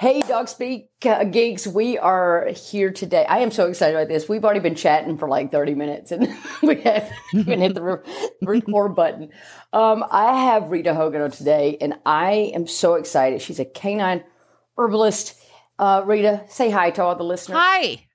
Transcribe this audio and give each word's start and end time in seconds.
Hey, 0.00 0.22
Dog 0.22 0.48
Speak 0.48 0.88
uh, 1.04 1.24
geeks, 1.24 1.66
we 1.66 1.98
are 1.98 2.48
here 2.56 2.90
today. 2.90 3.26
I 3.26 3.40
am 3.40 3.50
so 3.50 3.66
excited 3.66 3.94
about 3.94 4.08
this. 4.08 4.30
We've 4.30 4.42
already 4.42 4.60
been 4.60 4.74
chatting 4.74 5.18
for 5.18 5.28
like 5.28 5.50
30 5.50 5.74
minutes 5.74 6.10
and 6.10 6.26
we 6.62 6.80
haven't 6.80 7.12
even 7.34 7.60
hit 7.60 7.74
the 7.74 7.82
re- 7.82 8.28
record 8.42 8.96
button. 8.96 9.28
Um, 9.74 10.02
I 10.10 10.44
have 10.44 10.70
Rita 10.70 10.94
Hogan 10.94 11.20
on 11.20 11.30
today 11.32 11.76
and 11.82 11.98
I 12.06 12.50
am 12.54 12.66
so 12.66 12.94
excited. 12.94 13.42
She's 13.42 13.60
a 13.60 13.66
canine 13.66 14.24
herbalist. 14.78 15.38
Uh, 15.78 16.02
Rita, 16.06 16.44
say 16.48 16.70
hi 16.70 16.92
to 16.92 17.02
all 17.02 17.14
the 17.14 17.22
listeners. 17.22 17.58
Hi. 17.58 18.06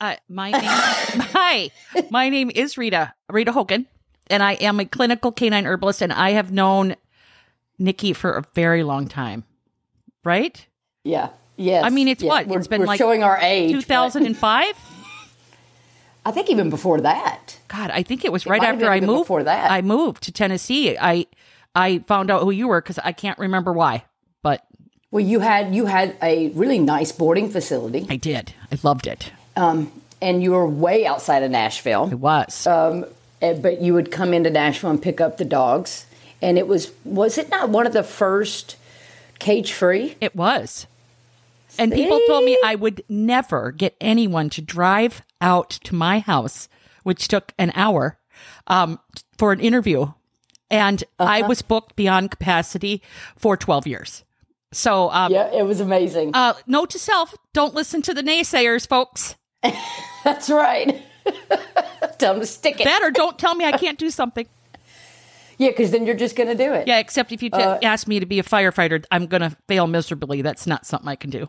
Uh, 0.00 0.14
my 0.28 0.52
name, 0.52 0.62
hi. 0.62 1.70
My 2.08 2.28
name 2.28 2.52
is 2.54 2.78
Rita, 2.78 3.14
Rita 3.28 3.50
Hogan, 3.50 3.88
and 4.28 4.44
I 4.44 4.52
am 4.52 4.78
a 4.78 4.84
clinical 4.84 5.32
canine 5.32 5.66
herbalist 5.66 6.02
and 6.02 6.12
I 6.12 6.30
have 6.30 6.52
known 6.52 6.94
Nikki 7.80 8.12
for 8.12 8.30
a 8.30 8.44
very 8.54 8.84
long 8.84 9.08
time. 9.08 9.42
Right? 10.22 10.68
Yeah. 11.06 11.28
Yes. 11.56 11.84
I 11.84 11.90
mean, 11.90 12.08
it's 12.08 12.22
yes. 12.22 12.28
what? 12.28 12.46
We're, 12.46 12.58
it's 12.58 12.68
been 12.68 12.84
like 12.84 12.98
showing 12.98 13.22
our 13.22 13.38
age. 13.38 13.72
2005? 13.72 14.74
I 16.24 16.30
think 16.32 16.50
even 16.50 16.70
before 16.70 17.00
that. 17.02 17.58
God, 17.68 17.90
I 17.92 18.02
think 18.02 18.24
it 18.24 18.32
was 18.32 18.46
right 18.46 18.62
after 18.62 18.90
I 18.90 19.00
moved. 19.00 19.22
before 19.22 19.44
that. 19.44 19.70
I 19.70 19.80
moved 19.80 20.24
to 20.24 20.32
Tennessee. 20.32 20.98
I 20.98 21.26
I 21.74 22.00
found 22.00 22.30
out 22.30 22.42
who 22.42 22.50
you 22.50 22.68
were 22.68 22.80
because 22.80 22.98
I 22.98 23.12
can't 23.12 23.38
remember 23.38 23.72
why, 23.72 24.04
but 24.42 24.66
Well, 25.12 25.24
you 25.24 25.40
had 25.40 25.74
you 25.74 25.86
had 25.86 26.16
a 26.20 26.48
really 26.48 26.80
nice 26.80 27.12
boarding 27.12 27.48
facility, 27.48 28.06
I 28.10 28.16
did. 28.16 28.52
I 28.72 28.78
loved 28.82 29.06
it. 29.06 29.30
um, 29.56 29.92
and 30.20 30.42
you 30.42 30.52
were 30.52 30.66
way 30.66 31.06
outside 31.06 31.42
of 31.42 31.50
Nashville. 31.50 32.08
It 32.10 32.18
was. 32.18 32.66
Uh, 32.66 33.08
but 33.40 33.80
you 33.80 33.94
would 33.94 34.10
come 34.10 34.34
into 34.34 34.50
Nashville 34.50 34.90
and 34.90 35.00
pick 35.00 35.20
up 35.20 35.36
the 35.36 35.44
dogs, 35.44 36.06
and 36.42 36.58
it 36.58 36.66
was 36.66 36.90
was 37.04 37.38
it 37.38 37.50
not 37.50 37.68
one 37.68 37.86
of 37.86 37.92
the 37.92 38.02
first 38.02 38.76
cage 39.38 39.72
free? 39.72 40.16
It 40.20 40.34
was. 40.34 40.88
And 41.78 41.92
people 41.92 42.20
told 42.26 42.44
me 42.44 42.58
I 42.64 42.74
would 42.74 43.02
never 43.08 43.70
get 43.72 43.94
anyone 44.00 44.50
to 44.50 44.62
drive 44.62 45.22
out 45.40 45.70
to 45.84 45.94
my 45.94 46.18
house, 46.20 46.68
which 47.02 47.28
took 47.28 47.52
an 47.58 47.72
hour, 47.74 48.18
um, 48.66 48.98
for 49.38 49.52
an 49.52 49.60
interview. 49.60 50.12
And 50.70 51.04
I 51.18 51.40
Uh-huh. 51.40 51.48
was 51.48 51.62
booked 51.62 51.94
beyond 51.96 52.30
capacity 52.30 53.02
for 53.36 53.56
12 53.56 53.86
years. 53.86 54.24
So, 54.72 55.10
um, 55.12 55.32
Yeah, 55.32 55.48
it 55.52 55.64
was 55.64 55.80
amazing. 55.80 56.32
uh, 56.34 56.54
note 56.66 56.90
to 56.90 56.98
self, 56.98 57.34
don't 57.52 57.74
listen 57.74 58.02
to 58.02 58.12
the 58.14 58.22
naysayers, 58.22 58.86
folks. 58.88 59.36
That's 60.24 60.50
right. 60.50 61.02
Tell 62.18 62.34
them 62.34 62.40
to 62.40 62.46
stick 62.46 62.80
it. 62.80 62.84
That 62.84 63.02
or 63.02 63.10
don't 63.10 63.38
tell 63.38 63.54
me 63.54 63.64
I 63.64 63.72
can't 63.72 63.98
do 63.98 64.10
something. 64.10 64.46
Yeah, 65.58 65.70
because 65.70 65.90
then 65.90 66.06
you're 66.06 66.14
just 66.16 66.36
going 66.36 66.48
to 66.48 66.54
do 66.54 66.72
it. 66.72 66.86
Yeah, 66.86 66.98
except 66.98 67.32
if 67.32 67.42
you 67.42 67.50
t- 67.50 67.56
ask 67.58 68.06
me 68.06 68.20
to 68.20 68.26
be 68.26 68.38
a 68.38 68.42
firefighter, 68.42 69.04
I'm 69.10 69.26
going 69.26 69.42
to 69.42 69.56
fail 69.68 69.86
miserably. 69.86 70.42
That's 70.42 70.66
not 70.66 70.86
something 70.86 71.08
I 71.08 71.16
can 71.16 71.30
do. 71.30 71.48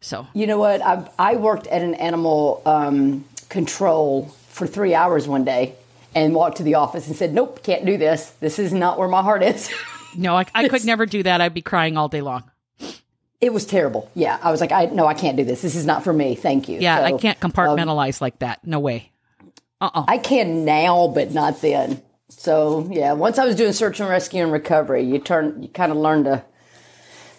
So, 0.00 0.26
You 0.34 0.46
know 0.46 0.58
what? 0.58 0.82
I, 0.82 1.08
I 1.18 1.36
worked 1.36 1.66
at 1.68 1.82
an 1.82 1.94
animal 1.94 2.62
um, 2.66 3.24
control 3.48 4.26
for 4.48 4.66
three 4.66 4.94
hours 4.94 5.26
one 5.26 5.44
day 5.44 5.74
and 6.14 6.34
walked 6.34 6.58
to 6.58 6.62
the 6.62 6.74
office 6.74 7.06
and 7.06 7.16
said, 7.16 7.32
Nope, 7.34 7.62
can't 7.62 7.84
do 7.86 7.96
this. 7.96 8.30
This 8.40 8.58
is 8.58 8.72
not 8.72 8.98
where 8.98 9.08
my 9.08 9.22
heart 9.22 9.42
is. 9.42 9.70
no, 10.16 10.36
I, 10.36 10.46
I 10.54 10.68
could 10.68 10.84
never 10.84 11.06
do 11.06 11.22
that. 11.22 11.40
I'd 11.40 11.54
be 11.54 11.62
crying 11.62 11.96
all 11.96 12.08
day 12.08 12.20
long. 12.22 12.44
it 13.40 13.52
was 13.52 13.64
terrible. 13.66 14.10
Yeah. 14.14 14.38
I 14.42 14.50
was 14.50 14.60
like, 14.60 14.72
I 14.72 14.86
No, 14.86 15.06
I 15.06 15.14
can't 15.14 15.36
do 15.36 15.44
this. 15.44 15.62
This 15.62 15.74
is 15.74 15.86
not 15.86 16.04
for 16.04 16.12
me. 16.12 16.34
Thank 16.34 16.68
you. 16.68 16.78
Yeah, 16.80 17.02
I 17.02 17.12
can't 17.12 17.40
compartmentalize 17.40 18.20
like 18.20 18.38
that. 18.40 18.66
No 18.66 18.80
way. 18.80 19.12
Uh-uh. 19.80 20.04
I 20.08 20.18
can 20.18 20.64
now, 20.64 21.08
but 21.08 21.32
not 21.32 21.60
then. 21.60 22.02
So 22.28 22.88
yeah, 22.90 23.12
once 23.12 23.38
I 23.38 23.44
was 23.44 23.54
doing 23.56 23.72
search 23.72 24.00
and 24.00 24.08
rescue 24.08 24.42
and 24.42 24.52
recovery, 24.52 25.02
you 25.02 25.18
turn, 25.18 25.62
you 25.62 25.68
kind 25.68 25.92
of 25.92 25.98
learn 25.98 26.24
to, 26.24 26.44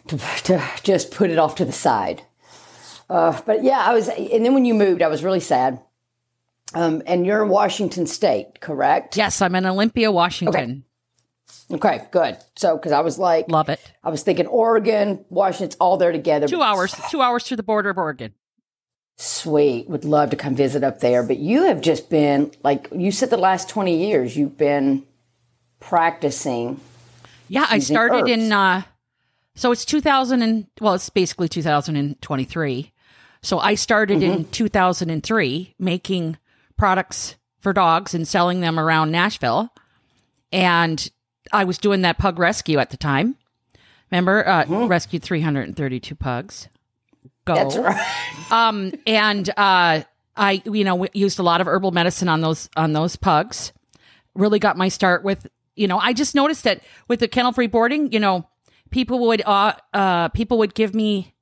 to, 0.07 0.17
to 0.17 0.63
just 0.83 1.11
put 1.11 1.29
it 1.29 1.37
off 1.37 1.55
to 1.55 1.65
the 1.65 1.71
side. 1.71 2.23
Uh, 3.09 3.39
but 3.45 3.63
yeah, 3.63 3.79
I 3.79 3.93
was, 3.93 4.09
and 4.09 4.45
then 4.45 4.53
when 4.53 4.65
you 4.65 4.73
moved, 4.73 5.01
I 5.01 5.07
was 5.07 5.23
really 5.23 5.39
sad. 5.39 5.79
Um, 6.73 7.01
and 7.05 7.25
you're 7.25 7.43
in 7.43 7.49
Washington 7.49 8.05
State, 8.07 8.59
correct? 8.59 9.15
Yes, 9.15 9.41
I'm 9.41 9.55
in 9.55 9.65
Olympia, 9.65 10.11
Washington. 10.11 10.83
Okay, 11.71 12.05
good. 12.11 12.37
So, 12.57 12.75
because 12.77 12.91
I 12.91 12.99
was 13.01 13.17
like, 13.17 13.49
Love 13.49 13.69
it. 13.69 13.79
I 14.03 14.09
was 14.09 14.23
thinking 14.23 14.47
Oregon, 14.47 15.23
Washington's 15.29 15.75
all 15.79 15.97
there 15.97 16.11
together. 16.11 16.47
Two 16.47 16.61
hours, 16.61 16.93
two 17.09 17.21
hours 17.21 17.45
to 17.45 17.55
the 17.55 17.63
border 17.63 17.89
of 17.89 17.97
Oregon. 17.97 18.33
Sweet. 19.17 19.89
Would 19.89 20.05
love 20.05 20.29
to 20.29 20.35
come 20.35 20.55
visit 20.55 20.83
up 20.83 20.99
there. 20.99 21.23
But 21.23 21.39
you 21.39 21.63
have 21.63 21.81
just 21.81 22.09
been, 22.09 22.51
like, 22.63 22.87
you 22.95 23.11
said 23.11 23.29
the 23.29 23.37
last 23.37 23.67
20 23.69 24.07
years, 24.07 24.37
you've 24.37 24.57
been 24.57 25.03
practicing. 25.79 26.79
Yeah, 27.49 27.65
I 27.69 27.79
started 27.79 28.27
in, 28.27 28.51
uh, 28.51 28.83
so 29.55 29.71
it's 29.71 29.85
2000 29.85 30.41
and, 30.41 30.67
well, 30.79 30.93
it's 30.93 31.09
basically 31.09 31.49
2023. 31.49 32.91
So 33.41 33.59
I 33.59 33.75
started 33.75 34.21
in 34.21 34.45
2003 34.45 35.75
making 35.79 36.37
products 36.75 37.35
for 37.61 37.73
dogs 37.73 38.13
and 38.13 38.27
selling 38.27 38.59
them 38.61 38.79
around 38.79 39.11
Nashville. 39.11 39.69
And 40.51 41.09
I 41.51 41.63
was 41.63 41.77
doing 41.77 42.01
that 42.01 42.17
pug 42.17 42.37
rescue 42.39 42.77
at 42.77 42.89
the 42.91 42.97
time. 42.97 43.35
Remember, 44.11 44.47
uh, 44.47 44.65
rescued 44.87 45.23
332 45.23 46.13
pugs. 46.15 46.67
Go. 47.47 47.55
That's 47.55 47.77
right. 47.77 48.51
um 48.51 48.91
and 49.07 49.49
uh 49.57 50.03
i 50.35 50.61
you 50.65 50.83
know 50.83 51.07
used 51.13 51.39
a 51.39 51.43
lot 51.43 51.61
of 51.61 51.67
herbal 51.67 51.91
medicine 51.91 52.29
on 52.29 52.41
those 52.41 52.69
on 52.77 52.93
those 52.93 53.15
pugs 53.15 53.71
really 54.35 54.59
got 54.59 54.77
my 54.77 54.89
start 54.89 55.23
with 55.23 55.47
you 55.75 55.87
know 55.87 55.97
i 55.97 56.13
just 56.13 56.35
noticed 56.35 56.63
that 56.63 56.81
with 57.07 57.19
the 57.19 57.27
kennel 57.27 57.51
free 57.51 57.67
boarding 57.67 58.11
you 58.11 58.19
know 58.19 58.47
people 58.91 59.19
would 59.27 59.41
uh 59.45 59.73
uh 59.93 60.27
people 60.29 60.57
would 60.57 60.75
give 60.75 60.93
me 60.93 61.33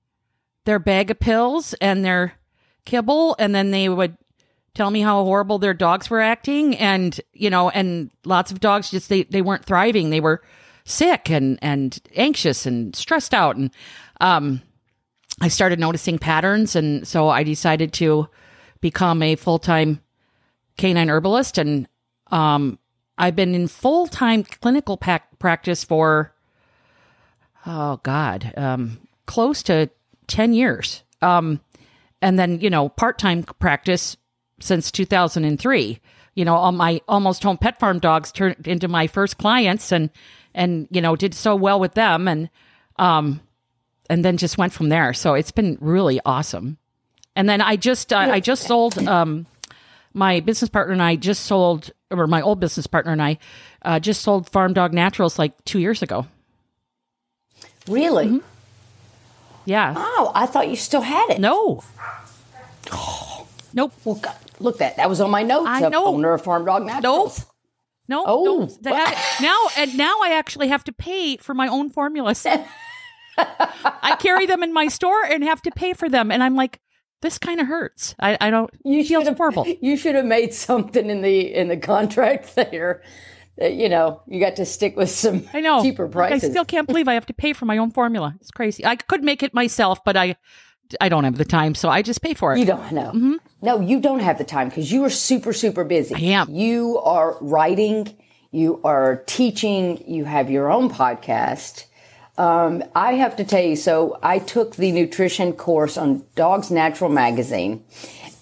their 0.65 0.79
bag 0.79 1.11
of 1.11 1.19
pills 1.19 1.73
and 1.81 2.05
their 2.05 2.33
kibble 2.85 3.35
and 3.39 3.53
then 3.53 3.71
they 3.71 3.89
would 3.89 4.15
tell 4.75 4.91
me 4.91 5.01
how 5.01 5.23
horrible 5.23 5.57
their 5.57 5.73
dogs 5.73 6.09
were 6.09 6.21
acting 6.21 6.75
and 6.77 7.19
you 7.33 7.49
know 7.49 7.69
and 7.69 8.11
lots 8.25 8.51
of 8.51 8.59
dogs 8.59 8.91
just 8.91 9.09
they 9.09 9.23
they 9.23 9.41
weren't 9.41 9.65
thriving 9.65 10.09
they 10.09 10.19
were 10.19 10.41
sick 10.83 11.29
and 11.29 11.57
and 11.61 11.99
anxious 12.15 12.65
and 12.65 12.95
stressed 12.95 13.33
out 13.33 13.55
and 13.55 13.71
um 14.21 14.61
I 15.41 15.49
started 15.49 15.79
noticing 15.79 16.17
patterns, 16.17 16.75
and 16.75 17.07
so 17.07 17.29
I 17.29 17.43
decided 17.43 17.93
to 17.93 18.27
become 18.81 19.21
a 19.21 19.35
full 19.35 19.59
time 19.59 20.01
canine 20.77 21.09
herbalist, 21.09 21.57
and 21.57 21.87
um, 22.31 22.79
I've 23.17 23.35
been 23.35 23.53
in 23.55 23.67
full 23.67 24.07
time 24.07 24.43
clinical 24.43 24.97
practice 24.97 25.83
for 25.83 26.33
oh 27.65 27.99
god, 28.03 28.53
um, 28.55 28.99
close 29.25 29.61
to 29.63 29.89
ten 30.27 30.53
years. 30.53 31.03
Um, 31.21 31.61
and 32.21 32.39
then 32.39 32.59
you 32.59 32.69
know 32.69 32.89
part 32.89 33.17
time 33.17 33.43
practice 33.43 34.15
since 34.61 34.89
2003 34.89 35.99
you 36.35 36.45
know 36.45 36.55
all 36.55 36.71
my 36.71 37.01
almost 37.07 37.43
home 37.43 37.57
pet 37.57 37.79
farm 37.79 37.99
dogs 37.99 38.31
turned 38.31 38.67
into 38.67 38.87
my 38.87 39.07
first 39.07 39.37
clients 39.37 39.91
and 39.91 40.09
and 40.53 40.87
you 40.91 41.01
know 41.01 41.15
did 41.15 41.33
so 41.33 41.55
well 41.55 41.79
with 41.79 41.93
them. 41.93 42.27
And 42.27 42.49
um 42.97 43.41
and 44.09 44.23
then 44.25 44.37
just 44.37 44.57
went 44.57 44.71
from 44.73 44.89
there 44.89 45.13
so 45.13 45.33
it's 45.33 45.51
been 45.51 45.77
really 45.81 46.19
awesome 46.25 46.77
and 47.35 47.47
then 47.49 47.61
i 47.61 47.75
just 47.75 48.11
uh, 48.13 48.17
i 48.17 48.39
just 48.39 48.63
sold 48.63 48.97
um 49.07 49.45
my 50.13 50.39
business 50.39 50.69
partner 50.69 50.93
and 50.93 51.01
i 51.03 51.15
just 51.15 51.43
sold 51.45 51.91
or 52.11 52.27
my 52.27 52.41
old 52.41 52.59
business 52.59 52.87
partner 52.87 53.11
and 53.11 53.21
i 53.21 53.37
uh, 53.83 53.99
just 53.99 54.21
sold 54.21 54.49
farm 54.49 54.73
dog 54.73 54.93
naturals 54.93 55.37
like 55.39 55.53
two 55.65 55.79
years 55.79 56.01
ago 56.01 56.25
Really? 57.87 58.25
Mm-hmm. 58.25 58.37
yeah 59.65 59.93
Oh, 59.95 60.31
I 60.33 60.45
thought 60.47 60.69
you 60.69 60.75
still 60.75 61.01
had 61.01 61.29
it. 61.29 61.39
no 61.39 61.83
nope 63.73 63.93
Well, 64.03 64.15
God, 64.15 64.35
look 64.59 64.77
that 64.79 64.97
that 64.97 65.09
was 65.09 65.21
on 65.21 65.29
my 65.31 65.43
notes. 65.43 65.67
I 65.67 65.87
know. 65.89 66.05
Owner 66.05 66.33
of 66.33 66.43
Farm 66.43 66.65
Dog 66.65 66.85
Naturals. 66.85 67.45
No, 68.07 68.23
Oh. 68.25 68.43
no. 68.43 68.65
They 68.81 68.91
now 69.41 69.57
and 69.77 69.97
now 69.97 70.15
I 70.23 70.31
actually 70.33 70.67
have 70.69 70.83
to 70.85 70.91
pay 70.93 71.37
for 71.37 71.53
my 71.53 71.67
own 71.67 71.89
formulas. 71.89 72.45
I 73.37 74.15
carry 74.19 74.45
them 74.45 74.63
in 74.63 74.73
my 74.73 74.87
store 74.87 75.23
and 75.25 75.43
have 75.43 75.61
to 75.63 75.71
pay 75.71 75.93
for 75.93 76.09
them, 76.09 76.31
and 76.31 76.43
I'm 76.43 76.55
like, 76.55 76.79
this 77.21 77.37
kind 77.37 77.59
of 77.59 77.67
hurts. 77.67 78.15
I, 78.19 78.37
I 78.39 78.49
don't. 78.49 78.69
You 78.83 78.99
it 78.99 79.07
feels 79.07 79.23
should 79.23 79.29
have 79.29 79.37
horrible. 79.37 79.65
You 79.81 79.97
should 79.97 80.15
have 80.15 80.25
made 80.25 80.53
something 80.53 81.09
in 81.09 81.21
the 81.21 81.53
in 81.53 81.67
the 81.67 81.77
contract 81.77 82.55
there. 82.55 83.01
That 83.57 83.73
you 83.73 83.87
know 83.87 84.21
you 84.27 84.39
got 84.41 84.57
to 84.57 84.65
stick 84.65 84.97
with 84.97 85.09
some 85.09 85.47
I 85.53 85.61
know. 85.61 85.81
cheaper 85.81 86.05
Like, 86.05 86.11
prices. 86.11 86.49
I 86.49 86.51
still 86.51 86.65
can't 86.65 86.87
believe 86.87 87.07
I 87.07 87.13
have 87.13 87.25
to 87.27 87.33
pay 87.33 87.53
for 87.53 87.65
my 87.65 87.77
own 87.77 87.91
formula. 87.91 88.35
It's 88.41 88.51
crazy. 88.51 88.85
I 88.85 88.97
could 88.97 89.23
make 89.23 89.43
it 89.43 89.53
myself, 89.53 90.03
but 90.03 90.17
I, 90.17 90.35
I 90.99 91.07
don't 91.07 91.23
have 91.23 91.37
the 91.37 91.45
time, 91.45 91.73
so 91.73 91.89
I 91.89 92.01
just 92.01 92.21
pay 92.21 92.33
for 92.33 92.53
it. 92.53 92.59
You 92.59 92.65
don't 92.65 92.91
know. 92.91 93.39
No, 93.61 93.79
you 93.79 94.01
don't 94.01 94.19
have 94.19 94.37
the 94.37 94.43
time 94.43 94.67
because 94.69 94.91
you 94.91 95.05
are 95.05 95.09
super, 95.09 95.53
super 95.53 95.85
busy. 95.85 96.15
Mm-hmm. 96.15 96.25
I 96.25 96.27
am. 96.27 96.53
You 96.53 96.99
are 96.99 97.37
writing, 97.39 98.15
you 98.51 98.81
are 98.83 99.23
teaching, 99.25 100.03
you 100.05 100.25
have 100.25 100.51
your 100.51 100.69
own 100.69 100.89
podcast. 100.89 101.85
Um, 102.37 102.83
I 102.93 103.13
have 103.13 103.37
to 103.37 103.45
tell 103.45 103.63
you, 103.63 103.75
so 103.75 104.19
I 104.21 104.39
took 104.39 104.75
the 104.75 104.91
nutrition 104.91 105.53
course 105.53 105.97
on 105.97 106.25
Dogs 106.35 106.69
Naturally 106.69 107.13
Magazine, 107.13 107.85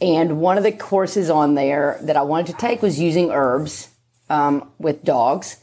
and 0.02 0.40
one 0.40 0.58
of 0.58 0.64
the 0.64 0.72
courses 0.72 1.30
on 1.30 1.54
there 1.56 2.00
that 2.02 2.18
I 2.18 2.24
wanted 2.24 2.48
to 2.48 2.54
take 2.54 2.82
was 2.82 3.00
using 3.00 3.30
herbs 3.30 3.90
um, 4.30 4.72
with 4.80 5.04
dogs. 5.04 5.58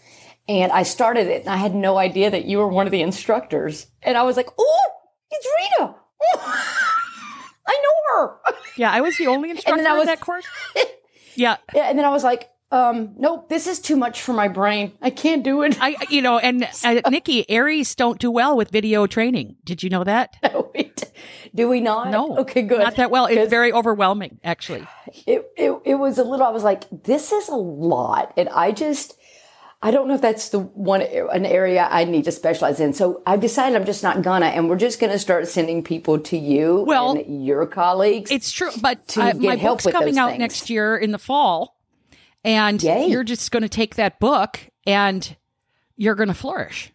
And 0.48 0.72
I 0.72 0.82
started 0.84 1.26
it, 1.26 1.42
and 1.42 1.50
I 1.50 1.56
had 1.56 1.74
no 1.74 1.98
idea 1.98 2.30
that 2.30 2.44
you 2.44 2.58
were 2.58 2.68
one 2.68 2.86
of 2.86 2.92
the 2.92 3.02
instructors. 3.02 3.86
And 4.02 4.16
I 4.16 4.22
was 4.22 4.36
like, 4.36 4.48
"Oh, 4.58 4.88
it's 5.30 5.46
Rita! 5.78 5.94
I 7.66 7.82
know 7.82 8.14
her." 8.14 8.38
Yeah, 8.76 8.90
I 8.90 9.00
was 9.00 9.16
the 9.16 9.26
only 9.26 9.50
instructor 9.50 9.86
I 9.86 10.00
in 10.00 10.06
that 10.06 10.20
course. 10.20 10.46
Yeah, 11.36 11.58
Yeah, 11.72 11.88
and 11.88 11.96
then 11.96 12.04
I 12.04 12.10
was 12.10 12.24
like, 12.24 12.50
um, 12.72 13.14
nope, 13.16 13.48
this 13.48 13.66
is 13.66 13.80
too 13.80 13.96
much 13.96 14.22
for 14.22 14.32
my 14.32 14.48
brain. 14.48 14.92
I 15.02 15.10
can't 15.10 15.42
do 15.42 15.62
it. 15.62 15.76
I, 15.80 15.96
you 16.08 16.22
know, 16.22 16.38
and 16.38 16.64
uh, 16.84 17.00
Nikki, 17.10 17.48
Aries 17.50 17.94
don't 17.94 18.18
do 18.18 18.30
well 18.30 18.56
with 18.56 18.70
video 18.70 19.06
training. 19.06 19.56
Did 19.64 19.82
you 19.82 19.90
know 19.90 20.04
that? 20.04 20.36
No, 20.52 20.70
do 21.54 21.68
we 21.68 21.80
not? 21.80 22.10
No. 22.10 22.38
Okay, 22.38 22.62
good. 22.62 22.78
Not 22.78 22.96
that 22.96 23.10
well. 23.10 23.26
It's 23.26 23.50
very 23.50 23.72
overwhelming, 23.72 24.38
actually. 24.44 24.86
It, 25.26 25.50
it, 25.56 25.80
it 25.84 25.94
was 25.96 26.18
a 26.18 26.24
little, 26.24 26.46
I 26.46 26.50
was 26.50 26.62
like, 26.62 26.84
this 26.90 27.32
is 27.32 27.48
a 27.48 27.56
lot. 27.56 28.32
And 28.36 28.48
I 28.50 28.70
just, 28.72 29.18
I 29.82 29.90
don't 29.90 30.08
know 30.08 30.14
if 30.14 30.20
that's 30.20 30.50
the 30.50 30.60
one, 30.60 31.02
an 31.02 31.44
area 31.44 31.88
I 31.90 32.04
need 32.04 32.24
to 32.24 32.32
specialize 32.32 32.78
in. 32.80 32.92
So 32.92 33.22
I've 33.26 33.40
decided 33.40 33.76
I'm 33.76 33.84
just 33.84 34.02
not 34.02 34.22
gonna, 34.22 34.46
and 34.46 34.68
we're 34.68 34.76
just 34.76 35.00
gonna 35.00 35.18
start 35.18 35.48
sending 35.48 35.82
people 35.82 36.18
to 36.20 36.36
you 36.38 36.84
Well, 36.86 37.16
and 37.16 37.44
your 37.44 37.66
colleagues. 37.66 38.30
It's 38.30 38.52
true, 38.52 38.70
but 38.80 39.08
to 39.08 39.20
get 39.20 39.38
my 39.38 39.56
help 39.56 39.78
book's 39.78 39.86
with 39.86 39.94
coming 39.94 40.18
out 40.18 40.30
things. 40.30 40.38
next 40.40 40.70
year 40.70 40.96
in 40.96 41.10
the 41.10 41.18
fall, 41.18 41.79
and 42.44 42.82
Yay. 42.82 43.06
you're 43.06 43.24
just 43.24 43.50
going 43.50 43.62
to 43.62 43.68
take 43.68 43.96
that 43.96 44.18
book 44.20 44.60
and 44.86 45.36
you're 45.96 46.14
going 46.14 46.28
to 46.28 46.34
flourish, 46.34 46.92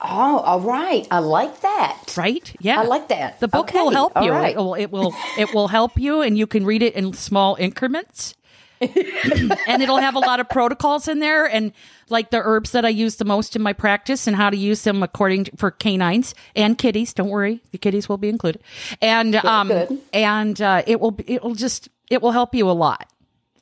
oh, 0.00 0.38
all 0.38 0.60
right. 0.60 1.06
I 1.10 1.18
like 1.18 1.60
that. 1.62 2.14
right? 2.16 2.54
Yeah, 2.60 2.80
I 2.80 2.84
like 2.84 3.08
that. 3.08 3.40
The 3.40 3.48
book 3.48 3.68
Okay, 3.68 3.80
will 3.80 3.90
help 3.90 4.12
you. 4.20 4.30
right. 4.30 4.54
It 4.54 4.58
will. 4.58 4.74
It 4.74 4.90
will. 4.92 5.14
It 5.38 5.52
will 5.54 5.68
help 5.68 5.98
you, 5.98 6.20
and 6.22 6.38
you 6.38 6.46
can 6.46 6.64
read 6.64 6.82
it 6.82 6.94
in 6.94 7.12
small 7.12 7.56
increments. 7.58 8.34
and 8.80 9.82
it'll 9.82 9.98
have 9.98 10.14
a 10.14 10.18
lot 10.18 10.40
of 10.40 10.48
protocols 10.48 11.08
in 11.08 11.18
there, 11.20 11.46
and 11.46 11.72
like 12.10 12.30
the 12.30 12.40
herbs 12.42 12.72
that 12.72 12.84
I 12.84 12.90
use 12.90 13.16
the 13.16 13.24
most 13.24 13.56
in 13.56 13.62
my 13.62 13.72
practice, 13.72 14.26
and 14.26 14.36
how 14.36 14.50
to 14.50 14.56
use 14.56 14.82
them 14.82 15.02
according 15.02 15.44
to, 15.44 15.56
for 15.56 15.70
canines 15.70 16.34
and 16.54 16.76
kitties. 16.76 17.14
Don't 17.14 17.30
worry, 17.30 17.62
the 17.70 17.78
kitties 17.78 18.08
will 18.08 18.18
be 18.18 18.28
included. 18.28 18.62
And 19.00 19.36
um, 19.36 19.68
good. 19.68 20.00
and 20.12 20.60
uh, 20.60 20.82
it 20.86 21.00
will. 21.00 21.16
It 21.26 21.42
will 21.42 21.54
just. 21.54 21.88
It 22.10 22.20
will 22.20 22.32
help 22.32 22.54
you 22.54 22.68
a 22.68 22.72
lot. 22.72 23.08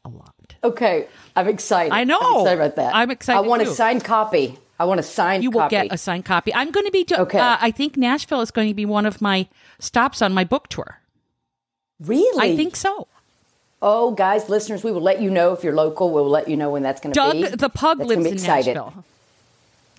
A 0.05 0.09
lot. 0.09 0.32
Okay. 0.65 1.07
I'm 1.35 1.49
excited. 1.49 1.93
I 1.93 2.05
know. 2.05 2.19
I'm 2.21 2.41
excited 2.41 2.61
about 2.61 2.77
that. 2.77 2.95
I'm 2.95 3.11
excited 3.11 3.39
I 3.39 3.41
want 3.41 3.63
too. 3.63 3.71
a 3.71 3.75
signed 3.75 4.05
copy. 4.05 4.59
I 4.79 4.85
want 4.85 5.01
a 5.01 5.03
signed 5.03 5.39
copy. 5.39 5.45
You 5.45 5.51
will 5.51 5.61
copy. 5.61 5.77
get 5.77 5.93
a 5.93 5.99
signed 5.99 6.25
copy. 6.25 6.55
I'm 6.55 6.71
going 6.71 6.87
to 6.87 6.93
be. 6.93 7.05
Do- 7.05 7.17
Okay. 7.17 7.39
Uh, 7.39 7.57
I 7.61 7.71
think 7.71 7.97
Nashville 7.97 8.41
is 8.41 8.51
going 8.51 8.69
to 8.69 8.75
be 8.75 8.85
one 8.87 9.07
of 9.07 9.21
my 9.21 9.49
stops 9.79 10.23
on 10.23 10.33
my 10.33 10.45
book 10.45 10.69
tour. 10.69 10.99
really? 12.01 12.53
I 12.53 12.57
think 12.57 12.77
so. 12.77 13.09
Oh, 13.85 14.13
guys, 14.13 14.49
listeners, 14.49 14.85
we 14.85 14.93
will 14.93 15.01
let 15.01 15.21
you 15.21 15.29
know 15.29 15.53
if 15.53 15.65
you're 15.65 15.75
local. 15.75 16.13
We'll 16.13 16.29
let 16.29 16.49
you 16.49 16.57
know 16.57 16.71
when 16.71 16.85
that's 16.85 17.01
going 17.01 17.13
to 17.13 17.19
Doug 17.19 17.33
be. 17.33 17.43
Doug 17.43 17.59
the 17.59 17.69
pug 17.69 17.99
That's 17.99 18.09
lives 18.09 18.23
be 18.23 18.29
in 18.29 18.35
excited. 18.35 18.75
Nashville. 18.75 19.05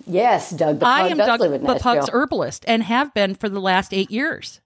Yes, 0.06 0.50
Doug 0.50 0.80
the 0.80 0.86
pug 0.86 1.00
I 1.00 1.08
am 1.08 1.18
Doug 1.18 1.40
the 1.40 1.78
pug's 1.80 2.08
herbalist 2.10 2.64
and 2.66 2.82
have 2.82 3.12
been 3.14 3.34
for 3.34 3.48
the 3.48 3.60
last 3.60 3.92
eight 3.92 4.10
years. 4.10 4.60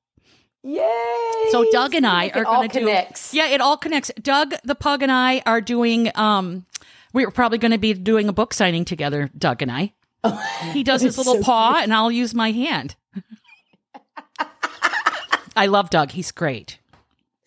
Yay! 0.63 1.49
So 1.51 1.65
Doug 1.71 1.95
and 1.95 2.07
I 2.07 2.31
are 2.35 2.45
going 2.45 2.69
to 2.69 2.81
do. 2.81 2.85
connects. 2.87 3.33
Yeah, 3.33 3.49
it 3.49 3.61
all 3.61 3.77
connects. 3.77 4.11
Doug 4.21 4.55
the 4.65 4.75
pug 4.75 5.03
and 5.03 5.13
I 5.13 5.43
are 5.47 5.61
doing. 5.61 6.11
Um, 6.15 6.67
we're 7.13 7.31
probably 7.31 7.59
going 7.59 7.73
to 7.73 7.79
be 7.79 7.95
doing 7.95 8.29
a 8.29 8.33
book 8.33 8.53
signing 8.53 8.85
together. 8.85 9.31
Doug 9.37 9.63
and 9.63 9.71
I. 9.71 9.93
he 10.73 10.83
does 10.83 11.01
his 11.01 11.17
little 11.17 11.37
so 11.37 11.43
paw, 11.43 11.81
and 11.81 11.95
I'll 11.95 12.11
use 12.11 12.35
my 12.35 12.51
hand. 12.51 12.97
I 15.57 15.67
love 15.67 15.91
Doug. 15.91 16.13
He's 16.13 16.31
great. 16.33 16.79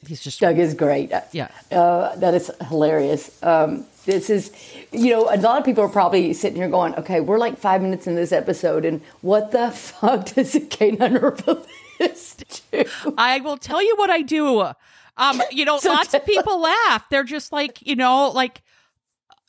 He's 0.06 0.22
just 0.22 0.40
Doug 0.40 0.58
is 0.58 0.74
great. 0.74 1.12
yeah. 1.32 1.50
Uh, 1.72 2.16
that 2.16 2.34
is 2.34 2.50
hilarious. 2.68 3.42
Um, 3.44 3.86
this 4.06 4.30
is, 4.30 4.52
you 4.92 5.12
know, 5.12 5.30
a 5.32 5.38
lot 5.38 5.60
of 5.60 5.66
people 5.66 5.84
are 5.84 5.90
probably 5.90 6.34
sitting 6.34 6.58
here 6.58 6.70
going, 6.70 6.96
okay, 6.96 7.20
we're 7.20 7.38
like 7.38 7.58
five 7.58 7.82
minutes 7.82 8.08
in 8.08 8.16
this 8.16 8.32
episode, 8.32 8.84
and 8.84 9.02
what 9.22 9.52
the 9.52 9.70
fuck 9.76 10.34
does 10.34 10.56
a 10.56 10.62
canine 10.62 11.18
I 13.18 13.40
will 13.40 13.58
tell 13.58 13.82
you 13.82 13.96
what 13.96 14.10
I 14.10 14.22
do. 14.22 14.62
Um, 15.18 15.42
you 15.52 15.66
know, 15.66 15.78
So 15.80 15.92
lots 15.92 16.14
of 16.14 16.26
people 16.26 16.62
laugh. 16.62 17.06
They're 17.10 17.24
just 17.24 17.52
like, 17.52 17.82
you 17.82 17.96
know, 17.96 18.30
like 18.30 18.62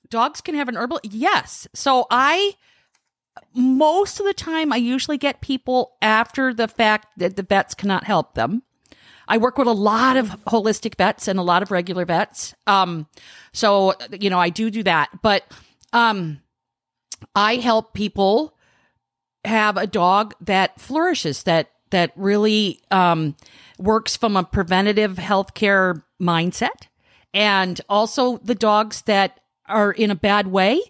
dogs 0.09 0.41
can 0.41 0.55
have 0.55 0.69
an 0.69 0.77
herbal. 0.77 1.01
Yes. 1.03 1.67
So 1.75 2.07
I 2.11 2.55
most 3.55 4.21
of 4.21 4.27
the 4.27 4.35
time 4.35 4.73
I 4.73 4.77
usually 4.77 5.19
get 5.19 5.41
people 5.41 5.93
after 6.03 6.53
the 6.53 6.69
fact 6.69 7.19
that 7.19 7.37
the 7.37 7.43
vets 7.43 7.75
cannot 7.75 8.05
help 8.05 8.35
them. 8.35 8.63
I 9.29 9.39
work 9.39 9.57
with 9.57 9.69
a 9.69 9.73
lot 9.73 10.17
of 10.17 10.29
holistic 10.47 10.97
vets 10.97 11.29
and 11.29 11.39
a 11.39 11.43
lot 11.43 11.63
of 11.63 11.71
regular 11.71 12.05
vets. 12.05 12.55
Um, 12.67 13.07
so 13.53 13.95
you 14.19 14.31
know, 14.31 14.39
I 14.39 14.51
do 14.51 14.71
do 14.71 14.83
that, 14.83 15.09
but 15.23 15.45
um, 15.93 16.41
I 17.35 17.57
help 17.57 17.95
people 17.95 18.55
have 19.45 19.77
a 19.77 19.87
dog 19.87 20.35
that 20.41 20.81
flourishes 20.81 21.45
that 21.45 21.71
that 21.93 22.13
really 22.17 22.81
um, 22.91 23.37
works 23.79 24.17
from 24.17 24.37
a 24.37 24.45
preventative 24.45 25.15
healthcare 25.15 26.03
mindset 26.21 26.89
and 27.33 27.81
also 27.89 28.39
the 28.39 28.55
dogs 28.55 29.03
that 29.03 29.41
are 29.67 29.93
in 29.93 30.11
a 30.11 30.15
bad 30.15 30.49
way 30.49 30.81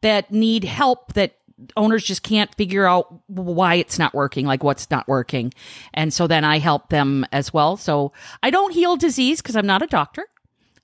that 0.00 0.30
need 0.30 0.64
help 0.64 1.14
that 1.14 1.34
owners 1.76 2.04
just 2.04 2.22
can't 2.22 2.54
figure 2.54 2.86
out 2.86 3.12
why 3.26 3.74
it's 3.74 3.98
not 3.98 4.14
working 4.14 4.46
like 4.46 4.62
what's 4.62 4.90
not 4.90 5.08
working. 5.08 5.52
And 5.92 6.14
so 6.14 6.26
then 6.28 6.44
i 6.44 6.58
help 6.58 6.88
them 6.88 7.26
as 7.32 7.52
well. 7.52 7.76
So 7.76 8.12
i 8.42 8.50
don't 8.50 8.72
heal 8.72 8.96
disease 8.96 9.42
because 9.42 9.56
i'm 9.56 9.66
not 9.66 9.82
a 9.82 9.86
doctor. 9.86 10.26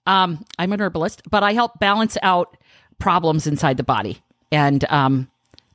Um, 0.06 0.44
i'm 0.58 0.72
an 0.72 0.80
herbalist 0.80 1.22
but 1.30 1.42
i 1.42 1.52
help 1.52 1.78
balance 1.78 2.18
out 2.22 2.56
problems 2.98 3.46
inside 3.46 3.76
the 3.76 3.84
body 3.84 4.22
and 4.50 4.84
um, 4.90 5.30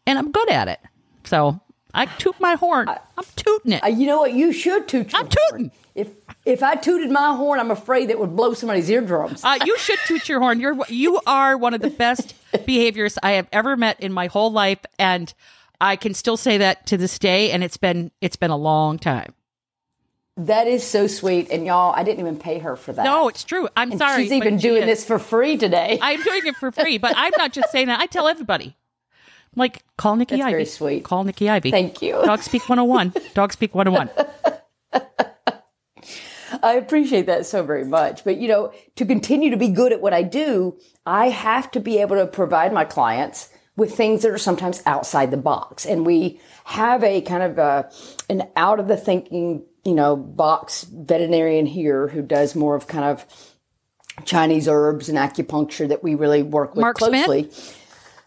and 0.05 0.19
i'm 0.19 0.31
good 0.31 0.49
at 0.49 0.67
it. 0.67 0.79
So 1.23 1.61
i 1.93 2.05
toot 2.05 2.35
my 2.39 2.55
horn 2.55 2.87
i'm 2.87 3.25
tooting 3.35 3.73
it 3.73 3.83
you 3.89 4.05
know 4.07 4.19
what? 4.19 4.33
You 4.33 4.51
should 4.53 4.87
toot 4.87 5.11
your 5.11 5.21
horn. 5.21 5.25
I'm 5.25 5.37
horn. 5.51 5.51
tooting. 5.51 5.71
If 5.95 6.07
if 6.45 6.63
I 6.63 6.75
tooted 6.75 7.11
my 7.11 7.35
horn, 7.35 7.59
I'm 7.59 7.71
afraid 7.71 8.09
that 8.09 8.19
would 8.19 8.35
blow 8.35 8.53
somebody's 8.53 8.89
eardrums. 8.89 9.43
Uh, 9.43 9.57
you 9.65 9.77
should 9.77 9.99
toot 10.07 10.29
your 10.29 10.39
horn. 10.39 10.59
You're 10.59 10.77
you 10.87 11.19
are 11.27 11.57
one 11.57 11.73
of 11.73 11.81
the 11.81 11.89
best 11.89 12.35
behaviors 12.65 13.17
I 13.21 13.31
have 13.31 13.47
ever 13.51 13.75
met 13.75 13.99
in 13.99 14.13
my 14.13 14.27
whole 14.27 14.51
life, 14.51 14.79
and 14.97 15.33
I 15.81 15.95
can 15.95 16.13
still 16.13 16.37
say 16.37 16.57
that 16.59 16.85
to 16.87 16.97
this 16.97 17.19
day. 17.19 17.51
And 17.51 17.63
it's 17.63 17.77
been 17.77 18.11
it's 18.21 18.37
been 18.37 18.51
a 18.51 18.57
long 18.57 18.97
time. 18.99 19.33
That 20.37 20.67
is 20.67 20.85
so 20.85 21.07
sweet. 21.07 21.51
And 21.51 21.65
y'all, 21.65 21.93
I 21.93 22.03
didn't 22.03 22.21
even 22.21 22.37
pay 22.37 22.59
her 22.59 22.77
for 22.77 22.93
that. 22.93 23.03
No, 23.03 23.27
it's 23.27 23.43
true. 23.43 23.67
I'm 23.75 23.91
And 23.91 23.99
sorry. 23.99 24.23
She's 24.23 24.31
even 24.31 24.55
but 24.55 24.61
she 24.61 24.69
doing 24.69 24.85
this 24.85 25.03
for 25.03 25.19
free 25.19 25.57
today. 25.57 25.99
I'm 26.01 26.23
doing 26.23 26.45
it 26.45 26.55
for 26.55 26.71
free, 26.71 26.97
but 26.97 27.13
I'm 27.17 27.33
not 27.37 27.51
just 27.51 27.71
saying 27.71 27.87
that. 27.87 27.99
I 27.99 28.05
tell 28.05 28.27
everybody. 28.27 28.77
Like, 29.59 29.83
call 29.97 30.15
Nikki 30.15 30.37
That's 30.37 30.45
Ivy. 30.45 30.51
very 30.53 30.65
sweet. 30.65 31.03
Call 31.03 31.23
Nikki 31.23 31.49
Ivy. 31.49 31.69
Thank 31.69 32.01
you. 32.01 32.13
Dog 32.25 32.41
Speak 32.41 32.67
101. 32.67 33.13
Dog 33.33 33.53
Speak 33.53 33.75
101. 33.75 34.09
I 36.63 36.73
appreciate 36.73 37.27
that 37.27 37.45
so 37.45 37.61
very 37.63 37.85
much. 37.85 38.23
But 38.23 38.37
you 38.37 38.47
know, 38.47 38.73
to 38.95 39.05
continue 39.05 39.51
to 39.51 39.57
be 39.57 39.69
good 39.69 39.93
at 39.93 40.01
what 40.01 40.13
I 40.13 40.23
do, 40.23 40.77
I 41.05 41.29
have 41.29 41.69
to 41.71 41.79
be 41.79 41.99
able 41.99 42.15
to 42.15 42.25
provide 42.25 42.73
my 42.73 42.85
clients 42.85 43.49
with 43.75 43.95
things 43.95 44.23
that 44.23 44.31
are 44.31 44.37
sometimes 44.37 44.83
outside 44.85 45.31
the 45.31 45.37
box. 45.37 45.85
And 45.85 46.05
we 46.05 46.39
have 46.65 47.03
a 47.03 47.21
kind 47.21 47.43
of 47.43 47.57
a, 47.57 47.89
an 48.29 48.49
out 48.55 48.79
of 48.79 48.87
the 48.87 48.97
thinking, 48.97 49.63
you 49.85 49.93
know, 49.93 50.15
box 50.15 50.83
veterinarian 50.83 51.65
here 51.65 52.07
who 52.07 52.21
does 52.21 52.55
more 52.55 52.75
of 52.75 52.87
kind 52.87 53.05
of 53.05 53.25
Chinese 54.25 54.67
herbs 54.67 55.07
and 55.07 55.17
acupuncture 55.17 55.87
that 55.87 56.03
we 56.03 56.15
really 56.15 56.43
work 56.43 56.75
with 56.75 56.81
Mark 56.81 56.99
Smith? 56.99 57.78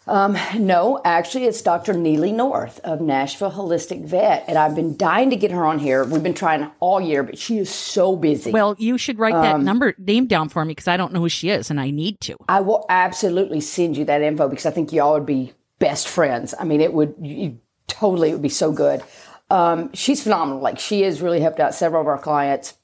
Um, 0.06 0.36
no, 0.58 1.00
actually, 1.04 1.44
it's 1.44 1.62
Dr. 1.62 1.92
Neely 1.92 2.32
North 2.32 2.80
of 2.80 3.00
Nashville 3.00 3.52
Holistic 3.52 4.04
Vet, 4.04 4.44
and 4.48 4.58
I've 4.58 4.74
been 4.74 4.96
dying 4.96 5.30
to 5.30 5.36
get 5.36 5.52
her 5.52 5.64
on 5.64 5.78
here. 5.78 6.04
We've 6.04 6.22
been 6.22 6.34
trying 6.34 6.68
all 6.80 7.00
year, 7.00 7.22
but 7.22 7.38
she 7.38 7.58
is 7.58 7.70
so 7.70 8.16
busy. 8.16 8.50
Well, 8.50 8.74
you 8.78 8.98
should 8.98 9.18
write 9.20 9.34
that 9.34 9.54
Um, 9.54 9.64
number 9.64 9.94
name 9.98 10.26
down 10.26 10.48
for 10.48 10.64
me 10.64 10.72
because 10.72 10.88
I 10.88 10.96
don't 10.96 11.12
know 11.12 11.20
who 11.20 11.28
she 11.28 11.50
is 11.50 11.70
and 11.70 11.80
I 11.80 11.90
need 11.90 12.20
to. 12.22 12.36
I 12.48 12.60
will 12.60 12.84
absolutely 12.88 13.60
send 13.60 13.96
you 13.96 14.04
that 14.06 14.22
info 14.22 14.48
because 14.48 14.66
I 14.66 14.72
think 14.72 14.92
y'all 14.92 15.12
would 15.12 15.26
be 15.26 15.52
best 15.78 16.08
friends. 16.08 16.52
I 16.58 16.64
mean, 16.64 16.80
it 16.80 16.92
would 16.92 17.14
you, 17.20 17.60
totally 17.86 18.30
it 18.30 18.32
would 18.32 18.42
be 18.42 18.48
so 18.48 18.72
good. 18.72 19.02
Um, 19.50 19.92
she's 19.92 20.22
phenomenal. 20.22 20.60
Like 20.60 20.80
she 20.80 21.02
has 21.02 21.20
really 21.20 21.40
helped 21.40 21.60
out 21.60 21.74
several 21.74 22.00
of 22.00 22.08
our 22.08 22.18
clients, 22.18 22.76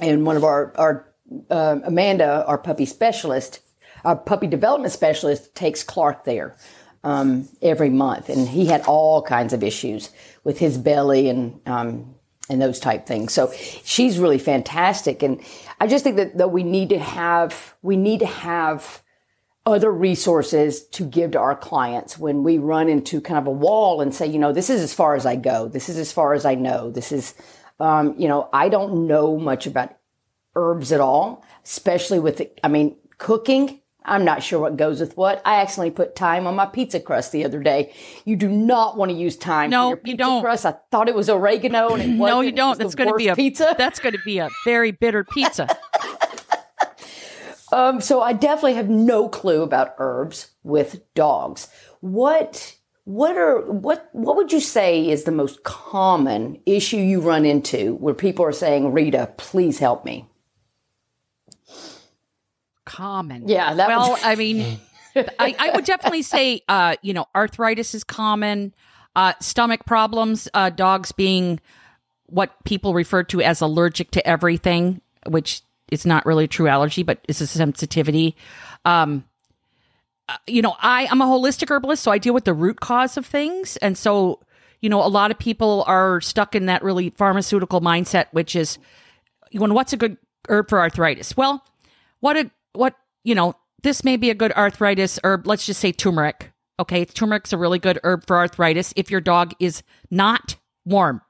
and 0.00 0.24
one 0.24 0.36
of 0.36 0.44
our 0.44 0.72
our 0.76 1.12
um 1.50 1.82
Amanda, 1.84 2.46
our 2.46 2.56
puppy 2.58 2.86
specialist, 2.86 3.60
our 4.04 4.16
puppy 4.16 4.46
development 4.46 4.92
specialist, 4.92 5.54
takes 5.54 5.82
Clark 5.82 6.24
there 6.24 6.56
um, 7.04 7.48
every 7.62 7.90
month, 7.90 8.28
and 8.28 8.48
he 8.48 8.66
had 8.66 8.82
all 8.82 9.22
kinds 9.22 9.52
of 9.52 9.62
issues 9.62 10.10
with 10.44 10.58
his 10.58 10.78
belly 10.78 11.28
and 11.28 11.60
um, 11.66 12.14
and 12.48 12.60
those 12.60 12.80
type 12.80 13.06
things. 13.06 13.32
So 13.32 13.52
she's 13.84 14.18
really 14.18 14.38
fantastic, 14.38 15.22
and 15.22 15.40
I 15.78 15.86
just 15.86 16.04
think 16.04 16.16
that, 16.16 16.38
that 16.38 16.48
we 16.48 16.62
need 16.62 16.90
to 16.90 16.98
have 16.98 17.74
we 17.82 17.96
need 17.96 18.20
to 18.20 18.26
have 18.26 19.02
other 19.66 19.90
resources 19.90 20.84
to 20.86 21.04
give 21.04 21.32
to 21.32 21.38
our 21.38 21.54
clients 21.54 22.18
when 22.18 22.42
we 22.42 22.58
run 22.58 22.88
into 22.88 23.20
kind 23.20 23.38
of 23.38 23.46
a 23.46 23.50
wall 23.50 24.00
and 24.00 24.14
say, 24.14 24.26
you 24.26 24.38
know, 24.38 24.52
this 24.52 24.70
is 24.70 24.80
as 24.80 24.94
far 24.94 25.14
as 25.14 25.26
I 25.26 25.36
go. 25.36 25.68
This 25.68 25.88
is 25.88 25.98
as 25.98 26.12
far 26.12 26.32
as 26.32 26.44
I 26.44 26.54
know. 26.54 26.90
This 26.90 27.12
is, 27.12 27.34
um, 27.78 28.14
you 28.18 28.26
know, 28.26 28.48
I 28.52 28.68
don't 28.68 29.06
know 29.06 29.36
much 29.38 29.66
about 29.66 29.96
herbs 30.56 30.92
at 30.92 31.00
all, 31.00 31.44
especially 31.64 32.18
with, 32.18 32.42
I 32.64 32.68
mean, 32.68 32.96
cooking. 33.18 33.79
I'm 34.10 34.24
not 34.24 34.42
sure 34.42 34.58
what 34.58 34.76
goes 34.76 35.00
with 35.00 35.16
what. 35.16 35.40
I 35.44 35.60
accidentally 35.60 35.92
put 35.92 36.16
thyme 36.16 36.46
on 36.46 36.56
my 36.56 36.66
pizza 36.66 36.98
crust 37.00 37.32
the 37.32 37.44
other 37.44 37.62
day. 37.62 37.94
You 38.24 38.36
do 38.36 38.48
not 38.48 38.96
want 38.96 39.10
to 39.12 39.16
use 39.16 39.36
thyme 39.36 39.70
No, 39.70 39.90
you 39.90 39.96
pizza 39.96 40.16
don't. 40.18 40.42
crust. 40.42 40.66
I 40.66 40.74
thought 40.90 41.08
it 41.08 41.14
was 41.14 41.30
oregano 41.30 41.94
and 41.94 42.02
it 42.02 42.18
wasn't. 42.18 42.20
No, 42.34 42.40
you 42.40 42.52
don't. 42.52 42.78
That's 42.78 42.94
going 42.94 43.08
to 43.08 43.14
be 43.16 43.28
a 43.28 43.36
pizza. 43.36 43.74
That's 43.78 44.00
going 44.00 44.14
to 44.14 44.20
be 44.24 44.38
a 44.38 44.48
very 44.64 44.90
bitter 44.90 45.24
pizza. 45.24 45.68
Um, 47.72 48.00
so 48.00 48.20
I 48.20 48.32
definitely 48.32 48.74
have 48.74 48.88
no 48.90 49.28
clue 49.28 49.62
about 49.62 49.94
herbs 49.98 50.50
with 50.64 51.02
dogs. 51.14 51.68
What 52.00 52.74
what 53.04 53.36
are 53.36 53.60
what 53.70 54.08
what 54.12 54.36
would 54.36 54.52
you 54.52 54.58
say 54.60 55.08
is 55.08 55.22
the 55.22 55.30
most 55.30 55.62
common 55.62 56.60
issue 56.66 56.96
you 56.96 57.20
run 57.20 57.44
into 57.46 57.94
where 57.96 58.14
people 58.14 58.44
are 58.44 58.50
saying, 58.52 58.92
Rita, 58.92 59.32
please 59.36 59.78
help 59.78 60.04
me? 60.04 60.26
Common. 62.90 63.48
Yeah, 63.48 63.74
well, 63.74 64.10
was- 64.10 64.20
I 64.24 64.34
mean, 64.34 64.80
I, 65.16 65.54
I 65.58 65.70
would 65.76 65.84
definitely 65.84 66.22
say, 66.22 66.62
uh, 66.68 66.96
you 67.02 67.12
know, 67.12 67.26
arthritis 67.36 67.94
is 67.94 68.02
common. 68.02 68.74
Uh, 69.14 69.32
stomach 69.40 69.84
problems, 69.86 70.48
uh, 70.54 70.70
dogs 70.70 71.12
being 71.12 71.60
what 72.26 72.52
people 72.64 72.92
refer 72.94 73.22
to 73.24 73.40
as 73.42 73.60
allergic 73.60 74.10
to 74.12 74.26
everything, 74.26 75.00
which 75.28 75.62
is 75.90 76.04
not 76.04 76.26
really 76.26 76.44
a 76.44 76.48
true 76.48 76.68
allergy, 76.68 77.02
but 77.02 77.18
is 77.28 77.40
a 77.40 77.46
sensitivity. 77.46 78.36
Um, 78.84 79.24
uh, 80.28 80.36
you 80.46 80.62
know, 80.62 80.76
I 80.80 81.06
I'm 81.10 81.20
a 81.20 81.26
holistic 81.26 81.70
herbalist, 81.70 82.02
so 82.02 82.10
I 82.10 82.18
deal 82.18 82.34
with 82.34 82.44
the 82.44 82.54
root 82.54 82.80
cause 82.80 83.16
of 83.16 83.24
things, 83.26 83.76
and 83.78 83.96
so 83.96 84.40
you 84.80 84.88
know, 84.88 85.04
a 85.04 85.08
lot 85.08 85.30
of 85.30 85.38
people 85.38 85.84
are 85.86 86.20
stuck 86.20 86.54
in 86.54 86.66
that 86.66 86.82
really 86.82 87.10
pharmaceutical 87.10 87.80
mindset, 87.80 88.26
which 88.32 88.56
is, 88.56 88.78
when 89.52 89.74
what's 89.74 89.92
a 89.92 89.96
good 89.96 90.16
herb 90.48 90.68
for 90.68 90.80
arthritis? 90.80 91.36
Well, 91.36 91.62
what 92.20 92.36
a 92.36 92.50
what 92.72 92.94
you 93.24 93.34
know, 93.34 93.54
this 93.82 94.04
may 94.04 94.16
be 94.16 94.30
a 94.30 94.34
good 94.34 94.52
arthritis 94.52 95.18
herb. 95.24 95.46
Let's 95.46 95.66
just 95.66 95.80
say 95.80 95.92
turmeric. 95.92 96.52
Okay, 96.78 97.04
turmeric's 97.04 97.52
a 97.52 97.58
really 97.58 97.78
good 97.78 97.98
herb 98.04 98.26
for 98.26 98.38
arthritis 98.38 98.92
if 98.96 99.10
your 99.10 99.20
dog 99.20 99.52
is 99.60 99.82
not 100.10 100.56
warm. 100.84 101.20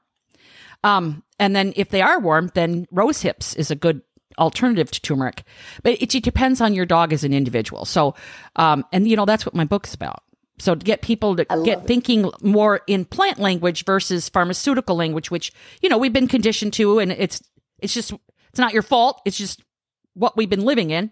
Um, 0.83 1.23
and 1.39 1.55
then 1.55 1.73
if 1.75 1.89
they 1.89 2.01
are 2.01 2.19
warm, 2.19 2.51
then 2.53 2.87
rose 2.91 3.21
hips 3.21 3.55
is 3.55 3.69
a 3.69 3.75
good 3.75 4.01
alternative 4.37 4.89
to 4.91 5.01
turmeric. 5.01 5.43
But 5.83 6.01
it, 6.01 6.15
it 6.15 6.23
depends 6.23 6.61
on 6.61 6.73
your 6.73 6.85
dog 6.85 7.13
as 7.13 7.23
an 7.23 7.33
individual. 7.33 7.85
So, 7.85 8.15
um, 8.55 8.85
and 8.91 9.07
you 9.07 9.15
know 9.15 9.25
that's 9.25 9.45
what 9.45 9.55
my 9.55 9.65
book's 9.65 9.93
about. 9.93 10.23
So 10.59 10.75
to 10.75 10.83
get 10.83 11.01
people 11.01 11.35
to 11.35 11.45
get 11.63 11.79
it. 11.79 11.87
thinking 11.87 12.29
more 12.41 12.81
in 12.87 13.05
plant 13.05 13.39
language 13.39 13.83
versus 13.83 14.29
pharmaceutical 14.29 14.95
language, 14.95 15.31
which 15.31 15.51
you 15.81 15.89
know 15.89 15.97
we've 15.97 16.13
been 16.13 16.27
conditioned 16.27 16.73
to, 16.73 16.99
and 16.99 17.11
it's 17.11 17.41
it's 17.79 17.93
just 17.93 18.13
it's 18.49 18.59
not 18.59 18.73
your 18.73 18.83
fault. 18.83 19.21
It's 19.25 19.37
just 19.37 19.63
what 20.13 20.37
we've 20.37 20.49
been 20.49 20.65
living 20.65 20.91
in. 20.91 21.11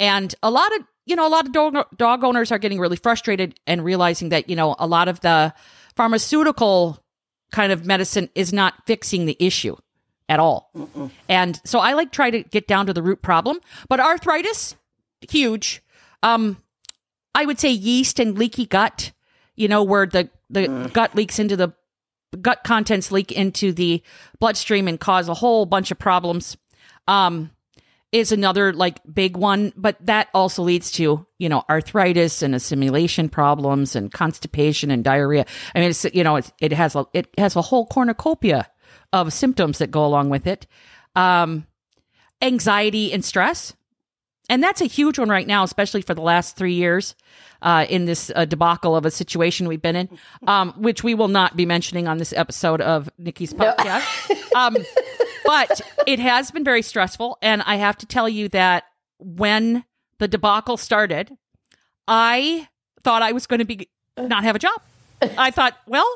And 0.00 0.34
a 0.42 0.50
lot 0.50 0.74
of, 0.76 0.84
you 1.06 1.16
know, 1.16 1.26
a 1.26 1.30
lot 1.30 1.46
of 1.46 1.52
dog, 1.52 1.86
dog 1.96 2.24
owners 2.24 2.52
are 2.52 2.58
getting 2.58 2.78
really 2.78 2.96
frustrated 2.96 3.58
and 3.66 3.84
realizing 3.84 4.28
that, 4.30 4.48
you 4.48 4.56
know, 4.56 4.76
a 4.78 4.86
lot 4.86 5.08
of 5.08 5.20
the 5.20 5.52
pharmaceutical 5.96 7.02
kind 7.50 7.72
of 7.72 7.86
medicine 7.86 8.28
is 8.34 8.52
not 8.52 8.74
fixing 8.86 9.26
the 9.26 9.36
issue 9.40 9.76
at 10.28 10.38
all. 10.38 10.70
And 11.28 11.60
so 11.64 11.78
I 11.78 11.94
like 11.94 12.12
try 12.12 12.30
to 12.30 12.42
get 12.42 12.68
down 12.68 12.86
to 12.86 12.92
the 12.92 13.02
root 13.02 13.22
problem. 13.22 13.58
But 13.88 14.00
arthritis, 14.00 14.76
huge. 15.28 15.82
Um, 16.22 16.62
I 17.34 17.46
would 17.46 17.58
say 17.58 17.70
yeast 17.70 18.20
and 18.20 18.38
leaky 18.38 18.66
gut, 18.66 19.12
you 19.56 19.68
know, 19.68 19.82
where 19.82 20.06
the, 20.06 20.28
the 20.50 20.90
gut 20.92 21.14
leaks 21.14 21.38
into 21.38 21.56
the 21.56 21.72
gut 22.42 22.62
contents 22.62 23.10
leak 23.10 23.32
into 23.32 23.72
the 23.72 24.02
bloodstream 24.38 24.86
and 24.86 25.00
cause 25.00 25.28
a 25.28 25.34
whole 25.34 25.64
bunch 25.64 25.90
of 25.90 25.98
problems. 25.98 26.56
Um, 27.06 27.50
is 28.10 28.32
another 28.32 28.72
like 28.72 29.00
big 29.12 29.36
one, 29.36 29.72
but 29.76 29.96
that 30.06 30.28
also 30.32 30.62
leads 30.62 30.90
to, 30.92 31.26
you 31.38 31.48
know, 31.48 31.64
arthritis 31.68 32.42
and 32.42 32.54
assimilation 32.54 33.28
problems 33.28 33.94
and 33.94 34.12
constipation 34.12 34.90
and 34.90 35.04
diarrhea. 35.04 35.44
I 35.74 35.80
mean, 35.80 35.90
it's, 35.90 36.04
you 36.14 36.24
know, 36.24 36.36
it's, 36.36 36.52
it 36.60 36.72
has 36.72 36.94
a, 36.94 37.06
it 37.12 37.28
has 37.38 37.54
a 37.56 37.62
whole 37.62 37.86
cornucopia 37.86 38.68
of 39.12 39.32
symptoms 39.32 39.78
that 39.78 39.90
go 39.90 40.04
along 40.04 40.30
with 40.30 40.46
it. 40.46 40.66
Um, 41.14 41.66
anxiety 42.40 43.12
and 43.12 43.24
stress. 43.24 43.74
And 44.50 44.62
that's 44.62 44.80
a 44.80 44.86
huge 44.86 45.18
one 45.18 45.28
right 45.28 45.46
now, 45.46 45.62
especially 45.62 46.00
for 46.00 46.14
the 46.14 46.22
last 46.22 46.56
three 46.56 46.72
years 46.72 47.14
uh, 47.60 47.84
in 47.88 48.06
this 48.06 48.30
uh, 48.34 48.46
debacle 48.46 48.96
of 48.96 49.04
a 49.04 49.10
situation 49.10 49.68
we've 49.68 49.82
been 49.82 49.96
in, 49.96 50.08
um, 50.46 50.72
which 50.78 51.04
we 51.04 51.14
will 51.14 51.28
not 51.28 51.54
be 51.54 51.66
mentioning 51.66 52.08
on 52.08 52.16
this 52.16 52.32
episode 52.32 52.80
of 52.80 53.10
Nikki's 53.18 53.52
podcast. 53.52 54.52
um, 54.54 54.76
but 55.44 55.80
it 56.06 56.18
has 56.18 56.50
been 56.50 56.64
very 56.64 56.82
stressful. 56.82 57.38
And 57.42 57.62
I 57.62 57.76
have 57.76 57.96
to 57.98 58.06
tell 58.06 58.28
you 58.28 58.48
that 58.50 58.84
when 59.18 59.84
the 60.18 60.28
debacle 60.28 60.76
started, 60.76 61.36
I 62.06 62.68
thought 63.02 63.22
I 63.22 63.32
was 63.32 63.46
going 63.46 63.60
to 63.60 63.64
be 63.64 63.88
not 64.16 64.44
have 64.44 64.56
a 64.56 64.58
job. 64.58 64.80
I 65.22 65.50
thought, 65.50 65.76
well, 65.86 66.08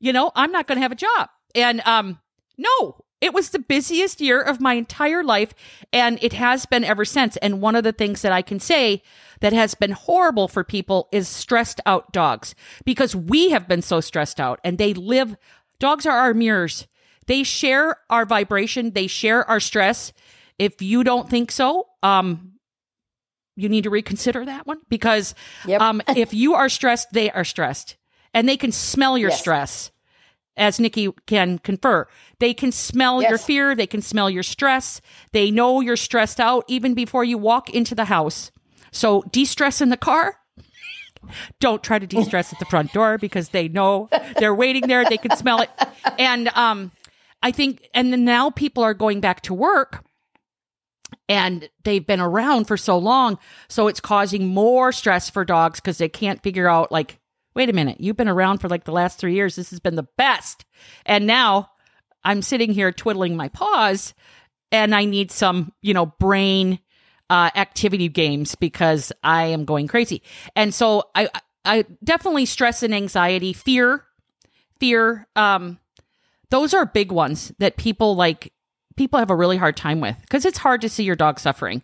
you 0.00 0.12
know, 0.12 0.32
I'm 0.34 0.52
not 0.52 0.66
going 0.66 0.76
to 0.76 0.82
have 0.82 0.92
a 0.92 0.96
job. 0.96 1.28
And 1.54 1.80
um, 1.86 2.18
no, 2.56 2.96
it 3.22 3.32
was 3.32 3.50
the 3.50 3.58
busiest 3.60 4.20
year 4.20 4.40
of 4.40 4.60
my 4.60 4.74
entire 4.74 5.22
life, 5.22 5.54
and 5.92 6.18
it 6.22 6.32
has 6.32 6.66
been 6.66 6.82
ever 6.82 7.04
since. 7.04 7.36
And 7.38 7.60
one 7.60 7.76
of 7.76 7.84
the 7.84 7.92
things 7.92 8.22
that 8.22 8.32
I 8.32 8.42
can 8.42 8.58
say 8.58 9.02
that 9.40 9.52
has 9.52 9.74
been 9.74 9.92
horrible 9.92 10.48
for 10.48 10.64
people 10.64 11.08
is 11.12 11.28
stressed 11.28 11.80
out 11.86 12.12
dogs 12.12 12.54
because 12.84 13.14
we 13.14 13.50
have 13.50 13.68
been 13.68 13.82
so 13.82 14.00
stressed 14.00 14.40
out, 14.40 14.60
and 14.64 14.76
they 14.76 14.92
live. 14.92 15.36
Dogs 15.78 16.04
are 16.04 16.18
our 16.18 16.34
mirrors. 16.34 16.88
They 17.32 17.44
share 17.44 17.96
our 18.10 18.26
vibration. 18.26 18.90
They 18.90 19.06
share 19.06 19.48
our 19.48 19.58
stress. 19.58 20.12
If 20.58 20.82
you 20.82 21.02
don't 21.02 21.30
think 21.30 21.50
so, 21.50 21.86
um, 22.02 22.58
you 23.56 23.70
need 23.70 23.84
to 23.84 23.90
reconsider 23.90 24.44
that 24.44 24.66
one 24.66 24.80
because 24.90 25.34
Yep. 25.66 25.80
um, 25.80 26.02
if 26.14 26.34
you 26.34 26.52
are 26.52 26.68
stressed, 26.68 27.08
they 27.14 27.30
are 27.30 27.42
stressed, 27.44 27.96
and 28.34 28.46
they 28.46 28.58
can 28.58 28.70
smell 28.70 29.16
your 29.16 29.30
Yes. 29.30 29.40
stress 29.40 29.90
as 30.58 30.78
Nikki 30.78 31.08
can 31.26 31.58
confer. 31.60 32.06
They 32.38 32.52
can 32.52 32.70
smell 32.70 33.22
your 33.22 33.38
fear. 33.38 33.74
They 33.74 33.86
can 33.86 34.02
smell 34.02 34.28
your 34.28 34.42
stress. 34.42 35.00
They 35.32 35.50
know 35.50 35.80
you're 35.80 35.96
stressed 35.96 36.38
out 36.38 36.64
even 36.68 36.92
before 36.92 37.24
you 37.24 37.38
walk 37.38 37.70
into 37.70 37.94
the 37.94 38.04
house. 38.04 38.50
So 38.90 39.22
de 39.32 39.46
stress 39.46 39.80
in 39.80 39.88
the 39.88 39.96
car. 39.96 40.36
Don't 41.60 41.82
try 41.82 41.98
to 41.98 42.06
de 42.06 42.22
stress 42.24 42.52
at 42.52 42.58
the 42.58 42.66
front 42.66 42.92
door 42.92 43.16
because 43.16 43.48
they 43.48 43.68
know 43.68 44.10
they're 44.36 44.54
waiting 44.54 44.86
there. 44.86 45.06
They 45.06 45.16
can 45.16 45.34
smell 45.34 45.62
it. 45.62 45.70
And, 46.18 46.48
um, 46.48 46.90
I 47.42 47.50
think, 47.50 47.88
and 47.94 48.12
then 48.12 48.24
now 48.24 48.50
people 48.50 48.82
are 48.82 48.94
going 48.94 49.20
back 49.20 49.42
to 49.42 49.54
work 49.54 50.04
and 51.28 51.68
they've 51.84 52.06
been 52.06 52.20
around 52.20 52.66
for 52.66 52.76
so 52.76 52.98
long. 52.98 53.38
So 53.68 53.88
it's 53.88 54.00
causing 54.00 54.48
more 54.48 54.92
stress 54.92 55.28
for 55.28 55.44
dogs 55.44 55.80
because 55.80 55.98
they 55.98 56.08
can't 56.08 56.42
figure 56.42 56.68
out, 56.68 56.92
like, 56.92 57.18
wait 57.54 57.68
a 57.68 57.72
minute, 57.72 58.00
you've 58.00 58.16
been 58.16 58.28
around 58.28 58.58
for 58.58 58.68
like 58.68 58.84
the 58.84 58.92
last 58.92 59.18
three 59.18 59.34
years. 59.34 59.56
This 59.56 59.70
has 59.70 59.80
been 59.80 59.96
the 59.96 60.08
best. 60.16 60.64
And 61.04 61.26
now 61.26 61.70
I'm 62.24 62.42
sitting 62.42 62.72
here 62.72 62.92
twiddling 62.92 63.36
my 63.36 63.48
paws 63.48 64.14
and 64.70 64.94
I 64.94 65.04
need 65.04 65.30
some, 65.30 65.72
you 65.82 65.92
know, 65.92 66.06
brain 66.06 66.78
uh, 67.28 67.50
activity 67.54 68.08
games 68.08 68.54
because 68.54 69.12
I 69.22 69.46
am 69.46 69.64
going 69.64 69.86
crazy. 69.86 70.22
And 70.56 70.72
so 70.72 71.04
I, 71.14 71.28
I 71.64 71.84
definitely 72.02 72.46
stress 72.46 72.82
and 72.82 72.94
anxiety, 72.94 73.52
fear, 73.52 74.04
fear. 74.80 75.26
Um, 75.36 75.78
those 76.52 76.74
are 76.74 76.84
big 76.84 77.10
ones 77.10 77.50
that 77.58 77.78
people 77.78 78.14
like 78.14 78.52
people 78.94 79.18
have 79.18 79.30
a 79.30 79.34
really 79.34 79.56
hard 79.56 79.74
time 79.74 80.00
with 80.00 80.20
because 80.20 80.44
it's 80.44 80.58
hard 80.58 80.82
to 80.82 80.88
see 80.88 81.02
your 81.02 81.16
dog 81.16 81.40
suffering. 81.40 81.82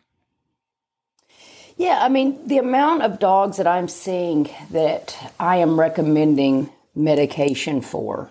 Yeah, 1.78 2.00
I 2.02 2.10
mean, 2.10 2.46
the 2.46 2.58
amount 2.58 3.02
of 3.02 3.18
dogs 3.18 3.56
that 3.56 3.66
I'm 3.66 3.88
seeing 3.88 4.50
that 4.70 5.32
I 5.40 5.56
am 5.56 5.80
recommending 5.80 6.70
medication 6.94 7.80
for 7.80 8.30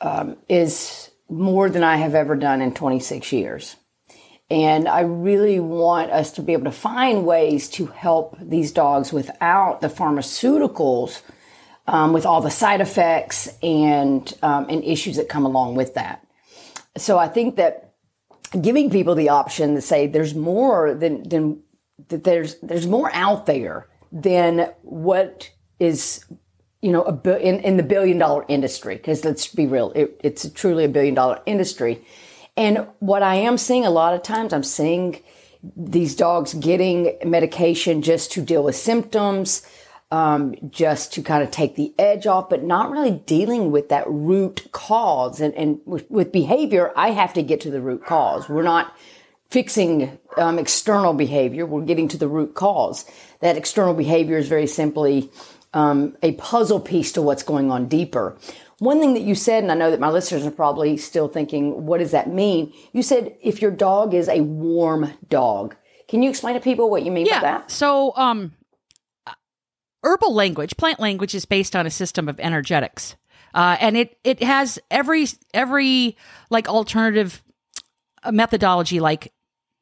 um, 0.00 0.36
is 0.48 1.10
more 1.28 1.68
than 1.68 1.82
I 1.82 1.96
have 1.96 2.14
ever 2.14 2.34
done 2.34 2.62
in 2.62 2.72
26 2.72 3.30
years. 3.32 3.76
And 4.48 4.88
I 4.88 5.00
really 5.00 5.60
want 5.60 6.12
us 6.12 6.32
to 6.32 6.42
be 6.42 6.54
able 6.54 6.64
to 6.64 6.70
find 6.70 7.26
ways 7.26 7.68
to 7.70 7.86
help 7.86 8.38
these 8.40 8.72
dogs 8.72 9.12
without 9.12 9.82
the 9.82 9.88
pharmaceuticals, 9.88 11.20
um, 11.86 12.12
with 12.12 12.26
all 12.26 12.40
the 12.40 12.50
side 12.50 12.80
effects 12.80 13.48
and 13.62 14.32
um, 14.42 14.66
and 14.68 14.84
issues 14.84 15.16
that 15.16 15.28
come 15.28 15.44
along 15.44 15.74
with 15.74 15.94
that. 15.94 16.26
So 16.96 17.18
I 17.18 17.28
think 17.28 17.56
that 17.56 17.94
giving 18.60 18.90
people 18.90 19.14
the 19.14 19.28
option 19.28 19.74
to 19.74 19.80
say 19.80 20.06
there's 20.06 20.34
more 20.34 20.94
than 20.94 21.28
than 21.28 21.62
that 22.08 22.24
there's 22.24 22.58
there's 22.60 22.86
more 22.86 23.10
out 23.12 23.46
there 23.46 23.88
than 24.12 24.72
what 24.82 25.50
is 25.78 26.24
you 26.82 26.92
know 26.92 27.04
a, 27.04 27.38
in, 27.38 27.60
in 27.60 27.76
the 27.76 27.82
billion 27.82 28.18
dollar 28.18 28.44
industry 28.48 28.96
because 28.96 29.24
let's 29.24 29.48
be 29.48 29.66
real 29.66 29.92
it, 29.94 30.20
it's 30.22 30.48
truly 30.50 30.84
a 30.84 30.88
billion 30.88 31.14
dollar 31.14 31.40
industry 31.46 32.04
and 32.56 32.86
what 33.00 33.22
I 33.22 33.34
am 33.36 33.58
seeing 33.58 33.84
a 33.84 33.90
lot 33.90 34.14
of 34.14 34.22
times, 34.22 34.52
I'm 34.52 34.62
seeing 34.62 35.22
these 35.76 36.14
dogs 36.14 36.54
getting 36.54 37.18
medication 37.24 38.00
just 38.02 38.32
to 38.32 38.40
deal 38.40 38.62
with 38.62 38.76
symptoms, 38.76 39.66
um, 40.10 40.54
just 40.70 41.12
to 41.14 41.22
kind 41.22 41.42
of 41.42 41.50
take 41.50 41.74
the 41.74 41.92
edge 41.98 42.26
off, 42.26 42.48
but 42.48 42.62
not 42.62 42.90
really 42.90 43.10
dealing 43.10 43.72
with 43.72 43.88
that 43.88 44.04
root 44.08 44.68
cause. 44.72 45.40
And, 45.40 45.54
and 45.54 45.80
with, 45.84 46.10
with 46.10 46.32
behavior, 46.32 46.92
I 46.96 47.10
have 47.10 47.32
to 47.34 47.42
get 47.42 47.60
to 47.62 47.70
the 47.70 47.80
root 47.80 48.04
cause. 48.04 48.48
We're 48.48 48.62
not 48.62 48.96
fixing 49.50 50.18
um, 50.36 50.58
external 50.58 51.12
behavior. 51.12 51.66
We're 51.66 51.82
getting 51.82 52.08
to 52.08 52.18
the 52.18 52.28
root 52.28 52.54
cause. 52.54 53.04
That 53.40 53.56
external 53.56 53.94
behavior 53.94 54.38
is 54.38 54.48
very 54.48 54.66
simply 54.66 55.30
um, 55.74 56.16
a 56.22 56.32
puzzle 56.32 56.80
piece 56.80 57.12
to 57.12 57.22
what's 57.22 57.42
going 57.42 57.70
on 57.70 57.86
deeper. 57.86 58.36
One 58.78 59.00
thing 59.00 59.14
that 59.14 59.22
you 59.22 59.34
said, 59.34 59.62
and 59.62 59.72
I 59.72 59.74
know 59.74 59.90
that 59.90 60.00
my 60.00 60.10
listeners 60.10 60.44
are 60.44 60.50
probably 60.50 60.96
still 60.98 61.28
thinking, 61.28 61.86
what 61.86 61.98
does 61.98 62.10
that 62.10 62.28
mean? 62.28 62.72
You 62.92 63.02
said 63.02 63.34
if 63.40 63.62
your 63.62 63.70
dog 63.70 64.14
is 64.14 64.28
a 64.28 64.40
warm 64.40 65.12
dog. 65.28 65.74
Can 66.08 66.22
you 66.22 66.30
explain 66.30 66.54
to 66.54 66.60
people 66.60 66.90
what 66.90 67.02
you 67.02 67.10
mean 67.10 67.26
yeah. 67.26 67.40
by 67.40 67.46
that? 67.46 67.70
So, 67.70 68.14
um, 68.16 68.52
herbal 70.06 70.34
language, 70.34 70.76
plant 70.76 71.00
language 71.00 71.34
is 71.34 71.44
based 71.44 71.74
on 71.74 71.86
a 71.86 71.90
system 71.90 72.28
of 72.28 72.38
energetics. 72.38 73.16
Uh, 73.54 73.76
and 73.80 73.96
it, 73.96 74.18
it 74.22 74.42
has 74.42 74.78
every, 74.90 75.26
every 75.52 76.16
like 76.50 76.68
alternative 76.68 77.42
methodology, 78.30 79.00
like 79.00 79.32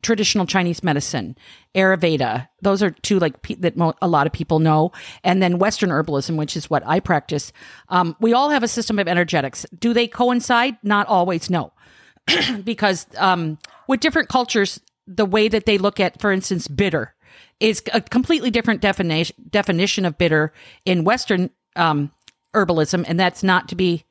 traditional 0.02 0.46
Chinese 0.46 0.82
medicine, 0.82 1.36
Ayurveda. 1.74 2.48
Those 2.62 2.82
are 2.82 2.90
two 2.90 3.18
like 3.18 3.42
pe- 3.42 3.56
that 3.56 3.76
mo- 3.76 3.94
a 4.00 4.08
lot 4.08 4.26
of 4.26 4.32
people 4.32 4.60
know, 4.60 4.92
and 5.22 5.42
then 5.42 5.58
Western 5.58 5.90
herbalism, 5.90 6.36
which 6.36 6.56
is 6.56 6.70
what 6.70 6.86
I 6.86 7.00
practice. 7.00 7.52
Um, 7.88 8.16
we 8.20 8.32
all 8.32 8.50
have 8.50 8.62
a 8.62 8.68
system 8.68 8.98
of 8.98 9.08
energetics. 9.08 9.66
Do 9.76 9.92
they 9.92 10.06
coincide? 10.06 10.76
Not 10.82 11.06
always. 11.08 11.50
No, 11.50 11.72
because 12.64 13.06
um, 13.16 13.58
with 13.88 14.00
different 14.00 14.28
cultures, 14.28 14.80
the 15.06 15.26
way 15.26 15.48
that 15.48 15.66
they 15.66 15.78
look 15.78 16.00
at, 16.00 16.20
for 16.20 16.32
instance, 16.32 16.68
bitter 16.68 17.14
is 17.60 17.82
a 17.92 18.00
completely 18.00 18.50
different 18.50 18.80
definition 18.80 19.36
definition 19.50 20.04
of 20.04 20.18
bitter 20.18 20.52
in 20.84 21.04
Western 21.04 21.50
um, 21.76 22.10
herbalism, 22.54 23.04
and 23.06 23.18
that's 23.18 23.42
not 23.42 23.68
to 23.68 23.74
be 23.74 24.04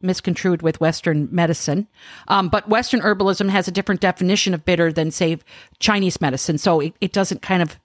misconstrued 0.00 0.62
with 0.62 0.80
Western 0.80 1.28
medicine. 1.30 1.88
Um, 2.28 2.48
but 2.48 2.68
Western 2.68 3.00
herbalism 3.00 3.48
has 3.50 3.68
a 3.68 3.72
different 3.72 4.00
definition 4.00 4.54
of 4.54 4.64
bitter 4.64 4.92
than, 4.92 5.10
say, 5.10 5.38
Chinese 5.80 6.20
medicine. 6.20 6.58
So 6.58 6.80
it, 6.80 6.94
it 7.00 7.12
doesn't 7.12 7.42
kind 7.42 7.62
of, 7.62 7.78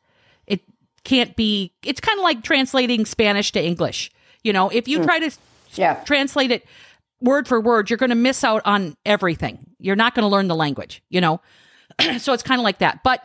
it 0.46 0.62
can't 1.04 1.36
be, 1.36 1.74
it's 1.84 2.00
kind 2.00 2.20
of 2.20 2.24
like 2.24 2.44
translating 2.44 3.06
Spanish 3.06 3.52
to 3.54 3.64
English. 3.64 4.12
You 4.44 4.54
know, 4.54 4.70
if 4.70 4.88
you 4.88 5.00
mm. 5.00 5.06
try 5.06 5.20
to 5.20 5.32
yeah. 5.74 6.04
translate 6.04 6.52
it 6.52 6.66
word 7.20 7.48
for 7.48 7.60
word, 7.60 7.90
you're 7.90 7.98
going 7.98 8.10
to 8.10 8.16
miss 8.16 8.44
out 8.44 8.62
on 8.66 8.96
everything. 9.06 9.60
You're 9.80 9.96
not 9.96 10.14
going 10.14 10.24
to 10.24 10.30
learn 10.30 10.48
the 10.48 10.56
language, 10.56 11.02
you 11.10 11.22
know? 11.22 11.42
so 12.20 12.34
it's 12.34 12.44
kind 12.44 12.60
of 12.60 12.64
like 12.64 12.80
that. 12.80 13.00
But 13.04 13.22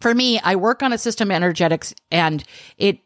for 0.00 0.14
me, 0.14 0.40
I 0.40 0.56
work 0.56 0.82
on 0.82 0.92
a 0.92 0.98
system 0.98 1.30
energetics 1.30 1.94
and 2.10 2.44
it, 2.78 3.00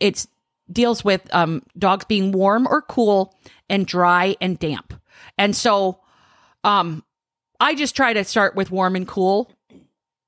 it 0.00 0.26
deals 0.70 1.04
with 1.04 1.22
um, 1.34 1.62
dogs 1.78 2.04
being 2.04 2.32
warm 2.32 2.66
or 2.66 2.82
cool 2.82 3.34
and 3.68 3.86
dry 3.86 4.36
and 4.40 4.58
damp. 4.58 4.94
And 5.38 5.54
so 5.54 6.00
um, 6.64 7.04
I 7.60 7.74
just 7.74 7.96
try 7.96 8.12
to 8.12 8.24
start 8.24 8.54
with 8.54 8.70
warm 8.70 8.96
and 8.96 9.06
cool. 9.06 9.50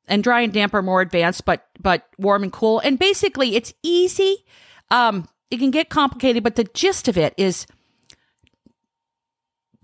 And 0.06 0.22
dry 0.22 0.42
and 0.42 0.52
damp 0.52 0.74
are 0.74 0.82
more 0.82 1.00
advanced, 1.00 1.46
but 1.46 1.66
but 1.80 2.06
warm 2.18 2.42
and 2.42 2.52
cool. 2.52 2.78
And 2.80 2.98
basically 2.98 3.56
it's 3.56 3.72
easy. 3.82 4.44
Um, 4.90 5.26
it 5.50 5.56
can 5.58 5.70
get 5.70 5.88
complicated, 5.88 6.44
but 6.44 6.56
the 6.56 6.64
gist 6.64 7.08
of 7.08 7.16
it 7.16 7.32
is 7.38 7.66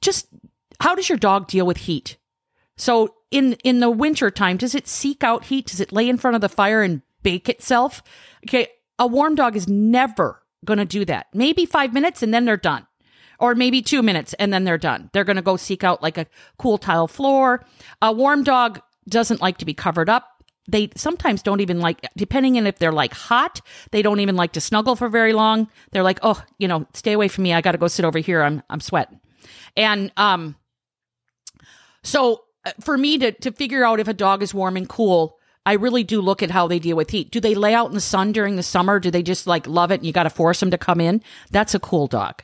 just 0.02 0.28
how 0.80 0.94
does 0.94 1.08
your 1.08 1.18
dog 1.18 1.46
deal 1.48 1.64
with 1.66 1.78
heat? 1.78 2.18
So 2.80 3.14
in 3.30 3.52
in 3.62 3.80
the 3.80 3.90
winter 3.90 4.30
time, 4.30 4.56
does 4.56 4.74
it 4.74 4.88
seek 4.88 5.22
out 5.22 5.44
heat? 5.44 5.66
Does 5.66 5.80
it 5.80 5.92
lay 5.92 6.08
in 6.08 6.16
front 6.16 6.34
of 6.34 6.40
the 6.40 6.48
fire 6.48 6.82
and 6.82 7.02
bake 7.22 7.48
itself? 7.48 8.02
Okay, 8.46 8.68
a 8.98 9.06
warm 9.06 9.34
dog 9.34 9.54
is 9.54 9.68
never 9.68 10.42
going 10.64 10.78
to 10.78 10.86
do 10.86 11.04
that. 11.04 11.26
Maybe 11.34 11.66
five 11.66 11.92
minutes 11.92 12.22
and 12.22 12.32
then 12.32 12.46
they're 12.46 12.56
done. 12.56 12.86
Or 13.38 13.54
maybe 13.54 13.80
two 13.80 14.02
minutes 14.02 14.34
and 14.34 14.52
then 14.52 14.64
they're 14.64 14.78
done. 14.78 15.10
They're 15.12 15.24
going 15.24 15.36
to 15.36 15.42
go 15.42 15.56
seek 15.56 15.84
out 15.84 16.02
like 16.02 16.18
a 16.18 16.26
cool 16.58 16.78
tile 16.78 17.08
floor. 17.08 17.64
A 18.02 18.12
warm 18.12 18.44
dog 18.44 18.80
doesn't 19.08 19.40
like 19.40 19.58
to 19.58 19.64
be 19.64 19.72
covered 19.72 20.08
up. 20.10 20.26
They 20.68 20.90
sometimes 20.94 21.42
don't 21.42 21.60
even 21.60 21.80
like, 21.80 22.06
depending 22.16 22.58
on 22.58 22.66
if 22.66 22.78
they're 22.78 22.92
like 22.92 23.14
hot, 23.14 23.60
they 23.92 24.02
don't 24.02 24.20
even 24.20 24.36
like 24.36 24.52
to 24.52 24.60
snuggle 24.60 24.94
for 24.94 25.08
very 25.08 25.32
long. 25.32 25.68
They're 25.90 26.02
like, 26.02 26.18
oh, 26.22 26.42
you 26.58 26.68
know, 26.68 26.86
stay 26.92 27.12
away 27.12 27.28
from 27.28 27.44
me. 27.44 27.54
I 27.54 27.62
got 27.62 27.72
to 27.72 27.78
go 27.78 27.88
sit 27.88 28.04
over 28.04 28.18
here. 28.18 28.42
I'm, 28.42 28.62
I'm 28.68 28.80
sweating. 28.80 29.20
And, 29.76 30.12
um, 30.16 30.56
so 32.02 32.44
for 32.80 32.96
me 32.98 33.18
to, 33.18 33.32
to 33.32 33.52
figure 33.52 33.84
out 33.84 34.00
if 34.00 34.08
a 34.08 34.14
dog 34.14 34.42
is 34.42 34.54
warm 34.54 34.76
and 34.76 34.88
cool, 34.88 35.38
I 35.66 35.74
really 35.74 36.04
do 36.04 36.20
look 36.20 36.42
at 36.42 36.50
how 36.50 36.66
they 36.66 36.78
deal 36.78 36.96
with 36.96 37.10
heat. 37.10 37.30
Do 37.30 37.40
they 37.40 37.54
lay 37.54 37.74
out 37.74 37.88
in 37.88 37.94
the 37.94 38.00
sun 38.00 38.32
during 38.32 38.56
the 38.56 38.62
summer? 38.62 38.98
Do 38.98 39.10
they 39.10 39.22
just 39.22 39.46
like 39.46 39.66
love 39.66 39.90
it 39.90 39.96
and 39.96 40.06
you 40.06 40.12
got 40.12 40.24
to 40.24 40.30
force 40.30 40.60
them 40.60 40.70
to 40.70 40.78
come 40.78 41.00
in? 41.00 41.22
That's 41.50 41.74
a 41.74 41.80
cool 41.80 42.06
dog. 42.06 42.42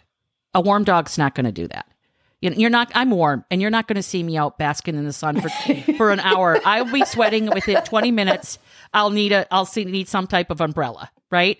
A 0.55 0.61
warm 0.61 0.85
dog's 0.85 1.19
not 1.19 1.35
going 1.35 1.47
to 1.47 1.53
do 1.53 1.69
that. 1.69 1.87
You're 2.41 2.71
not. 2.71 2.93
I'm 2.95 3.11
warm, 3.11 3.45
and 3.51 3.63
you're 3.63 3.71
not 3.71 3.89
going 3.89 3.97
to 3.97 4.03
see 4.03 4.23
me 4.23 4.37
out 4.37 4.59
basking 4.59 4.95
in 4.95 5.05
the 5.05 5.13
sun 5.13 5.41
for 5.41 5.49
for 5.97 6.11
an 6.11 6.21
hour. 6.21 6.61
I'll 6.65 6.91
be 6.91 7.05
sweating 7.05 7.47
within 7.47 7.83
20 7.83 8.11
minutes. 8.11 8.59
I'll 8.93 9.11
need 9.11 9.33
a. 9.33 9.53
I'll 9.53 9.65
see, 9.65 9.85
need 9.85 10.07
some 10.07 10.27
type 10.27 10.51
of 10.51 10.61
umbrella, 10.61 11.11
right? 11.31 11.59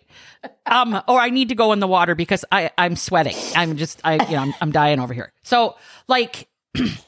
Um, 0.67 1.03
or 1.09 1.19
I 1.19 1.31
need 1.31 1.49
to 1.49 1.55
go 1.55 1.73
in 1.73 1.81
the 1.81 1.89
water 1.89 2.15
because 2.15 2.45
I 2.53 2.71
I'm 2.77 2.95
sweating. 2.95 3.37
I'm 3.55 3.79
just 3.79 4.01
I 4.05 4.25
you 4.27 4.37
know 4.37 4.43
I'm, 4.43 4.55
I'm 4.61 4.71
dying 4.71 5.01
over 5.01 5.15
here. 5.15 5.33
So 5.43 5.77
like 6.09 6.47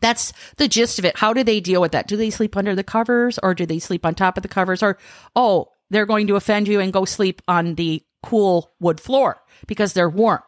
that's 0.00 0.32
the 0.56 0.68
gist 0.68 0.98
of 0.98 1.04
it. 1.04 1.16
How 1.16 1.32
do 1.32 1.42
they 1.42 1.60
deal 1.60 1.80
with 1.80 1.92
that? 1.92 2.06
Do 2.06 2.16
they 2.16 2.30
sleep 2.30 2.56
under 2.56 2.74
the 2.74 2.84
covers 2.84 3.38
or 3.42 3.54
do 3.54 3.66
they 3.66 3.78
sleep 3.78 4.04
on 4.04 4.14
top 4.14 4.36
of 4.36 4.42
the 4.42 4.48
covers? 4.48 4.82
Or, 4.82 4.98
oh, 5.34 5.68
they're 5.90 6.06
going 6.06 6.26
to 6.26 6.36
offend 6.36 6.68
you 6.68 6.80
and 6.80 6.92
go 6.92 7.04
sleep 7.04 7.42
on 7.48 7.74
the 7.74 8.02
cool 8.22 8.72
wood 8.80 9.00
floor 9.00 9.42
because 9.66 9.92
they're 9.92 10.10
warm. 10.10 10.42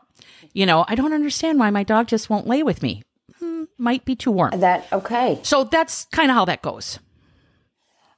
You 0.53 0.67
know, 0.67 0.85
I 0.89 0.95
don't 0.95 1.13
understand 1.13 1.59
why 1.59 1.71
my 1.71 1.83
dog 1.83 2.09
just 2.09 2.29
won't 2.29 2.47
lay 2.47 2.63
with 2.63 2.83
me. 2.83 3.03
Hmm, 3.39 3.65
might 3.79 4.05
be 4.05 4.17
too 4.17 4.31
warm. 4.31 4.59
That, 4.61 4.87
okay. 4.93 5.39
So 5.43 5.65
that's 5.65 6.07
kind 6.07 6.31
of 6.31 6.35
how 6.35 6.45
that 6.47 6.63
goes. 6.63 6.99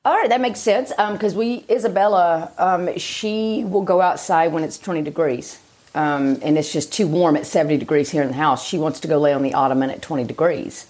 All 0.04 0.14
right, 0.14 0.28
that 0.30 0.40
makes 0.40 0.58
sense. 0.58 0.90
Because 0.90 1.34
um, 1.34 1.38
we, 1.38 1.64
Isabella, 1.70 2.50
um, 2.58 2.96
she 2.98 3.64
will 3.64 3.82
go 3.82 4.00
outside 4.00 4.52
when 4.52 4.64
it's 4.64 4.78
20 4.78 5.02
degrees. 5.02 5.60
Um, 5.94 6.38
and 6.42 6.56
it's 6.56 6.72
just 6.72 6.92
too 6.92 7.06
warm 7.06 7.36
at 7.36 7.46
70 7.46 7.76
degrees 7.76 8.10
here 8.10 8.22
in 8.22 8.28
the 8.28 8.34
house. 8.34 8.66
She 8.66 8.78
wants 8.78 9.00
to 9.00 9.08
go 9.08 9.18
lay 9.18 9.34
on 9.34 9.42
the 9.42 9.54
ottoman 9.54 9.90
at 9.90 10.00
20 10.00 10.24
degrees 10.24 10.86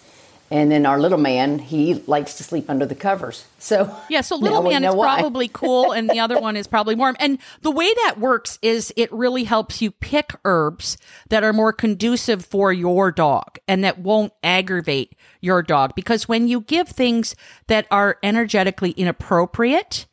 And 0.52 0.70
then 0.70 0.84
our 0.84 1.00
little 1.00 1.18
man, 1.18 1.58
he 1.58 1.94
likes 2.06 2.34
to 2.34 2.44
sleep 2.44 2.68
under 2.68 2.84
the 2.84 2.94
covers. 2.94 3.46
So 3.58 3.96
yeah, 4.10 4.20
so 4.20 4.36
little 4.36 4.62
man 4.62 4.84
is 4.84 4.94
why. 4.94 5.18
probably 5.18 5.48
cool, 5.48 5.92
and 5.92 6.10
the 6.10 6.20
other 6.20 6.38
one 6.38 6.58
is 6.58 6.66
probably 6.66 6.94
warm. 6.94 7.16
And 7.18 7.38
the 7.62 7.70
way 7.70 7.90
that 8.04 8.16
works 8.18 8.58
is 8.60 8.92
it 8.94 9.10
really 9.10 9.44
helps 9.44 9.80
you 9.80 9.90
pick 9.90 10.34
herbs 10.44 10.98
that 11.30 11.42
are 11.42 11.54
more 11.54 11.72
conducive 11.72 12.44
for 12.44 12.70
your 12.70 13.10
dog 13.10 13.58
and 13.66 13.82
that 13.82 14.00
won't 14.00 14.34
aggravate 14.42 15.16
your 15.40 15.62
dog. 15.62 15.94
Because 15.94 16.28
when 16.28 16.46
you 16.48 16.60
give 16.60 16.88
things 16.88 17.34
that 17.68 17.86
are 17.90 18.18
energetically 18.22 18.90
inappropriate 18.90 20.04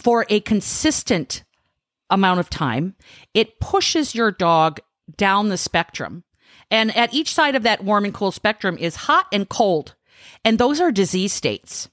for 0.00 0.26
a 0.28 0.40
consistent 0.40 1.44
amount 2.10 2.40
of 2.40 2.50
time, 2.50 2.96
it 3.32 3.60
pushes 3.60 4.12
your 4.12 4.32
dog 4.32 4.80
down 5.16 5.50
the 5.50 5.56
spectrum 5.56 6.24
and 6.70 6.94
at 6.96 7.14
each 7.14 7.32
side 7.32 7.54
of 7.54 7.62
that 7.62 7.84
warm 7.84 8.04
and 8.04 8.14
cool 8.14 8.32
spectrum 8.32 8.76
is 8.78 8.96
hot 8.96 9.26
and 9.32 9.48
cold. 9.48 9.94
And 10.44 10.58
those 10.58 10.80
are 10.80 10.92
disease 10.92 11.32
states. 11.32 11.88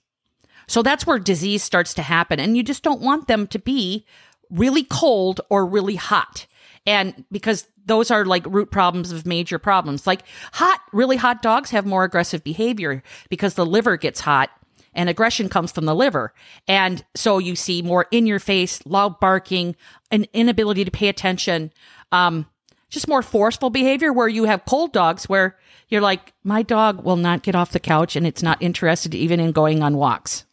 So 0.68 0.82
that's 0.82 1.06
where 1.06 1.20
disease 1.20 1.64
starts 1.64 1.94
to 1.96 2.02
happen. 2.02 2.40
And 2.40 2.58
you 2.58 2.64
just 2.64 2.84
don't 2.84 3.02
want 3.02 3.28
them 3.28 3.48
to 3.48 3.60
be 3.60 4.06
really 4.50 4.84
cold 4.84 5.42
or 5.50 5.66
really 5.66 5.96
hot. 5.96 6.48
And 6.86 7.26
because 7.32 7.68
those 7.86 8.12
are 8.12 8.26
like 8.26 8.46
root 8.48 8.72
problems 8.72 9.12
of 9.12 9.26
major 9.26 9.60
problems. 9.60 10.08
Like 10.08 10.24
hot, 10.54 10.82
really 10.92 11.18
hot 11.18 11.42
dogs 11.42 11.70
have 11.70 11.86
more 11.86 12.04
aggressive 12.04 12.44
behavior 12.44 13.04
because 13.30 13.54
the 13.54 13.66
liver 13.66 13.98
gets 13.98 14.22
hot 14.22 14.50
and 14.94 15.10
aggression 15.10 15.50
comes 15.50 15.72
from 15.72 15.86
the 15.86 15.96
liver. 15.96 16.34
And 16.68 17.04
so 17.16 17.38
you 17.38 17.56
see 17.56 17.82
more 17.82 18.08
in 18.12 18.26
your 18.26 18.40
face, 18.40 18.84
loud 18.86 19.20
barking, 19.20 19.76
an 20.10 20.26
inability 20.34 20.86
to 20.86 20.92
pay 20.92 21.10
attention. 21.10 21.72
Um, 22.12 22.48
just 22.96 23.08
more 23.08 23.22
forceful 23.22 23.70
behavior 23.70 24.12
where 24.12 24.28
you 24.28 24.46
have 24.46 24.66
cold 24.66 24.92
dogs 24.92 25.30
where 25.30 25.58
you're 25.90 26.02
like, 26.02 26.34
my 26.44 26.64
dog 26.64 27.04
will 27.04 27.18
not 27.18 27.44
get 27.44 27.54
off 27.54 27.72
the 27.72 27.80
couch 27.80 28.16
and 28.16 28.26
it's 28.26 28.42
not 28.42 28.60
interested 28.62 29.14
even 29.14 29.40
in 29.40 29.52
going 29.52 29.84
on 29.84 29.98
walks. 29.98 30.46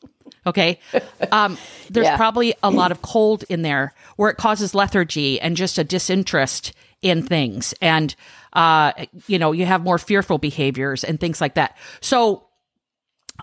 Okay. 0.46 0.78
Um, 1.31 1.57
there's 1.88 2.05
yeah. 2.05 2.16
probably 2.18 2.52
a 2.62 2.68
lot 2.68 2.92
of 2.92 3.00
cold 3.00 3.44
in 3.48 3.62
there 3.62 3.94
where 4.16 4.28
it 4.28 4.37
causes 4.37 4.74
lethargy 4.74 5.40
and 5.40 5.57
just 5.57 5.78
a 5.78 5.85
disinterest 5.85 6.74
in 7.00 7.22
things. 7.22 7.72
And, 7.81 8.14
uh, 8.52 8.92
you 9.28 9.38
know, 9.38 9.52
you 9.52 9.64
have 9.64 9.83
more 9.83 9.96
fearful 9.96 10.37
behaviors 10.37 11.05
and 11.05 11.18
things 11.18 11.40
like 11.40 11.55
that. 11.55 11.78
So, 12.02 12.48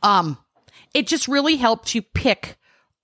um, 0.04 0.38
it 0.94 1.08
just 1.08 1.28
really 1.28 1.56
helps 1.56 1.96
you 1.96 2.04
pick 2.04 2.58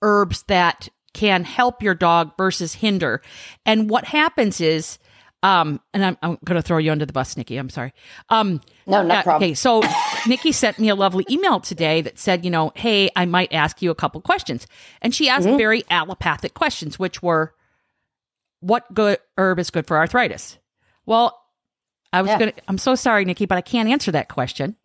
herbs 0.04 0.44
that 0.50 0.90
can 1.14 1.44
help 1.46 1.82
your 1.82 1.96
dog 1.96 2.34
versus 2.38 2.76
hinder. 2.76 3.22
And 3.66 3.90
what 3.90 4.06
happens 4.06 4.62
is 4.62 5.00
um, 5.46 5.80
and 5.94 6.04
I'm, 6.04 6.18
I'm 6.24 6.38
going 6.44 6.56
to 6.56 6.64
throw 6.64 6.80
you 6.80 6.92
under 6.92 7.06
the 7.06 7.14
bus, 7.14 7.38
Nikki. 7.38 7.58
I'm 7.58 7.70
sorry. 7.70 7.94
Um, 8.30 8.62
no, 8.88 9.04
no 9.04 9.14
uh, 9.14 9.22
problem. 9.22 9.44
Okay, 9.44 9.54
so 9.54 9.84
Nikki 10.26 10.52
sent 10.52 10.80
me 10.80 10.90
a 10.90 10.96
lovely 10.96 11.24
email 11.30 11.60
today 11.60 12.02
that 12.02 12.18
said, 12.18 12.44
you 12.44 12.50
know, 12.50 12.72
hey, 12.74 13.12
I 13.16 13.28
might 13.28 13.54
ask 13.54 13.80
you 13.80 13.92
a 13.92 13.96
couple 13.96 14.20
questions, 14.22 14.66
and 15.04 15.14
she 15.14 15.30
asked 15.30 15.46
mm-hmm. 15.46 15.58
very 15.58 15.84
allopathic 15.92 16.56
questions, 16.56 16.98
which 16.98 17.22
were, 17.22 17.54
what 18.62 18.92
good 18.92 19.20
herb 19.38 19.60
is 19.60 19.70
good 19.70 19.86
for 19.86 19.98
arthritis? 19.98 20.58
Well, 21.06 21.40
I 22.12 22.24
was 22.24 22.30
yeah. 22.30 22.40
gonna. 22.40 22.54
I'm 22.68 22.80
so 22.80 22.96
sorry, 22.96 23.24
Nikki, 23.24 23.46
but 23.46 23.60
I 23.60 23.62
can't 23.62 23.88
answer 23.88 24.12
that 24.14 24.30
question 24.30 24.76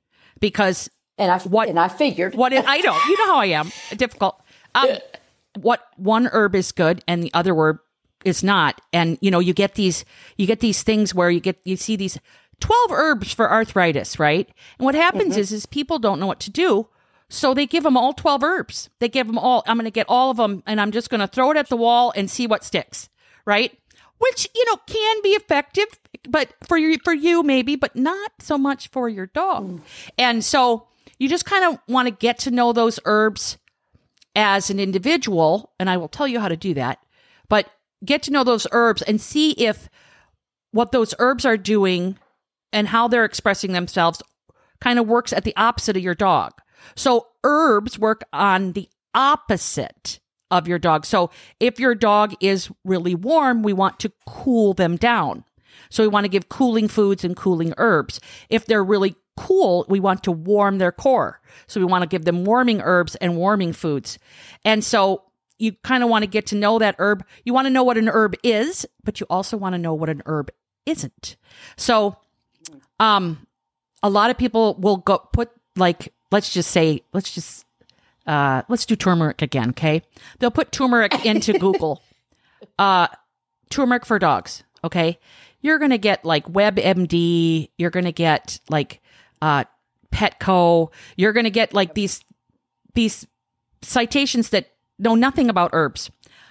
because 0.41 0.91
and 1.17 1.31
I 1.31 1.39
what 1.39 1.71
and 1.71 1.81
I 1.81 1.89
figured 1.89 2.35
what 2.35 2.53
it, 2.53 2.67
I 2.69 2.81
know. 2.81 2.99
You 3.09 3.17
know 3.19 3.27
how 3.33 3.39
I 3.39 3.47
am 3.47 3.73
difficult. 3.97 4.39
Um, 4.75 4.89
what 5.59 5.87
one 5.97 6.27
herb 6.27 6.55
is 6.55 6.73
good 6.73 7.03
and 7.09 7.23
the 7.23 7.33
other 7.33 7.55
herb 7.55 7.79
is 8.25 8.43
not. 8.43 8.81
And 8.93 9.19
you 9.21 9.31
know, 9.31 9.39
you 9.39 9.53
get 9.53 9.75
these 9.75 10.05
you 10.37 10.47
get 10.47 10.61
these 10.61 10.83
things 10.83 11.15
where 11.15 11.31
you 11.31 11.41
get 11.41 11.59
you 11.65 11.77
see 11.77 11.97
these 11.97 12.19
12 12.61 12.93
herbs 12.93 13.33
for 13.33 13.51
arthritis, 13.51 14.19
right? 14.19 14.49
And 14.79 14.85
what 14.85 14.95
happens 14.95 15.33
mm-hmm. 15.33 15.41
is 15.41 15.53
is 15.53 15.67
people 15.67 15.99
don't 15.99 16.21
know 16.21 16.27
what 16.27 16.41
to 16.41 16.51
do. 16.51 16.89
So 17.29 17.55
they 17.55 17.67
give 17.67 17.85
them 17.85 17.97
all 17.97 18.13
12 18.13 18.43
herbs. 18.43 18.91
They 18.99 19.09
give 19.09 19.27
them 19.27 19.39
all 19.39 19.63
I'm 19.67 19.77
going 19.77 19.85
to 19.85 19.91
get 19.91 20.07
all 20.09 20.31
of 20.31 20.37
them 20.37 20.63
and 20.67 20.81
I'm 20.81 20.91
just 20.91 21.11
going 21.11 21.21
to 21.21 21.29
throw 21.29 21.51
it 21.51 21.57
at 21.57 21.69
the 21.69 21.77
wall 21.77 22.13
and 22.17 22.31
see 22.31 22.47
what 22.47 22.65
sticks, 22.65 23.09
right? 23.45 23.77
Which, 24.19 24.49
you 24.55 24.65
know, 24.67 24.77
can 24.87 25.23
be 25.23 25.31
effective, 25.31 25.87
but 26.29 26.53
for 26.67 26.77
you 26.77 26.99
for 27.03 27.15
you 27.15 27.43
maybe, 27.43 27.77
but 27.77 27.97
not 27.97 28.33
so 28.41 28.59
much 28.59 28.89
for 28.89 29.09
your 29.09 29.27
dog. 29.27 29.69
Mm. 29.69 29.81
And 30.19 30.45
so 30.45 30.89
you 31.19 31.29
just 31.29 31.45
kind 31.45 31.65
of 31.65 31.79
want 31.87 32.09
to 32.09 32.13
get 32.13 32.39
to 32.41 32.51
know 32.51 32.73
those 32.73 32.99
herbs 33.05 33.59
as 34.35 34.71
an 34.71 34.81
individual, 34.81 35.73
and 35.79 35.91
I 35.91 35.97
will 35.97 36.09
tell 36.09 36.27
you 36.27 36.41
how 36.41 36.49
to 36.49 36.57
do 36.57 36.75
that. 36.75 36.99
But 37.49 37.69
get 38.05 38.23
to 38.25 38.31
know 38.31 38.45
those 38.45 38.67
herbs 38.73 39.03
and 39.03 39.21
see 39.21 39.53
if 39.53 39.89
what 40.73 40.93
those 40.93 41.15
herbs 41.19 41.45
are 41.45 41.57
doing 41.57 42.19
and 42.73 42.89
how 42.89 43.09
they're 43.09 43.25
expressing 43.25 43.73
themselves 43.73 44.23
kind 44.81 44.99
of 44.99 45.07
works 45.07 45.33
at 45.33 45.45
the 45.45 45.57
opposite 45.57 45.97
of 45.97 46.03
your 46.03 46.15
dog. 46.15 46.53
So 46.97 47.29
herbs 47.45 47.99
work 47.99 48.23
on 48.33 48.73
the 48.73 48.89
opposite 49.15 50.21
of 50.51 50.67
your 50.67 50.79
dog. 50.79 51.07
So 51.07 51.31
if 51.59 51.79
your 51.79 51.95
dog 51.95 52.35
is 52.41 52.71
really 52.85 53.15
warm, 53.15 53.63
we 53.63 53.73
want 53.73 54.01
to 54.01 54.13
cool 54.27 54.75
them 54.75 54.97
down. 54.97 55.45
So 55.91 56.03
we 56.03 56.09
want 56.09 56.25
to 56.25 56.29
give 56.31 56.49
cooling 56.49 56.89
foods 56.89 57.25
and 57.25 57.37
cooling 57.37 57.75
herbs. 57.77 58.21
If 58.49 58.67
they're 58.67 58.85
really 58.85 59.17
cool, 59.37 59.87
we 59.89 60.01
want 60.01 60.23
to 60.25 60.33
warm 60.33 60.79
their 60.79 60.93
core. 60.93 61.41
So 61.67 61.81
we 61.81 61.87
want 61.87 62.03
to 62.03 62.09
give 62.09 62.25
them 62.25 62.45
warming 62.45 62.81
herbs 62.81 63.15
and 63.17 63.37
warming 63.37 63.73
foods. 63.73 64.19
And 64.65 64.85
so 64.85 65.25
you 65.61 65.73
kind 65.83 66.03
of 66.03 66.09
want 66.09 66.23
to 66.23 66.27
get 66.27 66.47
to 66.47 66.57
know 66.57 66.79
that 66.79 66.97
herb. 66.99 67.25
You 67.45 67.53
want 67.53 67.67
to 67.67 67.71
know 67.71 67.83
what 67.83 67.99
an 67.99 68.09
herb 68.09 68.35
is, 68.43 68.87
but 69.05 69.21
you 69.21 69.27
also 69.29 69.57
want 69.57 69.75
to 69.75 69.79
know 69.79 69.93
what 69.93 70.09
an 70.09 70.23
herb 70.27 70.51
isn't. 70.87 71.37
So, 71.77 72.17
um, 72.99 73.47
a 74.03 74.09
lot 74.09 74.31
of 74.31 74.39
people 74.39 74.75
will 74.79 74.97
go 74.97 75.19
put 75.19 75.51
like, 75.77 76.13
let's 76.31 76.53
just 76.53 76.71
say, 76.71 77.03
let's 77.13 77.31
just, 77.33 77.67
uh, 78.27 78.63
let's 78.69 78.87
do 78.87 78.97
turmeric 78.97 79.43
again. 79.43 79.71
Okay. 79.71 80.03
They'll 80.39 80.51
put 80.51 80.73
turmeric 80.73 81.25
into 81.27 81.53
Google, 81.53 82.03
uh, 82.79 83.09
turmeric 83.69 84.07
for 84.07 84.19
dogs. 84.19 84.65
Okay. 84.83 85.19
You're 85.61 85.79
going 85.79 85.91
to 85.91 85.99
get 85.99 86.25
like 86.25 86.47
WebMD. 86.47 87.69
You're 87.77 87.91
going 87.91 88.07
to 88.07 88.13
get 88.13 88.61
like, 88.71 89.03
uh, 89.43 89.65
Petco. 90.11 90.91
You're 91.17 91.35
going 91.35 91.45
to 91.45 91.51
get 91.51 91.75
like 91.75 91.95
these, 91.95 92.25
these 92.95 93.27
citations 93.83 94.51
that 94.51 94.71
know 95.01 95.15
nothing 95.15 95.49
about 95.49 95.71
herbs. 95.73 96.11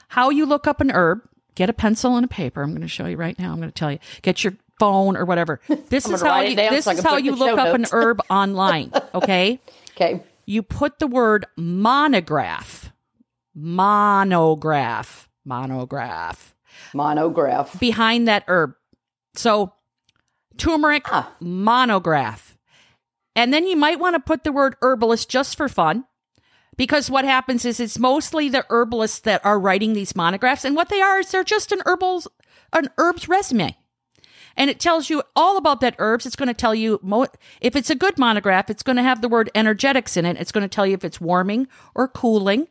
How 0.10 0.30
you 0.30 0.46
look 0.46 0.68
up 0.68 0.82
an 0.82 0.92
herb, 0.92 1.22
get 1.56 1.70
a 1.70 1.74
pencil 1.74 2.16
and 2.16 2.26
a 2.26 2.28
paper. 2.28 2.62
I'm 2.62 2.72
going 2.72 2.82
to 2.82 2.88
show 2.88 3.06
you 3.06 3.18
right 3.18 3.38
now. 3.38 3.52
I'm 3.52 3.58
going 3.58 3.70
to 3.70 3.74
tell 3.74 3.92
you. 3.92 4.00
Get 4.22 4.44
your 4.44 4.56
phone 4.80 5.16
or 5.16 5.26
whatever. 5.26 5.60
This 5.90 6.08
is 6.08 6.22
how 6.22 6.42
you, 6.42 6.56
this 6.56 6.86
so 6.86 6.92
is 6.92 7.04
how 7.04 7.18
you 7.18 7.36
look 7.36 7.58
up 7.58 7.76
an 7.76 7.86
herb 7.92 8.22
online, 8.30 8.92
okay? 9.14 9.60
okay. 9.92 10.24
You 10.46 10.64
put 10.64 11.00
the 11.00 11.08
word 11.08 11.46
monograph. 11.58 12.92
Monograph. 13.56 15.30
Monograph. 15.46 16.56
Monograph. 16.94 17.80
Behind 17.80 18.28
that 18.28 18.44
herb. 18.48 18.74
So 19.36 19.74
turmeric 20.58 21.12
ah. 21.12 21.34
monograph. 21.40 22.58
And 23.36 23.54
then 23.54 23.68
you 23.68 23.76
might 23.76 24.00
want 24.00 24.16
to 24.16 24.20
put 24.20 24.44
the 24.44 24.52
word 24.52 24.76
herbalist 24.82 25.30
just 25.30 25.58
for 25.58 25.70
fun 25.70 26.06
because 26.80 27.12
what 27.12 27.26
happens 27.26 27.66
is 27.66 27.82
it's 27.82 28.00
mostly 28.00 28.48
the 28.48 28.66
herbalists 28.70 29.20
that 29.20 29.46
are 29.46 29.60
writing 29.60 29.92
these 29.92 30.16
monographs 30.16 30.64
and 30.64 30.78
what 30.78 30.88
they 30.88 31.02
are 31.02 31.20
is 31.20 31.30
they're 31.30 31.44
just 31.44 31.74
an 31.74 31.82
herbals 31.86 32.26
an 32.72 32.90
herbs 32.98 33.28
resume. 33.28 33.76
And 34.56 34.70
it 34.70 34.80
tells 34.80 35.10
you 35.10 35.22
all 35.36 35.58
about 35.58 35.82
that 35.82 35.96
herbs. 36.00 36.26
It's 36.26 36.38
going 36.38 36.48
to 36.48 36.54
tell 36.54 36.74
you 36.74 36.98
mo- 37.04 37.28
if 37.60 37.76
it's 37.76 37.90
a 37.90 37.96
good 37.96 38.18
monograph 38.18 38.70
it's 38.70 38.82
going 38.82 38.96
to 38.96 39.04
have 39.04 39.22
the 39.22 39.28
word 39.28 39.50
energetics 39.54 40.16
in 40.16 40.26
it. 40.26 40.38
It's 40.40 40.54
going 40.54 40.62
to 40.62 40.74
tell 40.74 40.88
you 40.88 40.94
if 40.94 41.04
it's 41.04 41.20
warming 41.20 41.68
or 41.96 42.08
cooling 42.08 42.70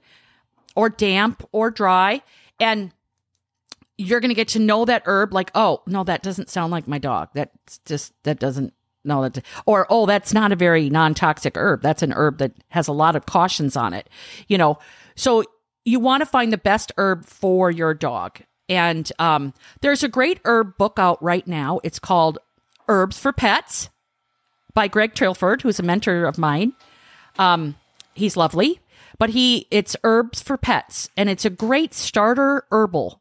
or 0.75 0.89
damp 0.89 1.47
or 1.53 1.71
dry. 1.71 2.23
And 2.59 2.93
you're 3.99 4.21
going 4.21 4.31
to 4.31 4.35
get 4.35 4.49
to 4.49 4.59
know 4.59 4.87
that 4.87 5.03
herb 5.05 5.35
like 5.35 5.51
oh 5.55 5.83
no 5.87 6.03
that 6.05 6.23
doesn't 6.23 6.49
sound 6.49 6.73
like 6.73 6.89
my 6.89 6.99
dog. 6.99 7.29
That's 7.35 7.79
just 7.85 8.15
that 8.23 8.39
doesn't 8.39 8.73
no, 9.05 9.29
that 9.29 9.45
or 9.67 9.87
oh, 9.91 10.07
that's 10.07 10.33
not 10.33 10.53
a 10.53 10.57
very 10.57 10.91
non-toxic 10.91 11.57
herb. 11.57 11.83
That's 11.83 12.03
an 12.03 12.13
herb 12.13 12.39
that 12.39 12.53
has 12.69 12.89
a 12.89 12.93
lot 12.93 13.17
of 13.17 13.27
cautions 13.27 13.77
on 13.77 13.95
it. 13.95 14.09
You 14.49 14.59
know, 14.59 14.79
so 15.15 15.45
you 15.85 16.01
want 16.01 16.21
to 16.21 16.27
find 16.27 16.53
the 16.53 16.59
best 16.59 16.93
herb 16.99 17.25
for 17.25 17.71
your 17.71 17.95
dog. 17.95 18.41
And 18.69 19.11
um, 19.19 19.55
there's 19.81 20.03
a 20.03 20.09
great 20.09 20.41
herb 20.45 20.77
book 20.77 20.99
out 20.99 21.23
right 21.23 21.47
now. 21.47 21.81
It's 21.83 21.99
called 21.99 22.39
Herbs 22.89 23.19
for 23.19 23.33
Pets 23.33 23.89
by 24.75 24.89
Greg 24.89 25.15
Tilford, 25.15 25.63
who's 25.63 25.79
a 25.79 25.83
mentor 25.83 26.27
of 26.27 26.39
mine. 26.39 26.75
Um, 27.39 27.77
he's 28.15 28.37
lovely, 28.37 28.81
but 29.19 29.31
he 29.31 29.67
it's 29.71 29.97
Herbs 30.05 30.43
for 30.43 30.57
Pets, 30.57 31.09
and 31.17 31.29
it's 31.29 31.45
a 31.45 31.51
great 31.51 31.95
starter 31.95 32.65
herbal 32.71 33.21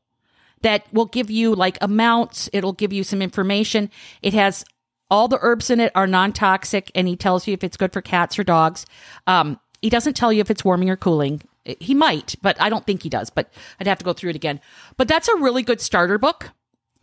that 0.62 0.92
will 0.92 1.06
give 1.06 1.30
you 1.30 1.56
like 1.56 1.78
amounts. 1.82 2.50
It'll 2.52 2.74
give 2.74 2.92
you 2.92 3.04
some 3.04 3.22
information. 3.22 3.90
It 4.22 4.34
has 4.34 4.66
all 5.10 5.28
the 5.28 5.40
herbs 5.42 5.70
in 5.70 5.80
it 5.80 5.92
are 5.96 6.08
non 6.08 6.34
toxic, 6.34 6.92
and 6.96 7.08
he 7.08 7.16
tells 7.16 7.48
you 7.48 7.54
if 7.54 7.64
it's 7.64 7.78
good 7.78 7.94
for 7.94 8.02
cats 8.02 8.38
or 8.38 8.44
dogs. 8.44 8.86
Um, 9.26 9.60
he 9.82 9.90
doesn't 9.90 10.16
tell 10.16 10.34
you 10.34 10.42
if 10.42 10.52
it's 10.52 10.66
warming 10.66 10.90
or 10.90 10.98
cooling. 10.98 11.42
He 11.80 11.94
might, 11.94 12.36
but 12.42 12.60
I 12.62 12.70
don't 12.70 12.86
think 12.86 13.04
he 13.04 13.10
does. 13.10 13.30
But 13.30 13.52
I'd 13.80 13.88
have 13.88 14.00
to 14.00 14.06
go 14.06 14.14
through 14.14 14.32
it 14.32 14.36
again. 14.36 14.60
But 14.96 15.08
that's 15.08 15.28
a 15.28 15.36
really 15.38 15.64
good 15.64 15.82
starter 15.82 16.18
book 16.18 16.52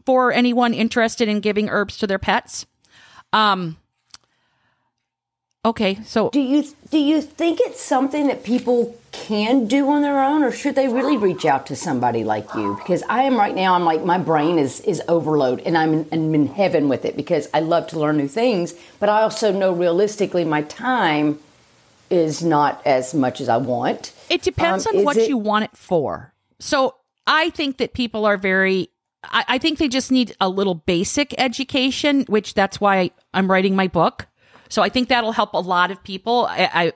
for 0.07 0.33
anyone 0.33 0.75
interested 0.75 1.29
in 1.29 1.41
giving 1.41 1.69
herbs 1.69 1.99
to 1.99 2.07
their 2.07 2.19
pets. 2.19 2.67
Um, 3.33 3.77
Okay, 5.65 5.99
so 6.05 6.29
Do 6.31 6.41
you 6.41 6.63
do 6.91 6.99
you 6.99 7.23
think 7.23 7.59
it's 7.63 7.81
something 7.83 8.27
that 8.27 8.45
people 8.45 8.95
can 9.13 9.67
do 9.67 9.89
on 9.89 10.03
their 10.03 10.23
own, 10.23 10.43
or 10.43 10.51
should 10.53 10.75
they 10.75 10.89
really 10.89 11.17
reach 11.17 11.45
out 11.47 11.67
to 11.69 11.77
somebody 11.77 12.23
like 12.25 12.53
you? 12.55 12.75
Because 12.77 13.03
I 13.09 13.23
am 13.23 13.37
right 13.37 13.55
now, 13.55 13.75
I'm 13.75 13.85
like 13.85 14.05
my 14.05 14.19
brain 14.19 14.59
is 14.59 14.81
is 14.81 15.01
overload, 15.09 15.61
and 15.61 15.79
I'm 15.79 15.95
in, 15.95 16.09
I'm 16.13 16.35
in 16.35 16.47
heaven 16.49 16.89
with 16.91 17.05
it 17.07 17.17
because 17.17 17.49
I 17.55 17.61
love 17.61 17.87
to 17.89 17.99
learn 17.99 18.19
new 18.19 18.29
things, 18.29 18.75
but 19.01 19.09
I 19.09 19.23
also 19.23 19.53
know 19.53 19.73
realistically 19.73 20.45
my 20.45 20.63
time 20.63 21.39
is 22.11 22.43
not 22.45 22.83
as 22.87 23.15
much 23.15 23.41
as 23.41 23.49
I 23.49 23.57
want. 23.57 24.13
It 24.29 24.43
depends 24.43 24.87
Um, 24.87 24.99
on 24.99 25.05
what 25.05 25.17
it- 25.17 25.29
you 25.31 25.39
want 25.39 25.65
it 25.65 25.77
for. 25.77 26.35
So 26.61 26.95
I 27.27 27.49
think 27.51 27.79
that 27.79 27.95
people 27.95 28.27
are 28.27 28.37
very. 28.37 28.91
I, 29.25 29.45
I 29.49 29.59
think 29.59 29.79
they 29.79 29.89
just 29.89 30.13
need 30.13 30.37
a 30.43 30.51
little 30.51 30.75
basic 30.75 31.35
education, 31.39 32.27
which 32.29 32.53
that's 32.53 32.79
why 32.83 33.11
I'm 33.33 33.51
writing 33.51 33.75
my 33.75 33.89
book. 33.89 34.27
So 34.69 34.83
I 34.83 34.89
think 34.89 35.09
that'll 35.09 35.33
help 35.33 35.55
a 35.55 35.59
lot 35.59 35.91
of 35.91 36.03
people. 36.03 36.47
I 36.51 36.93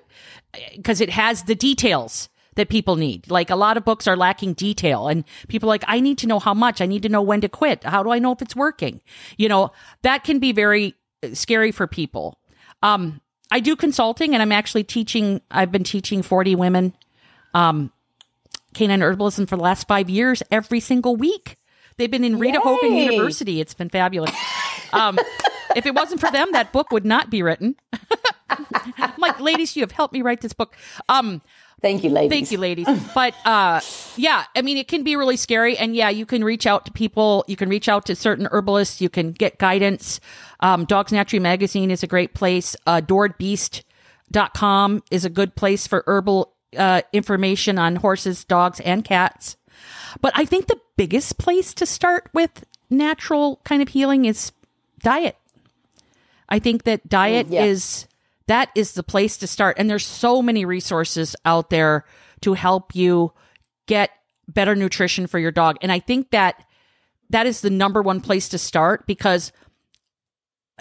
because 0.75 1.01
it 1.01 1.11
has 1.11 1.45
the 1.45 1.55
details 1.55 2.29
that 2.55 2.69
people 2.69 2.97
need. 2.97 3.31
Like 3.31 3.51
a 3.51 3.57
lot 3.57 3.77
of 3.77 3.85
books 3.85 4.07
are 4.07 4.17
lacking 4.17 4.55
detail, 4.55 5.09
and 5.09 5.25
people 5.49 5.69
are 5.69 5.75
like 5.75 5.85
I 5.87 6.01
need 6.01 6.19
to 6.19 6.27
know 6.27 6.39
how 6.39 6.55
much. 6.55 6.81
I 6.81 6.87
need 6.87 7.03
to 7.03 7.09
know 7.09 7.23
when 7.23 7.41
to 7.43 7.49
quit. 7.49 7.85
How 7.85 8.03
do 8.03 8.11
I 8.11 8.19
know 8.19 8.33
if 8.33 8.43
it's 8.43 8.57
working? 8.57 9.01
You 9.37 9.49
know 9.49 9.71
that 10.03 10.25
can 10.25 10.39
be 10.39 10.53
very 10.53 10.95
uh, 11.23 11.35
scary 11.35 11.73
for 11.73 11.87
people. 11.87 12.39
Um, 12.83 13.21
I 13.51 13.61
do 13.61 13.77
consulting, 13.77 14.35
and 14.35 14.43
I'm 14.43 14.53
actually 14.53 14.85
teaching. 14.85 15.41
I've 15.51 15.73
been 15.73 15.85
teaching 15.85 16.23
40 16.23 16.55
women 16.57 16.95
canine 18.75 19.01
herbalism 19.01 19.49
for 19.49 19.57
the 19.57 19.63
last 19.63 19.89
five 19.89 20.09
years 20.11 20.43
every 20.51 20.81
single 20.81 21.17
week. 21.17 21.57
They've 21.97 22.11
been 22.11 22.25
in 22.25 22.39
Rita 22.39 22.61
Hogan 22.61 22.93
University. 22.93 23.61
It's 23.61 23.75
been 23.75 23.89
fabulous. 23.89 24.35
Um, 24.93 25.19
if 25.77 25.87
it 25.87 25.95
wasn't 25.95 26.21
for 26.21 26.31
them, 26.31 26.49
that 26.53 26.73
book 26.73 26.93
would 26.93 27.05
not 27.05 27.31
be 27.31 27.43
written. 27.43 27.77
I'm 28.51 29.15
like, 29.19 29.41
ladies, 29.41 29.77
you 29.77 29.83
have 29.83 29.93
helped 29.93 30.15
me 30.15 30.23
write 30.23 30.41
this 30.41 30.53
book. 30.53 30.77
Um, 31.09 31.43
Thank 31.81 32.03
you, 32.03 32.11
ladies. 32.11 32.31
Thank 32.31 32.51
you, 32.51 32.59
ladies. 32.59 32.89
But 33.15 33.35
uh, 33.47 33.81
yeah, 34.17 34.45
I 34.57 34.63
mean, 34.63 34.79
it 34.79 34.89
can 34.89 35.05
be 35.05 35.15
really 35.15 35.37
scary. 35.37 35.79
And 35.79 35.95
yeah, 35.95 36.09
you 36.09 36.27
can 36.27 36.43
reach 36.43 36.67
out 36.67 36.85
to 36.87 36.93
people. 36.93 37.45
You 37.47 37.55
can 37.57 37.69
reach 37.69 37.89
out 37.89 38.07
to 38.07 38.17
certain 38.17 38.49
herbalists. 38.51 39.01
You 39.01 39.09
can 39.09 39.31
get 39.33 39.59
guidance. 39.59 40.19
Um, 40.61 40.87
Dogs 40.87 41.13
Naturally 41.13 41.43
Magazine 41.43 41.93
is 41.93 42.03
a 42.03 42.09
great 42.09 42.35
place. 42.35 42.75
Uh, 42.87 43.01
AdoredBeast.com 43.01 45.03
is 45.11 45.25
a 45.25 45.31
good 45.31 45.55
place 45.55 45.87
for 45.87 46.03
herbal 46.07 46.53
uh, 46.77 47.03
information 47.13 47.79
on 47.79 47.97
horses, 47.97 48.45
dogs, 48.45 48.81
and 48.81 49.05
cats. 49.05 49.57
But 50.21 50.33
I 50.35 50.45
think 50.45 50.67
the 50.67 50.81
biggest 50.97 51.39
place 51.39 51.73
to 51.75 51.87
start 51.87 52.29
with 52.35 52.65
natural 52.91 53.61
kind 53.65 53.83
of 53.83 53.89
healing 53.89 54.25
is 54.25 54.53
diet. 55.01 55.37
I 56.49 56.59
think 56.59 56.85
that 56.85 57.09
diet 57.09 57.49
yeah. 57.49 57.65
is 57.65 58.07
that 58.47 58.71
is 58.75 58.93
the 58.93 59.03
place 59.03 59.37
to 59.39 59.47
start. 59.47 59.77
And 59.79 59.89
there's 59.89 60.07
so 60.07 60.41
many 60.43 60.65
resources 60.65 61.37
out 61.45 61.71
there 61.71 62.05
to 62.41 62.55
help 62.55 62.95
you 62.95 63.33
get 63.87 64.11
better 64.49 64.75
nutrition 64.75 65.27
for 65.27 65.39
your 65.39 65.51
dog. 65.51 65.77
And 65.83 65.93
I 65.93 65.99
think 65.99 66.31
that 66.31 66.65
that 67.31 67.47
is 67.47 67.61
the 67.61 67.71
number 67.71 68.01
one 68.01 68.21
place 68.21 68.49
to 68.49 68.59
start 68.59 69.07
because 69.07 69.53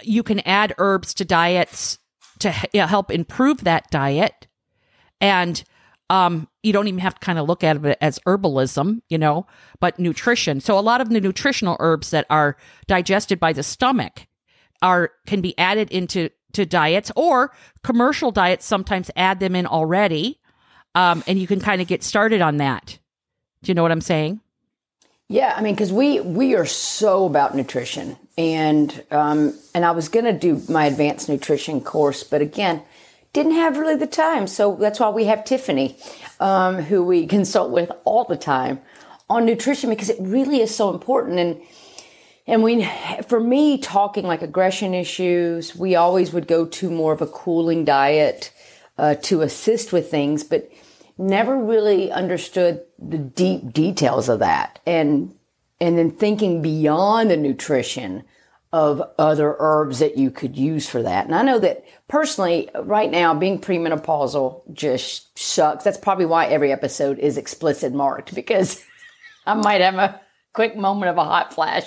you 0.02 0.22
can 0.22 0.40
add 0.40 0.74
herbs 0.78 1.12
to 1.14 1.24
diets 1.24 1.98
to 2.38 2.50
help 2.50 3.10
improve 3.10 3.64
that 3.64 3.90
diet. 3.90 4.46
And 5.20 5.62
um, 6.08 6.48
you 6.62 6.72
don't 6.72 6.88
even 6.88 7.00
have 7.00 7.14
to 7.14 7.20
kind 7.20 7.38
of 7.38 7.46
look 7.46 7.62
at 7.62 7.84
it 7.84 7.98
as 8.00 8.18
herbalism, 8.20 9.02
you 9.08 9.18
know, 9.18 9.46
but 9.80 9.98
nutrition. 9.98 10.60
So 10.60 10.78
a 10.78 10.80
lot 10.80 11.00
of 11.00 11.10
the 11.10 11.20
nutritional 11.20 11.76
herbs 11.80 12.10
that 12.10 12.26
are 12.30 12.56
digested 12.86 13.38
by 13.38 13.52
the 13.52 13.62
stomach 13.62 14.26
are 14.82 15.12
can 15.26 15.40
be 15.40 15.56
added 15.58 15.90
into 15.90 16.30
to 16.52 16.66
diets 16.66 17.12
or 17.16 17.52
commercial 17.82 18.30
diets 18.30 18.66
sometimes 18.66 19.10
add 19.16 19.40
them 19.40 19.54
in 19.54 19.66
already. 19.66 20.40
Um, 20.94 21.22
and 21.26 21.38
you 21.38 21.46
can 21.46 21.60
kind 21.60 21.80
of 21.80 21.86
get 21.86 22.02
started 22.02 22.40
on 22.40 22.56
that. 22.56 22.98
Do 23.62 23.70
you 23.70 23.74
know 23.74 23.82
what 23.82 23.92
I'm 23.92 24.00
saying? 24.00 24.40
Yeah, 25.28 25.52
I 25.54 25.60
mean, 25.60 25.74
because 25.74 25.92
we 25.92 26.20
we 26.20 26.54
are 26.54 26.64
so 26.64 27.26
about 27.26 27.54
nutrition, 27.54 28.16
and 28.38 29.04
um, 29.10 29.52
and 29.74 29.84
I 29.84 29.90
was 29.90 30.08
gonna 30.08 30.32
do 30.32 30.62
my 30.68 30.86
advanced 30.86 31.28
nutrition 31.28 31.82
course, 31.82 32.24
but 32.24 32.40
again, 32.40 32.82
didn't 33.34 33.52
have 33.52 33.76
really 33.76 33.96
the 33.96 34.06
time. 34.06 34.46
So 34.46 34.76
that's 34.76 34.98
why 34.98 35.10
we 35.10 35.24
have 35.24 35.44
Tiffany, 35.44 35.98
um, 36.40 36.76
who 36.76 37.04
we 37.04 37.26
consult 37.36 37.70
with 37.70 37.92
all 38.04 38.24
the 38.24 38.36
time 38.36 38.80
on 39.28 39.44
nutrition 39.44 39.90
because 39.90 40.08
it 40.08 40.16
really 40.20 40.62
is 40.62 40.74
so 40.74 40.90
important. 40.90 41.38
And 41.38 41.60
and 42.48 42.62
we, 42.62 42.88
for 43.28 43.38
me, 43.38 43.76
talking 43.76 44.24
like 44.24 44.40
aggression 44.40 44.94
issues, 44.94 45.76
we 45.76 45.94
always 45.96 46.32
would 46.32 46.48
go 46.48 46.64
to 46.64 46.90
more 46.90 47.12
of 47.12 47.20
a 47.20 47.26
cooling 47.26 47.84
diet 47.84 48.50
uh, 48.96 49.16
to 49.16 49.42
assist 49.42 49.92
with 49.92 50.10
things, 50.10 50.44
but 50.44 50.72
never 51.18 51.58
really 51.58 52.10
understood 52.10 52.82
the 52.98 53.18
deep 53.18 53.74
details 53.74 54.30
of 54.30 54.38
that. 54.38 54.80
And 54.86 55.34
and 55.80 55.96
then 55.96 56.10
thinking 56.10 56.60
beyond 56.62 57.30
the 57.30 57.36
nutrition 57.36 58.24
of 58.72 59.02
other 59.18 59.54
herbs 59.58 59.98
that 60.00 60.16
you 60.16 60.30
could 60.30 60.56
use 60.56 60.88
for 60.88 61.02
that. 61.02 61.26
And 61.26 61.34
I 61.34 61.42
know 61.42 61.58
that 61.60 61.84
personally, 62.08 62.68
right 62.74 63.10
now, 63.10 63.32
being 63.32 63.60
premenopausal 63.60 64.72
just 64.72 65.38
sucks. 65.38 65.84
That's 65.84 65.98
probably 65.98 66.26
why 66.26 66.46
every 66.46 66.72
episode 66.72 67.18
is 67.18 67.36
explicit 67.36 67.92
marked 67.92 68.34
because 68.34 68.82
I 69.46 69.54
might 69.54 69.82
have 69.82 69.96
a 69.96 70.20
quick 70.54 70.76
moment 70.76 71.10
of 71.10 71.18
a 71.18 71.24
hot 71.24 71.54
flash 71.54 71.84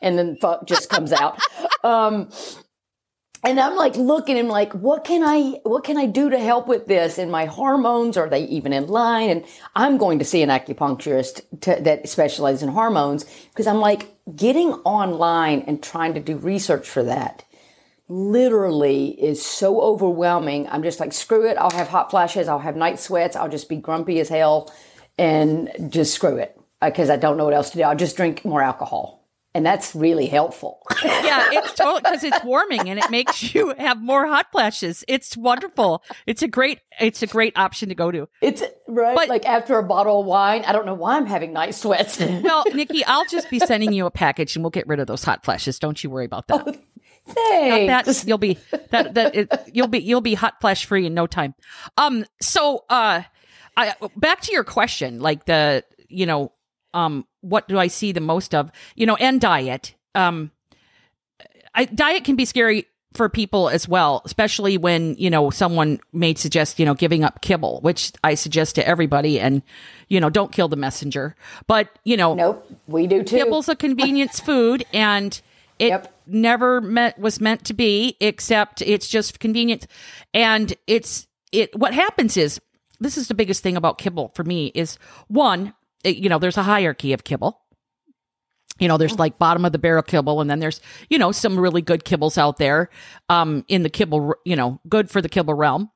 and 0.00 0.18
then 0.18 0.36
fuck 0.40 0.66
just 0.66 0.88
comes 0.88 1.12
out. 1.12 1.38
Um, 1.82 2.30
and 3.44 3.60
I'm 3.60 3.76
like 3.76 3.94
looking 3.96 4.38
and 4.38 4.48
like, 4.48 4.72
what 4.72 5.04
can 5.04 5.22
I, 5.22 5.60
what 5.64 5.84
can 5.84 5.98
I 5.98 6.06
do 6.06 6.30
to 6.30 6.38
help 6.38 6.66
with 6.66 6.86
this? 6.86 7.18
And 7.18 7.30
my 7.30 7.44
hormones, 7.44 8.16
are 8.16 8.28
they 8.28 8.44
even 8.44 8.72
in 8.72 8.86
line? 8.86 9.28
And 9.28 9.44
I'm 9.76 9.98
going 9.98 10.18
to 10.18 10.24
see 10.24 10.42
an 10.42 10.48
acupuncturist 10.48 11.60
to, 11.60 11.82
that 11.82 12.08
specializes 12.08 12.62
in 12.62 12.70
hormones 12.70 13.24
because 13.50 13.66
I'm 13.66 13.80
like 13.80 14.14
getting 14.34 14.72
online 14.72 15.60
and 15.66 15.82
trying 15.82 16.14
to 16.14 16.20
do 16.20 16.36
research 16.36 16.88
for 16.88 17.02
that 17.02 17.44
literally 18.08 19.08
is 19.08 19.44
so 19.44 19.80
overwhelming. 19.80 20.68
I'm 20.68 20.82
just 20.82 21.00
like, 21.00 21.12
screw 21.12 21.48
it. 21.48 21.56
I'll 21.56 21.70
have 21.70 21.88
hot 21.88 22.10
flashes. 22.10 22.48
I'll 22.48 22.58
have 22.58 22.76
night 22.76 23.00
sweats. 23.00 23.34
I'll 23.36 23.48
just 23.48 23.68
be 23.68 23.76
grumpy 23.76 24.20
as 24.20 24.28
hell 24.28 24.72
and 25.18 25.70
just 25.88 26.14
screw 26.14 26.36
it 26.36 26.58
because 26.82 27.08
I 27.08 27.16
don't 27.16 27.36
know 27.36 27.44
what 27.44 27.54
else 27.54 27.70
to 27.70 27.78
do. 27.78 27.82
I'll 27.82 27.96
just 27.96 28.16
drink 28.16 28.44
more 28.44 28.62
alcohol. 28.62 29.23
And 29.54 29.64
that's 29.64 29.94
really 29.94 30.26
helpful. 30.26 30.82
Yeah, 31.04 31.46
it's 31.52 31.72
totally 31.74 32.00
because 32.02 32.22
it's 32.24 32.42
warming 32.44 32.88
and 32.90 32.98
it 32.98 33.10
makes 33.10 33.54
you 33.54 33.74
have 33.78 34.00
more 34.00 34.26
hot 34.26 34.52
flashes. 34.52 35.04
It's 35.08 35.36
wonderful. 35.36 36.02
It's 36.26 36.42
a 36.42 36.48
great, 36.48 36.80
it's 37.00 37.22
a 37.22 37.26
great 37.26 37.56
option 37.56 37.88
to 37.88 37.94
go 37.94 38.10
to. 38.10 38.28
It's 38.42 38.62
right. 38.86 39.16
But- 39.16 39.28
like 39.28 39.46
after 39.46 39.78
a 39.78 39.82
bottle 39.82 40.20
of 40.20 40.26
wine, 40.26 40.64
I 40.66 40.72
don't 40.72 40.86
know 40.86 40.94
why 40.94 41.16
I'm 41.16 41.26
having 41.26 41.52
night 41.52 41.74
sweats. 41.74 42.20
Well, 42.42 42.64
Nikki, 42.74 43.04
I'll 43.04 43.26
just 43.26 43.48
be 43.50 43.58
sending 43.58 43.92
you 43.92 44.06
a 44.06 44.10
package 44.10 44.54
and 44.54 44.62
we'll 44.64 44.70
get 44.70 44.86
rid 44.86 45.00
of 45.00 45.06
those 45.06 45.24
hot 45.24 45.44
flashes. 45.44 45.78
Don't 45.78 46.02
you 46.02 46.10
worry 46.10 46.24
about 46.26 46.46
that. 46.48 46.78
Thanks. 47.26 48.20
That 48.20 48.28
you'll 48.28 48.38
be 48.38 48.58
that 48.90 49.14
that 49.14 49.34
it, 49.34 49.52
you'll 49.72 49.88
be 49.88 49.98
you'll 50.00 50.20
be 50.20 50.34
hot 50.34 50.60
flash 50.60 50.84
free 50.84 51.06
in 51.06 51.14
no 51.14 51.26
time. 51.26 51.54
Um. 51.96 52.26
So, 52.40 52.84
uh, 52.90 53.22
I 53.76 53.94
back 54.16 54.42
to 54.42 54.52
your 54.52 54.64
question, 54.64 55.20
like 55.20 55.46
the 55.46 55.84
you 56.08 56.26
know, 56.26 56.52
um, 56.92 57.24
what 57.44 57.68
do 57.68 57.78
I 57.78 57.86
see 57.88 58.12
the 58.12 58.20
most 58.20 58.54
of? 58.54 58.70
You 58.96 59.06
know, 59.06 59.16
and 59.16 59.40
diet. 59.40 59.94
Um, 60.14 60.50
I 61.74 61.84
diet 61.84 62.24
can 62.24 62.36
be 62.36 62.44
scary 62.44 62.86
for 63.14 63.28
people 63.28 63.68
as 63.68 63.86
well, 63.88 64.22
especially 64.24 64.76
when 64.76 65.14
you 65.16 65.30
know 65.30 65.50
someone 65.50 66.00
may 66.12 66.34
suggest 66.34 66.78
you 66.78 66.84
know 66.86 66.94
giving 66.94 67.22
up 67.24 67.40
kibble, 67.42 67.80
which 67.82 68.12
I 68.24 68.34
suggest 68.34 68.74
to 68.76 68.86
everybody, 68.86 69.38
and 69.40 69.62
you 70.08 70.20
know 70.20 70.30
don't 70.30 70.52
kill 70.52 70.68
the 70.68 70.76
messenger. 70.76 71.36
But 71.66 71.88
you 72.04 72.16
know, 72.16 72.34
nope, 72.34 72.66
we 72.86 73.06
do 73.06 73.22
too. 73.22 73.36
Kibble's 73.36 73.68
a 73.68 73.76
convenience 73.76 74.40
food, 74.48 74.84
and 74.92 75.40
it 75.78 75.88
Yep. 75.88 76.14
never 76.26 76.80
meant 76.80 77.18
was 77.18 77.40
meant 77.40 77.64
to 77.66 77.74
be. 77.74 78.16
Except 78.20 78.82
it's 78.82 79.08
just 79.08 79.40
convenience, 79.40 79.86
and 80.32 80.72
it's 80.86 81.26
it. 81.52 81.76
What 81.76 81.94
happens 81.94 82.36
is 82.36 82.60
this 83.00 83.16
is 83.16 83.28
the 83.28 83.34
biggest 83.34 83.62
thing 83.62 83.76
about 83.76 83.98
kibble 83.98 84.30
for 84.34 84.44
me 84.44 84.72
is 84.74 84.98
one, 85.28 85.74
you 86.04 86.28
know, 86.28 86.38
there's 86.38 86.56
a 86.56 86.62
hierarchy 86.62 87.12
of 87.12 87.24
kibble. 87.24 87.60
You 88.78 88.88
know, 88.88 88.96
there's 88.96 89.18
like 89.18 89.38
bottom 89.38 89.64
of 89.64 89.70
the 89.70 89.78
barrel 89.78 90.02
kibble, 90.02 90.40
and 90.40 90.50
then 90.50 90.58
there's 90.58 90.80
you 91.08 91.18
know 91.18 91.30
some 91.30 91.58
really 91.58 91.80
good 91.80 92.04
kibbles 92.04 92.36
out 92.36 92.56
there, 92.56 92.90
um, 93.28 93.64
in 93.68 93.84
the 93.84 93.90
kibble, 93.90 94.34
you 94.44 94.56
know, 94.56 94.80
good 94.88 95.10
for 95.10 95.22
the 95.22 95.28
kibble 95.28 95.54
realm. 95.54 95.90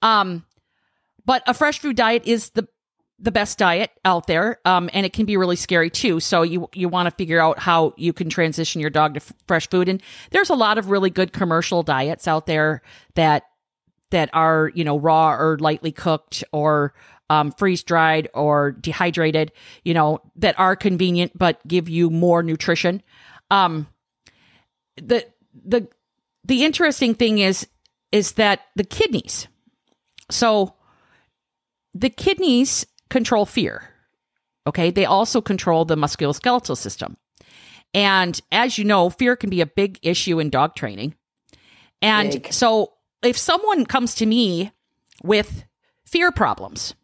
Um, 0.00 0.44
but 1.24 1.42
a 1.46 1.54
fresh 1.54 1.80
food 1.80 1.96
diet 1.96 2.22
is 2.26 2.50
the 2.50 2.68
the 3.20 3.30
best 3.30 3.58
diet 3.58 3.90
out 4.04 4.26
there 4.26 4.58
um, 4.64 4.88
and 4.94 5.04
it 5.04 5.12
can 5.12 5.26
be 5.26 5.36
really 5.36 5.56
scary 5.56 5.90
too 5.90 6.20
so 6.20 6.42
you 6.42 6.68
you 6.72 6.88
want 6.88 7.06
to 7.06 7.14
figure 7.14 7.38
out 7.38 7.58
how 7.58 7.92
you 7.98 8.12
can 8.12 8.30
transition 8.30 8.80
your 8.80 8.88
dog 8.88 9.14
to 9.14 9.20
f- 9.20 9.32
fresh 9.46 9.68
food 9.68 9.88
and 9.90 10.02
there's 10.30 10.48
a 10.48 10.54
lot 10.54 10.78
of 10.78 10.88
really 10.90 11.10
good 11.10 11.32
commercial 11.32 11.82
diets 11.82 12.26
out 12.26 12.46
there 12.46 12.80
that 13.14 13.42
that 14.10 14.30
are 14.32 14.72
you 14.74 14.84
know 14.84 14.98
raw 14.98 15.34
or 15.34 15.58
lightly 15.58 15.92
cooked 15.92 16.42
or 16.52 16.94
um, 17.30 17.52
freeze 17.52 17.82
dried 17.82 18.28
or 18.34 18.72
dehydrated 18.72 19.52
you 19.84 19.94
know 19.94 20.20
that 20.36 20.58
are 20.58 20.76
convenient 20.76 21.32
but 21.36 21.66
give 21.66 21.88
you 21.88 22.10
more 22.10 22.42
nutrition 22.42 23.02
um, 23.50 23.86
the 24.96 25.26
the 25.64 25.88
the 26.44 26.64
interesting 26.64 27.14
thing 27.14 27.38
is 27.38 27.66
is 28.12 28.32
that 28.32 28.60
the 28.76 28.84
kidneys. 28.84 29.46
So 30.30 30.74
the 31.94 32.10
kidneys 32.10 32.86
control 33.08 33.46
fear. 33.46 33.88
Okay. 34.66 34.90
They 34.90 35.04
also 35.04 35.40
control 35.40 35.84
the 35.84 35.96
musculoskeletal 35.96 36.76
system. 36.76 37.16
And 37.92 38.40
as 38.52 38.78
you 38.78 38.84
know, 38.84 39.10
fear 39.10 39.34
can 39.34 39.50
be 39.50 39.60
a 39.60 39.66
big 39.66 39.98
issue 40.02 40.38
in 40.38 40.50
dog 40.50 40.76
training. 40.76 41.14
And 42.00 42.30
Big. 42.30 42.52
so 42.52 42.92
if 43.22 43.36
someone 43.36 43.84
comes 43.84 44.14
to 44.16 44.26
me 44.26 44.70
with 45.22 45.64
fear 46.04 46.30
problems, 46.30 46.94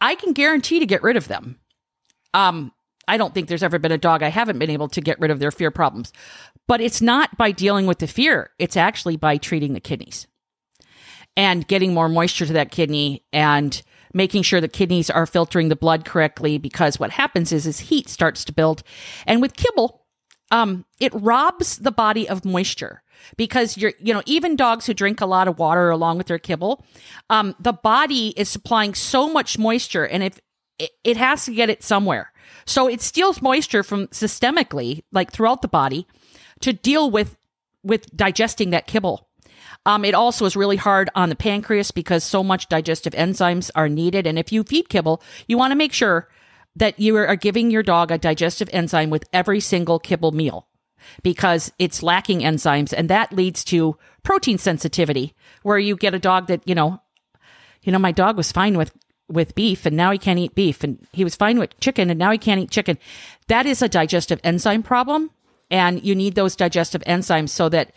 I 0.00 0.14
can 0.14 0.32
guarantee 0.32 0.78
to 0.78 0.86
get 0.86 1.02
rid 1.02 1.16
of 1.16 1.28
them. 1.28 1.58
Um, 2.34 2.72
I 3.06 3.16
don't 3.16 3.32
think 3.32 3.48
there's 3.48 3.62
ever 3.62 3.78
been 3.78 3.92
a 3.92 3.98
dog 3.98 4.22
I 4.22 4.28
haven't 4.28 4.58
been 4.58 4.70
able 4.70 4.88
to 4.88 5.00
get 5.00 5.18
rid 5.18 5.30
of 5.30 5.38
their 5.38 5.50
fear 5.50 5.70
problems. 5.70 6.12
But 6.66 6.80
it's 6.80 7.00
not 7.00 7.36
by 7.38 7.52
dealing 7.52 7.86
with 7.86 7.98
the 7.98 8.06
fear, 8.06 8.50
it's 8.58 8.76
actually 8.76 9.16
by 9.16 9.38
treating 9.38 9.72
the 9.72 9.80
kidneys 9.80 10.26
and 11.36 11.66
getting 11.66 11.94
more 11.94 12.08
moisture 12.08 12.46
to 12.46 12.52
that 12.52 12.70
kidney 12.70 13.24
and 13.32 13.82
making 14.12 14.42
sure 14.42 14.60
the 14.60 14.68
kidneys 14.68 15.08
are 15.10 15.26
filtering 15.26 15.68
the 15.68 15.76
blood 15.76 16.04
correctly 16.04 16.58
because 16.58 16.98
what 16.98 17.10
happens 17.10 17.52
is 17.52 17.66
is 17.66 17.78
heat 17.78 18.08
starts 18.08 18.44
to 18.44 18.52
build 18.52 18.82
and 19.26 19.40
with 19.40 19.56
kibble 19.56 20.04
um 20.50 20.84
it 21.00 21.12
robs 21.14 21.78
the 21.78 21.90
body 21.92 22.28
of 22.28 22.44
moisture 22.44 23.02
because 23.36 23.76
you're 23.76 23.92
you 24.00 24.12
know 24.12 24.22
even 24.26 24.56
dogs 24.56 24.86
who 24.86 24.94
drink 24.94 25.20
a 25.20 25.26
lot 25.26 25.48
of 25.48 25.58
water 25.58 25.90
along 25.90 26.18
with 26.18 26.26
their 26.26 26.38
kibble 26.38 26.84
um 27.30 27.54
the 27.58 27.72
body 27.72 28.28
is 28.36 28.48
supplying 28.48 28.94
so 28.94 29.32
much 29.32 29.58
moisture 29.58 30.06
and 30.06 30.22
if 30.22 30.40
it, 30.78 30.90
it 31.04 31.16
has 31.16 31.44
to 31.44 31.54
get 31.54 31.70
it 31.70 31.82
somewhere 31.82 32.32
so 32.64 32.88
it 32.88 33.00
steals 33.00 33.42
moisture 33.42 33.82
from 33.82 34.06
systemically 34.08 35.02
like 35.12 35.32
throughout 35.32 35.62
the 35.62 35.68
body 35.68 36.06
to 36.60 36.72
deal 36.72 37.10
with 37.10 37.36
with 37.82 38.14
digesting 38.16 38.70
that 38.70 38.86
kibble 38.86 39.28
um, 39.86 40.04
it 40.04 40.14
also 40.14 40.44
is 40.44 40.56
really 40.56 40.76
hard 40.76 41.08
on 41.14 41.30
the 41.30 41.36
pancreas 41.36 41.90
because 41.90 42.22
so 42.22 42.42
much 42.44 42.68
digestive 42.68 43.14
enzymes 43.14 43.70
are 43.74 43.88
needed. 43.88 44.26
And 44.26 44.38
if 44.38 44.52
you 44.52 44.62
feed 44.62 44.90
kibble, 44.90 45.22
you 45.46 45.56
want 45.56 45.70
to 45.70 45.76
make 45.76 45.94
sure 45.94 46.28
that 46.76 46.98
you 47.00 47.16
are 47.16 47.36
giving 47.36 47.70
your 47.70 47.82
dog 47.82 48.10
a 48.10 48.18
digestive 48.18 48.68
enzyme 48.72 49.10
with 49.10 49.24
every 49.32 49.60
single 49.60 49.98
kibble 49.98 50.32
meal 50.32 50.68
because 51.22 51.72
it's 51.78 52.02
lacking 52.02 52.40
enzymes 52.40 52.92
and 52.96 53.08
that 53.08 53.32
leads 53.32 53.64
to 53.64 53.96
protein 54.22 54.58
sensitivity 54.58 55.34
where 55.62 55.78
you 55.78 55.96
get 55.96 56.14
a 56.14 56.18
dog 56.18 56.46
that, 56.46 56.66
you 56.66 56.74
know, 56.74 57.00
you 57.82 57.92
know, 57.92 57.98
my 57.98 58.12
dog 58.12 58.36
was 58.36 58.52
fine 58.52 58.76
with 58.76 58.92
with 59.28 59.54
beef 59.54 59.84
and 59.84 59.94
now 59.94 60.10
he 60.10 60.18
can't 60.18 60.38
eat 60.38 60.54
beef 60.54 60.82
and 60.82 61.06
he 61.12 61.22
was 61.22 61.36
fine 61.36 61.58
with 61.58 61.78
chicken 61.80 62.08
and 62.08 62.18
now 62.18 62.30
he 62.30 62.38
can't 62.38 62.60
eat 62.60 62.70
chicken. 62.70 62.98
That 63.48 63.66
is 63.66 63.82
a 63.82 63.88
digestive 63.88 64.40
enzyme 64.42 64.82
problem 64.82 65.30
and 65.70 66.02
you 66.02 66.14
need 66.14 66.34
those 66.34 66.56
digestive 66.56 67.02
enzymes 67.04 67.50
so 67.50 67.68
that 67.68 67.92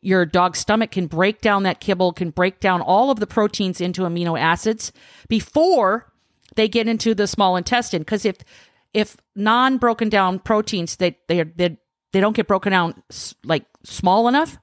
your 0.00 0.24
dog's 0.24 0.60
stomach 0.60 0.92
can 0.92 1.08
break 1.08 1.40
down 1.40 1.64
that 1.64 1.80
kibble, 1.80 2.12
can 2.12 2.30
break 2.30 2.60
down 2.60 2.80
all 2.80 3.10
of 3.10 3.18
the 3.18 3.26
proteins 3.26 3.80
into 3.80 4.02
amino 4.02 4.38
acids 4.38 4.92
before 5.28 6.12
they 6.56 6.68
get 6.68 6.88
into 6.88 7.14
the 7.14 7.26
small 7.26 7.56
intestine. 7.56 8.02
Because 8.02 8.24
if 8.24 8.36
if 8.92 9.16
non 9.34 9.78
broken 9.78 10.08
down 10.08 10.38
proteins 10.40 10.96
they 10.96 11.16
they 11.28 11.42
they 11.44 11.78
they 12.12 12.20
don't 12.20 12.36
get 12.36 12.48
broken 12.48 12.72
down 12.72 13.02
like 13.44 13.64
small 13.84 14.28
enough, 14.28 14.58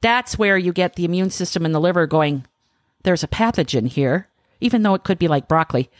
that's 0.00 0.38
where 0.38 0.58
you 0.58 0.72
get 0.72 0.94
the 0.94 1.04
immune 1.04 1.30
system 1.30 1.64
in 1.64 1.72
the 1.72 1.80
liver 1.80 2.06
going. 2.06 2.46
There's 3.04 3.22
a 3.22 3.28
pathogen 3.28 3.86
here, 3.88 4.28
even 4.60 4.82
though 4.82 4.94
it 4.94 5.04
could 5.04 5.18
be 5.18 5.28
like 5.28 5.48
broccoli. 5.48 5.90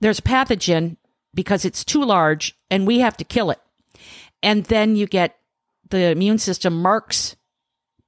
There's 0.00 0.20
a 0.20 0.22
pathogen 0.22 0.96
because 1.34 1.64
it's 1.64 1.84
too 1.84 2.04
large, 2.04 2.56
and 2.70 2.86
we 2.86 3.00
have 3.00 3.16
to 3.18 3.24
kill 3.24 3.50
it. 3.50 3.60
And 4.42 4.64
then 4.64 4.96
you 4.96 5.06
get 5.06 5.36
the 5.90 6.10
immune 6.10 6.38
system 6.38 6.80
marks 6.80 7.36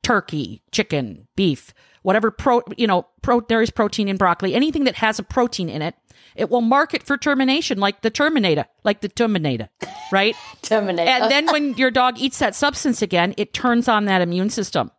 turkey, 0.03 0.63
chicken, 0.73 1.29
beef, 1.37 1.73
whatever 2.03 2.31
pro, 2.31 2.63
you 2.77 2.87
know, 2.87 3.07
pro, 3.23 3.41
there 3.41 3.63
is 3.63 3.71
protein 3.71 4.09
in 4.09 4.17
broccoli, 4.17 4.55
anything 4.55 4.85
that 4.85 4.97
has 4.97 5.19
a 5.19 5.23
protein 5.23 5.69
in 5.69 5.83
it, 5.83 5.95
it 6.35 6.51
will 6.51 6.61
mark 6.61 6.95
it 6.95 7.03
for 7.03 7.17
termination, 7.17 7.79
like 7.79 8.03
the 8.03 8.11
Terminator, 8.11 8.67
like 8.85 9.01
the 9.01 9.09
Terminator, 9.09 9.69
right? 10.11 10.35
Terminate. 10.63 11.09
and 11.09 11.31
then 11.31 11.47
when 11.47 11.75
your 11.75 11.91
dog 11.91 12.19
eats 12.19 12.39
that 12.39 12.55
substance 12.55 13.03
again, 13.03 13.35
it 13.37 13.53
turns 13.53 13.89
on 13.89 14.07
that 14.07 14.23
immune 14.23 14.51
system. 14.51 14.91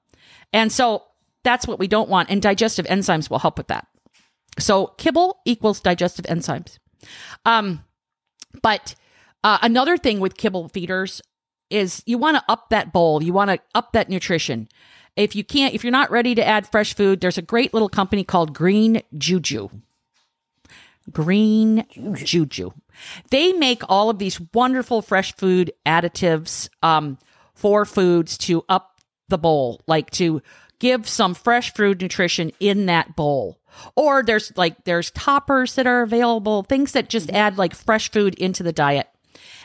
And 0.52 0.72
so 0.72 1.04
that's 1.44 1.68
what 1.68 1.80
we 1.80 1.88
don't 1.88 2.10
want. 2.10 2.30
And 2.30 2.42
digestive 2.42 2.86
enzymes 2.86 3.30
will 3.30 3.40
help 3.40 3.58
with 3.58 3.68
that. 3.68 3.88
So 4.60 4.88
kibble 4.98 5.40
equals 5.46 5.80
digestive 5.80 6.26
enzymes. 6.26 6.78
Um, 7.46 7.84
but 8.62 8.96
uh, 9.44 9.58
another 9.62 9.98
thing 9.98 10.20
with 10.20 10.38
kibble 10.38 10.70
feeders 10.70 11.22
is 11.70 12.04
you 12.06 12.20
want 12.20 12.38
to 12.38 12.44
up 12.48 12.70
that 12.70 12.94
bowl. 12.94 13.24
You 13.24 13.34
want 13.34 13.50
to 13.50 13.60
up 13.74 13.94
that 13.94 14.10
nutrition. 14.10 14.70
If 15.16 15.36
you 15.36 15.44
can't, 15.44 15.74
if 15.74 15.84
you're 15.84 15.92
not 15.92 16.12
ready 16.12 16.34
to 16.36 16.46
add 16.46 16.68
fresh 16.68 16.96
food, 16.96 17.22
there's 17.22 17.38
a 17.38 17.44
great 17.44 17.74
little 17.74 17.90
company 17.90 18.24
called 18.24 18.54
Green 18.54 19.02
Juju. 19.18 19.70
Green 21.12 21.86
Juju. 22.16 22.72
They 23.30 23.54
make 23.54 23.82
all 23.90 24.10
of 24.10 24.20
these 24.20 24.40
wonderful 24.54 25.02
fresh 25.02 25.36
food 25.36 25.72
additives 25.86 26.70
um, 26.82 27.18
for 27.54 27.86
foods 27.86 28.38
to 28.40 28.64
up 28.70 29.02
the 29.28 29.38
bowl, 29.38 29.82
like 29.88 30.10
to 30.12 30.42
give 30.80 31.08
some 31.08 31.34
fresh 31.34 31.74
food 31.74 32.02
nutrition 32.02 32.52
in 32.60 32.86
that 32.88 33.16
bowl. 33.16 33.60
Or 33.96 34.24
there's 34.24 34.56
like 34.56 34.84
there's 34.84 35.12
toppers 35.12 35.76
that 35.76 35.88
are 35.88 36.02
available, 36.02 36.64
things 36.64 36.92
that 36.92 37.10
just 37.10 37.32
add 37.32 37.58
like 37.58 37.74
fresh 37.74 38.12
food 38.12 38.36
into 38.36 38.64
the 38.64 38.74
diet. 38.74 39.08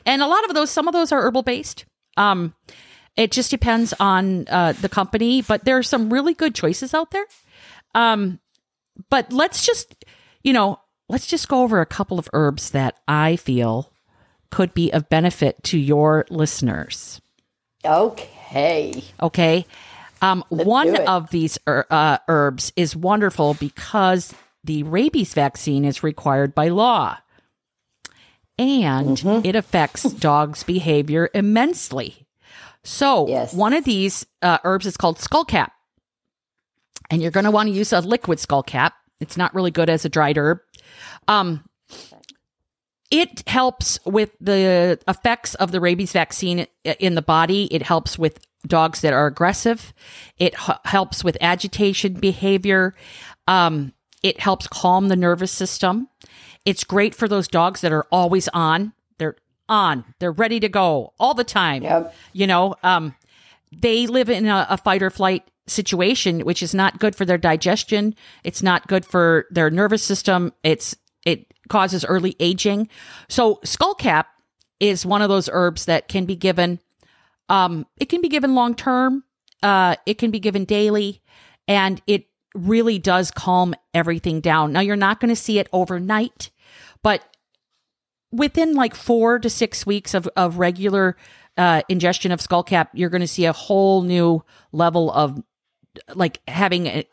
And 0.06 0.22
a 0.22 0.26
lot 0.26 0.44
of 0.44 0.54
those, 0.54 0.70
some 0.70 0.88
of 0.88 0.94
those 0.94 1.12
are 1.12 1.22
herbal 1.22 1.42
based. 1.42 1.84
Um, 2.16 2.54
it 3.18 3.32
just 3.32 3.50
depends 3.50 3.92
on 3.98 4.46
uh, 4.48 4.72
the 4.72 4.88
company, 4.88 5.42
but 5.42 5.64
there 5.64 5.76
are 5.76 5.82
some 5.82 6.10
really 6.12 6.32
good 6.34 6.54
choices 6.54 6.94
out 6.94 7.10
there. 7.10 7.26
Um, 7.94 8.38
but 9.10 9.32
let's 9.32 9.66
just, 9.66 10.04
you 10.44 10.52
know, 10.52 10.78
let's 11.08 11.26
just 11.26 11.48
go 11.48 11.62
over 11.62 11.80
a 11.80 11.86
couple 11.86 12.18
of 12.18 12.30
herbs 12.32 12.70
that 12.70 12.96
I 13.08 13.34
feel 13.36 13.92
could 14.50 14.72
be 14.72 14.90
of 14.92 15.08
benefit 15.08 15.62
to 15.64 15.78
your 15.78 16.24
listeners. 16.30 17.20
okay. 17.84 19.02
Okay. 19.20 19.66
Um, 20.22 20.44
one 20.48 20.96
of 20.96 21.30
these 21.30 21.58
er, 21.68 21.86
uh, 21.90 22.18
herbs 22.28 22.72
is 22.76 22.94
wonderful 22.96 23.54
because 23.54 24.32
the 24.64 24.82
rabies 24.84 25.34
vaccine 25.34 25.84
is 25.84 26.02
required 26.04 26.54
by 26.54 26.68
law. 26.68 27.18
And 28.58 29.16
Mm-hmm. 29.18 29.46
it 29.46 29.54
affects 29.56 30.04
dogs' 30.04 30.62
behavior 30.64 31.30
immensely. 31.34 32.27
So, 32.88 33.28
Yes. 33.28 33.52
one 33.54 33.74
of 33.74 33.84
these 33.84 34.24
uh, 34.40 34.58
herbs 34.64 34.86
is 34.86 34.96
called 34.96 35.18
skullcap. 35.18 35.68
And 37.10 37.20
you're 37.22 37.30
going 37.30 37.44
to 37.44 37.50
want 37.50 37.68
to 37.68 37.74
use 37.74 37.92
a 37.92 38.00
liquid 38.00 38.38
skullcap. 38.38 38.92
It's 39.20 39.36
not 39.36 39.54
really 39.54 39.70
good 39.70 39.88
as 39.90 40.04
a 40.04 40.08
dried 40.08 40.38
herb. 40.38 40.58
Um, 41.26 41.64
it 43.10 43.46
helps 43.48 43.98
with 44.04 44.30
the 44.40 44.98
effects 45.08 45.54
of 45.56 45.70
the 45.72 45.80
rabies 45.80 46.12
vaccine 46.12 46.66
in 46.84 47.14
the 47.14 47.22
body. 47.22 47.64
It 47.74 47.82
helps 47.82 48.18
with 48.18 48.38
dogs 48.66 49.00
that 49.02 49.12
are 49.12 49.26
aggressive. 49.26 49.92
It 50.36 50.54
h- 50.54 50.76
helps 50.84 51.24
with 51.24 51.36
agitation 51.40 52.14
behavior. 52.14 52.94
Um, 53.46 53.92
it 54.22 54.40
helps 54.40 54.66
calm 54.66 55.08
the 55.08 55.16
nervous 55.16 55.52
system. 55.52 56.08
It's 56.64 56.84
great 56.84 57.14
for 57.14 57.28
those 57.28 57.48
dogs 57.48 57.80
that 57.80 57.92
are 57.92 58.06
always 58.12 58.48
on. 58.48 58.92
On. 59.68 60.04
They're 60.18 60.32
ready 60.32 60.60
to 60.60 60.68
go 60.68 61.12
all 61.18 61.34
the 61.34 61.44
time. 61.44 61.82
Yep. 61.82 62.14
You 62.32 62.46
know, 62.46 62.74
um, 62.82 63.14
they 63.72 64.06
live 64.06 64.30
in 64.30 64.46
a, 64.46 64.66
a 64.70 64.76
fight 64.76 65.02
or 65.02 65.10
flight 65.10 65.44
situation, 65.66 66.40
which 66.40 66.62
is 66.62 66.74
not 66.74 66.98
good 66.98 67.14
for 67.14 67.24
their 67.24 67.38
digestion. 67.38 68.14
It's 68.44 68.62
not 68.62 68.86
good 68.88 69.04
for 69.04 69.46
their 69.50 69.70
nervous 69.70 70.02
system. 70.02 70.52
It's 70.62 70.96
it 71.24 71.46
causes 71.68 72.04
early 72.04 72.34
aging. 72.40 72.88
So 73.28 73.56
skullcap 73.56 74.24
is 74.80 75.04
one 75.04 75.22
of 75.22 75.28
those 75.28 75.48
herbs 75.52 75.84
that 75.84 76.08
can 76.08 76.24
be 76.24 76.36
given. 76.36 76.80
Um, 77.48 77.86
it 77.98 78.08
can 78.08 78.20
be 78.20 78.28
given 78.28 78.54
long 78.54 78.74
term. 78.74 79.24
Uh, 79.62 79.96
it 80.06 80.14
can 80.14 80.30
be 80.30 80.38
given 80.40 80.64
daily, 80.64 81.20
and 81.66 82.00
it 82.06 82.26
really 82.54 82.98
does 82.98 83.30
calm 83.30 83.74
everything 83.92 84.40
down. 84.40 84.72
Now 84.72 84.80
you're 84.80 84.96
not 84.96 85.20
going 85.20 85.30
to 85.30 85.36
see 85.36 85.58
it 85.58 85.68
overnight, 85.72 86.50
but 87.02 87.22
within 88.32 88.74
like 88.74 88.94
four 88.94 89.38
to 89.38 89.50
six 89.50 89.86
weeks 89.86 90.14
of, 90.14 90.28
of 90.36 90.58
regular 90.58 91.16
uh, 91.56 91.82
ingestion 91.88 92.32
of 92.32 92.40
skullcap, 92.40 92.88
you're 92.92 93.10
going 93.10 93.20
to 93.20 93.26
see 93.26 93.44
a 93.44 93.52
whole 93.52 94.02
new 94.02 94.42
level 94.72 95.10
of 95.10 95.42
like 96.14 96.40
having 96.46 97.04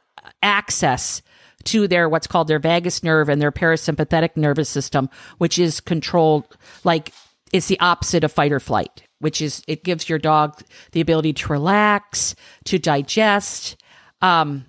access 0.42 1.22
to 1.64 1.88
their 1.88 2.08
what's 2.08 2.28
called 2.28 2.48
their 2.48 2.60
vagus 2.60 3.04
nerve 3.04 3.28
and 3.28 3.42
their 3.42 3.52
parasympathetic 3.52 4.38
nervous 4.38 4.70
system, 4.70 5.10
which 5.40 5.58
is 5.58 5.80
controlled 5.80 6.58
like 6.84 7.12
it's 7.52 7.68
the 7.68 7.80
opposite 7.80 8.24
of 8.24 8.32
fight 8.32 8.52
or 8.52 8.60
flight, 8.60 9.04
which 9.20 9.42
is 9.42 9.64
it 9.68 9.84
gives 9.84 10.08
your 10.08 10.20
dog 10.20 10.62
the 10.92 11.02
ability 11.02 11.34
to 11.34 11.52
relax, 11.52 12.36
to 12.66 12.78
digest, 12.78 13.78
um, 14.22 14.66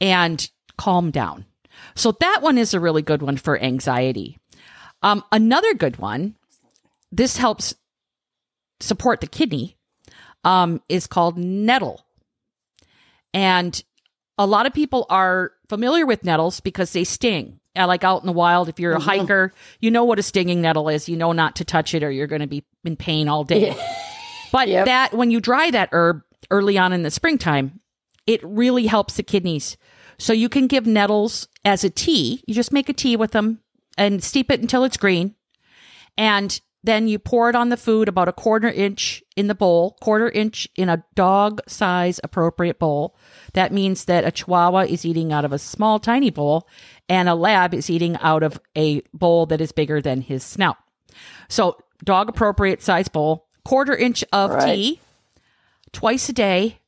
and 0.00 0.50
calm 0.76 1.10
down. 1.10 1.44
So 1.94 2.12
that 2.12 2.38
one 2.40 2.58
is 2.58 2.74
a 2.74 2.80
really 2.80 3.02
good 3.02 3.22
one 3.22 3.36
for 3.36 3.58
anxiety. 3.58 4.38
Um, 5.04 5.22
another 5.30 5.74
good 5.74 5.98
one, 5.98 6.34
this 7.12 7.36
helps 7.36 7.74
support 8.80 9.20
the 9.20 9.26
kidney, 9.26 9.76
um, 10.42 10.80
is 10.88 11.06
called 11.06 11.38
nettle. 11.38 12.04
And 13.32 13.80
a 14.38 14.46
lot 14.46 14.66
of 14.66 14.72
people 14.72 15.06
are 15.10 15.52
familiar 15.68 16.06
with 16.06 16.24
nettles 16.24 16.60
because 16.60 16.92
they 16.92 17.04
sting. 17.04 17.60
Uh, 17.76 17.86
like 17.88 18.04
out 18.04 18.22
in 18.22 18.26
the 18.26 18.32
wild, 18.32 18.68
if 18.68 18.78
you're 18.78 18.92
a 18.92 19.00
hiker, 19.00 19.52
you 19.80 19.90
know 19.90 20.04
what 20.04 20.18
a 20.18 20.22
stinging 20.22 20.62
nettle 20.62 20.88
is. 20.88 21.08
You 21.08 21.16
know 21.16 21.32
not 21.32 21.56
to 21.56 21.64
touch 21.64 21.92
it 21.92 22.02
or 22.04 22.10
you're 22.10 22.28
going 22.28 22.40
to 22.40 22.46
be 22.46 22.64
in 22.84 22.96
pain 22.96 23.28
all 23.28 23.44
day. 23.44 23.76
But 24.52 24.68
Yep. 24.68 24.84
that 24.86 25.12
when 25.14 25.32
you 25.32 25.40
dry 25.40 25.72
that 25.72 25.88
herb 25.90 26.22
early 26.48 26.78
on 26.78 26.92
in 26.92 27.02
the 27.02 27.10
springtime, 27.10 27.80
it 28.24 28.40
really 28.44 28.86
helps 28.86 29.14
the 29.16 29.24
kidneys. 29.24 29.76
So 30.16 30.32
you 30.32 30.48
can 30.48 30.68
give 30.68 30.86
nettles 30.86 31.48
as 31.64 31.82
a 31.82 31.90
tea. 31.90 32.44
You 32.46 32.54
just 32.54 32.72
make 32.72 32.88
a 32.88 32.92
tea 32.92 33.16
with 33.16 33.32
them 33.32 33.58
and 33.96 34.22
steep 34.22 34.50
it 34.50 34.60
until 34.60 34.84
it's 34.84 34.96
green. 34.96 35.34
And 36.16 36.60
then 36.82 37.08
you 37.08 37.18
pour 37.18 37.48
it 37.48 37.56
on 37.56 37.70
the 37.70 37.76
food 37.78 38.08
about 38.08 38.28
a 38.28 38.32
quarter 38.32 38.68
inch 38.68 39.22
in 39.36 39.46
the 39.46 39.54
bowl, 39.54 39.96
quarter 40.02 40.28
inch 40.28 40.68
in 40.76 40.90
a 40.90 41.02
dog 41.14 41.62
size 41.66 42.20
appropriate 42.22 42.78
bowl. 42.78 43.16
That 43.54 43.72
means 43.72 44.04
that 44.04 44.24
a 44.24 44.30
chihuahua 44.30 44.80
is 44.80 45.06
eating 45.06 45.32
out 45.32 45.46
of 45.46 45.52
a 45.52 45.58
small, 45.58 45.98
tiny 45.98 46.28
bowl 46.30 46.68
and 47.08 47.28
a 47.28 47.34
lab 47.34 47.72
is 47.72 47.88
eating 47.88 48.16
out 48.20 48.42
of 48.42 48.60
a 48.76 49.00
bowl 49.14 49.46
that 49.46 49.62
is 49.62 49.72
bigger 49.72 50.02
than 50.02 50.20
his 50.20 50.44
snout. 50.44 50.76
So, 51.48 51.78
dog 52.04 52.28
appropriate 52.28 52.82
size 52.82 53.08
bowl, 53.08 53.46
quarter 53.64 53.96
inch 53.96 54.22
of 54.30 54.50
Right. 54.50 54.74
tea 54.74 55.00
twice 55.92 56.28
a 56.28 56.32
day 56.34 56.80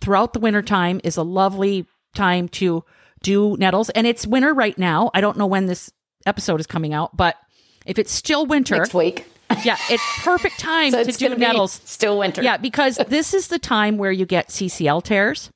throughout 0.00 0.34
the 0.34 0.38
winter 0.40 0.62
time 0.62 1.00
is 1.02 1.16
a 1.16 1.22
lovely 1.24 1.86
time 2.14 2.48
to 2.48 2.84
do 3.22 3.56
nettles. 3.58 3.90
And 3.90 4.06
it's 4.06 4.26
winter 4.26 4.54
right 4.54 4.78
now. 4.78 5.10
I 5.14 5.20
don't 5.20 5.36
know 5.36 5.46
when 5.46 5.66
this 5.66 5.90
episode 6.26 6.60
is 6.60 6.66
coming 6.66 6.92
out, 6.94 7.16
but 7.16 7.36
if 7.86 7.98
it's 7.98 8.12
still 8.12 8.46
winter, 8.46 8.76
Next 8.76 8.94
week. 8.94 9.26
yeah, 9.64 9.76
it's 9.88 10.02
perfect 10.22 10.60
time 10.60 10.92
So 10.92 11.02
to 11.02 11.12
do 11.12 11.34
nettles. 11.36 11.80
still 11.84 12.18
winter. 12.18 12.42
Yeah, 12.42 12.56
because 12.56 12.96
this 13.08 13.34
is 13.34 13.48
the 13.48 13.58
time 13.58 13.98
where 13.98 14.12
you 14.12 14.26
get 14.26 14.48
CCL 14.48 15.02
tears. 15.02 15.50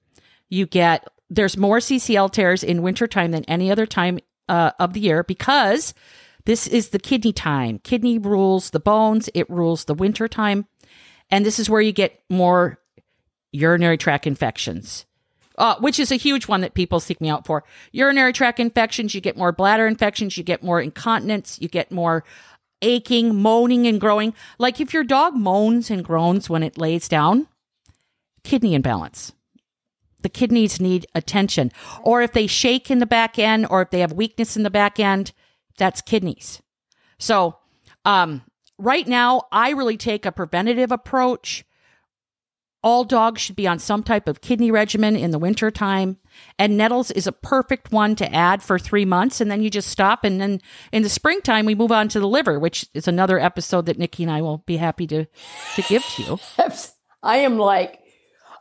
You 0.49 0.67
get 0.67 1.07
there's 1.31 1.57
more 1.57 1.79
CCL 1.79 2.33
tears 2.33 2.63
in 2.65 2.83
winter 2.83 3.07
time 3.07 3.31
than 3.31 3.45
any 3.45 3.71
other 3.71 3.87
time 3.87 4.19
uh, 4.49 4.73
of 4.79 4.93
the 4.93 5.01
year 5.01 5.23
because 5.23 5.95
this 6.45 6.67
is 6.67 6.91
the 6.91 6.99
kidney 6.99 7.33
time. 7.33 7.79
Kidney 7.79 8.19
rules 8.19 8.71
the 8.71 8.81
bones, 8.81 9.29
it 9.35 9.49
rules 9.49 9.85
the 9.85 9.95
winter 9.95 10.29
time. 10.29 10.67
And 11.31 11.45
this 11.47 11.59
is 11.59 11.71
where 11.71 11.81
you 11.81 11.93
get 11.93 12.21
more 12.29 12.79
urinary 13.53 13.97
tract 13.97 14.27
infections. 14.27 15.07
Uh, 15.57 15.77
which 15.79 16.01
is 16.01 16.11
a 16.11 16.17
huge 16.17 16.49
one 16.49 16.63
that 16.63 16.75
people 16.75 16.99
seek 16.99 17.21
me 17.21 17.29
out 17.29 17.47
for. 17.47 17.63
Urinary 17.93 18.33
tract 18.33 18.59
infections, 18.59 19.15
you 19.15 19.21
get 19.21 19.37
more 19.37 19.53
bladder 19.53 19.87
infections, 19.87 20.37
you 20.37 20.43
get 20.43 20.65
more 20.65 20.81
incontinence, 20.81 21.59
you 21.61 21.69
get 21.69 21.93
more 21.93 22.25
aching, 22.83 23.37
moaning, 23.37 23.87
and 23.87 24.01
growing. 24.01 24.35
Like 24.59 24.81
if 24.81 24.93
your 24.93 25.05
dog 25.05 25.35
moans 25.35 25.91
and 25.91 26.05
groans 26.05 26.51
when 26.51 26.65
it 26.65 26.77
lays 26.77 27.07
down, 27.07 27.47
kidney 28.43 28.75
imbalance. 28.75 29.33
The 30.23 30.29
kidneys 30.29 30.81
need 30.81 31.07
attention. 31.15 31.71
Or 32.03 32.23
if 32.23 32.33
they 32.33 32.47
shake 32.47 32.91
in 32.91 32.99
the 32.99 33.07
back 33.07 33.39
end, 33.39 33.67
or 33.69 33.83
if 33.83 33.91
they 33.91 34.01
have 34.01 34.13
weakness 34.13 34.57
in 34.57 34.63
the 34.63 34.71
back 34.71 34.99
end, 34.99 35.33
that's 35.77 36.01
kidneys. 36.01 36.63
So, 37.19 37.59
um, 38.05 38.43
right 38.79 39.07
now, 39.07 39.43
I 39.53 39.71
really 39.71 39.97
take 39.97 40.25
a 40.25 40.33
preventative 40.33 40.93
approach. 40.93 41.65
All 42.85 43.03
dogs 43.03 43.41
should 43.41 43.57
be 43.57 43.67
on 43.67 43.81
some 43.81 44.03
type 44.03 44.29
of 44.29 44.41
kidney 44.41 44.71
regimen 44.71 45.17
in 45.17 45.33
the 45.33 45.39
winter 45.39 45.71
time. 45.71 46.19
And 46.59 46.77
nettles 46.77 47.11
is 47.11 47.27
a 47.27 47.33
perfect 47.33 47.91
one 47.91 48.15
to 48.17 48.33
add 48.33 48.63
for 48.63 48.79
three 48.79 49.05
months. 49.05 49.41
And 49.41 49.51
then 49.51 49.63
you 49.63 49.71
just 49.71 49.89
stop. 49.89 50.23
And 50.23 50.41
then 50.41 50.61
in 50.93 51.03
the 51.03 51.09
springtime, 51.09 51.65
we 51.65 51.75
move 51.75 51.91
on 51.91 52.09
to 52.09 52.21
the 52.21 52.29
liver, 52.29 52.61
which 52.61 52.87
is 52.95 53.09
another 53.09 53.41
episode 53.41 53.87
that 53.87 53.99
Nikki 53.99 54.23
and 54.23 54.31
I 54.31 54.43
will 54.43 54.59
be 54.59 54.77
happy 54.77 55.07
to, 55.09 55.25
to 55.77 55.83
give 55.89 56.05
to 56.05 56.23
you. 56.23 56.39
I 57.23 57.39
am 57.39 57.59
like, 57.59 58.01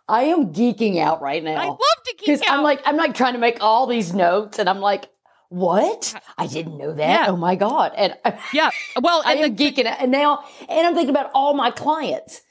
I 0.07 0.23
am 0.23 0.53
geeking 0.53 0.99
out 0.99 1.21
right 1.21 1.43
now. 1.43 1.55
I 1.55 1.65
love 1.65 1.77
to 1.77 2.15
geek 2.17 2.25
because 2.25 2.41
I'm 2.47 2.63
like, 2.63 2.81
I'm 2.85 2.97
like 2.97 3.13
trying 3.13 3.33
to 3.33 3.39
make 3.39 3.57
all 3.61 3.87
these 3.87 4.13
notes, 4.13 4.59
and 4.59 4.69
I'm 4.69 4.79
like, 4.79 5.09
what? 5.49 6.13
I 6.37 6.47
didn't 6.47 6.77
know 6.77 6.93
that. 6.93 7.25
Yeah. 7.25 7.31
Oh 7.31 7.37
my 7.37 7.55
god! 7.55 7.93
And 7.95 8.15
I, 8.25 8.39
yeah. 8.53 8.71
Well, 9.01 9.21
I 9.25 9.35
am 9.35 9.55
the, 9.55 9.63
geeking 9.63 9.85
out, 9.85 10.01
and 10.01 10.11
now, 10.11 10.43
and 10.67 10.87
I'm 10.87 10.93
thinking 10.93 11.15
about 11.15 11.31
all 11.33 11.53
my 11.53 11.71
clients. 11.71 12.41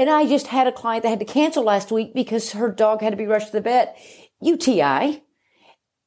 And 0.00 0.08
I 0.08 0.26
just 0.26 0.46
had 0.46 0.66
a 0.66 0.72
client 0.72 1.02
that 1.02 1.10
had 1.10 1.18
to 1.18 1.26
cancel 1.26 1.62
last 1.62 1.92
week 1.92 2.14
because 2.14 2.52
her 2.52 2.70
dog 2.70 3.02
had 3.02 3.10
to 3.10 3.18
be 3.18 3.26
rushed 3.26 3.48
to 3.48 3.52
the 3.52 3.60
vet, 3.60 3.98
UTI. 4.40 5.22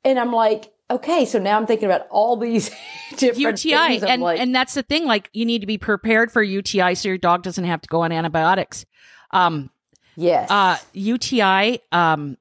And 0.03 0.17
I'm 0.17 0.33
like, 0.33 0.73
okay, 0.89 1.25
so 1.25 1.37
now 1.37 1.57
I'm 1.57 1.67
thinking 1.67 1.85
about 1.85 2.07
all 2.09 2.35
these 2.35 2.71
different 3.17 3.63
UTI, 3.63 4.01
and 4.01 4.23
like, 4.23 4.39
and 4.39 4.53
that's 4.53 4.73
the 4.73 4.81
thing. 4.81 5.05
Like 5.05 5.29
you 5.31 5.45
need 5.45 5.61
to 5.61 5.67
be 5.67 5.77
prepared 5.77 6.31
for 6.31 6.41
UTI, 6.41 6.95
so 6.95 7.07
your 7.07 7.19
dog 7.19 7.43
doesn't 7.43 7.65
have 7.65 7.81
to 7.81 7.87
go 7.87 8.01
on 8.01 8.11
antibiotics. 8.11 8.83
Um, 9.29 9.69
yes, 10.15 10.49
uh, 10.49 10.79
UTI. 10.93 11.79
Um, 11.91 12.37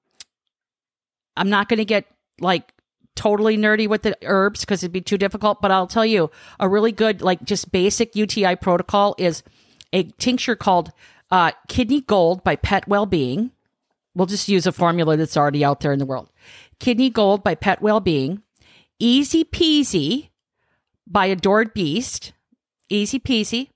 I'm 1.37 1.51
not 1.51 1.69
going 1.69 1.79
to 1.79 1.85
get 1.85 2.07
like 2.41 2.73
totally 3.15 3.59
nerdy 3.59 3.87
with 3.87 4.01
the 4.01 4.17
herbs 4.23 4.61
because 4.61 4.83
it'd 4.83 4.91
be 4.91 5.03
too 5.03 5.19
difficult. 5.19 5.61
But 5.61 5.71
I'll 5.71 5.87
tell 5.87 6.07
you 6.07 6.31
a 6.59 6.67
really 6.67 6.93
good, 6.93 7.21
like 7.21 7.45
just 7.45 7.71
basic 7.73 8.17
UTI 8.17 8.57
protocol 8.57 9.15
is 9.19 9.43
a 9.93 10.05
tincture 10.19 10.57
called 10.57 10.93
uh, 11.33 11.51
Kidney 11.67 12.03
Gold 12.03 12.45
by 12.45 12.55
Pet 12.55 12.87
Wellbeing. 12.87 13.51
We'll 14.15 14.27
just 14.27 14.49
use 14.49 14.67
a 14.67 14.73
formula 14.73 15.17
that's 15.17 15.37
already 15.37 15.65
out 15.65 15.81
there 15.81 15.93
in 15.93 15.99
the 15.99 16.07
world. 16.07 16.31
Kidney 16.79 17.09
Gold 17.09 17.43
by 17.43 17.55
Pet 17.55 17.81
Wellbeing. 17.81 18.43
Easy 18.99 19.43
Peasy 19.43 20.29
by 21.07 21.27
Adored 21.27 21.73
Beast. 21.73 22.35
Easy 22.91 23.19
Peasy. 23.19 23.71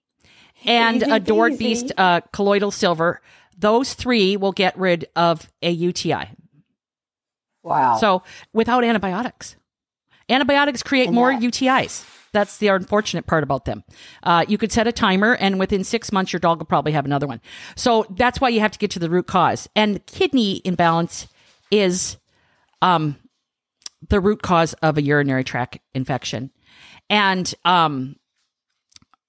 And 0.66 0.98
Easy 1.02 1.10
Adored 1.10 1.54
peasy. 1.54 1.58
Beast 1.58 1.92
uh, 1.96 2.20
Colloidal 2.32 2.70
Silver. 2.70 3.22
Those 3.56 3.94
three 3.94 4.36
will 4.36 4.52
get 4.52 4.76
rid 4.78 5.06
of 5.16 5.50
a 5.62 5.70
UTI. 5.70 6.28
wow. 7.62 7.96
So 7.96 8.22
without 8.52 8.84
antibiotics, 8.84 9.56
antibiotics 10.28 10.82
create 10.82 11.10
more 11.10 11.32
UTIs. 11.32 12.04
That's 12.32 12.58
the 12.58 12.68
unfortunate 12.68 13.26
part 13.26 13.42
about 13.42 13.64
them. 13.64 13.82
Uh, 14.22 14.44
you 14.46 14.58
could 14.58 14.70
set 14.70 14.86
a 14.86 14.92
timer, 14.92 15.34
and 15.36 15.58
within 15.58 15.84
six 15.84 16.12
months, 16.12 16.32
your 16.32 16.40
dog 16.40 16.58
will 16.58 16.66
probably 16.66 16.92
have 16.92 17.06
another 17.06 17.26
one. 17.26 17.40
So 17.76 18.04
that's 18.10 18.40
why 18.40 18.50
you 18.50 18.60
have 18.60 18.72
to 18.72 18.78
get 18.78 18.90
to 18.92 18.98
the 18.98 19.08
root 19.08 19.26
cause. 19.26 19.68
And 19.74 20.04
kidney 20.06 20.60
imbalance 20.64 21.28
is 21.70 22.18
um, 22.82 23.16
the 24.08 24.20
root 24.20 24.42
cause 24.42 24.74
of 24.74 24.98
a 24.98 25.02
urinary 25.02 25.44
tract 25.44 25.78
infection. 25.94 26.50
And, 27.08 27.54
um, 27.64 28.16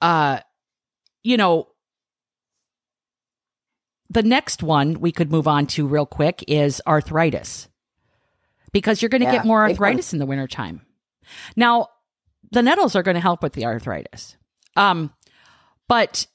uh, 0.02 0.40
you 1.24 1.38
know, 1.38 1.70
the 4.10 4.24
next 4.24 4.64
one 4.64 5.00
we 5.00 5.12
could 5.12 5.32
move 5.32 5.48
on 5.48 5.68
to 5.68 5.88
real 5.88 6.06
quick 6.06 6.44
is 6.48 6.82
arthritis 6.88 7.68
because 8.72 9.02
you're 9.02 9.10
going 9.10 9.22
to 9.22 9.28
Yeah, 9.28 9.38
get 9.38 9.46
more 9.46 9.62
arthritis 9.62 10.14
in 10.14 10.20
the 10.20 10.26
wintertime. 10.26 10.82
Now, 11.56 11.88
the 12.52 12.62
nettles 12.62 12.96
are 12.96 13.04
going 13.04 13.16
to 13.16 13.22
help 13.22 13.44
with 13.44 13.54
the 13.54 13.66
arthritis. 13.66 14.38
Um, 14.76 15.14
but 15.88 16.28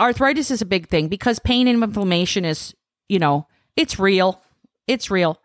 arthritis 0.00 0.50
is 0.50 0.62
a 0.62 0.66
big 0.66 0.88
thing 0.88 1.08
because 1.08 1.38
pain 1.38 1.68
and 1.68 1.82
inflammation 1.82 2.44
is, 2.44 2.74
you 3.08 3.18
know, 3.18 3.46
it's 3.76 3.98
real. 3.98 4.42
It's 4.86 5.10
real. 5.10 5.40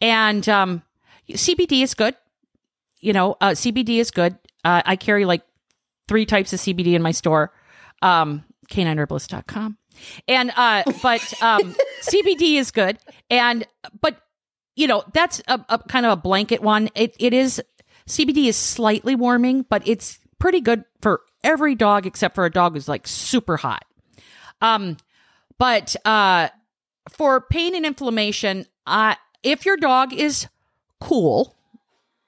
And 0.00 0.48
um, 0.48 0.82
CBD 1.30 1.82
is 1.82 1.94
good. 1.94 2.14
You 3.00 3.12
know, 3.12 3.36
uh, 3.40 3.50
CBD 3.50 3.98
is 3.98 4.10
good. 4.10 4.38
Uh, 4.64 4.82
I 4.84 4.96
carry 4.96 5.24
like 5.24 5.42
three 6.08 6.26
types 6.26 6.52
of 6.52 6.60
CBD 6.60 6.94
in 6.94 7.02
my 7.02 7.10
store. 7.10 7.52
Um, 8.02 8.44
canineherbalist.com. 8.68 9.78
And 10.26 10.52
uh 10.56 10.82
but 11.02 11.42
um 11.42 11.74
CBD 12.02 12.56
is 12.56 12.70
good. 12.70 12.98
And 13.30 13.66
but 14.00 14.20
you 14.74 14.86
know, 14.86 15.04
that's 15.12 15.40
a, 15.46 15.64
a 15.68 15.78
kind 15.78 16.04
of 16.04 16.12
a 16.12 16.16
blanket 16.16 16.62
one. 16.62 16.88
It 16.94 17.14
it 17.18 17.32
is 17.32 17.62
CBD 18.08 18.46
is 18.46 18.56
slightly 18.56 19.14
warming, 19.14 19.62
but 19.68 19.86
it's 19.86 20.18
pretty 20.38 20.60
good 20.60 20.84
for 21.00 21.22
every 21.42 21.74
dog 21.74 22.06
except 22.06 22.34
for 22.34 22.44
a 22.44 22.50
dog 22.50 22.74
who's 22.74 22.88
like 22.88 23.06
super 23.06 23.56
hot. 23.56 23.84
Um 24.60 24.96
but 25.58 25.96
uh 26.04 26.48
for 27.10 27.40
pain 27.40 27.74
and 27.74 27.86
inflammation, 27.86 28.66
uh 28.86 29.14
if 29.42 29.66
your 29.66 29.76
dog 29.76 30.12
is 30.12 30.48
cool, 31.00 31.54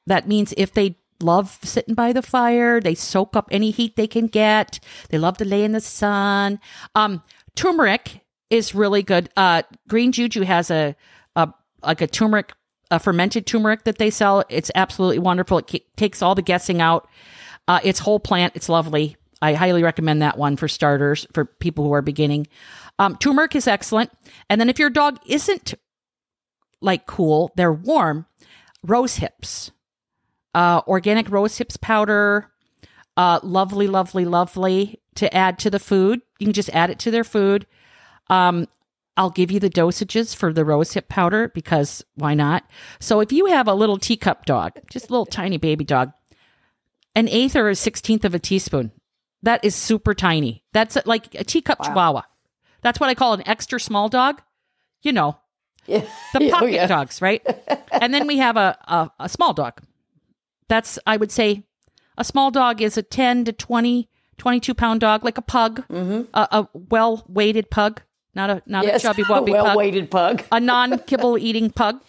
that 0.07 0.29
means 0.29 0.55
if 0.57 0.73
they 0.73 0.97
love 1.23 1.59
sitting 1.63 1.95
by 1.95 2.13
the 2.13 2.23
fire, 2.23 2.81
they 2.81 2.95
soak 2.95 3.37
up 3.37 3.49
any 3.51 3.71
heat 3.71 3.97
they 3.97 4.07
can 4.07 4.27
get. 4.27 4.79
They 5.09 5.19
love 5.19 5.39
to 5.39 5.45
lay 5.45 5.65
in 5.65 5.73
the 5.73 5.81
sun. 5.81 6.61
Um, 6.95 7.23
turmeric 7.55 8.21
is 8.51 8.75
really 8.75 9.03
good. 9.03 9.31
Uh, 9.37 9.63
Green 9.89 10.13
Juju 10.13 10.43
has 10.43 10.71
a, 10.71 10.95
a 11.35 11.53
like 11.83 12.01
a 12.01 12.07
turmeric, 12.07 12.53
a 12.91 12.99
fermented 12.99 13.47
turmeric 13.47 13.85
that 13.85 13.99
they 13.99 14.11
sell. 14.11 14.45
It's 14.49 14.71
absolutely 14.75 15.19
wonderful. 15.19 15.59
It 15.59 15.97
takes 15.97 16.23
all 16.23 16.35
the 16.35 16.43
guessing 16.43 16.81
out. 16.81 17.09
Uh, 17.69 17.81
it's 17.83 17.99
whole 17.99 18.21
plant. 18.21 18.55
It's 18.57 18.69
lovely. 18.69 19.17
I 19.43 19.55
highly 19.55 19.83
recommend 19.83 20.23
that 20.23 20.39
one 20.39 20.57
for 20.57 20.69
starters 20.69 21.27
for 21.35 21.45
people 21.45 21.85
who 21.85 21.93
are 21.93 22.03
beginning. 22.03 22.47
Um, 22.99 23.17
turmeric 23.17 23.55
is 23.55 23.67
excellent. 23.67 24.11
And 24.49 24.61
then 24.61 24.71
if 24.71 24.79
your 24.79 24.91
dog 24.91 25.19
isn't 25.27 25.75
like 26.81 27.07
cool, 27.07 27.53
they're 27.57 27.73
warm. 27.73 28.27
Rose 28.83 29.17
hips 29.17 29.73
uh, 30.57 30.81
organic 30.89 31.31
rose 31.31 31.59
hips 31.59 31.77
powder. 31.77 32.51
Uh, 33.17 33.39
lovely, 33.43 33.87
lovely, 33.87 34.25
lovely 34.25 35.01
to 35.15 35.33
add 35.35 35.59
to 35.59 35.71
the 35.71 35.79
food. 35.79 36.23
You 36.39 36.47
can 36.47 36.55
just 36.55 36.71
add 36.71 36.91
it 36.91 36.99
to 37.01 37.11
their 37.11 37.25
food. 37.25 37.67
Um, 38.29 38.67
I'll 39.17 39.31
give 39.31 39.51
you 39.51 39.59
the 39.61 39.71
dosages 39.71 40.35
for 40.35 40.53
the 40.53 40.65
rose 40.65 40.93
hip 40.93 41.09
powder 41.09 41.49
because 41.49 42.05
why 42.15 42.35
not? 42.35 42.65
So 43.01 43.21
if 43.21 43.33
you 43.33 43.47
have 43.47 43.67
a 43.67 43.75
little 43.75 43.99
teacup 43.99 44.45
dog, 44.45 44.73
just 44.91 45.09
a 45.09 45.13
little 45.13 45.27
tiny 45.27 45.57
baby 45.57 45.85
dog, 45.85 46.13
an 47.15 47.29
eighth 47.29 47.57
or 47.57 47.69
a 47.69 47.75
sixteenth 47.75 48.25
of 48.25 48.35
a 48.35 48.39
teaspoon, 48.39 48.93
that 49.43 49.65
is 49.65 49.75
super 49.75 50.15
tiny. 50.15 50.65
That's 50.73 50.99
like 51.07 51.35
a 51.35 51.45
teacup 51.45 51.83
chihuahua. 51.83 52.23
That's 52.83 53.01
what 53.01 53.09
I 53.09 53.15
call 53.15 53.33
an 53.33 53.47
extra 53.49 53.81
small 53.81 54.09
dog. 54.09 54.43
You 55.03 55.13
know, 55.13 55.39
Yeah. 55.87 56.05
the 56.33 56.49
oh, 56.49 56.51
pocket 56.51 56.73
yeah. 56.73 56.87
dogs, 56.87 57.23
right? 57.23 57.45
and 57.93 58.13
then 58.13 58.27
we 58.27 58.39
have 58.39 58.57
a, 58.57 58.77
a 58.87 59.11
a 59.21 59.29
small 59.29 59.55
dog. 59.55 59.81
That's 60.69 60.99
I 61.07 61.17
would 61.17 61.31
say 61.31 61.65
a 62.19 62.25
small 62.25 62.51
dog 62.51 62.83
is 62.83 62.97
a 62.97 63.03
10 63.03 63.45
to 63.47 63.53
20 63.53 64.09
22 64.39 64.75
pound 64.75 65.01
dog 65.01 65.25
like 65.25 65.39
a 65.39 65.43
pug, 65.43 65.87
mm-hmm. 65.89 66.23
a, 66.35 66.49
a 66.51 66.69
well 66.75 67.25
weighted 67.29 67.71
pug, 67.71 68.03
not 68.37 68.51
a 68.51 68.63
not. 68.67 68.85
Yes. 68.85 69.03
a 69.03 69.09
chubby 69.09 69.23
wubbly 69.25 69.51
well 69.53 69.65
pug, 69.65 69.77
weighted 69.77 70.11
pug. 70.11 70.45
a 70.53 70.61
non 70.61 70.99
kibble 71.01 71.37
eating 71.49 71.71
pug. 71.71 72.01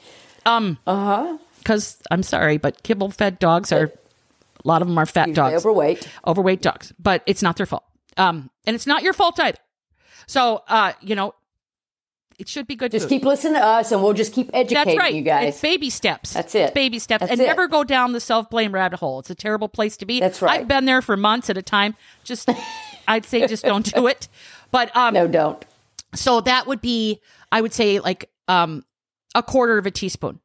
Um, 0.45 0.77
Uh 0.85 0.95
huh. 1.05 1.37
because 1.59 1.97
I'm 2.11 2.21
sorry, 2.21 2.57
but 2.57 2.83
kibble 2.83 3.09
fed 3.09 3.39
dogs 3.39 3.71
are 3.71 3.85
a 3.85 4.67
lot 4.67 4.81
of 4.83 4.87
them 4.87 4.97
are 4.97 5.05
fat 5.07 5.33
dogs 5.33 5.55
Overweight. 5.65 6.07
overweight 6.25 6.61
dogs, 6.61 6.93
but 6.99 7.23
it's 7.25 7.41
not 7.41 7.55
their 7.57 7.65
fault. 7.65 7.83
Um, 8.17 8.49
and 8.65 8.75
it's 8.75 8.85
not 8.87 9.01
your 9.03 9.13
fault 9.13 9.39
either. 9.39 9.57
So, 10.27 10.63
uh, 10.67 10.93
you 11.01 11.15
know, 11.15 11.33
it 12.39 12.47
should 12.49 12.67
be 12.67 12.75
good. 12.75 12.91
To 12.91 12.97
just 12.97 13.05
food. 13.09 13.15
keep 13.15 13.25
listening 13.25 13.53
to 13.55 13.63
us, 13.65 13.91
and 13.91 14.03
we'll 14.03 14.13
just 14.13 14.33
keep 14.33 14.49
educating 14.53 14.95
That's 14.95 14.97
right. 14.97 15.13
you 15.13 15.21
guys. 15.21 15.49
It's 15.53 15.61
baby 15.61 15.89
steps. 15.89 16.33
That's 16.33 16.53
it. 16.53 16.59
It's 16.59 16.73
baby 16.73 16.99
steps, 16.99 17.21
That's 17.21 17.31
and 17.31 17.41
it. 17.41 17.45
never 17.45 17.67
go 17.67 17.83
down 17.83 18.11
the 18.13 18.19
self 18.19 18.49
blame 18.49 18.73
rabbit 18.73 18.99
hole. 18.99 19.19
It's 19.19 19.29
a 19.29 19.35
terrible 19.35 19.69
place 19.69 19.95
to 19.97 20.05
be. 20.05 20.19
That's 20.19 20.41
right. 20.41 20.59
I've 20.61 20.67
been 20.67 20.85
there 20.85 21.01
for 21.01 21.15
months 21.17 21.49
at 21.49 21.57
a 21.57 21.61
time. 21.63 21.95
Just, 22.23 22.49
I'd 23.07 23.25
say, 23.25 23.45
just 23.47 23.63
don't 23.63 23.91
do 23.93 24.07
it. 24.07 24.27
But 24.71 24.95
um, 24.95 25.13
no, 25.13 25.27
don't. 25.27 25.63
So 26.17 26.41
that 26.41 26.67
would 26.67 26.81
be, 26.81 27.21
I 27.51 27.61
would 27.61 27.73
say, 27.73 27.99
like 27.99 28.29
um, 28.47 28.83
a 29.35 29.43
quarter 29.43 29.77
of 29.77 29.85
a 29.85 29.91
teaspoon. 29.91 30.39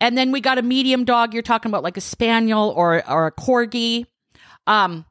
And 0.00 0.16
then 0.16 0.32
we 0.32 0.40
got 0.40 0.58
a 0.58 0.62
medium 0.62 1.04
dog. 1.04 1.34
You're 1.34 1.42
talking 1.42 1.70
about 1.70 1.82
like 1.82 1.96
a 1.96 2.00
spaniel 2.00 2.72
or 2.74 3.06
or 3.08 3.26
a 3.26 3.32
corgi, 3.32 4.06
um, 4.66 5.04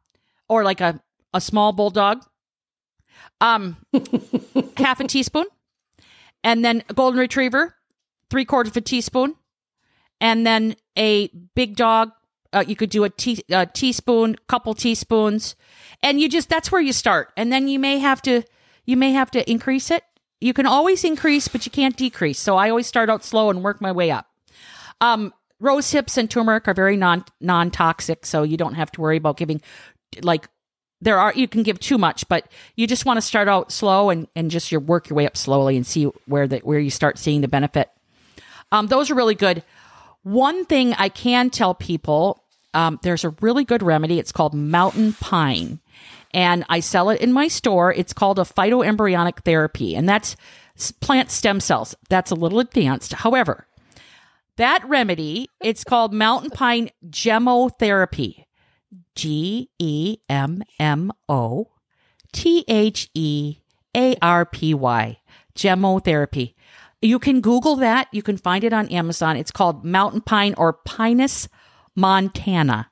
or 0.47 0.63
like 0.63 0.81
a 0.81 0.99
a 1.33 1.39
small 1.39 1.71
bulldog. 1.73 2.25
Um, 3.41 3.77
half 4.77 4.99
a 4.99 5.07
teaspoon, 5.07 5.45
and 6.43 6.65
then 6.65 6.83
a 6.89 6.93
golden 6.93 7.19
retriever, 7.19 7.75
three 8.29 8.45
quarters 8.45 8.71
of 8.71 8.77
a 8.77 8.81
teaspoon, 8.81 9.35
and 10.19 10.45
then 10.45 10.75
a 10.97 11.29
big 11.55 11.75
dog. 11.75 12.11
Uh, 12.51 12.63
you 12.67 12.75
could 12.75 12.89
do 12.89 13.03
a, 13.03 13.11
tea, 13.11 13.43
a 13.51 13.67
teaspoon, 13.67 14.35
couple 14.47 14.73
teaspoons, 14.73 15.55
and 16.01 16.19
you 16.19 16.27
just 16.27 16.49
that's 16.49 16.71
where 16.71 16.81
you 16.81 16.91
start. 16.91 17.31
And 17.37 17.53
then 17.53 17.67
you 17.67 17.77
may 17.77 17.99
have 17.99 18.23
to 18.23 18.41
you 18.85 18.97
may 18.97 19.11
have 19.11 19.31
to 19.31 19.49
increase 19.49 19.91
it. 19.91 20.03
You 20.41 20.53
can 20.53 20.65
always 20.65 21.03
increase, 21.03 21.47
but 21.47 21.65
you 21.65 21.71
can't 21.71 21.97
decrease. 21.97 22.39
So 22.39 22.55
I 22.55 22.69
always 22.69 22.87
start 22.87 23.09
out 23.09 23.23
slow 23.23 23.49
and 23.49 23.63
work 23.63 23.81
my 23.81 23.91
way 23.91 24.09
up. 24.11 24.27
Um, 25.01 25.33
rose 25.59 25.91
hips 25.91 26.17
and 26.17 26.29
turmeric 26.29 26.67
are 26.67 26.73
very 26.73 26.95
non 26.95 27.25
non 27.39 27.71
toxic, 27.71 28.25
so 28.25 28.43
you 28.43 28.57
don't 28.57 28.75
have 28.75 28.91
to 28.93 29.01
worry 29.01 29.17
about 29.17 29.37
giving 29.37 29.61
like 30.21 30.47
there 31.01 31.17
are 31.17 31.33
you 31.33 31.47
can 31.47 31.63
give 31.63 31.79
too 31.79 31.97
much, 31.97 32.27
but 32.27 32.49
you 32.75 32.87
just 32.87 33.05
want 33.05 33.17
to 33.17 33.21
start 33.21 33.47
out 33.47 33.71
slow 33.71 34.09
and 34.09 34.27
and 34.35 34.51
just 34.51 34.71
your 34.71 34.81
work 34.81 35.09
your 35.09 35.15
way 35.15 35.25
up 35.25 35.37
slowly 35.37 35.75
and 35.75 35.85
see 35.85 36.05
where 36.25 36.47
the 36.47 36.59
where 36.59 36.79
you 36.79 36.89
start 36.89 37.17
seeing 37.17 37.41
the 37.41 37.47
benefit. 37.47 37.89
Um, 38.71 38.87
those 38.87 39.09
are 39.09 39.15
really 39.15 39.35
good. 39.35 39.63
One 40.23 40.65
thing 40.65 40.93
I 40.93 41.09
can 41.09 41.49
tell 41.49 41.73
people, 41.73 42.43
um, 42.73 42.99
there's 43.03 43.23
a 43.23 43.29
really 43.41 43.63
good 43.63 43.81
remedy. 43.81 44.19
It's 44.19 44.31
called 44.31 44.53
mountain 44.53 45.13
pine, 45.13 45.79
and 46.31 46.65
I 46.69 46.79
sell 46.79 47.09
it 47.09 47.21
in 47.21 47.33
my 47.33 47.47
store. 47.47 47.93
It's 47.93 48.13
called 48.13 48.39
a 48.39 48.43
phytoembryonic 48.43 49.43
therapy, 49.43 49.95
and 49.95 50.07
that's 50.07 50.35
plant 51.01 51.31
stem 51.31 51.59
cells. 51.59 51.95
That's 52.09 52.31
a 52.31 52.35
little 52.35 52.59
advanced. 52.59 53.13
However, 53.13 53.67
that 54.57 54.87
remedy, 54.87 55.49
it's 55.61 55.83
called 55.83 56.13
mountain 56.13 56.51
pine 56.51 56.89
gemmotherapy. 57.09 58.45
G 59.15 59.69
E 59.79 60.17
M 60.29 60.63
M 60.79 61.11
O 61.27 61.67
T 62.31 62.63
H 62.67 63.09
E 63.13 63.57
A 63.95 64.15
R 64.21 64.45
P 64.45 64.73
Y. 64.73 65.19
Gemmotherapy. 65.55 66.53
You 67.01 67.19
can 67.19 67.41
Google 67.41 67.75
that. 67.77 68.07
You 68.11 68.21
can 68.21 68.37
find 68.37 68.63
it 68.63 68.73
on 68.73 68.89
Amazon. 68.89 69.37
It's 69.37 69.51
called 69.51 69.85
Mountain 69.85 70.21
Pine 70.21 70.53
or 70.57 70.73
Pinus 70.73 71.47
montana. 71.95 72.89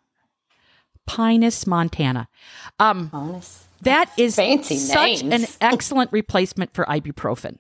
Pinus 1.08 1.66
montana. 1.66 2.28
Um, 2.80 3.10
Honest. 3.12 3.64
that 3.82 4.12
is 4.18 4.36
Fancy 4.36 4.78
such 4.78 5.24
names. 5.24 5.44
an 5.44 5.48
excellent 5.62 6.12
replacement 6.12 6.74
for 6.74 6.86
ibuprofen. 6.86 7.58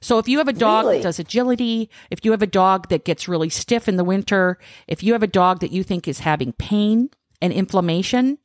So 0.00 0.18
if 0.18 0.26
you 0.28 0.38
have 0.38 0.48
a 0.48 0.52
dog 0.52 0.84
Really? 0.86 0.96
that 0.98 1.02
does 1.04 1.18
agility, 1.18 1.90
if 2.10 2.24
you 2.24 2.30
have 2.32 2.42
a 2.42 2.46
dog 2.46 2.88
that 2.88 3.04
gets 3.04 3.28
really 3.28 3.48
stiff 3.50 3.88
in 3.88 3.96
the 3.96 4.04
winter, 4.04 4.58
if 4.88 5.02
you 5.02 5.12
have 5.12 5.22
a 5.22 5.28
dog 5.28 5.60
that 5.60 5.70
you 5.70 5.84
think 5.84 6.08
is 6.08 6.20
having 6.20 6.52
pain 6.54 7.10
and 7.40 7.52
inflammation, 7.52 8.38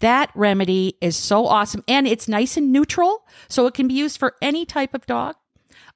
that 0.00 0.30
remedy 0.34 0.96
is 1.00 1.16
so 1.16 1.46
awesome 1.46 1.82
and 1.88 2.06
it's 2.06 2.28
nice 2.28 2.56
and 2.56 2.72
neutral, 2.72 3.26
so 3.48 3.66
it 3.66 3.74
can 3.74 3.88
be 3.88 3.94
used 3.94 4.18
for 4.18 4.34
any 4.40 4.64
type 4.64 4.94
of 4.94 5.04
dog. 5.06 5.34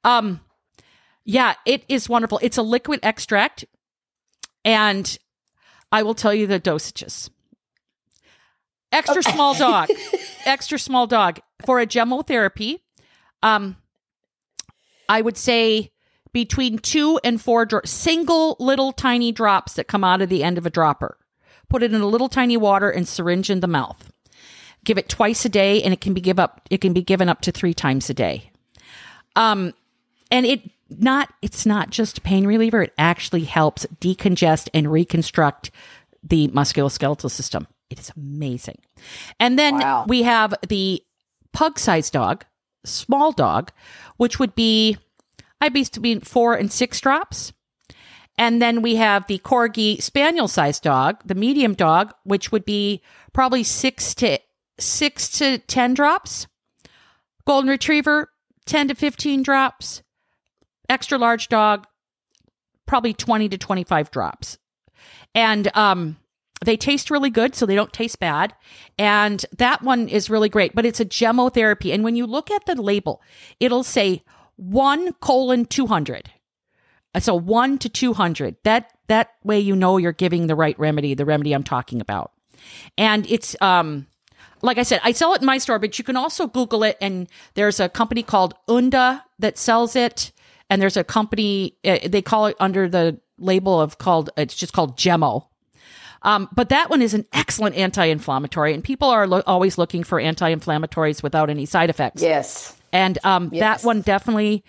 Um 0.04 0.40
yeah, 1.24 1.54
it 1.66 1.84
is 1.88 2.08
wonderful. 2.08 2.40
It's 2.42 2.56
a 2.58 2.62
liquid 2.62 3.00
extract 3.02 3.64
and 4.64 5.16
I 5.92 6.02
will 6.02 6.14
tell 6.14 6.32
you 6.34 6.46
the 6.46 6.58
dosages. 6.60 7.30
Extra 8.92 9.22
small 9.22 9.54
dog. 9.54 9.88
Extra 10.44 10.78
small 10.78 11.06
dog 11.06 11.40
for 11.64 11.80
a 11.80 11.86
gemmotherapy. 11.86 12.80
Um 13.42 13.76
I 15.08 15.20
would 15.20 15.36
say 15.36 15.90
between 16.32 16.78
two 16.78 17.18
and 17.24 17.40
four 17.40 17.66
dro- 17.66 17.80
single 17.84 18.56
little 18.60 18.92
tiny 18.92 19.32
drops 19.32 19.74
that 19.74 19.88
come 19.88 20.04
out 20.04 20.22
of 20.22 20.28
the 20.28 20.44
end 20.44 20.58
of 20.58 20.66
a 20.66 20.70
dropper. 20.70 21.16
Put 21.68 21.82
it 21.82 21.92
in 21.92 22.00
a 22.00 22.06
little 22.06 22.28
tiny 22.28 22.56
water 22.56 22.90
and 22.90 23.06
syringe 23.06 23.50
in 23.50 23.60
the 23.60 23.66
mouth. 23.66 24.12
Give 24.84 24.98
it 24.98 25.08
twice 25.08 25.44
a 25.44 25.48
day, 25.48 25.82
and 25.82 25.92
it 25.92 26.00
can 26.00 26.14
be 26.14 26.20
give 26.20 26.38
up. 26.38 26.62
It 26.70 26.80
can 26.80 26.92
be 26.92 27.02
given 27.02 27.28
up 27.28 27.42
to 27.42 27.52
three 27.52 27.74
times 27.74 28.08
a 28.08 28.14
day. 28.14 28.50
Um, 29.36 29.74
and 30.30 30.46
it 30.46 30.62
not 30.88 31.32
it's 31.42 31.66
not 31.66 31.90
just 31.90 32.18
a 32.18 32.22
pain 32.22 32.46
reliever. 32.46 32.82
It 32.82 32.94
actually 32.96 33.44
helps 33.44 33.86
decongest 34.00 34.68
and 34.72 34.90
reconstruct 34.90 35.70
the 36.22 36.48
musculoskeletal 36.48 37.30
system. 37.30 37.66
It 37.90 37.98
is 37.98 38.10
amazing. 38.16 38.78
And 39.38 39.58
then 39.58 39.78
Wow. 39.78 40.04
we 40.08 40.22
have 40.22 40.54
the 40.68 41.02
pug-sized 41.52 42.12
dog, 42.12 42.44
small 42.84 43.32
dog, 43.32 43.72
which 44.16 44.38
would 44.38 44.54
be 44.54 44.96
I'd 45.60 45.74
be 45.74 45.82
between 45.84 46.20
four 46.22 46.54
and 46.54 46.72
six 46.72 47.00
drops. 47.00 47.52
And 48.38 48.62
then 48.62 48.80
we 48.80 48.94
have 48.96 49.26
the 49.26 49.38
corgi 49.40 50.00
spaniel 50.00 50.48
sized 50.48 50.82
dog, 50.82 51.20
the 51.26 51.34
medium 51.34 51.74
dog, 51.74 52.14
which 52.24 52.50
would 52.50 52.64
be 52.64 53.02
probably 53.34 53.62
six 53.62 54.14
to 54.14 54.38
six 54.78 55.28
to 55.38 55.58
ten 55.58 55.92
drops. 55.92 56.46
Golden 57.46 57.68
retriever, 57.68 58.30
ten 58.64 58.88
to 58.88 58.94
fifteen 58.94 59.42
drops. 59.42 60.02
Extra 60.88 61.18
large 61.18 61.48
dog, 61.48 61.86
probably 62.86 63.12
twenty 63.12 63.48
to 63.50 63.58
twenty 63.58 63.84
five 63.84 64.10
drops. 64.10 64.56
And 65.34 65.70
um 65.76 66.16
they 66.64 66.76
taste 66.76 67.10
really 67.10 67.30
good, 67.30 67.54
so 67.54 67.64
they 67.64 67.74
don't 67.74 67.92
taste 67.92 68.18
bad. 68.18 68.54
And 68.98 69.44
that 69.56 69.82
one 69.82 70.08
is 70.08 70.28
really 70.28 70.48
great, 70.48 70.74
but 70.74 70.84
it's 70.84 71.00
a 71.00 71.04
gemmotherapy. 71.06 71.94
And 71.94 72.04
when 72.04 72.16
you 72.16 72.26
look 72.26 72.50
at 72.50 72.66
the 72.66 72.80
label, 72.80 73.22
it'll 73.58 73.82
say 73.82 74.22
one 74.56 75.14
colon 75.14 75.64
200. 75.64 76.30
Uh, 77.14 77.20
So 77.20 77.34
one 77.34 77.78
to 77.78 77.88
200. 77.88 78.56
That, 78.64 78.92
that 79.08 79.30
way 79.42 79.58
you 79.58 79.74
know 79.74 79.96
you're 79.96 80.12
giving 80.12 80.46
the 80.46 80.54
right 80.54 80.78
remedy, 80.78 81.14
the 81.14 81.24
remedy 81.24 81.52
I'm 81.52 81.64
talking 81.64 82.00
about. 82.00 82.32
And 82.98 83.26
it's, 83.30 83.56
um, 83.62 84.06
like 84.62 84.76
I 84.76 84.82
said, 84.82 85.00
I 85.02 85.12
sell 85.12 85.32
it 85.32 85.40
in 85.40 85.46
my 85.46 85.58
store, 85.58 85.78
but 85.78 85.98
you 85.98 86.04
can 86.04 86.16
also 86.16 86.46
Google 86.46 86.84
it. 86.84 86.98
And 87.00 87.26
there's 87.54 87.80
a 87.80 87.88
company 87.88 88.22
called 88.22 88.54
Unda 88.68 89.24
that 89.38 89.56
sells 89.56 89.96
it. 89.96 90.30
And 90.68 90.80
there's 90.80 90.98
a 90.98 91.04
company, 91.04 91.78
uh, 91.84 91.98
they 92.06 92.22
call 92.22 92.46
it 92.46 92.56
under 92.60 92.88
the 92.88 93.18
label 93.38 93.80
of 93.80 93.98
called, 93.98 94.30
it's 94.36 94.54
just 94.54 94.74
called 94.74 94.96
Gemo. 94.98 95.46
Um, 96.22 96.48
but 96.52 96.68
that 96.68 96.90
one 96.90 97.00
is 97.02 97.14
an 97.14 97.24
excellent 97.32 97.76
anti-inflammatory, 97.76 98.74
and 98.74 98.84
people 98.84 99.08
are 99.08 99.26
lo- 99.26 99.42
always 99.46 99.78
looking 99.78 100.04
for 100.04 100.20
anti-inflammatories 100.20 101.22
without 101.22 101.48
any 101.50 101.64
side 101.66 101.88
effects. 101.90 102.20
Yes. 102.22 102.76
And 102.92 103.18
um, 103.24 103.50
Yes. 103.52 103.60
that 103.82 103.86
one 103.86 104.02
definitely, 104.02 104.64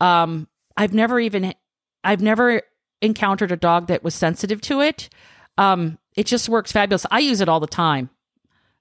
um, 0.00 0.48
I've 0.76 0.92
never 0.94 1.20
even, 1.20 1.54
I've 2.02 2.22
never 2.22 2.62
encountered 3.02 3.52
a 3.52 3.56
dog 3.56 3.86
that 3.88 4.02
was 4.02 4.14
sensitive 4.14 4.60
to 4.62 4.80
it. 4.80 5.08
Um, 5.58 5.98
it 6.16 6.26
just 6.26 6.48
works 6.48 6.72
fabulous. 6.72 7.06
I 7.10 7.20
use 7.20 7.40
it 7.40 7.48
all 7.48 7.60
the 7.60 7.66
time 7.66 8.10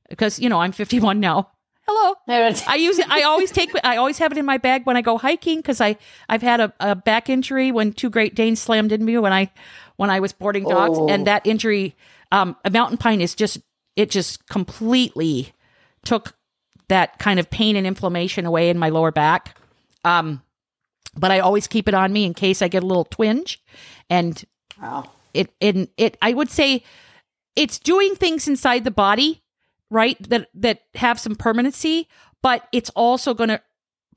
because 0.10 0.40
you 0.40 0.50
know 0.50 0.62
I'm 0.62 0.72
51 0.72 1.20
now. 1.20 1.52
Hello. 1.88 2.16
I 2.68 2.76
use 2.78 2.98
it. 2.98 3.08
I 3.10 3.22
always 3.24 3.52
take. 3.52 3.70
I 3.84 3.98
always 3.98 4.18
have 4.18 4.32
it 4.32 4.38
in 4.40 4.46
my 4.46 4.58
bag 4.58 4.86
when 4.86 4.98
I 4.98 5.02
go 5.02 5.18
hiking 5.20 5.60
because 5.60 5.80
I 5.82 5.98
I've 6.28 6.42
had 6.42 6.60
a, 6.60 6.74
a 6.80 6.96
back 6.96 7.30
injury 7.30 7.72
when 7.72 7.94
two 7.94 8.10
Great 8.10 8.34
Danes 8.36 8.60
slammed 8.62 8.92
into 8.92 9.06
me 9.06 9.18
when 9.20 9.32
I 9.34 9.52
when 9.98 10.10
I 10.10 10.20
was 10.20 10.34
boarding 10.34 10.64
dogs, 10.68 10.98
Oh. 10.98 11.08
and 11.08 11.26
that 11.28 11.46
injury, 11.48 11.96
um, 12.32 12.56
a 12.66 12.70
mountain 12.70 12.98
pine 12.98 13.22
is 13.22 13.36
just 13.36 13.60
it 13.96 14.10
just 14.10 14.46
completely 14.48 15.54
took 16.04 16.36
that 16.90 17.18
kind 17.18 17.40
of 17.40 17.50
pain 17.50 17.76
and 17.76 17.88
inflammation 17.88 18.46
away 18.46 18.70
in 18.70 18.78
my 18.78 18.90
lower 18.90 19.12
back. 19.12 19.58
Um, 20.04 20.42
but 21.18 21.32
I 21.32 21.40
always 21.40 21.66
keep 21.68 21.88
it 21.88 21.94
on 21.94 22.12
me 22.12 22.26
in 22.26 22.34
case 22.34 22.62
I 22.62 22.68
get 22.68 22.84
a 22.84 22.86
little 22.86 23.06
twinge. 23.06 23.64
And 24.10 24.44
Wow. 24.82 25.10
it, 25.34 25.50
it, 25.62 25.90
it, 25.98 26.18
I 26.22 26.34
would 26.34 26.50
say 26.50 26.84
it's 27.56 27.80
doing 27.80 28.16
things 28.16 28.48
inside 28.50 28.84
the 28.84 28.92
body, 28.92 29.42
right? 29.90 30.18
That, 30.30 30.50
that 30.56 30.82
have 30.96 31.20
some 31.20 31.36
permanency, 31.36 32.08
but 32.44 32.68
it's 32.74 32.90
also 32.92 33.34
going 33.34 33.50
to 33.50 33.62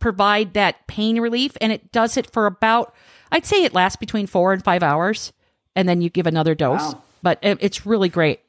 provide 0.01 0.55
that 0.55 0.87
pain 0.89 1.21
relief. 1.21 1.53
And 1.61 1.73
it 1.73 1.93
does 1.93 2.17
it 2.17 2.31
for 2.33 2.47
about, 2.47 2.95
I'd 3.31 3.47
say 3.47 3.63
it 3.63 3.73
lasts 3.75 3.97
between 3.97 4.27
four 4.27 4.53
and 4.53 4.63
five 4.63 4.83
hours. 4.83 5.33
And 5.79 5.89
then 5.89 6.01
you 6.01 6.11
give 6.11 6.27
another 6.27 6.57
dose. 6.57 6.81
Wow. 6.81 7.03
But 7.23 7.39
it, 7.41 7.59
it's 7.61 7.87
really 7.87 8.09
great. 8.09 8.41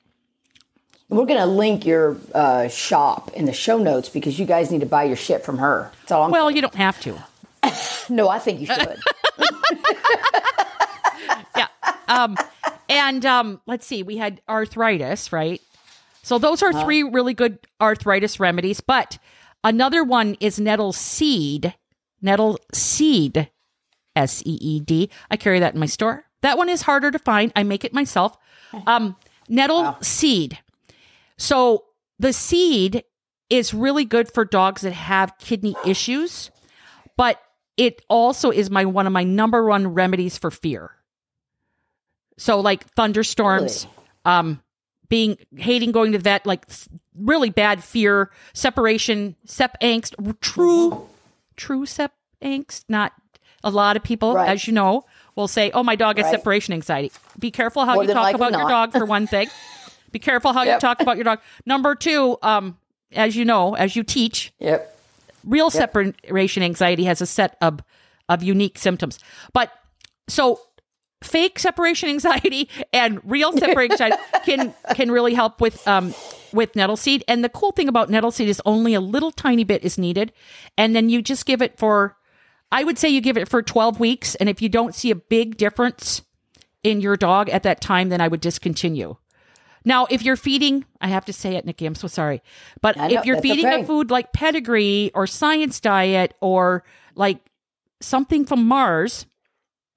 We're 1.09 1.25
going 1.25 1.39
to 1.39 1.45
link 1.45 1.85
your 1.85 2.17
uh, 2.33 2.67
shop 2.69 3.31
in 3.33 3.45
the 3.45 3.53
show 3.53 3.77
notes 3.77 4.09
because 4.09 4.39
you 4.39 4.45
guys 4.45 4.71
need 4.71 4.81
to 4.81 4.87
buy 4.87 5.03
your 5.03 5.15
shit 5.15 5.45
from 5.45 5.59
her. 5.59 5.91
That's 6.01 6.11
all 6.11 6.23
I'm 6.23 6.31
Well, 6.31 6.49
you 6.49 6.61
don't 6.61 6.75
have 6.75 6.99
to. 7.01 7.17
No, 8.11 8.27
I 8.27 8.39
think 8.39 8.61
you 8.61 8.65
should. 8.65 8.97
yeah. 11.55 11.67
Um, 12.07 12.35
and 12.89 13.23
um, 13.23 13.61
let's 13.67 13.85
see, 13.85 14.01
we 14.01 14.17
had 14.17 14.41
arthritis, 14.49 15.31
right? 15.31 15.61
So 16.23 16.39
those 16.39 16.63
are 16.63 16.73
three 16.73 17.03
really 17.03 17.35
good 17.35 17.59
arthritis 17.79 18.39
remedies. 18.39 18.81
But 18.81 19.19
another 19.63 20.03
one 20.03 20.37
is 20.39 20.59
nettle 20.59 20.91
seed. 20.91 21.75
Nettle 22.19 22.57
seed, 22.73 23.51
S 24.15 24.41
E 24.43 24.57
E 24.59 24.79
D. 24.79 25.11
I 25.29 25.37
carry 25.37 25.59
that 25.59 25.75
in 25.75 25.79
my 25.79 25.85
store. 25.85 26.25
That 26.41 26.57
one 26.57 26.69
is 26.69 26.81
harder 26.83 27.11
to 27.11 27.19
find. 27.19 27.51
I 27.55 27.63
make 27.63 27.83
it 27.83 27.93
myself. 27.93 28.37
Um, 28.87 29.15
nettle 29.47 29.97
seed. 30.01 30.59
So 31.37 31.85
the 32.19 32.33
seed 32.33 33.03
is 33.49 33.73
really 33.73 34.05
good 34.05 34.31
for 34.31 34.45
dogs 34.45 34.81
that 34.83 34.93
have 34.93 35.37
kidney 35.39 35.75
issues, 35.85 36.51
but 37.17 37.41
it 37.77 38.01
also 38.09 38.51
is 38.51 38.69
my 38.69 38.85
one 38.85 39.07
of 39.07 39.13
my 39.13 39.23
number 39.23 39.65
one 39.65 39.87
remedies 39.93 40.37
for 40.37 40.51
fear. 40.51 40.91
So 42.37 42.59
like 42.59 42.85
thunderstorms, 42.91 43.87
um, 44.25 44.61
being 45.09 45.37
hating 45.57 45.91
going 45.91 46.11
to 46.11 46.17
the 46.17 46.23
vet, 46.23 46.45
like 46.45 46.65
really 47.17 47.49
bad 47.49 47.83
fear, 47.83 48.31
separation, 48.53 49.35
sep 49.45 49.79
angst, 49.81 50.13
true, 50.39 51.07
true 51.55 51.85
sep 51.85 52.13
angst. 52.41 52.83
Not 52.87 53.13
a 53.63 53.71
lot 53.71 53.97
of 53.97 54.03
people, 54.03 54.35
Right. 54.35 54.49
as 54.49 54.67
you 54.67 54.73
know, 54.73 55.03
will 55.35 55.47
say, 55.47 55.71
"Oh, 55.71 55.83
my 55.83 55.95
dog 55.95 56.17
has 56.17 56.25
Right. 56.25 56.35
separation 56.35 56.73
anxiety." 56.73 57.11
Be 57.37 57.51
careful 57.51 57.85
how 57.85 57.95
More 57.95 58.03
you 58.03 58.13
talk 58.13 58.33
about 58.33 58.51
your 58.51 58.67
dog 58.67 58.91
for 58.91 59.05
one 59.05 59.27
thing. 59.27 59.49
Be 60.11 60.19
careful 60.19 60.53
how 60.53 60.63
you 60.63 60.79
talk 60.79 61.01
about 61.01 61.17
your 61.17 61.23
dog. 61.23 61.39
Number 61.65 61.95
two, 61.95 62.37
um, 62.41 62.77
as 63.13 63.35
you 63.35 63.45
know, 63.45 63.75
as 63.75 63.95
you 63.95 64.03
teach, 64.03 64.53
yep. 64.59 64.97
real 65.43 65.69
separation 65.69 66.63
anxiety 66.63 67.03
has 67.05 67.21
a 67.21 67.25
set 67.25 67.57
of 67.61 67.81
of 68.27 68.43
unique 68.43 68.77
symptoms. 68.77 69.19
But 69.53 69.71
so 70.27 70.59
fake 71.23 71.59
separation 71.59 72.09
anxiety 72.15 72.69
and 72.93 73.19
real 73.23 73.51
separation 73.53 73.91
anxiety 73.91 74.17
can 74.45 74.73
can 74.95 75.11
really 75.11 75.33
help 75.33 75.61
with 75.61 75.85
um 75.87 76.13
with 76.53 76.75
nettle 76.75 76.97
seed. 76.97 77.23
And 77.27 77.43
the 77.43 77.49
cool 77.49 77.71
thing 77.71 77.87
about 77.87 78.09
nettle 78.09 78.31
seed 78.31 78.49
is 78.49 78.61
only 78.65 78.93
a 78.93 79.01
little 79.01 79.31
tiny 79.31 79.63
bit 79.63 79.83
is 79.83 79.97
needed, 79.97 80.31
and 80.77 80.95
then 80.95 81.09
you 81.09 81.21
just 81.21 81.45
give 81.45 81.61
it 81.61 81.77
for. 81.77 82.15
I 82.71 82.83
would 82.83 82.97
say 82.97 83.09
you 83.09 83.21
give 83.21 83.37
it 83.37 83.49
for 83.49 83.61
12 83.61 83.99
weeks, 83.99 84.35
and 84.35 84.47
if 84.47 84.61
you 84.61 84.69
don't 84.69 84.93
see 84.93 85.11
a 85.11 85.15
big 85.15 85.57
difference 85.57 86.21
in 86.83 87.01
your 87.01 87.17
dog 87.17 87.49
at 87.49 87.63
that 87.63 87.81
time, 87.81 88.09
then 88.09 88.21
I 88.21 88.27
would 88.27 88.41
discontinue. 88.41 89.15
Now, 89.85 90.07
if 90.09 90.21
you're 90.23 90.35
feeding, 90.35 90.85
I 91.01 91.07
have 91.07 91.25
to 91.25 91.33
say 91.33 91.55
it, 91.55 91.65
Nikki, 91.65 91.85
I'm 91.85 91.95
so 91.95 92.07
sorry. 92.07 92.41
But 92.81 92.97
I 92.97 93.07
know, 93.07 93.19
if 93.19 93.25
you're 93.25 93.41
feeding 93.41 93.65
okay. 93.65 93.81
a 93.81 93.85
food 93.85 94.11
like 94.11 94.33
pedigree 94.33 95.11
or 95.15 95.25
science 95.25 95.79
diet 95.79 96.35
or 96.41 96.83
like 97.15 97.39
something 98.01 98.45
from 98.45 98.65
Mars, 98.65 99.25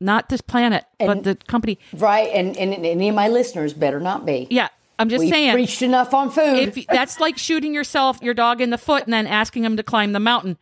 not 0.00 0.28
this 0.28 0.40
planet, 0.40 0.84
but 0.98 1.24
the 1.24 1.34
company. 1.34 1.78
Right. 1.92 2.30
And, 2.32 2.56
and, 2.56 2.72
and 2.72 2.86
any 2.86 3.08
of 3.08 3.14
my 3.14 3.28
listeners 3.28 3.74
better 3.74 4.00
not 4.00 4.24
be. 4.24 4.46
Yeah, 4.50 4.68
I'm 4.98 5.08
just 5.08 5.20
we 5.20 5.30
saying. 5.30 5.52
preached 5.52 5.82
enough 5.82 6.14
on 6.14 6.30
food. 6.30 6.76
If 6.76 6.86
that's 6.86 7.20
like 7.20 7.38
shooting 7.38 7.74
yourself, 7.74 8.20
your 8.22 8.34
dog 8.34 8.60
in 8.60 8.70
the 8.70 8.78
foot, 8.78 9.04
and 9.04 9.12
then 9.12 9.26
asking 9.26 9.64
him 9.64 9.76
to 9.76 9.82
climb 9.82 10.12
the 10.12 10.20
mountain, 10.20 10.58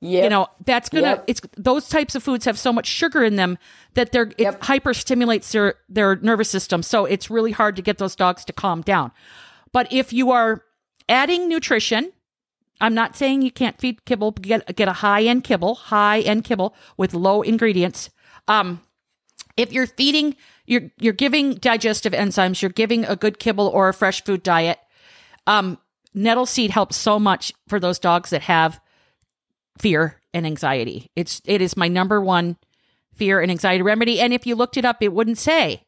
yep. 0.00 0.24
you 0.24 0.30
know 0.30 0.46
that's 0.64 0.88
gonna. 0.88 1.06
Yep. 1.06 1.24
It's 1.26 1.40
those 1.56 1.88
types 1.88 2.14
of 2.14 2.22
foods 2.22 2.44
have 2.44 2.58
so 2.58 2.72
much 2.72 2.86
sugar 2.86 3.22
in 3.24 3.36
them 3.36 3.58
that 3.94 4.12
they're 4.12 4.30
it 4.36 4.40
Yep. 4.40 4.62
hyper 4.64 4.94
stimulates 4.94 5.52
their 5.52 5.74
their 5.88 6.16
nervous 6.16 6.50
system. 6.50 6.82
So 6.82 7.04
it's 7.04 7.30
really 7.30 7.52
hard 7.52 7.76
to 7.76 7.82
get 7.82 7.98
those 7.98 8.16
dogs 8.16 8.44
to 8.46 8.52
calm 8.52 8.82
down. 8.82 9.12
But 9.72 9.92
if 9.92 10.12
you 10.12 10.30
are 10.30 10.62
adding 11.08 11.48
nutrition, 11.48 12.12
I'm 12.80 12.94
not 12.94 13.16
saying 13.16 13.42
you 13.42 13.50
can't 13.50 13.78
feed 13.80 14.04
kibble. 14.04 14.32
Get 14.32 14.76
get 14.76 14.88
a 14.88 14.92
high 14.94 15.22
end 15.24 15.44
kibble, 15.44 15.74
high 15.74 16.20
end 16.20 16.44
kibble 16.44 16.74
with 16.96 17.14
low 17.14 17.42
ingredients. 17.42 18.10
Um, 18.48 18.82
if 19.56 19.72
you're 19.72 19.86
feeding, 19.86 20.36
you're 20.66 20.90
you're 20.98 21.12
giving 21.12 21.54
digestive 21.54 22.12
enzymes. 22.12 22.60
You're 22.60 22.70
giving 22.70 23.04
a 23.04 23.16
good 23.16 23.38
kibble 23.38 23.68
or 23.68 23.88
a 23.88 23.94
fresh 23.94 24.22
food 24.24 24.42
diet. 24.42 24.78
Um, 25.46 25.78
nettle 26.12 26.46
seed 26.46 26.70
helps 26.70 26.96
so 26.96 27.18
much 27.18 27.52
for 27.68 27.78
those 27.80 27.98
dogs 27.98 28.30
that 28.30 28.42
have 28.42 28.80
fear 29.78 30.20
and 30.34 30.46
anxiety. 30.46 31.10
It's 31.16 31.40
it 31.44 31.60
is 31.60 31.76
my 31.76 31.88
number 31.88 32.20
one 32.20 32.56
fear 33.14 33.40
and 33.40 33.50
anxiety 33.50 33.82
remedy. 33.82 34.20
And 34.20 34.32
if 34.32 34.46
you 34.46 34.54
looked 34.54 34.76
it 34.76 34.84
up, 34.84 34.98
it 35.02 35.12
wouldn't 35.12 35.38
say 35.38 35.82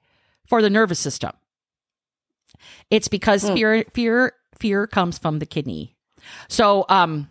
for 0.46 0.62
the 0.62 0.70
nervous 0.70 0.98
system. 0.98 1.32
It's 2.90 3.08
because 3.08 3.42
fear 3.54 3.84
fear 3.94 4.32
fear 4.58 4.86
comes 4.86 5.18
from 5.18 5.38
the 5.38 5.46
kidney. 5.46 5.96
So 6.48 6.84
um 6.88 7.30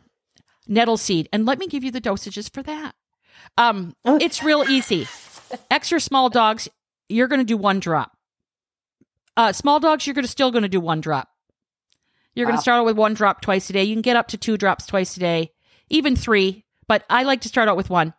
nettle 0.67 0.97
seed. 0.97 1.29
And 1.33 1.45
let 1.45 1.59
me 1.59 1.67
give 1.67 1.83
you 1.83 1.91
the 1.91 2.01
dosages 2.01 2.51
for 2.53 2.63
that. 2.63 2.95
Um 3.57 3.95
it's 4.21 4.43
real 4.43 4.63
easy. 4.69 5.07
Extra 5.71 5.99
small 5.99 6.29
dogs, 6.29 6.67
you're 7.09 7.27
gonna 7.27 7.43
do 7.43 7.57
one 7.57 7.79
drop. 7.79 8.11
Uh 9.35 9.51
small 9.53 9.79
dogs, 9.79 10.05
you're 10.05 10.13
gonna 10.13 10.27
still 10.27 10.51
gonna 10.51 10.69
do 10.69 10.79
one 10.79 11.01
drop. 11.01 11.29
You're 12.35 12.45
gonna 12.45 12.57
start 12.61 12.85
with 12.85 12.95
one 12.97 13.15
drop 13.15 13.41
twice 13.41 13.69
a 13.69 13.73
day. 13.73 13.83
You 13.83 13.95
can 13.95 14.01
get 14.03 14.15
up 14.15 14.27
to 14.29 14.37
two 14.37 14.57
drops 14.57 14.85
twice 14.85 15.17
a 15.17 15.19
day, 15.19 15.51
even 15.89 16.15
three, 16.15 16.65
but 16.87 17.03
I 17.09 17.23
like 17.23 17.41
to 17.41 17.49
start 17.49 17.69
out 17.69 17.77
with 17.77 17.89
one. 17.89 18.13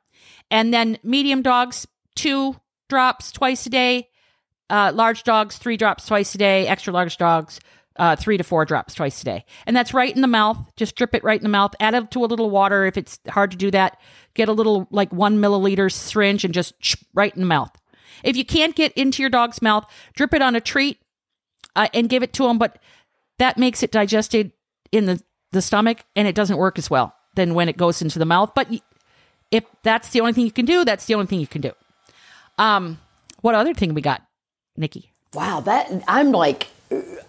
And 0.50 0.72
then 0.72 0.98
medium 1.02 1.42
dogs, 1.42 1.86
two 2.14 2.56
drops 2.88 3.32
twice 3.32 3.66
a 3.66 3.70
day. 3.70 4.08
Uh, 4.70 4.92
large 4.94 5.22
dogs, 5.22 5.56
three 5.56 5.76
drops 5.76 6.06
twice 6.06 6.34
a 6.34 6.38
day. 6.38 6.66
Extra 6.66 6.92
large 6.92 7.16
dogs, 7.16 7.60
uh, 7.96 8.16
three 8.16 8.36
to 8.36 8.44
four 8.44 8.64
drops 8.64 8.94
twice 8.94 9.20
a 9.22 9.24
day. 9.24 9.44
And 9.66 9.76
that's 9.76 9.94
right 9.94 10.14
in 10.14 10.22
the 10.22 10.28
mouth. 10.28 10.58
Just 10.76 10.96
drip 10.96 11.14
it 11.14 11.24
right 11.24 11.38
in 11.38 11.44
the 11.44 11.48
mouth. 11.48 11.74
Add 11.80 11.94
it 11.94 12.10
to 12.12 12.24
a 12.24 12.26
little 12.26 12.50
water 12.50 12.86
if 12.86 12.96
it's 12.96 13.18
hard 13.28 13.50
to 13.50 13.56
do 13.56 13.70
that. 13.70 13.98
Get 14.34 14.48
a 14.48 14.52
little 14.52 14.86
like 14.90 15.12
one 15.12 15.38
milliliter 15.38 15.92
syringe 15.92 16.44
and 16.44 16.54
just 16.54 16.74
right 17.14 17.34
in 17.34 17.40
the 17.40 17.46
mouth. 17.46 17.70
If 18.22 18.36
you 18.36 18.44
can't 18.44 18.74
get 18.74 18.92
into 18.92 19.22
your 19.22 19.30
dog's 19.30 19.62
mouth, 19.62 19.84
drip 20.14 20.34
it 20.34 20.42
on 20.42 20.56
a 20.56 20.60
treat 20.60 20.98
uh, 21.76 21.88
and 21.94 22.08
give 22.08 22.22
it 22.22 22.32
to 22.34 22.44
them. 22.44 22.58
But 22.58 22.78
that 23.38 23.58
makes 23.58 23.82
it 23.82 23.92
digested 23.92 24.52
in 24.90 25.06
the, 25.06 25.22
the 25.52 25.62
stomach 25.62 26.04
and 26.16 26.26
it 26.26 26.34
doesn't 26.34 26.56
work 26.56 26.78
as 26.78 26.90
well 26.90 27.14
than 27.34 27.54
when 27.54 27.68
it 27.68 27.76
goes 27.76 28.02
into 28.02 28.18
the 28.18 28.24
mouth. 28.24 28.52
But 28.54 28.68
if 29.50 29.64
that's 29.82 30.10
the 30.10 30.20
only 30.20 30.32
thing 30.32 30.44
you 30.44 30.52
can 30.52 30.64
do, 30.66 30.84
that's 30.84 31.06
the 31.06 31.14
only 31.14 31.26
thing 31.26 31.40
you 31.40 31.46
can 31.46 31.60
do. 31.60 31.72
Um, 32.58 32.98
what 33.40 33.54
other 33.54 33.74
thing 33.74 33.94
we 33.94 34.00
got, 34.02 34.22
Nikki? 34.76 35.12
Wow, 35.34 35.60
that 35.60 35.90
I'm 36.08 36.32
like, 36.32 36.68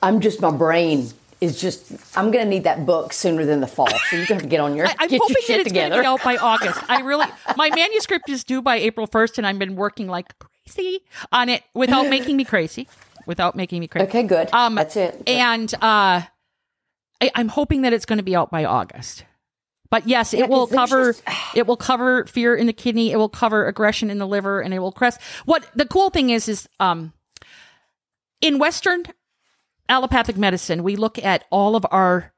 I'm 0.02 0.20
just 0.22 0.42
my 0.42 0.52
brain 0.52 1.10
is 1.42 1.60
just. 1.60 1.92
I'm 2.18 2.32
gonna 2.32 2.46
need 2.46 2.64
that 2.64 2.86
book 2.86 3.14
sooner 3.14 3.46
than 3.46 3.60
the 3.60 3.68
fall. 3.68 3.88
So 3.90 4.16
you're 4.16 4.26
gonna 4.26 4.36
have 4.36 4.44
to 4.44 4.50
get 4.50 4.60
on 4.60 4.76
your 4.76 4.88
I, 4.88 4.96
I'm 5.00 5.10
get 5.10 5.22
hoping 5.22 5.36
your 5.36 5.42
that 5.42 5.46
shit 5.48 5.60
it's 5.68 5.72
going 5.74 5.92
to 5.92 5.98
together. 5.98 6.02
be 6.02 6.08
out 6.08 6.24
by 6.24 6.38
August. 6.38 6.80
I 6.90 7.02
really, 7.02 7.28
my 7.56 7.70
manuscript 7.70 8.30
is 8.30 8.44
due 8.44 8.62
by 8.62 8.78
April 8.78 9.08
1st, 9.08 9.38
and 9.40 9.48
I've 9.48 9.60
been 9.60 9.76
working 9.76 10.08
like 10.08 10.34
crazy 10.40 11.02
on 11.32 11.50
it 11.50 11.64
without 11.74 12.04
making 12.10 12.38
me 12.38 12.44
crazy. 12.46 12.88
Without 13.26 13.56
making 13.56 13.80
me 13.82 13.88
crazy. 13.88 14.08
Okay, 14.08 14.24
good. 14.24 14.52
Um, 14.54 14.74
That's 14.76 14.96
it. 14.96 15.22
And 15.28 15.72
uh, 15.76 16.24
I, 17.22 17.32
I'm 17.36 17.50
hoping 17.50 17.84
that 17.84 17.94
it's 17.94 18.06
going 18.06 18.18
to 18.18 18.24
be 18.24 18.36
out 18.36 18.50
by 18.50 18.66
August. 18.66 19.24
But 19.92 20.08
yes, 20.08 20.34
Yeah, 20.34 20.44
it 20.44 20.50
will 20.50 20.68
cover 20.68 21.14
just- 21.14 21.24
it 21.56 21.66
will 21.68 21.78
cover 21.78 22.26
fear 22.26 22.56
in 22.56 22.68
the 22.68 22.74
kidney, 22.74 23.12
it 23.12 23.18
will 23.18 23.30
cover 23.30 23.66
aggression 23.68 24.10
in 24.10 24.18
the 24.20 24.28
liver, 24.28 24.62
and 24.62 24.74
it 24.74 24.80
will 24.80 24.92
crest. 24.92 25.20
What 25.46 25.66
the 25.76 25.86
cool 25.86 26.10
thing 26.10 26.30
is 26.30 26.48
is 26.48 26.68
um 26.80 27.14
in 28.42 28.60
Western 28.60 29.04
allopathic 29.88 30.38
medicine, 30.38 30.84
we 30.84 30.96
look 30.96 31.18
at 31.24 31.46
all 31.52 31.76
of 31.76 31.86
our 31.92 32.34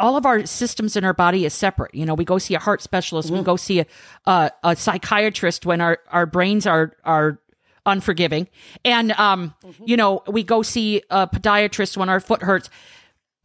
all 0.00 0.16
of 0.16 0.24
our 0.26 0.46
systems 0.46 0.96
in 0.96 1.04
our 1.04 1.12
body 1.14 1.44
is 1.44 1.52
separate. 1.52 1.92
You 1.94 2.06
know, 2.06 2.14
we 2.14 2.24
go 2.24 2.38
see 2.38 2.54
a 2.54 2.58
heart 2.60 2.82
specialist, 2.82 3.30
we 3.30 3.42
go 3.42 3.56
see 3.56 3.80
a, 3.80 3.86
a 4.26 4.50
a 4.64 4.76
psychiatrist 4.76 5.64
when 5.66 5.80
our 5.80 5.98
our 6.10 6.26
brains 6.26 6.66
are 6.66 6.96
are 7.04 7.40
unforgiving, 7.86 8.48
and 8.84 9.12
um, 9.12 9.54
you 9.84 9.96
know, 9.96 10.22
we 10.28 10.42
go 10.44 10.62
see 10.62 11.02
a 11.10 11.26
podiatrist 11.26 11.96
when 11.96 12.08
our 12.08 12.20
foot 12.20 12.42
hurts. 12.42 12.68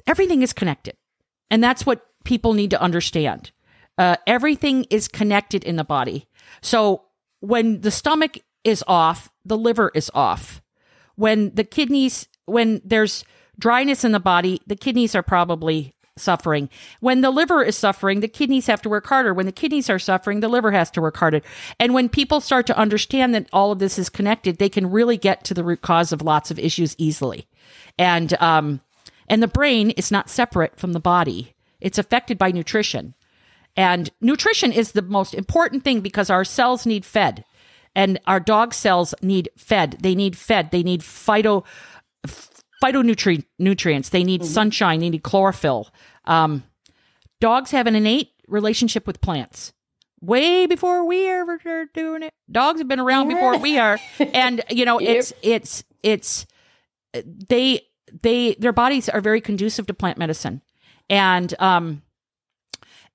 Everything 0.05 0.41
is 0.41 0.51
connected, 0.53 0.97
and 1.49 1.63
that's 1.63 1.85
what 1.85 2.05
people 2.23 2.53
need 2.53 2.69
to 2.71 2.81
understand. 2.81 3.51
Uh, 3.97 4.15
everything 4.25 4.85
is 4.89 5.07
connected 5.07 5.63
in 5.63 5.75
the 5.75 5.83
body. 5.83 6.27
So 6.61 7.03
when 7.39 7.81
the 7.81 7.91
stomach 7.91 8.39
is 8.63 8.83
off, 8.87 9.29
the 9.45 9.57
liver 9.57 9.91
is 9.93 10.09
off. 10.13 10.61
When 11.15 11.53
the 11.53 11.63
kidneys, 11.63 12.27
when 12.45 12.81
there's 12.83 13.23
dryness 13.59 14.03
in 14.03 14.11
the 14.11 14.19
body, 14.19 14.61
the 14.65 14.75
kidneys 14.75 15.13
are 15.15 15.23
probably 15.23 15.93
suffering. 16.17 16.69
When 16.99 17.21
the 17.21 17.31
liver 17.31 17.63
is 17.63 17.75
suffering, 17.75 18.19
the 18.19 18.27
kidneys 18.27 18.67
have 18.67 18.81
to 18.83 18.89
work 18.89 19.07
harder. 19.07 19.33
When 19.33 19.45
the 19.45 19.51
kidneys 19.51 19.89
are 19.89 19.99
suffering, 19.99 20.39
the 20.39 20.47
liver 20.47 20.71
has 20.71 20.91
to 20.91 21.01
work 21.01 21.17
harder. 21.17 21.41
And 21.79 21.93
when 21.93 22.09
people 22.09 22.39
start 22.39 22.67
to 22.67 22.77
understand 22.77 23.33
that 23.35 23.47
all 23.51 23.71
of 23.71 23.79
this 23.79 23.97
is 23.97 24.09
connected, 24.09 24.57
they 24.57 24.69
can 24.69 24.91
really 24.91 25.17
get 25.17 25.43
to 25.45 25.53
the 25.53 25.63
root 25.63 25.81
cause 25.81 26.11
of 26.11 26.21
lots 26.21 26.51
of 26.51 26.59
issues 26.59 26.95
easily. 26.97 27.47
And 27.97 28.33
um, 28.41 28.81
and 29.27 29.41
the 29.41 29.47
brain 29.47 29.91
is 29.91 30.11
not 30.11 30.29
separate 30.29 30.79
from 30.79 30.93
the 30.93 30.99
body; 30.99 31.52
it's 31.83 31.99
affected 31.99 32.37
by 32.39 32.51
nutrition. 32.51 33.13
And 33.75 34.09
nutrition 34.21 34.71
is 34.71 34.93
the 34.93 35.01
most 35.01 35.33
important 35.33 35.83
thing 35.83 35.99
because 35.99 36.29
our 36.29 36.45
cells 36.45 36.85
need 36.85 37.05
fed 37.05 37.43
and 37.95 38.19
our 38.25 38.39
dog 38.39 38.73
cells 38.73 39.13
need 39.21 39.49
fed. 39.57 39.97
They 40.01 40.15
need 40.15 40.37
fed. 40.37 40.71
They 40.71 40.83
need 40.83 41.01
phyto 41.01 41.63
phytonutrient 42.83 43.45
nutrients. 43.59 44.09
They 44.09 44.23
need 44.23 44.43
sunshine. 44.45 44.99
They 44.99 45.09
need 45.09 45.23
chlorophyll. 45.23 45.89
Um, 46.25 46.63
dogs 47.39 47.71
have 47.71 47.87
an 47.87 47.95
innate 47.95 48.31
relationship 48.47 49.05
with 49.05 49.21
plants. 49.21 49.73
Way 50.21 50.65
before 50.65 51.05
we 51.05 51.27
ever 51.29 51.59
started 51.59 51.89
doing 51.93 52.23
it, 52.23 52.33
dogs 52.49 52.79
have 52.79 52.87
been 52.87 52.99
around 52.99 53.27
before 53.27 53.57
we 53.57 53.77
are, 53.77 53.99
and 54.33 54.63
you 54.69 54.85
know 54.85 54.97
it's 54.97 55.33
it's 55.41 55.83
it's 56.01 56.45
they 57.13 57.81
they 58.21 58.55
their 58.55 58.71
bodies 58.71 59.09
are 59.09 59.19
very 59.19 59.41
conducive 59.41 59.85
to 59.87 59.93
plant 59.93 60.17
medicine, 60.17 60.61
and 61.09 61.53
um, 61.59 62.01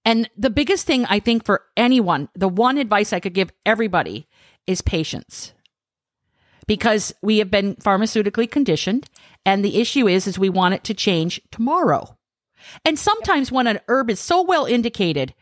and 0.04 0.30
the 0.36 0.50
biggest 0.50 0.86
thing 0.86 1.04
I 1.06 1.20
think 1.20 1.44
for 1.44 1.64
anyone, 1.76 2.28
the 2.34 2.48
one 2.48 2.78
advice 2.78 3.12
I 3.12 3.20
could 3.20 3.34
give 3.34 3.52
everybody 3.66 4.26
is 4.66 4.80
patience. 4.80 5.52
Because 6.66 7.14
we 7.22 7.38
have 7.38 7.50
been 7.50 7.76
pharmaceutically 7.76 8.50
conditioned 8.50 9.08
and 9.44 9.64
the 9.64 9.80
issue 9.80 10.06
is 10.06 10.26
is 10.26 10.38
we 10.38 10.50
want 10.50 10.74
it 10.74 10.84
to 10.84 10.94
change 10.94 11.40
tomorrow. 11.50 12.16
And 12.84 12.98
sometimes 12.98 13.52
when 13.52 13.66
an 13.66 13.80
herb 13.88 14.10
is 14.10 14.20
so 14.20 14.42
well 14.42 14.66
indicated, 14.66 15.34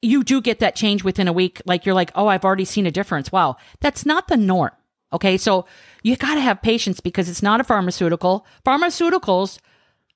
you 0.00 0.22
do 0.22 0.40
get 0.40 0.60
that 0.60 0.76
change 0.76 1.04
within 1.04 1.28
a 1.28 1.32
week 1.32 1.60
like 1.66 1.84
you're 1.84 1.94
like, 1.94 2.12
"Oh, 2.14 2.26
I've 2.26 2.44
already 2.44 2.64
seen 2.64 2.86
a 2.86 2.90
difference." 2.90 3.32
Wow. 3.32 3.56
That's 3.80 4.06
not 4.06 4.28
the 4.28 4.36
norm. 4.36 4.72
Okay? 5.12 5.36
So 5.36 5.66
you 6.02 6.16
got 6.16 6.34
to 6.34 6.40
have 6.40 6.62
patience 6.62 7.00
because 7.00 7.28
it's 7.28 7.42
not 7.42 7.60
a 7.60 7.64
pharmaceutical. 7.64 8.46
Pharmaceuticals 8.64 9.58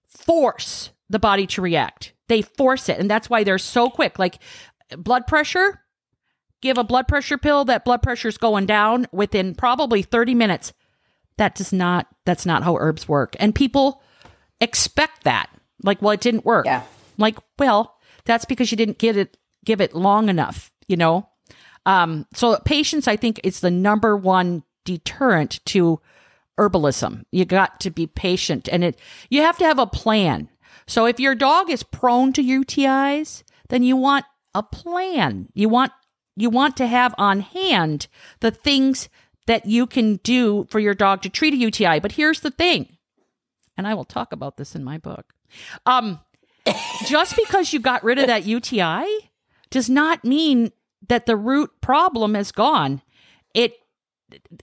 force 0.06 0.90
the 1.10 1.18
body 1.18 1.46
to 1.48 1.60
react. 1.60 2.14
They 2.28 2.40
force 2.40 2.88
it. 2.88 2.98
And 2.98 3.10
that's 3.10 3.28
why 3.28 3.44
they're 3.44 3.58
so 3.58 3.90
quick. 3.90 4.18
Like 4.18 4.38
blood 4.96 5.26
pressure, 5.26 5.82
give 6.62 6.78
a 6.78 6.84
blood 6.84 7.08
pressure 7.08 7.36
pill, 7.36 7.66
that 7.66 7.84
blood 7.84 8.02
pressure's 8.02 8.38
going 8.38 8.66
down 8.66 9.06
within 9.12 9.54
probably 9.54 10.02
30 10.02 10.34
minutes. 10.34 10.72
That 11.36 11.54
does 11.54 11.72
not, 11.72 12.06
that's 12.24 12.46
not 12.46 12.62
how 12.62 12.76
herbs 12.76 13.08
work. 13.08 13.34
And 13.40 13.54
people 13.54 14.02
expect 14.60 15.24
that. 15.24 15.50
Like, 15.82 16.00
well, 16.00 16.12
it 16.12 16.20
didn't 16.20 16.44
work. 16.44 16.66
Yeah. 16.66 16.82
Like, 17.18 17.38
well, 17.58 17.96
that's 18.24 18.44
because 18.44 18.70
you 18.70 18.76
didn't 18.76 18.98
get 18.98 19.16
it, 19.16 19.36
give 19.64 19.80
it 19.80 19.94
long 19.94 20.28
enough, 20.28 20.70
you 20.86 20.96
know? 20.96 21.28
Um, 21.86 22.26
so 22.34 22.58
patience, 22.64 23.08
I 23.08 23.16
think, 23.16 23.40
is 23.42 23.60
the 23.60 23.70
number 23.70 24.16
one 24.16 24.62
deterrent 24.84 25.60
to 25.66 26.00
herbalism. 26.58 27.24
You 27.32 27.46
got 27.46 27.80
to 27.80 27.90
be 27.90 28.06
patient 28.06 28.68
and 28.70 28.84
it, 28.84 28.98
you 29.30 29.40
have 29.40 29.56
to 29.58 29.64
have 29.64 29.78
a 29.78 29.86
plan. 29.86 30.50
So 30.90 31.06
if 31.06 31.20
your 31.20 31.36
dog 31.36 31.70
is 31.70 31.84
prone 31.84 32.32
to 32.32 32.42
UTIs, 32.42 33.44
then 33.68 33.84
you 33.84 33.96
want 33.96 34.24
a 34.56 34.62
plan. 34.64 35.48
You 35.54 35.68
want 35.68 35.92
you 36.34 36.50
want 36.50 36.76
to 36.78 36.86
have 36.88 37.14
on 37.16 37.40
hand 37.40 38.08
the 38.40 38.50
things 38.50 39.08
that 39.46 39.66
you 39.66 39.86
can 39.86 40.16
do 40.16 40.66
for 40.68 40.80
your 40.80 40.94
dog 40.94 41.22
to 41.22 41.28
treat 41.28 41.54
a 41.54 41.56
UTI. 41.56 42.00
But 42.00 42.12
here's 42.12 42.40
the 42.40 42.50
thing, 42.50 42.96
and 43.76 43.86
I 43.86 43.94
will 43.94 44.04
talk 44.04 44.32
about 44.32 44.56
this 44.56 44.74
in 44.74 44.82
my 44.82 44.98
book. 44.98 45.32
Um, 45.86 46.18
just 47.06 47.36
because 47.36 47.72
you 47.72 47.78
got 47.78 48.02
rid 48.02 48.18
of 48.18 48.26
that 48.26 48.44
UTI 48.44 49.04
does 49.70 49.88
not 49.88 50.24
mean 50.24 50.72
that 51.08 51.26
the 51.26 51.36
root 51.36 51.70
problem 51.80 52.34
is 52.34 52.50
gone. 52.50 53.00
It 53.54 53.74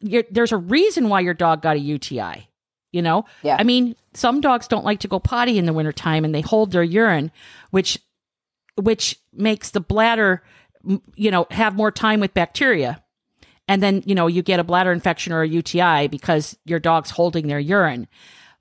there's 0.01 0.51
a 0.51 0.57
reason 0.57 1.07
why 1.07 1.21
your 1.21 1.33
dog 1.33 1.61
got 1.61 1.77
a 1.77 1.79
UTI. 1.79 2.49
You 2.91 3.01
know, 3.01 3.25
Yeah. 3.43 3.57
I 3.59 3.63
mean, 3.63 3.95
some 4.17 4.41
dogs 4.41 4.67
don't 4.67 4.83
like 4.83 4.99
to 5.01 5.07
go 5.07 5.19
potty 5.19 5.59
in 5.59 5.67
the 5.67 5.73
wintertime 5.73 6.25
and 6.25 6.33
they 6.33 6.41
hold 6.41 6.71
their 6.71 6.83
urine, 6.83 7.31
which 7.69 7.99
which 8.75 9.19
makes 9.31 9.69
the 9.69 9.79
bladder 9.79 10.41
you 11.15 11.29
know 11.29 11.45
have 11.51 11.75
more 11.75 11.91
time 11.91 12.19
with 12.19 12.33
bacteria. 12.33 13.03
And 13.67 13.83
then 13.83 14.01
you 14.07 14.15
know 14.15 14.25
you 14.25 14.41
get 14.41 14.59
a 14.59 14.63
bladder 14.63 14.91
infection 14.91 15.33
or 15.33 15.43
a 15.43 15.47
UTI 15.47 16.07
because 16.07 16.57
your 16.65 16.79
dog's 16.79 17.11
holding 17.11 17.47
their 17.47 17.59
urine. 17.59 18.07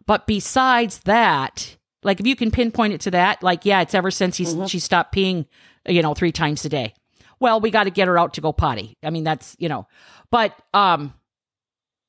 But 0.05 0.27
besides 0.27 0.99
that 1.01 1.77
like 2.03 2.21
if 2.21 2.27
you 2.27 2.37
can 2.37 2.51
pinpoint 2.51 2.93
it 2.93 3.01
to 3.03 3.11
that 3.13 3.43
like 3.43 3.65
yeah 3.65 3.81
it's 3.81 3.95
ever 3.95 4.11
since 4.11 4.37
he's, 4.37 4.55
she 4.69 4.79
stopped 4.79 5.15
peeing 5.15 5.47
you 5.89 6.03
know 6.03 6.13
3 6.13 6.33
times 6.33 6.67
a 6.67 6.69
day. 6.69 6.93
Well 7.41 7.61
we 7.61 7.71
got 7.71 7.85
to 7.85 7.91
get 7.91 8.09
her 8.09 8.19
out 8.19 8.35
to 8.35 8.43
go 8.43 8.53
potty. 8.53 8.99
I 9.03 9.09
mean 9.09 9.25
that's 9.25 9.57
you 9.59 9.71
know 9.71 9.89
but 10.31 10.55
um 10.75 11.15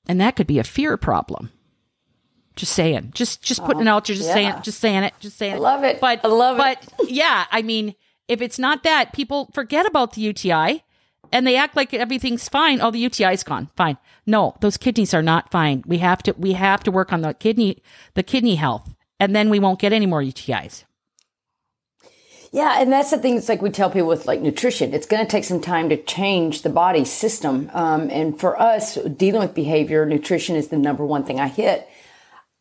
and 0.10 0.20
that 0.20 0.36
could 0.36 0.48
be 0.48 0.60
a 0.60 0.66
fear 0.66 0.98
problem 0.98 1.50
just 2.58 2.74
saying 2.74 3.12
just 3.14 3.42
just 3.42 3.64
putting 3.64 3.84
it 3.84 3.88
out 3.88 4.06
there 4.06 4.16
just 4.16 4.34
saying 4.34 4.54
just 4.62 4.80
saying 4.80 5.04
it 5.04 5.14
just 5.20 5.38
saying 5.38 5.54
it. 5.54 5.56
I 5.56 5.60
love 5.60 5.84
it. 5.84 6.02
but 6.02 6.20
I 6.26 6.28
love 6.28 6.58
it. 6.60 6.80
but 6.98 7.10
yeah, 7.10 7.46
I 7.52 7.62
mean, 7.62 7.96
if 8.28 8.42
it's 8.42 8.60
not 8.60 8.84
that, 8.84 9.14
people 9.14 9.50
forget 9.54 9.86
about 9.86 10.14
the 10.14 10.22
UTI 10.22 10.84
and 11.32 11.46
they 11.46 11.56
act 11.56 11.76
like 11.76 11.94
everything's 11.94 12.50
fine. 12.50 12.82
Oh, 12.82 12.92
the 12.92 13.00
UTI's 13.00 13.44
gone. 13.44 13.70
Fine. 13.76 13.98
No, 14.26 14.56
those 14.60 14.78
kidneys 14.78 15.14
are 15.14 15.22
not 15.22 15.52
fine. 15.52 15.84
We 15.86 16.00
have 16.00 16.22
to 16.24 16.34
we 16.38 16.54
have 16.54 16.84
to 16.84 16.92
work 16.92 17.14
on 17.14 17.22
the 17.22 17.34
kidney 17.34 17.82
the 18.16 18.24
kidney 18.24 18.56
health, 18.56 18.94
and 19.20 19.36
then 19.36 19.50
we 19.50 19.60
won't 19.60 19.80
get 19.80 19.94
any 19.94 20.06
more 20.06 20.22
UTIs. 20.22 20.84
Yeah, 22.52 22.82
and 22.82 22.92
that's 22.92 23.12
the 23.12 23.18
thing. 23.18 23.38
It's 23.38 23.50
like 23.50 23.62
we 23.62 23.70
tell 23.70 23.90
people 23.90 24.08
with 24.08 24.26
like 24.26 24.42
nutrition, 24.42 24.94
it's 24.94 25.06
going 25.06 25.24
to 25.24 25.30
take 25.30 25.44
some 25.44 25.62
time 25.62 25.90
to 25.90 26.02
change 26.02 26.62
the 26.62 26.70
body 26.70 27.04
system. 27.04 27.70
Um, 27.74 28.10
and 28.10 28.40
for 28.40 28.60
us, 28.60 28.96
dealing 28.96 29.42
with 29.42 29.54
behavior, 29.54 30.06
nutrition 30.06 30.56
is 30.56 30.70
the 30.70 30.78
number 30.78 31.06
one 31.06 31.24
thing 31.24 31.40
I 31.40 31.50
hit. 31.50 31.88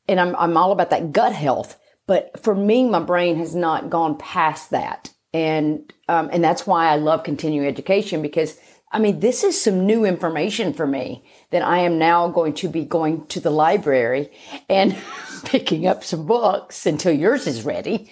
And 0.08 0.20
I'm 0.20 0.36
I'm 0.36 0.56
all 0.56 0.72
about 0.72 0.90
that 0.90 1.12
gut 1.12 1.32
health. 1.32 1.78
But 2.06 2.40
for 2.42 2.54
me, 2.54 2.88
my 2.88 3.00
brain 3.00 3.36
has 3.38 3.54
not 3.54 3.90
gone 3.90 4.16
past 4.16 4.70
that, 4.70 5.12
and 5.34 5.92
um, 6.08 6.30
and 6.32 6.42
that's 6.42 6.66
why 6.66 6.86
I 6.86 6.96
love 6.96 7.24
continuing 7.24 7.66
education 7.66 8.22
because 8.22 8.58
I 8.92 9.00
mean 9.00 9.20
this 9.20 9.42
is 9.42 9.60
some 9.60 9.86
new 9.86 10.04
information 10.04 10.72
for 10.72 10.86
me 10.86 11.24
that 11.50 11.62
I 11.62 11.78
am 11.78 11.98
now 11.98 12.28
going 12.28 12.54
to 12.54 12.68
be 12.68 12.84
going 12.84 13.26
to 13.26 13.40
the 13.40 13.50
library 13.50 14.30
and 14.68 14.96
picking 15.44 15.86
up 15.86 16.04
some 16.04 16.26
books 16.26 16.86
until 16.86 17.12
yours 17.12 17.46
is 17.46 17.64
ready 17.64 18.10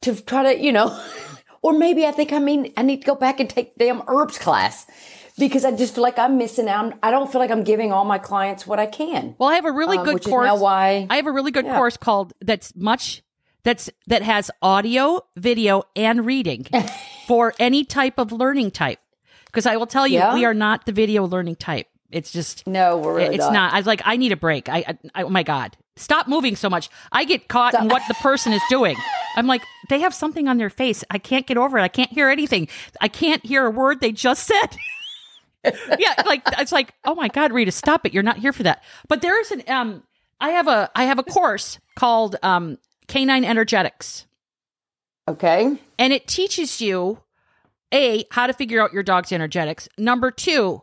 to 0.00 0.14
try 0.22 0.54
to, 0.54 0.62
you 0.62 0.72
know, 0.72 0.98
or 1.62 1.72
maybe 1.72 2.06
I 2.06 2.12
think 2.12 2.32
I 2.32 2.38
mean 2.38 2.72
I 2.76 2.82
need 2.82 3.02
to 3.02 3.06
go 3.06 3.14
back 3.14 3.40
and 3.40 3.50
take 3.50 3.76
damn 3.76 4.02
herbs 4.08 4.38
class 4.38 4.86
because 5.38 5.64
I 5.64 5.72
just 5.72 5.94
feel 5.94 6.02
like 6.02 6.18
I'm 6.18 6.38
missing 6.38 6.68
out. 6.68 6.94
I 7.02 7.10
don't 7.10 7.30
feel 7.30 7.40
like 7.40 7.50
I'm 7.50 7.64
giving 7.64 7.92
all 7.92 8.04
my 8.04 8.18
clients 8.18 8.66
what 8.66 8.78
I 8.78 8.86
can. 8.86 9.34
Well, 9.38 9.48
I 9.48 9.54
have 9.56 9.64
a 9.64 9.72
really 9.72 9.98
Um, 9.98 10.04
good 10.04 10.24
course. 10.24 10.60
why- 10.60 11.06
I 11.10 11.16
have 11.16 11.26
a 11.26 11.32
really 11.32 11.50
good 11.50 11.66
Yeah. 11.66 11.76
course 11.76 11.96
called 11.96 12.32
that's 12.40 12.72
much 12.76 13.22
that's 13.64 13.88
that 14.06 14.22
has 14.22 14.50
audio, 14.60 15.22
video, 15.36 15.84
and 15.96 16.26
reading 16.26 16.66
for 17.26 17.54
any 17.58 17.84
type 17.84 18.18
of 18.18 18.30
learning 18.32 18.70
type. 18.72 18.98
Because 19.46 19.66
I 19.66 19.76
will 19.76 19.86
tell 19.86 20.06
you, 20.06 20.18
Yeah? 20.18 20.34
we 20.34 20.44
are 20.44 20.52
not 20.54 20.84
the 20.84 20.92
video 20.92 21.24
learning 21.26 21.56
type. 21.56 21.86
It's 22.10 22.30
just 22.30 22.66
No, 22.66 22.98
we're 22.98 23.14
really 23.16 23.34
it's 23.36 23.50
not. 23.50 23.72
I 23.72 23.78
was 23.78 23.86
like, 23.86 24.02
I 24.04 24.16
need 24.16 24.32
a 24.32 24.36
break. 24.36 24.68
I, 24.68 24.78
I, 24.86 24.98
I 25.14 25.22
oh 25.22 25.30
my 25.30 25.42
god, 25.42 25.76
stop 25.96 26.28
moving 26.28 26.54
so 26.56 26.68
much. 26.70 26.90
I 27.10 27.24
get 27.24 27.48
caught 27.48 27.74
in 27.74 27.88
what 27.88 28.02
the 28.06 28.14
person 28.14 28.52
is 28.52 28.62
doing. 28.68 28.96
I'm 29.36 29.46
like, 29.46 29.62
they 29.88 30.00
have 30.00 30.14
something 30.14 30.46
on 30.46 30.58
their 30.58 30.70
face. 30.70 31.02
I 31.10 31.18
can't 31.18 31.46
get 31.46 31.56
over 31.56 31.78
it. 31.78 31.82
I 31.82 31.88
can't 31.88 32.10
hear 32.12 32.28
anything. 32.28 32.68
I 33.00 33.08
can't 33.08 33.44
hear 33.44 33.64
a 33.66 33.70
word 33.70 34.00
they 34.00 34.12
just 34.12 34.44
said. 34.46 34.76
yeah, 35.98 36.22
like 36.26 36.42
it's 36.58 36.72
like, 36.72 36.92
oh 37.04 37.14
my 37.14 37.28
god, 37.28 37.52
Rita, 37.52 37.70
stop 37.72 38.04
it. 38.06 38.12
You're 38.14 38.22
not 38.22 38.38
here 38.38 38.52
for 38.52 38.62
that. 38.64 38.82
But 39.08 39.22
there's 39.22 39.50
an 39.50 39.62
um, 39.68 40.02
I 40.40 40.50
have 40.50 40.68
a 40.68 40.90
I 40.94 41.04
have 41.04 41.18
a 41.18 41.22
course 41.22 41.78
called 41.96 42.36
um 42.42 42.78
Canine 43.08 43.44
Energetics 43.44 44.26
Okay. 45.28 45.78
and 45.98 46.12
it 46.12 46.26
teaches 46.26 46.80
you 46.80 47.20
a 47.92 48.24
how 48.30 48.46
to 48.46 48.52
figure 48.52 48.82
out 48.82 48.92
your 48.92 49.02
dog's 49.02 49.32
energetics 49.32 49.88
number 49.96 50.30
two 50.30 50.82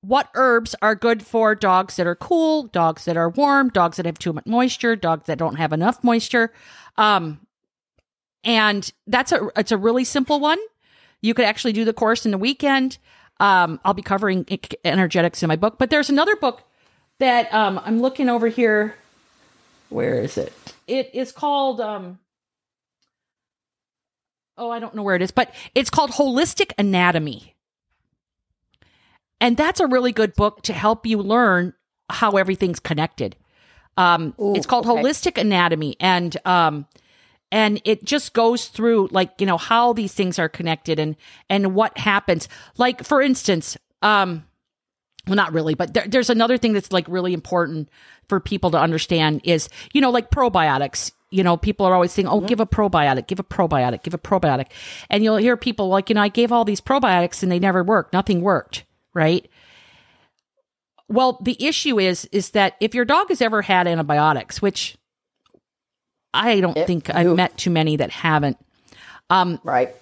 what 0.00 0.28
herbs 0.34 0.74
are 0.82 0.94
good 0.94 1.24
for 1.24 1.54
dogs 1.54 1.96
that 1.96 2.06
are 2.06 2.16
cool 2.16 2.64
dogs 2.64 3.04
that 3.04 3.16
are 3.16 3.28
warm 3.28 3.68
dogs 3.68 3.96
that 3.96 4.06
have 4.06 4.18
too 4.18 4.32
much 4.32 4.46
moisture 4.46 4.96
dogs 4.96 5.26
that 5.26 5.38
don't 5.38 5.56
have 5.56 5.72
enough 5.72 6.02
moisture 6.02 6.52
um 6.96 7.38
and 8.44 8.92
that's 9.06 9.32
a 9.32 9.48
it's 9.56 9.72
a 9.72 9.76
really 9.76 10.04
simple 10.04 10.40
one 10.40 10.58
you 11.20 11.34
could 11.34 11.44
actually 11.44 11.72
do 11.72 11.84
the 11.84 11.92
course 11.92 12.24
in 12.24 12.30
the 12.32 12.38
weekend 12.38 12.98
um 13.40 13.80
i'll 13.84 13.94
be 13.94 14.02
covering 14.02 14.46
energetics 14.84 15.42
in 15.42 15.48
my 15.48 15.56
book 15.56 15.78
but 15.78 15.90
there's 15.90 16.10
another 16.10 16.36
book 16.36 16.62
that 17.18 17.52
um 17.52 17.80
i'm 17.84 18.00
looking 18.00 18.28
over 18.28 18.48
here 18.48 18.94
where 19.88 20.20
is 20.20 20.36
it 20.38 20.52
it 20.86 21.10
is 21.14 21.32
called 21.32 21.80
um 21.80 22.18
oh, 24.58 24.70
I 24.70 24.78
don't 24.78 24.94
know 24.94 25.02
where 25.02 25.16
it 25.16 25.22
is, 25.22 25.30
but 25.30 25.54
it's 25.74 25.90
called 25.90 26.12
Holistic 26.12 26.72
Anatomy. 26.78 27.54
And 29.40 29.56
that's 29.56 29.80
a 29.80 29.86
really 29.86 30.12
good 30.12 30.34
book 30.34 30.62
to 30.62 30.72
help 30.72 31.06
you 31.06 31.18
learn 31.18 31.74
how 32.08 32.32
everything's 32.32 32.80
connected. 32.80 33.36
Um, 33.96 34.34
Ooh, 34.40 34.54
it's 34.54 34.66
called 34.66 34.86
okay. 34.86 35.02
Holistic 35.02 35.38
Anatomy, 35.38 35.96
and 36.00 36.36
um, 36.46 36.86
and 37.52 37.80
it 37.84 38.04
just 38.04 38.32
goes 38.32 38.66
through 38.66 39.08
like 39.10 39.32
you 39.38 39.46
know 39.46 39.56
how 39.56 39.92
these 39.92 40.12
things 40.12 40.38
are 40.38 40.48
connected 40.48 40.98
and 40.98 41.16
and 41.48 41.74
what 41.74 41.96
happens. 41.98 42.48
Like 42.76 43.04
for 43.04 43.22
instance 43.22 43.76
um 44.02 44.44
well 45.26 45.36
not 45.36 45.52
really 45.52 45.74
but 45.74 45.94
there, 45.94 46.06
there's 46.06 46.30
another 46.30 46.58
thing 46.58 46.72
that's 46.72 46.92
like 46.92 47.06
really 47.08 47.32
important 47.32 47.88
for 48.28 48.40
people 48.40 48.70
to 48.72 48.78
understand 48.78 49.40
is 49.44 49.68
you 49.92 50.00
know 50.00 50.10
like 50.10 50.30
probiotics. 50.30 51.12
You 51.30 51.42
know 51.42 51.56
people 51.56 51.86
are 51.86 51.94
always 51.94 52.12
saying 52.12 52.28
oh 52.28 52.40
give 52.40 52.60
a 52.60 52.66
probiotic 52.66 53.26
give 53.26 53.40
a 53.40 53.44
probiotic 53.44 54.02
give 54.02 54.14
a 54.14 54.18
probiotic. 54.18 54.66
And 55.10 55.24
you'll 55.24 55.36
hear 55.36 55.56
people 55.56 55.88
like 55.88 56.08
you 56.08 56.14
know 56.14 56.22
i 56.22 56.28
gave 56.28 56.52
all 56.52 56.64
these 56.64 56.80
probiotics 56.80 57.42
and 57.42 57.50
they 57.50 57.58
never 57.58 57.82
worked. 57.82 58.12
Nothing 58.12 58.42
worked 58.42 58.84
right? 59.16 59.48
Well 61.08 61.38
the 61.42 61.56
issue 61.64 61.98
is 61.98 62.26
is 62.26 62.50
that 62.50 62.74
if 62.80 62.94
your 62.94 63.04
dog 63.04 63.28
has 63.30 63.40
ever 63.40 63.62
had 63.62 63.86
antibiotics 63.86 64.60
which 64.60 64.96
i 66.36 66.60
don't 66.60 66.76
Yep. 66.76 66.86
think 66.86 67.14
i've 67.14 67.34
met 67.34 67.56
too 67.56 67.70
many 67.70 67.96
that 67.96 68.10
haven't 68.10 68.58
um, 69.30 69.60
Right. 69.64 69.94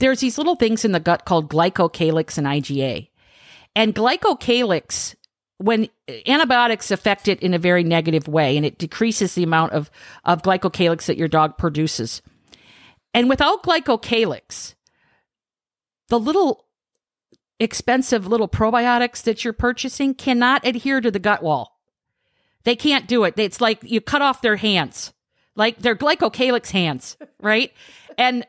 there's 0.00 0.20
these 0.20 0.38
little 0.38 0.56
things 0.56 0.84
in 0.84 0.92
the 0.92 0.98
gut 1.00 1.24
called 1.24 1.48
glycocalyx 1.48 2.36
and 2.36 2.46
IgA. 2.48 3.08
And 3.76 3.94
glycocalyx, 3.94 5.14
when 5.58 5.88
antibiotics 6.26 6.90
affect 6.90 7.28
it 7.28 7.40
in 7.40 7.54
a 7.54 7.58
very 7.60 7.84
negative 7.84 8.26
way, 8.26 8.56
and 8.56 8.66
it 8.66 8.76
decreases 8.78 9.36
the 9.36 9.44
amount 9.44 9.72
of, 9.72 9.88
of 10.24 10.42
glycocalyx 10.42 11.06
that 11.06 11.16
your 11.16 11.28
dog 11.28 11.56
produces. 11.58 12.22
And 13.14 13.28
without 13.28 13.62
glycocalyx, 13.62 14.74
the 16.08 16.18
little 16.18 16.64
expensive 17.60 18.26
little 18.26 18.48
probiotics 18.48 19.22
that 19.22 19.44
you're 19.44 19.52
purchasing 19.52 20.12
cannot 20.14 20.66
adhere 20.66 21.00
to 21.00 21.10
the 21.12 21.20
gut 21.20 21.42
wall. 21.42 21.78
They 22.64 22.74
can't 22.74 23.06
do 23.06 23.22
it. 23.24 23.34
It's 23.38 23.60
like 23.60 23.78
you 23.84 24.00
cut 24.00 24.22
off 24.22 24.42
their 24.42 24.56
hands, 24.56 25.12
like 25.58 25.80
their 25.80 25.96
glycocalyx 25.96 26.70
hands, 26.70 27.18
right? 27.40 27.72
And 28.16 28.46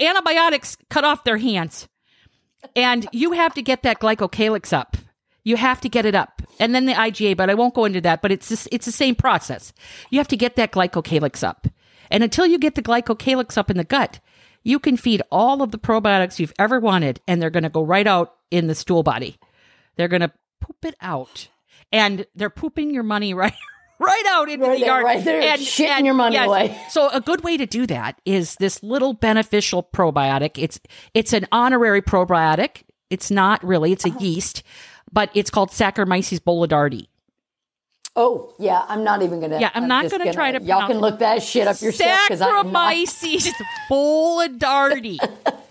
antibiotics 0.00 0.76
cut 0.88 1.04
off 1.04 1.22
their 1.22 1.36
hands. 1.36 1.86
And 2.74 3.06
you 3.12 3.32
have 3.32 3.54
to 3.54 3.62
get 3.62 3.82
that 3.82 4.00
glycocalyx 4.00 4.72
up. 4.72 4.96
You 5.44 5.56
have 5.56 5.80
to 5.82 5.88
get 5.88 6.06
it 6.06 6.16
up. 6.16 6.42
And 6.58 6.74
then 6.74 6.86
the 6.86 6.94
IgA, 6.94 7.36
but 7.36 7.50
I 7.50 7.54
won't 7.54 7.74
go 7.74 7.84
into 7.84 8.00
that, 8.00 8.22
but 8.22 8.32
it's 8.32 8.48
just, 8.48 8.68
it's 8.72 8.86
the 8.86 8.92
same 8.92 9.14
process. 9.14 9.72
You 10.10 10.18
have 10.18 10.28
to 10.28 10.36
get 10.36 10.56
that 10.56 10.72
glycocalyx 10.72 11.46
up. 11.46 11.68
And 12.10 12.24
until 12.24 12.46
you 12.46 12.58
get 12.58 12.74
the 12.74 12.82
glycocalyx 12.82 13.56
up 13.56 13.70
in 13.70 13.76
the 13.76 13.84
gut, 13.84 14.18
you 14.64 14.78
can 14.80 14.96
feed 14.96 15.22
all 15.30 15.62
of 15.62 15.70
the 15.70 15.78
probiotics 15.78 16.38
you've 16.38 16.54
ever 16.58 16.80
wanted 16.80 17.20
and 17.28 17.40
they're 17.40 17.50
going 17.50 17.62
to 17.62 17.68
go 17.68 17.82
right 17.82 18.06
out 18.06 18.34
in 18.50 18.66
the 18.66 18.74
stool 18.74 19.02
body. 19.02 19.36
They're 19.96 20.08
going 20.08 20.22
to 20.22 20.32
poop 20.60 20.84
it 20.84 20.96
out. 21.00 21.48
And 21.92 22.26
they're 22.34 22.50
pooping 22.50 22.90
your 22.90 23.04
money 23.04 23.34
right 23.34 23.52
right 23.98 24.22
out 24.28 24.48
into 24.48 24.64
Right 24.66 24.72
the 24.74 24.78
there, 24.80 24.86
yard. 24.88 25.04
right 25.04 25.24
there, 25.24 25.40
and, 25.40 25.60
shitting 25.60 26.04
your 26.04 26.14
money 26.14 26.36
away. 26.36 26.76
So 26.90 27.08
a 27.10 27.20
good 27.20 27.42
way 27.44 27.56
to 27.56 27.66
do 27.66 27.86
that 27.86 28.20
is 28.24 28.54
this 28.56 28.82
little 28.82 29.12
beneficial 29.14 29.82
probiotic. 29.82 30.52
It's 30.62 30.78
it's 31.14 31.32
an 31.32 31.46
honorary 31.52 32.02
probiotic. 32.02 32.82
It's 33.10 33.30
not 33.30 33.62
really. 33.64 33.92
It's 33.92 34.04
a 34.04 34.08
Uh-huh. 34.08 34.18
yeast, 34.20 34.62
but 35.12 35.30
it's 35.34 35.50
called 35.50 35.70
Saccharomyces 35.70 36.40
boulardii. 36.40 37.06
Oh, 38.18 38.54
yeah. 38.58 38.82
I'm 38.88 39.04
not 39.04 39.20
even 39.22 39.40
going 39.40 39.50
to. 39.52 39.60
Yeah, 39.60 39.70
I'm 39.74 39.86
not 39.86 40.04
just 40.04 40.16
gonna 40.16 40.32
try 40.32 40.50
to 40.50 40.62
Y'all 40.62 40.86
can 40.86 41.00
look 41.00 41.18
that 41.18 41.42
shit 41.42 41.68
up 41.68 41.78
yourself 41.82 42.18
because 42.26 42.40
I'm 42.40 42.72
not. 42.72 42.94
Saccharomyces 42.96 43.52
boulardii. 43.90 45.18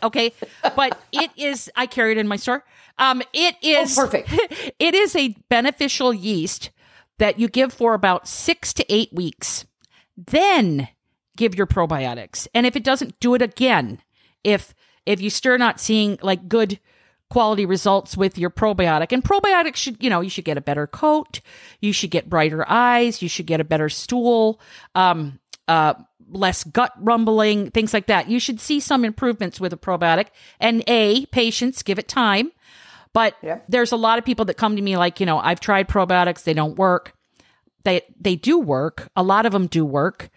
Okay, 0.04 0.32
but 0.76 0.98
it 1.12 1.32
is. 1.38 1.70
I 1.76 1.88
carry 1.88 2.12
it 2.12 2.18
in 2.18 2.28
my 2.28 2.36
store. 2.36 2.64
Um, 2.98 3.22
it 3.34 3.56
is 3.62 3.98
Oh, 3.98 4.04
perfect. 4.04 4.30
It 4.80 4.94
is 4.96 5.16
a 5.16 5.30
beneficial 5.50 6.14
yeast 6.14 6.70
that 7.18 7.40
you 7.40 7.48
give 7.48 7.74
for 7.74 7.94
about 7.94 8.28
six 8.28 8.74
to 8.74 8.94
eight 8.94 9.14
weeks. 9.14 9.66
Then 10.18 10.90
give 11.38 11.56
your 11.56 11.68
probiotics, 11.68 12.48
and 12.54 12.66
if 12.66 12.76
it 12.76 12.84
doesn't, 12.84 13.20
do 13.20 13.34
it 13.36 13.42
again. 13.42 14.02
If 14.44 14.74
if 15.06 15.22
you 15.22 15.30
still 15.30 15.58
not 15.58 15.80
seeing 15.80 16.18
like 16.22 16.48
good 16.48 16.80
quality 17.30 17.66
results 17.66 18.16
with 18.16 18.38
your 18.38 18.50
probiotic. 18.50 19.12
And 19.12 19.24
probiotics 19.24 19.76
should, 19.76 20.02
you 20.02 20.10
know, 20.10 20.22
you 20.22 20.30
should 20.30 20.46
get 20.46 20.58
a 20.58 20.62
better 20.62 20.88
coat, 20.88 21.42
you 21.82 21.92
should 21.92 22.12
get 22.12 22.30
brighter 22.30 22.64
eyes, 22.68 23.22
you 23.22 23.30
should 23.30 23.48
get 23.48 23.60
a 23.60 23.66
better 23.66 23.90
stool, 23.90 24.60
um, 24.94 25.40
uh, 25.68 25.96
less 26.30 26.64
gut 26.64 26.94
rumbling, 27.00 27.72
things 27.72 27.94
like 27.94 28.08
that. 28.08 28.30
You 28.30 28.40
should 28.40 28.60
see 28.60 28.80
some 28.80 29.04
improvements 29.06 29.60
with 29.60 29.74
a 29.74 29.78
probiotic. 29.78 30.28
And 30.60 30.84
A, 30.88 31.26
patience, 31.28 31.84
give 31.84 32.00
it 32.00 32.08
time. 32.08 32.52
But 33.16 33.36
Yep. 33.42 33.66
there's 33.70 33.94
a 33.94 33.96
lot 33.96 34.20
of 34.20 34.26
people 34.26 34.44
that 34.46 34.58
come 34.58 34.76
to 34.76 34.82
me 34.82 34.98
like, 34.98 35.22
you 35.22 35.26
know, 35.26 35.40
I've 35.40 35.62
tried 35.62 35.88
probiotics, 35.88 36.44
they 36.44 36.54
don't 36.54 36.78
work. 36.78 37.14
They 37.86 38.02
they 38.20 38.36
do 38.36 38.60
work. 38.60 39.08
A 39.16 39.24
lot 39.24 39.46
of 39.46 39.54
them 39.54 39.68
do 39.68 39.86
work, 39.86 40.30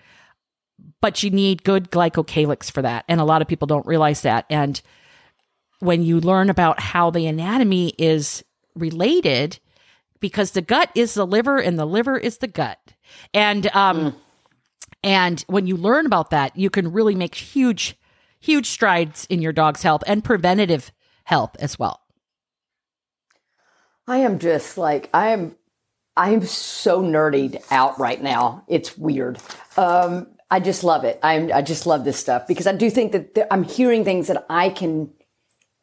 but 1.00 1.22
you 1.22 1.30
need 1.30 1.64
good 1.64 1.90
glycocalyx 1.90 2.70
for 2.70 2.82
that. 2.82 3.04
And 3.08 3.20
a 3.20 3.24
lot 3.24 3.42
of 3.42 3.48
people 3.48 3.66
don't 3.66 3.86
realize 3.86 4.20
that. 4.22 4.46
And 4.48 4.80
when 5.80 6.02
you 6.02 6.20
learn 6.20 6.50
about 6.50 6.78
how 6.78 7.10
the 7.10 7.26
anatomy 7.26 7.94
is 7.98 8.44
related, 8.76 9.58
because 10.20 10.52
the 10.52 10.62
gut 10.62 10.90
is 10.94 11.14
the 11.14 11.26
liver 11.26 11.58
and 11.58 11.78
the 11.78 11.86
liver 11.86 12.16
is 12.16 12.38
the 12.38 12.48
gut. 12.48 12.78
And 13.34 13.66
um 13.74 14.14
and 15.02 15.44
when 15.48 15.66
you 15.66 15.76
learn 15.76 16.06
about 16.06 16.30
that, 16.30 16.56
you 16.56 16.70
can 16.70 16.92
really 16.92 17.14
make 17.16 17.34
huge, 17.34 17.96
huge 18.38 18.66
strides 18.66 19.26
in 19.28 19.42
your 19.42 19.52
dog's 19.52 19.82
health 19.82 20.04
and 20.06 20.22
preventative 20.22 20.92
health 21.24 21.56
as 21.58 21.76
well. 21.78 22.02
I 24.09 24.18
am 24.18 24.38
just 24.38 24.78
like 24.78 25.11
I 25.12 25.28
am. 25.28 25.54
I 26.16 26.30
am 26.30 26.44
so 26.44 27.02
nerdied 27.02 27.62
out 27.70 28.00
right 28.00 28.20
now. 28.20 28.64
It's 28.66 28.96
weird. 28.96 29.38
Um, 29.76 30.28
I 30.50 30.61
just 30.61 30.82
love 30.82 31.04
it. 31.04 31.20
I'm. 31.22 31.52
I 31.52 31.61
just 31.61 31.86
love 31.86 32.04
this 32.04 32.18
stuff 32.18 32.48
because 32.48 32.66
I 32.66 32.72
do 32.72 32.88
think 32.88 33.12
that 33.12 33.34
th- 33.34 33.46
I'm 33.50 33.64
hearing 33.64 34.04
things 34.04 34.28
that 34.28 34.46
I 34.48 34.70
can 34.70 35.12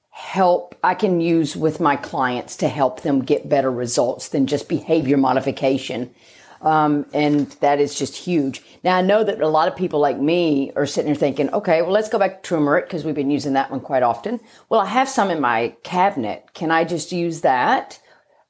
help. 0.09 0.76
I 0.84 0.95
can 0.95 1.21
use 1.21 1.55
with 1.55 1.80
my 1.80 1.95
clients 1.95 2.55
to 2.57 2.67
help 2.67 3.01
them 3.01 3.23
get 3.23 3.47
better 3.47 3.71
results 3.71 4.30
than 4.30 4.47
just 4.47 4.67
behavior 4.67 5.17
modification. 5.17 6.09
Um, 6.61 7.05
and 7.13 7.51
that 7.59 7.80
is 7.80 7.93
just 7.93 8.15
huge. 8.15 8.63
Now 8.84 8.97
I 8.97 9.01
know 9.01 9.23
that 9.23 9.39
a 9.39 9.47
lot 9.47 9.67
of 9.67 9.76
people 9.76 9.99
like 9.99 10.19
me 10.19 10.71
are 10.76 10.88
sitting 10.88 11.11
there 11.11 11.19
thinking, 11.19 11.53
okay, 11.53 11.84
well, 11.84 11.91
let's 11.91 12.09
go 12.09 12.17
back 12.17 12.41
to 12.41 12.49
turmeric 12.49 12.86
because 12.86 13.03
we've 13.03 13.13
been 13.13 13.30
using 13.30 13.53
that 13.53 13.69
one 13.69 13.82
quite 13.82 14.01
often. 14.01 14.39
Well, 14.67 14.80
I 14.80 14.88
have 14.88 15.07
some 15.07 15.30
in 15.30 15.39
my 15.39 15.76
cabinet. 15.84 16.53
Can 16.55 16.71
I 16.71 16.86
just 16.86 17.11
use 17.11 17.41
that 17.41 17.99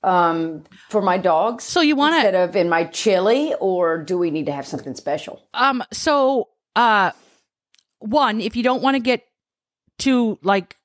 um, 0.05 0.63
for 0.89 1.01
my 1.01 1.17
dogs? 1.17 1.63
So 1.63 1.81
you 1.81 1.95
wanna- 1.95 2.17
instead 2.17 2.35
of 2.35 2.55
in 2.55 2.69
my 2.69 2.85
chili, 2.85 3.53
or 3.59 3.97
do 3.97 4.17
we 4.17 4.31
need 4.31 4.45
to 4.45 4.51
have 4.53 4.67
something 4.67 4.95
special? 4.95 5.41
Um, 5.53 5.83
so 5.91 6.49
uh 6.75 7.11
one, 7.99 8.39
if 8.41 8.55
you 8.55 8.63
don't 8.63 8.81
want 8.83 8.95
to 8.95 8.99
get 8.99 9.23
too 9.97 10.37
like 10.43 10.77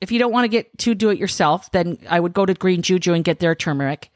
if 0.00 0.12
you 0.12 0.18
don't 0.18 0.32
want 0.32 0.44
to 0.44 0.48
get 0.48 0.76
to 0.78 0.94
do 0.94 1.08
it 1.10 1.18
yourself, 1.18 1.70
then 1.72 1.98
I 2.08 2.20
would 2.20 2.34
go 2.34 2.44
to 2.44 2.52
Green 2.54 2.82
Juju 2.82 3.14
and 3.14 3.24
get 3.24 3.38
their 3.38 3.54
turmeric. 3.54 4.10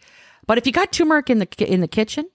But 0.46 0.58
if 0.58 0.66
you 0.66 0.72
got 0.72 0.92
turmeric 0.92 1.30
in 1.30 1.38
the 1.38 1.48
in 1.72 1.80
the 1.80 1.88
kitchen, 1.88 2.26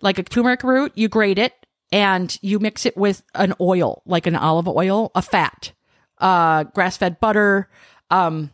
like 0.00 0.18
a 0.18 0.22
turmeric 0.22 0.62
root, 0.62 0.92
you 0.94 1.08
grate 1.08 1.38
it 1.38 1.52
and 1.92 2.36
you 2.40 2.58
mix 2.58 2.86
it 2.86 2.96
with 2.96 3.22
an 3.34 3.54
oil, 3.60 4.02
like 4.06 4.26
an 4.26 4.34
olive 4.36 4.66
oil, 4.68 5.10
a 5.14 5.20
fat, 5.22 5.72
uh, 6.18 6.64
grass 6.64 6.96
fed 6.96 7.20
butter, 7.20 7.68
um, 8.10 8.50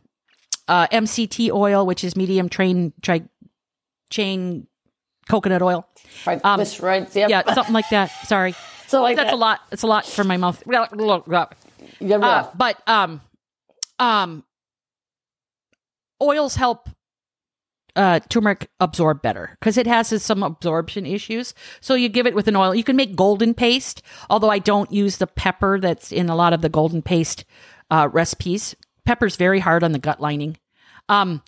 uh, 0.69 0.87
MCT 0.89 1.51
oil, 1.51 1.87
which 1.87 2.05
is 2.05 2.17
medium 2.17 2.49
train 2.49 2.93
tri- 3.03 3.29
chain 4.11 4.67
coconut 5.29 5.63
oil. 5.63 5.87
Right, 6.27 6.41
this 6.59 6.81
right? 6.81 7.15
Yep. 7.15 7.25
Um, 7.25 7.31
Yeah, 7.31 7.55
something 7.55 7.75
like 7.75 7.89
that. 7.91 8.11
Sorry. 8.27 8.55
So 8.89 9.03
like 9.03 9.17
That's 9.17 9.27
that. 9.33 9.35
a 9.35 9.37
lot. 9.37 9.61
It's 9.71 9.83
a 9.83 9.87
lot 9.87 10.07
for 10.07 10.25
my 10.25 10.39
mouth. 10.39 10.63
Uh, 12.01 12.49
but 12.55 12.83
um, 12.89 13.21
um, 13.99 14.45
oils 16.23 16.57
help 16.57 16.89
uh, 17.97 18.21
turmeric 18.31 18.71
absorb 18.81 19.21
better 19.21 19.59
because 19.61 19.77
it 19.77 19.87
has 19.87 20.23
some 20.23 20.43
absorption 20.43 21.05
issues. 21.05 21.53
So 21.83 21.95
you 21.95 22.09
give 22.09 22.27
it 22.27 22.35
with 22.35 22.49
an 22.49 22.57
oil. 22.57 22.75
You 22.75 22.83
can 22.83 22.97
make 22.97 23.15
golden 23.15 23.53
paste, 23.53 24.01
although 24.31 24.51
I 24.51 24.59
don't 24.59 24.91
use 24.91 25.19
the 25.19 25.27
pepper 25.27 25.79
that's 25.79 26.11
in 26.11 26.31
a 26.31 26.37
lot 26.37 26.55
of 26.55 26.63
the 26.63 26.71
golden 26.71 27.03
paste 27.03 27.45
uh, 27.91 28.09
recipes. 28.11 28.75
Pepper's 29.09 29.37
very 29.37 29.59
hard 29.59 29.83
on 29.83 29.93
the 29.93 29.99
gut 29.99 30.21
lining. 30.21 30.59
Um, 31.09 31.43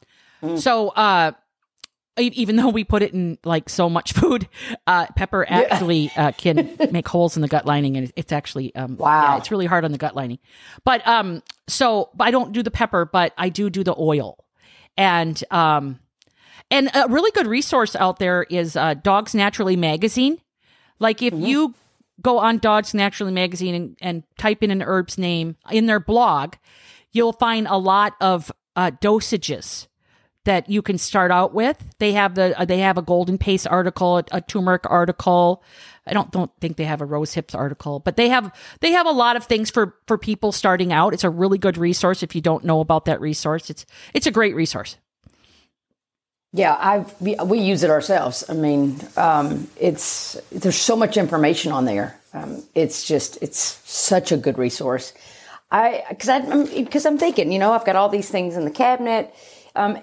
so 0.56 0.88
uh, 0.88 1.32
even 2.16 2.56
though 2.56 2.70
we 2.70 2.84
put 2.84 3.02
it 3.02 3.12
in 3.12 3.36
like 3.44 3.68
so 3.68 3.90
much 3.90 4.12
food, 4.20 4.48
uh, 4.86 5.06
pepper 5.14 5.44
actually 5.46 6.10
uh, 6.16 6.32
can 6.32 6.74
make 6.90 7.06
holes 7.06 7.36
in 7.36 7.42
the 7.42 7.48
gut 7.48 7.66
lining, 7.66 7.98
and 7.98 8.10
it's 8.16 8.32
actually 8.32 8.74
um, 8.74 8.96
Wow. 8.96 9.22
yeah, 9.22 9.36
it's 9.36 9.50
really 9.50 9.66
hard 9.66 9.84
on 9.84 9.92
the 9.92 9.98
gut 9.98 10.16
lining. 10.16 10.38
But 10.84 11.06
um, 11.06 11.42
so 11.68 12.08
I 12.18 12.30
don't 12.30 12.52
do 12.52 12.62
the 12.62 12.70
pepper, 12.70 13.04
but 13.04 13.34
I 13.36 13.50
do 13.50 13.68
do 13.68 13.84
the 13.84 13.94
oil, 13.98 14.38
and 14.96 15.42
um, 15.50 16.00
and 16.70 16.90
a 16.94 17.08
really 17.10 17.30
good 17.32 17.46
resource 17.46 17.94
out 17.94 18.18
there 18.18 18.44
is 18.44 18.74
uh, 18.74 18.94
Dogs 18.94 19.34
Naturally 19.34 19.76
magazine. 19.76 20.38
Like 20.98 21.20
if 21.20 21.34
you 21.34 21.74
go 22.22 22.38
on 22.38 22.56
Dogs 22.56 22.94
Naturally 22.94 23.32
magazine 23.32 23.74
and, 23.74 23.96
and 24.00 24.22
type 24.38 24.62
in 24.62 24.70
an 24.70 24.80
herb's 24.80 25.18
name 25.18 25.56
in 25.70 25.84
their 25.84 26.00
blog, 26.00 26.54
you'll 27.12 27.32
find 27.32 27.66
a 27.68 27.76
lot 27.76 28.14
of 28.20 28.52
uh, 28.76 28.90
dosages 29.00 29.86
that 30.44 30.70
you 30.70 30.82
can 30.82 30.98
start 30.98 31.30
out 31.30 31.52
with. 31.52 31.82
They 31.98 32.12
have 32.12 32.34
the 32.34 32.58
uh, 32.58 32.64
they 32.64 32.78
have 32.78 32.98
a 32.98 33.02
golden 33.02 33.38
paste 33.38 33.66
article, 33.66 34.18
a, 34.18 34.24
a 34.32 34.40
turmeric 34.40 34.82
article. 34.88 35.62
I 36.06 36.14
don't 36.14 36.30
don't 36.30 36.50
think 36.60 36.76
they 36.76 36.84
have 36.84 37.00
a 37.00 37.04
rose 37.04 37.34
hips 37.34 37.54
article, 37.54 38.00
but 38.00 38.16
they 38.16 38.28
have 38.30 38.52
they 38.80 38.92
have 38.92 39.06
a 39.06 39.12
lot 39.12 39.36
of 39.36 39.44
things 39.44 39.70
for 39.70 39.96
for 40.06 40.16
people 40.16 40.52
starting 40.52 40.92
out. 40.92 41.12
It's 41.12 41.24
a 41.24 41.30
really 41.30 41.58
good 41.58 41.76
resource 41.76 42.22
if 42.22 42.34
you 42.34 42.40
don't 42.40 42.64
know 42.64 42.80
about 42.80 43.04
that 43.04 43.20
resource. 43.20 43.70
It's 43.70 43.84
it's 44.14 44.26
a 44.26 44.30
great 44.30 44.54
resource. 44.54 44.96
Yeah, 46.52 46.74
I 46.74 47.04
we, 47.20 47.60
use 47.60 47.84
it 47.84 47.90
ourselves. 47.90 48.42
I 48.48 48.54
mean, 48.54 48.98
um, 49.16 49.68
it's 49.76 50.36
there's 50.50 50.76
so 50.76 50.96
much 50.96 51.16
information 51.16 51.70
on 51.70 51.84
there. 51.84 52.18
Um, 52.32 52.64
it's 52.74 53.04
just 53.04 53.38
it's 53.40 53.58
such 53.84 54.32
a 54.32 54.36
good 54.36 54.58
resource. 54.58 55.12
I 55.70 56.04
because 56.08 56.28
I 56.28 56.64
because 56.82 57.06
I'm 57.06 57.18
thinking, 57.18 57.52
you 57.52 57.58
know, 57.58 57.72
I've 57.72 57.84
got 57.84 57.96
all 57.96 58.08
these 58.08 58.28
things 58.28 58.56
in 58.56 58.64
the 58.64 58.70
cabinet, 58.70 59.32
um, 59.76 59.98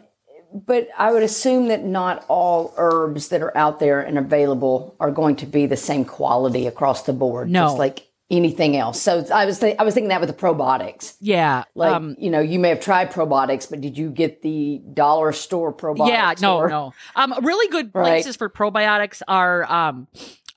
but 0.54 0.88
I 0.98 1.12
would 1.12 1.24
assume 1.24 1.68
that 1.68 1.84
not 1.84 2.24
all 2.30 2.74
herbs 2.78 3.28
that 3.30 3.42
are 3.42 3.56
out 3.58 3.80
there 3.80 4.00
and 4.00 4.18
available 4.18 4.96
are 5.00 5.12
going 5.12 5.36
to 5.38 5.46
be 5.46 5.66
the 5.66 5.76
same 5.78 6.06
quality 6.06 6.68
across 6.68 7.04
the 7.04 7.14
board. 7.14 7.50
No. 7.50 7.66
just 7.66 7.78
like 7.78 8.08
anything 8.30 8.76
else. 8.76 9.02
So 9.02 9.26
I 9.34 9.46
was 9.46 9.60
th- 9.60 9.76
I 9.80 9.84
was 9.84 9.94
thinking 9.94 10.10
that 10.10 10.20
with 10.22 10.30
the 10.30 10.36
probiotics. 10.36 11.16
Yeah, 11.22 11.64
Like 11.76 11.94
um, 11.94 12.16
you 12.20 12.30
know, 12.30 12.40
you 12.42 12.60
may 12.60 12.70
have 12.70 12.80
tried 12.82 13.12
probiotics, 13.12 13.70
but 13.70 13.80
did 13.82 13.98
you 13.98 14.10
get 14.10 14.42
the 14.42 14.82
dollar 14.94 15.32
store 15.34 15.74
probiotics? 15.74 16.10
yeah, 16.10 16.34
no, 16.42 16.58
or- 16.58 16.70
no. 16.70 16.94
Um, 17.16 17.34
really 17.44 17.70
good 17.70 17.92
Right. 17.94 18.04
places 18.06 18.36
for 18.38 18.50
probiotics 18.50 19.22
are 19.30 19.64
um, 19.72 20.08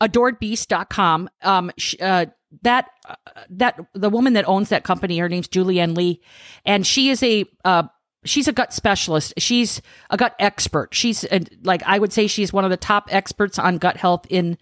adoredbeast.com. 0.01 1.31
Um, 1.43 1.71
sh- 1.77 1.95
uh, 2.01 2.27
that 2.62 2.90
uh, 3.09 3.14
that 3.51 3.78
the 3.94 4.11
woman 4.11 4.34
that 4.34 4.48
owns 4.48 4.68
that 4.70 4.84
company, 4.84 5.18
her 5.18 5.28
name's 5.28 5.48
Julianne 5.48 5.96
Lee, 5.96 6.20
and 6.64 6.86
she 6.86 7.09
is 7.11 7.22
a 7.22 7.44
uh, 7.64 7.84
she's 8.24 8.48
a 8.48 8.53
gut 8.53 8.72
specialist. 8.72 9.34
She's 9.38 9.80
a 10.11 10.16
gut 10.16 10.34
expert. 10.38 10.94
She's 10.94 11.24
uh, 11.24 11.40
like 11.62 11.82
I 11.84 11.98
would 11.98 12.12
say 12.12 12.26
she's 12.26 12.53
one 12.53 12.64
of 12.64 12.70
the 12.70 12.76
top 12.76 13.09
experts 13.11 13.59
on 13.59 13.78
gut 13.78 13.96
health 13.96 14.26
in 14.28 14.59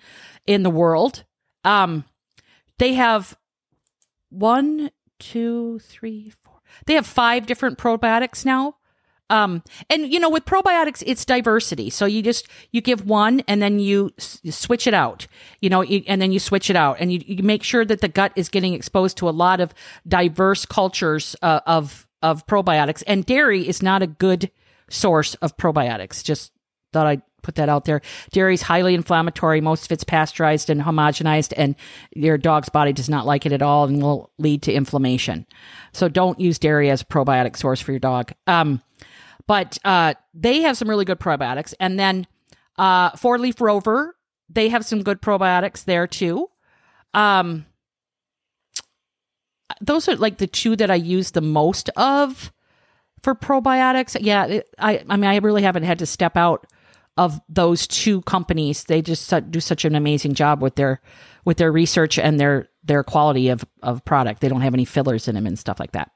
in 0.46 0.62
the 0.62 0.70
world. 0.70 1.24
Um, 1.64 2.04
they 2.78 2.94
have 2.94 3.36
one, 4.30 4.90
two, 5.18 5.78
three, 5.80 6.32
four. 6.44 6.60
They 6.86 6.94
have 6.94 7.06
five 7.06 7.46
different 7.46 7.78
probiotics 7.78 8.44
now. 8.44 8.76
Um, 9.30 9.62
and 9.90 10.12
you 10.12 10.18
know, 10.20 10.30
with 10.30 10.44
probiotics, 10.44 11.02
it's 11.06 11.24
diversity. 11.24 11.90
So 11.90 12.06
you 12.06 12.22
just 12.22 12.48
you 12.72 12.80
give 12.80 13.04
one, 13.06 13.40
and 13.48 13.60
then 13.60 13.78
you, 13.78 14.10
s- 14.18 14.40
you 14.42 14.52
switch 14.52 14.86
it 14.86 14.94
out. 14.94 15.26
You 15.60 15.68
know, 15.70 15.82
you, 15.82 16.02
and 16.06 16.20
then 16.22 16.32
you 16.32 16.38
switch 16.38 16.70
it 16.70 16.76
out, 16.76 16.96
and 17.00 17.12
you, 17.12 17.20
you 17.26 17.42
make 17.42 17.62
sure 17.62 17.84
that 17.84 18.00
the 18.00 18.08
gut 18.08 18.32
is 18.36 18.48
getting 18.48 18.72
exposed 18.74 19.16
to 19.18 19.28
a 19.28 19.30
lot 19.30 19.60
of 19.60 19.74
diverse 20.06 20.64
cultures 20.64 21.36
uh, 21.42 21.60
of 21.66 22.06
of 22.22 22.46
probiotics. 22.46 23.02
And 23.06 23.24
dairy 23.24 23.68
is 23.68 23.82
not 23.82 24.02
a 24.02 24.06
good 24.06 24.50
source 24.90 25.34
of 25.36 25.56
probiotics. 25.56 26.24
Just 26.24 26.52
thought 26.92 27.06
I'd 27.06 27.22
put 27.42 27.54
that 27.56 27.68
out 27.68 27.84
there. 27.84 28.00
Dairy 28.32 28.54
is 28.54 28.62
highly 28.62 28.94
inflammatory. 28.94 29.60
Most 29.60 29.84
of 29.84 29.92
it's 29.92 30.04
pasteurized 30.04 30.70
and 30.70 30.80
homogenized, 30.80 31.52
and 31.56 31.76
your 32.14 32.38
dog's 32.38 32.68
body 32.68 32.92
does 32.92 33.08
not 33.08 33.26
like 33.26 33.46
it 33.46 33.52
at 33.52 33.62
all 33.62 33.84
and 33.84 34.02
will 34.02 34.30
lead 34.38 34.62
to 34.62 34.72
inflammation. 34.72 35.46
So 35.92 36.08
don't 36.08 36.40
use 36.40 36.58
dairy 36.58 36.90
as 36.90 37.02
a 37.02 37.04
probiotic 37.04 37.56
source 37.56 37.80
for 37.80 37.92
your 37.92 38.00
dog. 38.00 38.32
Um, 38.46 38.82
but 39.48 39.78
uh, 39.84 40.14
they 40.34 40.60
have 40.60 40.76
some 40.76 40.88
really 40.88 41.06
good 41.06 41.18
probiotics. 41.18 41.74
And 41.80 41.98
then 41.98 42.26
uh, 42.76 43.10
Four 43.16 43.38
Leaf 43.38 43.60
Rover, 43.60 44.14
they 44.48 44.68
have 44.68 44.84
some 44.84 45.02
good 45.02 45.20
probiotics 45.20 45.84
there 45.84 46.06
too. 46.06 46.48
Um, 47.14 47.66
those 49.80 50.08
are 50.08 50.16
like 50.16 50.38
the 50.38 50.46
two 50.46 50.76
that 50.76 50.90
I 50.90 50.94
use 50.94 51.32
the 51.32 51.40
most 51.40 51.88
of 51.96 52.52
for 53.22 53.34
probiotics. 53.34 54.16
Yeah, 54.20 54.60
I 54.78 55.02
I 55.08 55.16
mean 55.16 55.30
I 55.30 55.36
really 55.38 55.62
haven't 55.62 55.82
had 55.82 55.98
to 56.00 56.06
step 56.06 56.36
out 56.36 56.66
of 57.16 57.40
those 57.48 57.86
two 57.86 58.22
companies. 58.22 58.84
They 58.84 59.02
just 59.02 59.32
do 59.50 59.60
such 59.60 59.84
an 59.84 59.94
amazing 59.94 60.34
job 60.34 60.62
with 60.62 60.76
their 60.76 61.00
with 61.44 61.56
their 61.56 61.72
research 61.72 62.18
and 62.18 62.38
their 62.38 62.68
their 62.84 63.02
quality 63.02 63.48
of 63.48 63.64
of 63.82 64.04
product. 64.04 64.40
They 64.40 64.48
don't 64.48 64.60
have 64.60 64.74
any 64.74 64.84
fillers 64.84 65.26
in 65.26 65.34
them 65.34 65.46
and 65.46 65.58
stuff 65.58 65.80
like 65.80 65.92
that. 65.92 66.10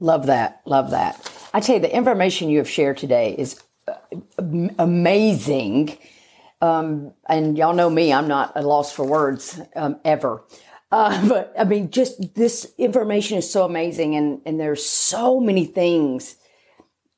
Love 0.00 0.26
that. 0.26 0.60
Love 0.66 0.90
that. 0.90 1.39
I 1.52 1.60
tell 1.60 1.76
you, 1.76 1.80
the 1.80 1.94
information 1.94 2.48
you 2.48 2.58
have 2.58 2.70
shared 2.70 2.96
today 2.98 3.34
is 3.36 3.60
uh, 3.88 3.94
amazing. 4.78 5.98
Um, 6.60 7.12
and 7.28 7.56
y'all 7.58 7.74
know 7.74 7.90
me, 7.90 8.12
I'm 8.12 8.28
not 8.28 8.52
a 8.54 8.62
loss 8.62 8.92
for 8.92 9.04
words 9.04 9.60
um, 9.74 9.98
ever. 10.04 10.44
Uh, 10.92 11.28
but 11.28 11.52
I 11.58 11.64
mean, 11.64 11.90
just 11.90 12.34
this 12.34 12.72
information 12.78 13.38
is 13.38 13.50
so 13.50 13.64
amazing, 13.64 14.14
and, 14.14 14.40
and 14.44 14.60
there's 14.60 14.84
so 14.84 15.40
many 15.40 15.64
things, 15.64 16.36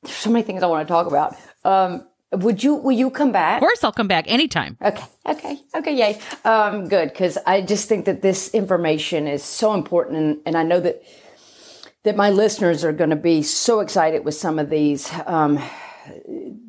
there's 0.01 0.15
so 0.15 0.29
many 0.29 0.43
things 0.43 0.63
I 0.63 0.67
want 0.67 0.87
to 0.87 0.91
talk 0.91 1.07
about. 1.07 1.35
Um, 1.63 2.07
would 2.31 2.63
you, 2.63 2.73
will 2.73 2.93
you 2.93 3.11
come 3.11 3.31
back? 3.31 3.57
Of 3.57 3.59
course, 3.61 3.83
I'll 3.83 3.91
come 3.91 4.07
back 4.07 4.25
anytime. 4.27 4.75
Okay, 4.81 5.03
okay, 5.27 5.59
okay, 5.75 5.95
yay. 5.95 6.19
Um, 6.43 6.87
good, 6.87 7.09
because 7.09 7.37
I 7.45 7.61
just 7.61 7.87
think 7.87 8.05
that 8.05 8.23
this 8.23 8.49
information 8.55 9.27
is 9.27 9.43
so 9.43 9.75
important, 9.75 10.17
and, 10.17 10.39
and 10.47 10.57
I 10.57 10.63
know 10.63 10.79
that 10.79 11.03
that 12.03 12.15
my 12.15 12.29
listeners 12.29 12.83
are 12.83 12.91
going 12.91 13.09
to 13.09 13.15
be 13.15 13.41
so 13.41 13.79
excited 13.79 14.25
with 14.25 14.35
some 14.35 14.59
of 14.59 14.69
these, 14.69 15.11
um, 15.25 15.57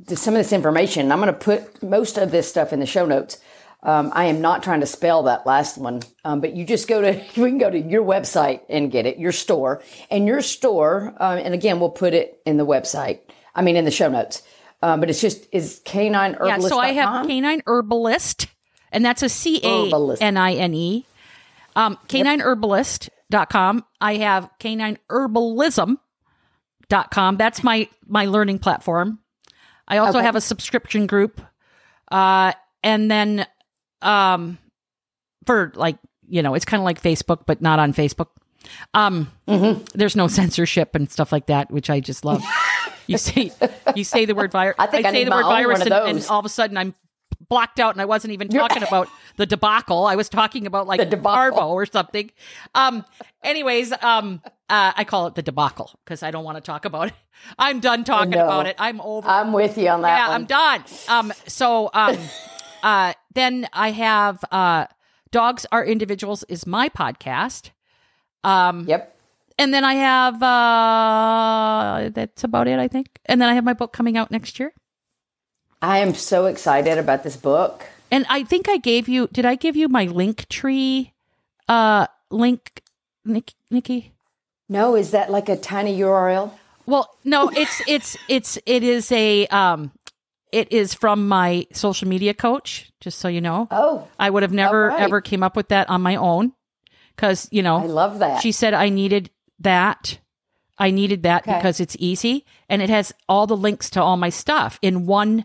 some 0.08 0.34
of 0.34 0.38
this 0.38 0.52
information. 0.52 1.10
I'm 1.10 1.20
going 1.20 1.32
to 1.32 1.38
put 1.38 1.82
most 1.82 2.16
of 2.18 2.30
this 2.30 2.48
stuff 2.48 2.72
in 2.72 2.80
the 2.80 2.86
show 2.86 3.04
notes. 3.04 3.38
Um, 3.82 4.12
I 4.14 4.26
am 4.26 4.40
not 4.40 4.62
trying 4.62 4.80
to 4.80 4.86
spell 4.86 5.24
that 5.24 5.44
last 5.44 5.76
one, 5.76 6.00
um, 6.24 6.40
but 6.40 6.54
you 6.54 6.64
just 6.64 6.88
go 6.88 7.02
to 7.02 7.12
we 7.40 7.50
can 7.50 7.58
go 7.58 7.68
to 7.68 7.78
your 7.78 8.02
website 8.02 8.60
and 8.70 8.90
get 8.90 9.04
it, 9.04 9.18
your 9.18 9.32
store, 9.32 9.82
and 10.10 10.26
your 10.26 10.40
store. 10.40 11.14
Um, 11.18 11.38
and 11.38 11.52
again, 11.52 11.80
we'll 11.80 11.90
put 11.90 12.14
it 12.14 12.40
in 12.46 12.56
the 12.56 12.64
website. 12.64 13.20
I 13.54 13.62
mean, 13.62 13.76
in 13.76 13.84
the 13.84 13.90
show 13.90 14.08
notes. 14.08 14.42
Um, 14.82 15.00
but 15.00 15.10
it's 15.10 15.20
just 15.20 15.46
is 15.52 15.80
canine 15.84 16.34
herbalist. 16.34 16.62
Yeah, 16.62 16.68
so 16.68 16.78
I 16.78 16.92
have 16.92 17.26
canine 17.26 17.62
herbalist, 17.66 18.48
and 18.92 19.04
that's 19.04 19.22
a 19.22 19.28
C 19.28 19.60
A 19.62 19.90
N 20.20 20.36
I 20.36 20.54
N 20.54 20.74
E. 20.74 21.06
Um, 21.76 21.98
canineherbalist.com. 23.34 23.84
I 24.00 24.14
have 24.16 24.48
canine 24.58 24.98
canineherbalism.com. 25.10 27.36
That's 27.36 27.62
my 27.64 27.88
my 28.06 28.26
learning 28.26 28.58
platform. 28.60 29.18
I 29.86 29.98
also 29.98 30.18
Okay. 30.18 30.24
have 30.26 30.36
a 30.36 30.40
subscription 30.40 31.06
group. 31.06 31.40
Uh, 32.10 32.52
and 32.82 33.10
then 33.10 33.46
um 34.02 34.58
for 35.46 35.72
like, 35.74 35.98
you 36.28 36.42
know, 36.42 36.54
it's 36.54 36.64
kind 36.64 36.80
of 36.80 36.84
like 36.84 37.02
Facebook, 37.02 37.44
but 37.46 37.60
not 37.60 37.78
on 37.78 37.92
Facebook. 37.92 38.28
Um, 38.94 39.30
there's 39.94 40.16
no 40.16 40.26
censorship 40.26 40.94
and 40.94 41.10
stuff 41.10 41.32
like 41.32 41.46
that, 41.46 41.70
which 41.70 41.90
I 41.90 42.00
just 42.00 42.24
love. 42.24 42.42
you 43.06 43.18
say 43.18 43.52
you 43.94 44.04
say 44.04 44.24
the 44.24 44.34
word 44.34 44.52
virus. 44.52 44.76
I 44.78 44.86
think 44.86 45.04
I 45.04 45.12
say 45.12 45.24
the 45.24 45.30
word 45.30 45.42
virus, 45.42 45.82
and, 45.82 45.92
and 45.92 46.26
all 46.30 46.38
of 46.38 46.46
a 46.46 46.48
sudden 46.48 46.78
I'm 46.78 46.94
blocked 47.48 47.80
out, 47.80 47.94
and 47.94 48.00
I 48.00 48.04
wasn't 48.04 48.32
even 48.32 48.48
talking 48.48 48.82
about 48.82 49.08
the 49.36 49.46
debacle. 49.46 50.06
I 50.06 50.16
was 50.16 50.28
talking 50.28 50.66
about 50.66 50.86
like 50.86 51.00
The 51.00 51.06
debacle. 51.06 51.58
Arvo 51.58 51.68
or 51.68 51.86
something. 51.86 52.30
Um. 52.74 53.04
Anyways, 53.42 53.92
um, 54.02 54.40
uh, 54.68 54.92
I 54.96 55.04
call 55.04 55.26
it 55.26 55.34
the 55.34 55.42
debacle 55.42 55.98
because 56.04 56.22
I 56.22 56.30
don't 56.30 56.44
want 56.44 56.56
to 56.56 56.62
talk 56.62 56.84
about 56.84 57.08
it. 57.08 57.14
I'm 57.58 57.80
done 57.80 58.04
talking 58.04 58.30
know. 58.30 58.44
about 58.44 58.66
it. 58.66 58.76
I'm 58.78 59.00
over. 59.00 59.28
I'm 59.28 59.52
with 59.52 59.76
you 59.76 59.88
on 59.88 60.02
that 60.02 60.16
yeah, 60.16 60.28
one. 60.28 60.34
I'm 60.34 60.44
done. 60.46 60.84
Um. 61.08 61.32
So 61.46 61.90
um, 61.92 62.18
uh, 62.82 63.12
then 63.34 63.68
I 63.72 63.90
have 63.90 64.44
uh, 64.50 64.86
dogs 65.30 65.66
are 65.72 65.84
individuals 65.84 66.44
is 66.44 66.66
my 66.66 66.88
podcast. 66.88 67.70
Um. 68.42 68.86
Yep. 68.88 69.10
And 69.58 69.72
then 69.72 69.84
I 69.84 69.94
have 69.94 70.42
uh 70.42 72.10
that's 72.12 72.44
about 72.44 72.66
it, 72.66 72.78
I 72.78 72.88
think. 72.88 73.20
And 73.26 73.40
then 73.40 73.48
I 73.48 73.54
have 73.54 73.64
my 73.64 73.72
book 73.72 73.92
coming 73.92 74.16
out 74.16 74.30
next 74.30 74.58
year. 74.58 74.72
I 75.84 75.98
am 75.98 76.14
so 76.14 76.46
excited 76.46 76.96
about 76.96 77.24
this 77.24 77.36
book. 77.36 77.84
And 78.10 78.24
I 78.30 78.42
think 78.42 78.70
I 78.70 78.78
gave 78.78 79.06
you 79.06 79.28
did 79.30 79.44
I 79.44 79.54
give 79.54 79.76
you 79.76 79.88
my 79.88 80.06
Linktree 80.06 81.12
uh 81.68 82.06
link 82.30 82.82
Nick, 83.24 83.52
Nikki? 83.70 84.14
No, 84.68 84.96
is 84.96 85.10
that 85.10 85.30
like 85.30 85.50
a 85.50 85.56
tiny 85.56 85.98
URL? 86.00 86.52
Well, 86.86 87.14
no, 87.22 87.48
it's 87.56 87.82
it's 87.86 88.16
it's 88.28 88.58
it 88.64 88.82
is 88.82 89.12
a 89.12 89.46
um 89.48 89.92
it 90.52 90.72
is 90.72 90.94
from 90.94 91.28
my 91.28 91.66
social 91.72 92.08
media 92.08 92.32
coach, 92.32 92.90
just 93.00 93.18
so 93.18 93.28
you 93.28 93.42
know. 93.42 93.68
Oh, 93.70 94.08
I 94.18 94.30
would 94.30 94.42
have 94.42 94.52
never 94.52 94.88
right. 94.88 95.00
ever 95.02 95.20
came 95.20 95.42
up 95.42 95.54
with 95.54 95.68
that 95.68 95.90
on 95.90 96.00
my 96.00 96.16
own 96.16 96.54
cuz 97.18 97.46
you 97.50 97.62
know, 97.62 97.76
I 97.76 97.86
love 97.86 98.20
that. 98.20 98.40
She 98.40 98.52
said 98.52 98.72
I 98.72 98.88
needed 98.88 99.28
that. 99.58 100.18
I 100.78 100.90
needed 100.90 101.24
that 101.24 101.42
Okay. 101.42 101.54
because 101.56 101.78
it's 101.78 101.96
easy 101.98 102.46
and 102.70 102.80
it 102.80 102.88
has 102.88 103.12
all 103.28 103.46
the 103.46 103.56
links 103.56 103.90
to 103.90 104.02
all 104.02 104.16
my 104.16 104.30
stuff 104.30 104.78
in 104.80 105.06
one 105.06 105.44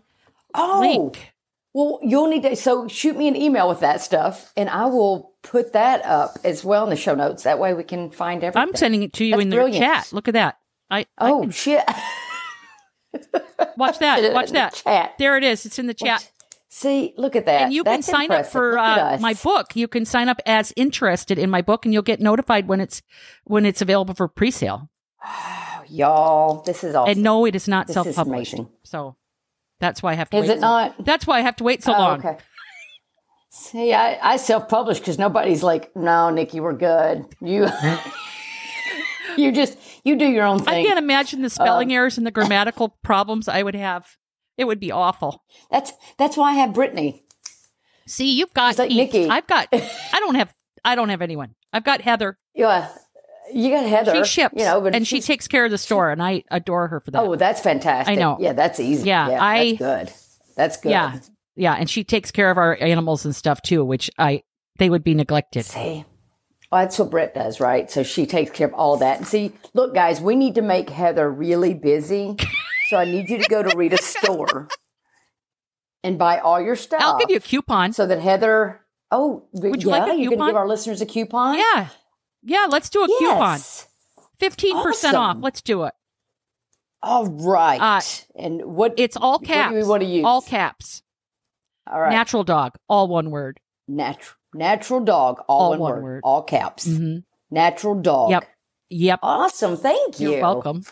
oh, 0.53 0.79
link. 0.79 1.33
well, 1.73 1.99
you'll 2.01 2.27
need 2.29 2.43
to. 2.43 2.55
So 2.55 2.87
shoot 2.87 3.15
me 3.17 3.27
an 3.27 3.35
email 3.35 3.67
with 3.69 3.79
that 3.81 4.01
stuff, 4.01 4.53
and 4.55 4.69
I 4.69 4.85
will 4.85 5.33
put 5.41 5.73
that 5.73 6.03
up 6.05 6.37
as 6.43 6.63
well 6.63 6.83
in 6.83 6.89
the 6.89 6.95
show 6.95 7.15
notes. 7.15 7.43
That 7.43 7.59
way 7.59 7.73
we 7.73 7.83
can 7.83 8.11
find 8.11 8.43
everything. 8.43 8.69
I'm 8.69 8.75
sending 8.75 9.03
it 9.03 9.13
to 9.13 9.25
you 9.25 9.31
That's 9.31 9.43
in 9.43 9.49
the 9.49 9.55
brilliant. 9.55 9.83
chat. 9.85 10.13
Look 10.13 10.27
at 10.27 10.33
that. 10.33 10.57
I, 10.89 11.01
I 11.17 11.31
Oh 11.31 11.49
shit! 11.49 11.83
watch 13.77 13.99
that. 13.99 14.33
Watch 14.33 14.47
in 14.47 14.53
the 14.53 14.59
that. 14.59 14.73
chat. 14.73 15.13
There 15.17 15.37
it 15.37 15.43
is. 15.43 15.65
It's 15.65 15.79
in 15.79 15.87
the 15.87 15.93
chat. 15.93 16.31
See, 16.71 17.13
look 17.17 17.35
at 17.35 17.45
that. 17.47 17.63
And 17.63 17.73
you 17.73 17.83
can 17.83 17.95
That's 17.95 18.07
sign 18.07 18.31
up 18.31 18.45
for 18.45 18.77
uh, 18.77 19.17
my 19.19 19.33
book. 19.33 19.75
You 19.75 19.87
can 19.87 20.05
sign 20.05 20.29
up 20.29 20.39
as 20.45 20.71
interested 20.75 21.39
in 21.39 21.49
my 21.49 21.63
book, 21.63 21.83
and 21.83 21.93
you'll 21.93 22.03
get 22.03 22.19
notified 22.19 22.67
when 22.67 22.79
it's 22.79 23.01
when 23.45 23.65
it's 23.65 23.81
available 23.81 24.13
for 24.13 24.27
pre-sale. 24.27 24.89
Oh, 25.25 25.83
y'all, 25.89 26.61
this 26.61 26.83
is 26.83 26.93
awesome. 26.93 27.11
And 27.11 27.23
no, 27.23 27.45
it 27.45 27.55
is 27.55 27.67
not 27.67 27.87
This 27.87 27.95
self-published. 27.95 28.55
So 28.83 29.15
that's 29.79 30.01
why 30.03 30.11
I 30.11 30.15
have 30.15 30.29
to 30.31 30.37
Is 30.37 30.47
wait. 30.47 30.51
it 30.51 30.55
so- 30.57 30.61
not? 30.61 31.05
That's 31.05 31.25
why 31.27 31.39
I 31.39 31.41
have 31.41 31.55
to 31.57 31.63
wait 31.63 31.83
so 31.83 31.93
Oh, 31.93 31.97
long. 31.99 32.19
okay. 32.19 32.37
See, 33.51 33.93
I, 33.93 34.33
I 34.33 34.37
self-publish 34.37 34.99
because 34.99 35.17
nobody's 35.17 35.63
like, 35.63 35.95
no, 35.95 36.29
Nikki, 36.29 36.59
we're 36.59 36.73
good. 36.73 37.25
You, 37.41 37.67
you 39.37 39.51
just 39.51 39.77
you 40.03 40.15
do 40.17 40.25
your 40.25 40.45
own 40.45 40.59
thing. 40.59 40.69
I 40.73 40.83
can't 40.83 40.99
imagine 40.99 41.41
the 41.41 41.45
Um, 41.47 41.49
spelling 41.49 41.93
errors 41.93 42.17
and 42.17 42.25
the 42.27 42.31
grammatical 42.31 42.89
problems 43.03 43.47
I 43.47 43.63
would 43.63 43.75
have. 43.75 44.05
It 44.57 44.65
would 44.65 44.79
be 44.79 44.91
awful. 44.91 45.43
That's 45.71 45.93
that's 46.17 46.35
why 46.37 46.51
I 46.51 46.53
have 46.55 46.73
Brittany. 46.73 47.23
See, 48.07 48.37
you've 48.37 48.53
got 48.53 48.77
like 48.77 48.91
Nikki. 48.91 49.29
I've 49.29 49.47
got. 49.47 49.67
I 49.73 50.19
don't 50.19 50.35
have. 50.35 50.53
I 50.83 50.95
don't 50.95 51.09
have 51.09 51.21
anyone. 51.21 51.55
I've 51.71 51.83
got 51.83 52.01
Heather. 52.01 52.37
Yeah, 52.53 52.89
you 53.53 53.71
got 53.71 53.85
Heather. 53.87 54.23
She 54.25 54.31
ships, 54.41 54.55
you 54.57 54.65
know, 54.65 54.81
but 54.81 54.95
and 54.95 55.07
she 55.07 55.21
takes 55.21 55.47
care 55.47 55.65
of 55.65 55.71
the 55.71 55.77
store, 55.77 56.09
and 56.11 56.21
I 56.21 56.43
adore 56.51 56.87
her 56.87 56.99
for 56.99 57.11
that. 57.11 57.21
Oh, 57.21 57.35
that's 57.35 57.61
fantastic. 57.61 58.11
I 58.11 58.15
know. 58.19 58.37
Yeah, 58.39 58.53
that's 58.53 58.79
easy. 58.79 59.07
Yeah, 59.07 59.29
Yeah, 59.29 59.43
I- 59.43 59.65
that's 59.73 59.77
good. 59.77 60.13
That's 60.55 60.77
good. 60.77 60.89
Yeah, 60.91 61.19
yeah, 61.55 61.73
and 61.73 61.89
she 61.89 62.03
takes 62.03 62.31
care 62.31 62.51
of 62.51 62.57
our 62.57 62.77
animals 62.81 63.25
and 63.25 63.35
stuff 63.35 63.61
too, 63.61 63.83
which 63.85 64.09
I 64.17 64.43
they 64.77 64.89
would 64.89 65.03
be 65.03 65.13
neglected. 65.13 65.65
See, 65.65 66.05
well, 66.71 66.81
that's 66.81 66.99
what 66.99 67.09
Brett 67.11 67.33
does, 67.33 67.59
right? 67.59 67.89
So 67.89 68.03
she 68.03 68.25
takes 68.25 68.51
care 68.51 68.67
of 68.67 68.73
all 68.73 68.97
that. 68.97 69.17
And 69.17 69.27
see, 69.27 69.51
look, 69.73 69.93
guys, 69.93 70.21
we 70.21 70.35
need 70.35 70.55
to 70.55 70.61
make 70.61 70.89
Heather 70.89 71.29
really 71.31 71.73
busy. 71.73 72.35
so 72.89 72.97
I 72.97 73.05
need 73.05 73.29
you 73.29 73.37
to 73.41 73.49
go 73.49 73.63
to 73.63 73.75
Rita's 73.77 74.05
store 74.05 74.67
and 76.03 76.17
buy 76.17 76.39
all 76.39 76.61
your 76.61 76.75
stuff. 76.75 77.01
I'll 77.01 77.17
give 77.19 77.29
you 77.29 77.37
a 77.37 77.41
coupon. 77.41 77.93
so 77.93 78.05
that 78.07 78.19
Heather. 78.21 78.81
Oh, 79.11 79.47
Would 79.53 79.81
you 79.83 79.89
yeah, 79.89 79.95
like 79.97 80.01
a 80.03 80.05
coupon? 80.05 80.19
you're 80.21 80.29
going 80.29 80.29
to 80.29 80.35
coupon? 80.35 80.47
give 80.49 80.55
our 80.57 80.67
listeners 80.67 81.01
a 81.01 81.05
coupon? 81.05 81.57
yeah, 81.57 81.87
yeah. 82.43 82.67
Let's 82.69 82.89
do 82.89 83.03
a 83.03 83.07
coupon. 83.07 83.59
Fifteen 84.37 84.81
percent 84.81 85.15
off. 85.15 85.37
Let's 85.39 85.61
do 85.61 85.83
it. 85.83 85.93
All 87.01 87.27
right. 87.27 87.79
Uh, 87.81 88.01
and 88.35 88.63
what? 88.65 88.93
It's 88.97 89.15
all 89.17 89.39
caps. 89.39 89.71
What 89.71 89.79
do 89.79 89.83
we 89.83 89.89
wanna 89.89 90.05
use? 90.05 90.25
All 90.25 90.41
caps. 90.41 91.01
all 91.89 91.99
right. 91.99 92.11
Natural 92.11 92.43
dog. 92.43 92.73
All 92.87 93.07
one 93.07 93.31
word. 93.31 93.59
Natural, 93.87 94.35
natural 94.53 94.99
dog. 94.99 95.41
All, 95.47 95.61
All 95.61 95.69
one, 95.71 95.79
one 95.79 95.91
word, 95.93 96.03
word. 96.03 96.21
All 96.23 96.43
caps. 96.43 96.87
Mhm. 96.87 97.23
Natural 97.51 97.95
dog. 97.95 98.31
Yep. 98.31 98.47
Yep. 98.91 99.19
Awesome. 99.23 99.77
Thank 99.77 100.19
you. 100.19 100.31
You're 100.31 100.41
welcome. 100.41 100.83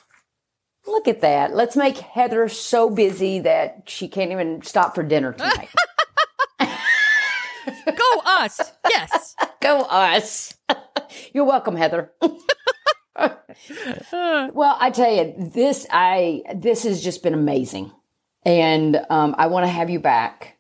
Look 0.87 1.07
at 1.07 1.21
that. 1.21 1.53
Let's 1.53 1.75
make 1.75 1.97
Heather 1.97 2.47
so 2.47 2.89
busy 2.89 3.39
that 3.39 3.83
she 3.87 4.07
can't 4.07 4.31
even 4.31 4.61
stop 4.61 4.95
for 4.95 5.03
dinner 5.03 5.33
tonight. 5.33 5.69
Go 7.85 8.21
us. 8.25 8.59
Yes. 8.89 9.35
Go 9.61 9.81
us. 9.81 10.55
You're 11.33 11.45
welcome, 11.45 11.75
Heather. 11.75 12.11
well, 13.21 14.77
I 14.79 14.91
tell 14.93 15.11
you, 15.11 15.33
this 15.53 15.87
I 15.91 16.43
this 16.55 16.83
has 16.83 17.03
just 17.03 17.23
been 17.23 17.33
amazing, 17.33 17.91
and 18.43 18.99
um, 19.09 19.35
I 19.37 19.47
want 19.47 19.65
to 19.65 19.71
have 19.71 19.89
you 19.89 19.99
back. 19.99 20.57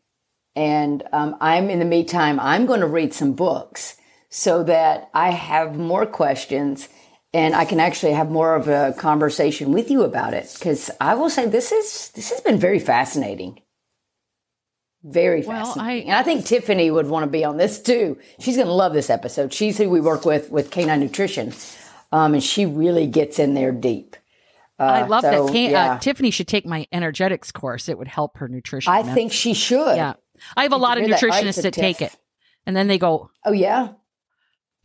And 0.55 1.03
um, 1.13 1.37
I'm 1.39 1.69
in 1.69 1.77
the 1.77 1.85
meantime, 1.85 2.39
I'm 2.39 2.65
going 2.65 2.79
to 2.79 2.87
read 2.87 3.13
some 3.13 3.33
books 3.33 3.95
so 4.29 4.63
that 4.63 5.09
I 5.13 5.29
have 5.29 5.77
more 5.77 6.07
questions 6.07 6.89
and 7.33 7.55
I 7.55 7.65
can 7.65 7.79
actually 7.79 8.13
have 8.13 8.31
more 8.31 8.55
of 8.55 8.67
a 8.67 8.93
conversation 8.97 9.71
with 9.71 9.91
you 9.91 10.03
about 10.03 10.33
it. 10.33 10.51
Because 10.57 10.89
I 10.99 11.13
will 11.13 11.29
say 11.29 11.45
this 11.45 11.71
is 11.71 12.09
this 12.15 12.29
has 12.31 12.41
been 12.41 12.59
very 12.59 12.79
fascinating. 12.79 13.61
Very 15.03 15.41
Well, 15.41 15.65
fascinating. 15.65 16.09
I- 16.09 16.11
and 16.11 16.19
I 16.19 16.23
think 16.23 16.45
Tiffany 16.45 16.89
would 16.91 17.07
want 17.07 17.23
to 17.23 17.29
be 17.29 17.43
on 17.45 17.57
this 17.57 17.81
too. 17.81 18.17
She's 18.39 18.55
going 18.55 18.67
to 18.67 18.73
love 18.73 18.93
this 18.93 19.09
episode. 19.09 19.53
She's 19.53 19.77
who 19.77 19.89
we 19.89 20.01
work 20.01 20.25
with 20.25 20.49
with 20.51 20.71
Canine 20.71 20.99
Nutrition. 20.99 21.53
Um, 22.11 22.33
and 22.33 22.43
she 22.43 22.65
really 22.65 23.05
gets 23.07 23.37
in 23.39 23.53
there 23.53 23.71
deep. 23.71 24.15
I 24.79 25.03
love 25.03 25.23
so, 25.23 25.45
that. 25.45 25.51
Can- 25.53 25.71
yeah. 25.71 25.93
uh, 25.93 25.99
Tiffany 25.99 26.29
should 26.31 26.47
take 26.47 26.65
my 26.65 26.87
energetics 26.91 27.51
course. 27.51 27.89
It 27.89 27.97
would 27.97 28.07
help 28.07 28.37
her 28.37 28.47
nutrition. 28.47 28.93
I 28.93 29.01
think 29.03 29.31
she 29.31 29.53
should. 29.53 29.95
Yeah. 29.95 30.13
I 30.55 30.63
have 30.63 30.71
a 30.71 30.77
lot 30.77 30.97
of 30.97 31.05
hear 31.05 31.15
that, 31.15 31.21
right, 31.23 31.43
nutritionists 31.43 31.63
that 31.63 31.73
take 31.73 31.99
it, 32.01 32.15
and 32.67 32.75
then 32.75 32.87
they 32.87 32.99
go, 32.99 33.31
Oh 33.43 33.51
yeah. 33.53 33.93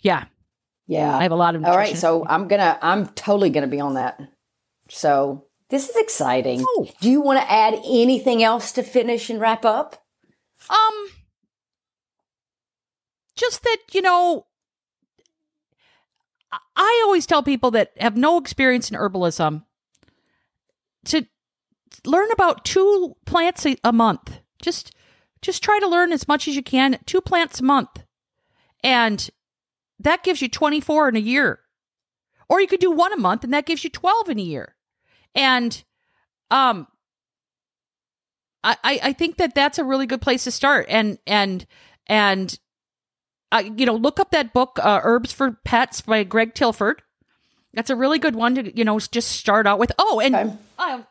"Yeah, 0.00 0.24
Yeah. 0.86 1.14
I 1.14 1.22
have 1.24 1.32
a 1.32 1.36
lot 1.36 1.54
of." 1.54 1.62
All 1.64 1.76
right. 1.76 1.94
So 1.94 2.24
I'm 2.26 2.48
gonna. 2.48 2.78
I'm 2.80 3.08
totally 3.08 3.50
gonna 3.50 3.66
be 3.66 3.80
on 3.80 3.94
that. 3.94 4.18
So 4.88 5.44
this 5.72 5.88
is 5.88 5.96
exciting. 5.96 6.62
Oh. 6.68 6.86
Do 7.00 7.10
you 7.10 7.22
want 7.22 7.40
to 7.40 7.50
add 7.50 7.72
anything 7.74 8.42
else 8.42 8.72
to 8.72 8.82
finish 8.82 9.30
and 9.30 9.40
wrap 9.40 9.64
up? 9.64 10.04
Um, 10.68 11.08
just 13.34 13.62
that 13.62 13.78
you 13.92 14.02
know, 14.02 14.46
I- 16.76 17.02
always 17.06 17.24
tell 17.24 17.42
people 17.42 17.70
that 17.70 17.92
have 17.98 18.16
no 18.18 18.36
experience 18.36 18.90
in 18.90 18.98
herbalism 18.98 19.64
to 21.06 21.26
learn 22.04 22.30
about 22.30 22.66
two 22.66 23.16
plants 23.24 23.64
a, 23.64 23.76
a 23.82 23.92
month. 23.92 24.40
Just, 24.60 24.94
just 25.40 25.62
try 25.62 25.78
to 25.78 25.88
learn 25.88 26.12
as 26.12 26.28
much 26.28 26.46
as 26.46 26.54
you 26.54 26.62
can. 26.62 26.98
Two 27.06 27.22
plants 27.22 27.60
a 27.60 27.64
month, 27.64 28.04
and 28.84 29.30
that 29.98 30.22
gives 30.22 30.42
you 30.42 30.48
twenty 30.48 30.80
four 30.80 31.08
in 31.08 31.16
a 31.16 31.20
year. 31.20 31.60
Or 32.48 32.60
you 32.60 32.66
could 32.66 32.80
do 32.80 32.90
one 32.90 33.14
a 33.14 33.16
month, 33.16 33.42
and 33.42 33.54
that 33.54 33.64
gives 33.64 33.84
you 33.84 33.90
twelve 33.90 34.28
in 34.28 34.38
a 34.38 34.42
year. 34.42 34.76
And, 35.34 35.82
um, 36.50 36.86
I, 38.64 38.76
I 38.84 39.00
I 39.02 39.12
think 39.12 39.38
that 39.38 39.54
that's 39.56 39.78
a 39.78 39.84
really 39.84 40.06
good 40.06 40.20
place 40.22 40.44
to 40.44 40.50
start. 40.52 40.86
And 40.88 41.18
and 41.26 41.66
and 42.06 42.56
uh, 43.50 43.62
you 43.76 43.86
know, 43.86 43.96
look 43.96 44.20
up 44.20 44.30
that 44.30 44.52
book, 44.52 44.78
uh, 44.80 45.00
Herbs 45.02 45.32
for 45.32 45.58
Pets 45.64 46.02
by 46.02 46.22
Greg 46.24 46.54
Tilford. 46.54 47.02
That's 47.74 47.90
a 47.90 47.96
really 47.96 48.18
good 48.20 48.36
one 48.36 48.54
to 48.54 48.76
you 48.76 48.84
know 48.84 48.98
just 49.00 49.32
start 49.32 49.66
out 49.66 49.78
with. 49.80 49.90
Oh, 49.98 50.20
and 50.20 50.34
Okay. 50.34 50.56
um, 50.78 51.06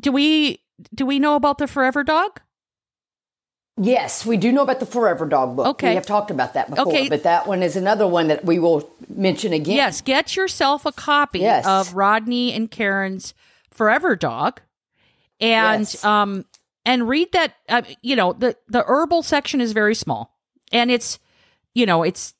do 0.00 0.10
we 0.12 0.60
do 0.94 1.04
we 1.04 1.18
know 1.18 1.34
about 1.36 1.58
the 1.58 1.66
Forever 1.66 2.04
Dog? 2.04 2.40
Yes, 3.80 4.26
we 4.26 4.36
do 4.36 4.50
know 4.50 4.62
about 4.62 4.80
the 4.80 4.86
Forever 4.86 5.24
Dog 5.26 5.56
book. 5.56 5.66
Okay. 5.66 5.90
We 5.90 5.94
have 5.94 6.06
talked 6.06 6.30
about 6.30 6.54
that 6.54 6.68
before, 6.70 6.88
Okay. 6.88 7.08
but 7.08 7.22
that 7.22 7.46
one 7.46 7.62
is 7.62 7.76
another 7.76 8.06
one 8.08 8.28
that 8.28 8.44
we 8.44 8.58
will 8.58 8.90
mention 9.08 9.52
again. 9.52 9.76
Yes, 9.76 10.00
get 10.00 10.34
yourself 10.36 10.84
a 10.84 10.92
copy 10.92 11.40
Yes. 11.40 11.66
of 11.66 11.94
Rodney 11.94 12.52
and 12.52 12.70
Karen's 12.70 13.34
Forever 13.70 14.16
Dog, 14.16 14.60
and 15.40 15.80
Yes. 15.82 16.04
um 16.04 16.44
and 16.84 17.08
read 17.08 17.30
that. 17.32 17.54
Uh, 17.68 17.82
you 18.02 18.16
know 18.16 18.32
the 18.32 18.56
the 18.68 18.82
herbal 18.86 19.22
section 19.22 19.60
is 19.60 19.72
very 19.72 19.94
small, 19.94 20.36
and 20.72 20.90
it's 20.90 21.18
you 21.74 21.86
know 21.86 22.02
it's 22.02 22.34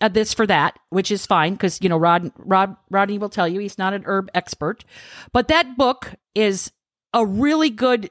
uh, 0.00 0.08
this 0.08 0.32
for 0.34 0.46
that, 0.46 0.78
which 0.90 1.10
is 1.10 1.26
fine 1.26 1.54
because 1.54 1.78
you 1.82 1.88
know 1.88 1.96
Rod 1.96 2.30
Rod 2.38 2.76
Rodney 2.90 3.18
will 3.18 3.28
tell 3.28 3.48
you 3.48 3.58
he's 3.60 3.78
not 3.78 3.94
an 3.94 4.04
herb 4.06 4.30
expert, 4.34 4.84
but 5.32 5.48
that 5.48 5.76
book 5.76 6.12
is 6.34 6.70
a 7.12 7.24
really 7.26 7.70
good 7.70 8.10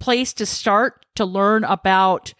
place 0.00 0.32
to 0.34 0.46
start 0.46 1.04
to 1.16 1.24
learn 1.24 1.64
about 1.64 2.34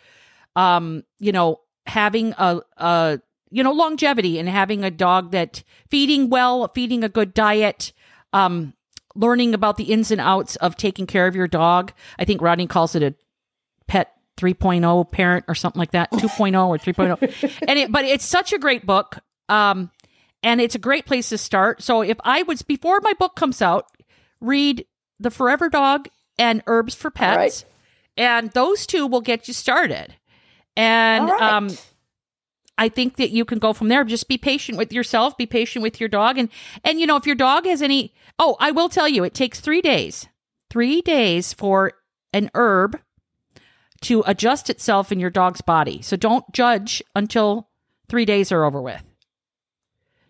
um 0.57 1.03
you 1.19 1.33
know 1.33 1.61
having 1.87 2.35
a 2.39 2.61
a 2.77 3.21
you 3.51 3.63
know 3.63 3.73
longevity 3.73 4.39
and 4.39 4.49
having 4.49 4.85
a 4.85 4.91
dog 4.91 5.33
that 5.33 5.63
feeding 5.91 6.29
well 6.31 6.71
feeding 6.75 7.03
a 7.03 7.09
good 7.09 7.35
diet 7.35 7.93
um 8.33 8.75
learning 9.15 9.55
about 9.55 9.77
the 9.77 9.85
ins 9.85 10.11
and 10.11 10.21
outs 10.21 10.57
of 10.57 10.77
taking 10.77 11.07
care 11.07 11.27
of 11.27 11.35
your 11.35 11.49
dog. 11.49 11.93
I 12.19 12.25
think 12.25 12.41
rodney 12.41 12.69
calls 12.69 12.95
it 12.95 13.03
a 13.03 13.15
pet 13.89 14.13
3.0 14.37 15.11
parent 15.11 15.45
or 15.49 15.55
something 15.57 15.81
like 15.81 15.91
that 15.91 16.13
2.0 16.13 16.69
or 16.69 16.79
3.0 16.79 17.59
and 17.67 17.79
it 17.79 17.91
but 17.91 18.05
it's 18.05 18.25
such 18.25 18.53
a 18.53 18.59
great 18.59 18.87
book 18.87 19.19
um 19.49 19.91
and 20.45 20.61
it's 20.61 20.76
a 20.76 20.79
great 20.79 21.05
place 21.05 21.30
to 21.30 21.39
start. 21.39 21.83
So 21.83 22.03
if 22.03 22.17
i 22.22 22.43
was 22.45 22.63
before 22.63 23.01
my 23.03 23.14
book 23.14 23.35
comes 23.35 23.61
out 23.61 23.87
read 24.41 24.87
the 25.18 25.30
forever 25.30 25.68
dog 25.68 26.09
and 26.39 26.63
herbs 26.67 26.95
for 26.95 27.11
pets 27.11 27.65
right. 27.65 27.73
and 28.17 28.51
those 28.53 28.87
two 28.87 29.07
will 29.07 29.21
get 29.21 29.49
you 29.49 29.55
started 29.55 30.15
and 30.77 31.29
right. 31.29 31.43
um 31.43 31.69
I 32.79 32.89
think 32.89 33.17
that 33.17 33.31
you 33.31 33.45
can 33.45 33.59
go 33.59 33.73
from 33.73 33.89
there. 33.89 34.05
Just 34.05 34.29
be 34.29 34.39
patient 34.39 34.79
with 34.79 34.93
yourself, 34.93 35.37
be 35.37 35.47
patient 35.47 35.83
with 35.83 35.99
your 35.99 36.09
dog. 36.09 36.39
And, 36.39 36.49
and, 36.85 37.01
you 37.01 37.07
know, 37.07 37.17
if 37.17 37.27
your 37.27 37.35
dog 37.35 37.67
has 37.67 37.83
any, 37.83 38.15
oh, 38.39 38.57
I 38.61 38.71
will 38.71 38.89
tell 38.89 39.09
you, 39.09 39.25
it 39.25 39.35
takes 39.35 39.59
three 39.59 39.83
days, 39.83 40.29
three 40.71 41.03
days 41.03 41.53
for 41.53 41.95
an 42.33 42.51
herb 42.55 43.01
to 44.03 44.23
adjust 44.27 44.71
itself 44.71 45.11
in 45.11 45.19
your 45.19 45.29
dog's 45.29 45.61
body. 45.61 46.01
So 46.03 46.17
don't 46.17 46.45
judge 46.53 47.03
until 47.17 47.69
three 48.09 48.25
days 48.25 48.53
are 48.53 48.65
over 48.65 48.81
with. 48.81 49.03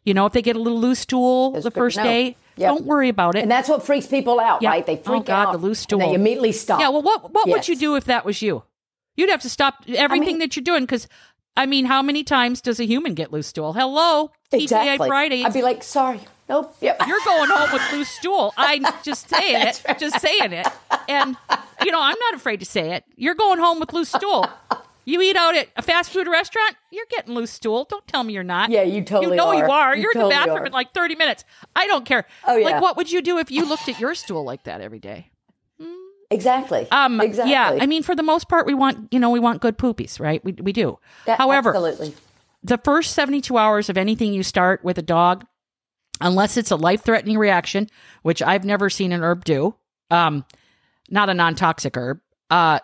You 0.04 0.14
know, 0.14 0.24
if 0.24 0.32
they 0.32 0.40
get 0.40 0.56
a 0.56 0.60
little 0.60 0.80
loose 0.80 1.00
stool 1.00 1.52
That's 1.52 1.64
the 1.64 1.70
first 1.70 1.98
day, 1.98 2.36
Yep. 2.58 2.68
don't 2.68 2.84
worry 2.86 3.08
about 3.08 3.36
it. 3.36 3.42
and 3.42 3.50
that's 3.50 3.68
what 3.68 3.84
freaks 3.84 4.06
people 4.06 4.38
out, 4.40 4.62
Yeah. 4.62 4.70
right? 4.70 4.84
They 4.86 4.96
freak 4.96 5.06
Oh, 5.08 5.10
freak 5.18 5.24
God, 5.26 5.48
out. 5.48 5.52
the 5.52 5.58
loose 5.58 5.86
and 5.90 6.00
they 6.00 6.04
stool. 6.06 6.14
immediately 6.14 6.52
stop. 6.52 6.80
Yeah, 6.80 6.88
well, 6.90 7.02
what 7.02 7.32
what 7.32 7.48
would 7.48 7.68
you 7.68 7.76
do 7.76 7.96
if 7.96 8.04
that 8.04 8.24
was 8.24 8.40
you? 8.42 8.62
You'd 9.16 9.30
have 9.30 9.42
to 9.42 9.50
stop 9.50 9.82
everything 9.88 10.38
that 10.38 10.54
you're 10.54 10.62
doing 10.62 10.82
because, 10.84 11.08
I 11.56 11.66
mean, 11.66 11.86
how 11.86 12.02
many 12.02 12.22
times 12.22 12.60
does 12.60 12.78
a 12.78 12.84
human 12.84 13.14
get 13.14 13.32
loose 13.32 13.48
stool? 13.48 13.72
Hello, 13.72 14.30
TGI 14.52 14.62
exactly. 14.62 15.08
Fridays. 15.08 15.44
I'd 15.44 15.52
be 15.52 15.62
like, 15.62 15.82
sorry, 15.82 16.20
nope, 16.48 16.76
yep. 16.80 17.00
you're 17.08 17.18
going 17.24 17.50
home 17.50 17.70
with 17.72 17.82
loose 17.92 18.08
stool. 18.10 18.52
I'm 18.56 18.84
just 19.02 19.28
saying 19.34 19.66
it, 19.66 19.82
just 19.98 20.20
saying 20.20 20.52
it, 20.52 20.68
and 21.08 21.36
you 21.84 21.90
know 21.90 22.00
I'm 22.00 22.16
not 22.20 22.34
afraid 22.34 22.60
to 22.60 22.66
say 22.66 22.92
it. 22.94 23.04
You're 23.16 23.34
going 23.34 23.58
home 23.58 23.80
with 23.80 23.92
loose 23.92 24.10
stool. 24.10 24.46
You 25.08 25.22
eat 25.22 25.36
out 25.36 25.56
at 25.56 25.68
a 25.74 25.80
fast 25.80 26.10
food 26.10 26.28
restaurant, 26.28 26.76
you're 26.90 27.06
getting 27.08 27.34
loose 27.34 27.50
stool. 27.50 27.86
Don't 27.88 28.06
tell 28.06 28.22
me 28.24 28.34
you're 28.34 28.44
not. 28.44 28.70
Yeah, 28.70 28.82
you 28.82 29.00
totally 29.02 29.30
You 29.32 29.36
know 29.36 29.52
you 29.52 29.64
are. 29.64 29.70
are. 29.70 29.96
You 29.96 30.02
You're 30.02 30.12
in 30.12 30.18
the 30.24 30.28
bathroom 30.28 30.58
are. 30.58 30.66
in 30.66 30.72
like 30.72 30.92
30 30.92 31.14
minutes. 31.14 31.44
I 31.74 31.86
don't 31.86 32.04
care. 32.04 32.26
Oh, 32.46 32.56
yeah. 32.56 32.66
Like, 32.66 32.82
what 32.82 32.98
would 32.98 33.10
you 33.10 33.22
do 33.22 33.38
if 33.38 33.50
you 33.50 33.66
looked 33.66 33.88
at 33.88 33.98
your 33.98 34.14
stool 34.14 34.44
like 34.44 34.64
that 34.64 34.82
every 34.82 34.98
day? 34.98 35.30
Exactly. 36.30 36.86
Um, 36.90 37.22
exactly. 37.22 37.52
yeah. 37.52 37.78
I 37.80 37.86
mean, 37.86 38.02
for 38.02 38.14
the 38.14 38.22
most 38.22 38.50
part, 38.50 38.66
we 38.66 38.74
want, 38.74 39.10
you 39.10 39.18
know, 39.18 39.30
we 39.30 39.40
want 39.40 39.62
good 39.62 39.78
poopies, 39.78 40.20
right? 40.20 40.44
We, 40.44 40.52
we 40.52 40.74
do. 40.74 40.98
That- 41.24 41.38
However, 41.38 41.70
absolutely. 41.70 42.14
the 42.62 42.76
first 42.76 43.14
72 43.14 43.56
hours 43.56 43.88
of 43.88 43.96
anything 43.96 44.34
you 44.34 44.42
start 44.42 44.84
with 44.84 44.98
a 44.98 45.02
dog, 45.02 45.46
unless 46.20 46.58
it's 46.58 46.70
a 46.70 46.76
life 46.76 47.02
threatening 47.02 47.38
reaction, 47.38 47.88
which 48.24 48.42
I've 48.42 48.66
never 48.66 48.90
seen 48.90 49.12
an 49.12 49.22
herb 49.22 49.46
do, 49.46 49.74
um, 50.10 50.44
not 51.08 51.30
a 51.30 51.34
non 51.34 51.54
toxic 51.54 51.96
herb, 51.96 52.20
uh, 52.50 52.80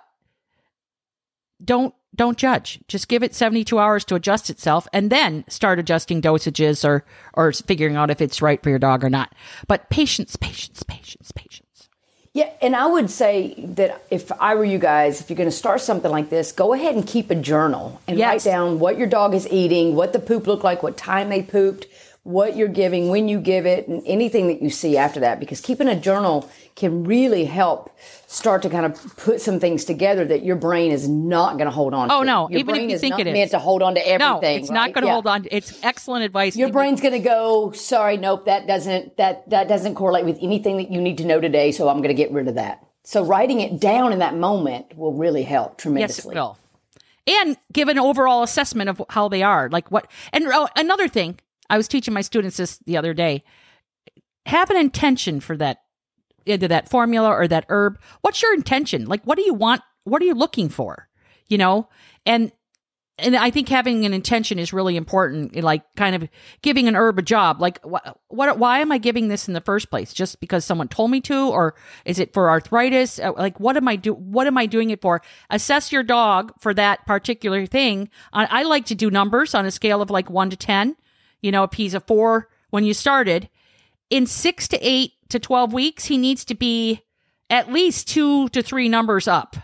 don't 1.62 1.94
don't 2.14 2.38
judge. 2.38 2.80
Just 2.88 3.08
give 3.08 3.22
it 3.22 3.34
72 3.34 3.78
hours 3.78 4.04
to 4.06 4.14
adjust 4.14 4.50
itself 4.50 4.86
and 4.92 5.10
then 5.10 5.44
start 5.48 5.78
adjusting 5.78 6.22
dosages 6.22 6.84
or 6.84 7.04
or 7.34 7.52
figuring 7.52 7.96
out 7.96 8.10
if 8.10 8.20
it's 8.20 8.40
right 8.42 8.62
for 8.62 8.70
your 8.70 8.78
dog 8.78 9.04
or 9.04 9.10
not. 9.10 9.34
But 9.66 9.90
patience, 9.90 10.36
patience, 10.36 10.82
patience, 10.82 11.32
patience. 11.32 11.88
Yeah, 12.32 12.50
and 12.60 12.74
I 12.74 12.86
would 12.86 13.10
say 13.10 13.54
that 13.58 14.02
if 14.10 14.32
I 14.32 14.56
were 14.56 14.64
you 14.64 14.78
guys, 14.78 15.20
if 15.20 15.30
you're 15.30 15.36
going 15.36 15.48
to 15.48 15.54
start 15.54 15.80
something 15.80 16.10
like 16.10 16.30
this, 16.30 16.50
go 16.50 16.72
ahead 16.72 16.96
and 16.96 17.06
keep 17.06 17.30
a 17.30 17.36
journal 17.36 18.00
and 18.08 18.18
Yes. 18.18 18.44
write 18.44 18.52
down 18.52 18.80
what 18.80 18.98
your 18.98 19.06
dog 19.06 19.34
is 19.34 19.46
eating, 19.52 19.94
what 19.94 20.12
the 20.12 20.18
poop 20.18 20.48
looked 20.48 20.64
like, 20.64 20.82
what 20.82 20.96
time 20.96 21.28
they 21.28 21.42
pooped, 21.42 21.86
what 22.24 22.56
you're 22.56 22.68
giving, 22.68 23.08
when 23.10 23.28
you 23.28 23.38
give 23.38 23.66
it, 23.66 23.86
and 23.86 24.02
anything 24.06 24.48
that 24.48 24.60
you 24.62 24.70
see 24.70 24.96
after 24.96 25.20
that. 25.20 25.38
Because 25.38 25.60
keeping 25.60 25.88
a 25.88 25.94
journal 25.98 26.50
can 26.74 27.04
really 27.04 27.44
help 27.44 27.90
start 28.26 28.62
to 28.62 28.70
kind 28.70 28.86
of 28.86 29.16
put 29.18 29.40
some 29.40 29.60
things 29.60 29.84
together 29.84 30.24
that 30.24 30.42
your 30.42 30.56
brain 30.56 30.90
is 30.90 31.06
not 31.08 31.52
going 31.58 31.66
to 31.66 31.70
hold 31.70 31.94
on 31.94 32.10
Oh, 32.10 32.20
to. 32.20 32.26
no, 32.26 32.48
your 32.50 32.60
even 32.60 32.74
if 32.76 32.82
you 32.82 32.88
is 32.96 33.00
think 33.00 33.10
not 33.12 33.20
it 33.20 33.26
is. 33.28 33.32
meant 33.34 33.50
to 33.52 33.58
hold 33.58 33.82
on 33.82 33.94
to 33.94 34.00
everything. 34.00 34.56
No, 34.56 34.62
it's 34.62 34.70
not 34.70 34.92
going 34.94 35.02
to 35.02 35.06
Yeah. 35.08 35.12
hold 35.12 35.26
on. 35.26 35.46
It's 35.50 35.78
excellent 35.84 36.24
advice. 36.24 36.56
Your 36.56 36.70
brain's 36.70 37.00
going 37.00 37.12
to 37.12 37.18
go, 37.20 37.72
sorry, 37.72 38.16
nope, 38.16 38.46
that 38.46 38.66
doesn't 38.66 39.16
that 39.18 39.48
that 39.50 39.68
doesn't 39.68 39.94
correlate 39.94 40.24
with 40.24 40.38
anything 40.40 40.78
that 40.78 40.90
you 40.90 41.00
need 41.00 41.18
to 41.18 41.24
know 41.24 41.40
today, 41.40 41.70
so 41.72 41.88
I'm 41.88 41.98
going 41.98 42.08
to 42.08 42.14
get 42.14 42.32
rid 42.32 42.48
of 42.48 42.54
that. 42.56 42.84
So 43.04 43.22
writing 43.22 43.60
it 43.60 43.78
down 43.78 44.12
in 44.14 44.18
that 44.20 44.34
moment 44.34 44.96
will 44.96 45.12
really 45.12 45.42
help 45.42 45.72
Yes, 45.72 45.78
it 45.78 45.82
tremendously. 45.82 46.34
will. 46.34 46.58
And 47.26 47.56
give 47.72 47.88
an 47.88 47.98
overall 47.98 48.42
assessment 48.42 48.88
of 48.90 49.02
how 49.10 49.28
they 49.28 49.42
are. 49.42 49.68
Like 49.70 49.90
what, 49.90 50.10
and 50.32 50.44
oh, 50.48 50.68
another 50.76 51.06
thing, 51.08 51.38
I 51.70 51.76
was 51.76 51.88
teaching 51.88 52.14
my 52.14 52.20
students 52.20 52.56
this 52.56 52.78
the 52.86 52.96
other 52.96 53.14
day. 53.14 53.42
Have 54.46 54.70
an 54.70 54.76
intention 54.76 55.40
for 55.40 55.56
that, 55.56 55.78
either 56.44 56.68
that 56.68 56.88
formula 56.88 57.30
or 57.30 57.48
that 57.48 57.66
herb. 57.68 57.98
What's 58.20 58.42
your 58.42 58.54
intention? 58.54 59.06
Like, 59.06 59.24
what 59.24 59.36
do 59.36 59.42
you 59.42 59.54
want? 59.54 59.82
What 60.04 60.20
are 60.20 60.26
you 60.26 60.34
looking 60.34 60.68
for? 60.68 61.08
You 61.48 61.58
know, 61.58 61.88
and 62.26 62.52
and 63.16 63.36
I 63.36 63.50
think 63.50 63.68
having 63.68 64.04
an 64.04 64.12
intention 64.12 64.58
is 64.58 64.72
really 64.72 64.96
important. 64.96 65.54
Like, 65.54 65.84
kind 65.96 66.16
of 66.16 66.28
giving 66.62 66.88
an 66.88 66.96
herb 66.96 67.16
a 67.18 67.22
job. 67.22 67.60
Like, 67.60 67.78
what, 67.84 68.18
what, 68.26 68.58
why 68.58 68.80
am 68.80 68.90
I 68.90 68.98
giving 68.98 69.28
this 69.28 69.46
in 69.46 69.54
the 69.54 69.60
first 69.60 69.88
place? 69.88 70.12
Just 70.12 70.40
because 70.40 70.64
someone 70.64 70.88
told 70.88 71.12
me 71.12 71.20
to, 71.20 71.48
or 71.48 71.76
is 72.04 72.18
it 72.18 72.34
for 72.34 72.50
arthritis? 72.50 73.20
Uh, 73.20 73.32
Like, 73.36 73.60
what 73.60 73.76
am 73.76 73.86
I 73.86 73.94
do? 73.94 74.14
What 74.14 74.48
am 74.48 74.58
I 74.58 74.66
doing 74.66 74.90
it 74.90 75.00
for? 75.00 75.22
Assess 75.48 75.92
your 75.92 76.02
dog 76.02 76.52
for 76.58 76.74
that 76.74 77.06
particular 77.06 77.66
thing. 77.66 78.10
I, 78.32 78.46
I 78.46 78.62
like 78.64 78.84
to 78.86 78.96
do 78.96 79.10
numbers 79.12 79.54
on 79.54 79.64
a 79.64 79.70
scale 79.70 80.02
of 80.02 80.10
like 80.10 80.28
one 80.28 80.50
to 80.50 80.56
ten. 80.56 80.96
You 81.44 81.52
know, 81.52 81.64
a 81.64 81.68
he's 81.74 81.92
a 81.92 82.00
four 82.00 82.48
when 82.70 82.84
you 82.84 82.94
started, 82.94 83.50
in 84.08 84.26
six 84.26 84.66
to 84.68 84.78
eight 84.80 85.12
to 85.28 85.38
twelve 85.38 85.74
weeks, 85.74 86.06
he 86.06 86.16
needs 86.16 86.42
to 86.46 86.54
be 86.54 87.02
at 87.50 87.70
least 87.70 88.08
two 88.08 88.48
to 88.48 88.62
three 88.62 88.88
numbers 88.88 89.28
up. 89.28 89.54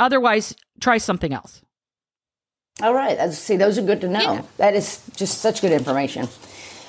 Otherwise, 0.00 0.56
try 0.80 0.98
something 0.98 1.32
else. 1.32 1.62
All 2.82 2.92
right, 2.92 3.32
see, 3.32 3.56
those 3.56 3.78
are 3.78 3.82
good 3.82 4.00
to 4.00 4.08
know. 4.08 4.20
Yeah. 4.20 4.42
That 4.56 4.74
is 4.74 5.00
just 5.14 5.38
such 5.38 5.60
good 5.60 5.70
information. 5.70 6.26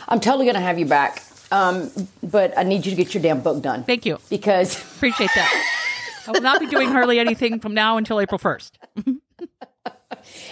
I'm 0.07 0.19
totally 0.19 0.45
going 0.45 0.55
to 0.55 0.61
have 0.61 0.79
you 0.79 0.87
back, 0.87 1.23
um, 1.51 1.91
but 2.23 2.57
I 2.57 2.63
need 2.63 2.87
you 2.87 2.89
to 2.89 2.97
get 2.97 3.13
your 3.13 3.21
damn 3.21 3.41
book 3.41 3.61
done 3.61 3.83
Thank 3.83 4.07
you. 4.07 4.17
because 4.31 4.81
Appreciate 4.95 5.29
that. 5.35 6.25
I 6.27 6.31
will 6.31 6.41
not 6.41 6.59
be 6.59 6.65
doing 6.65 6.89
hardly 6.89 7.19
anything 7.19 7.59
from 7.59 7.75
now 7.75 7.97
until 7.97 8.19
April 8.19 8.39
1st. 8.39 8.71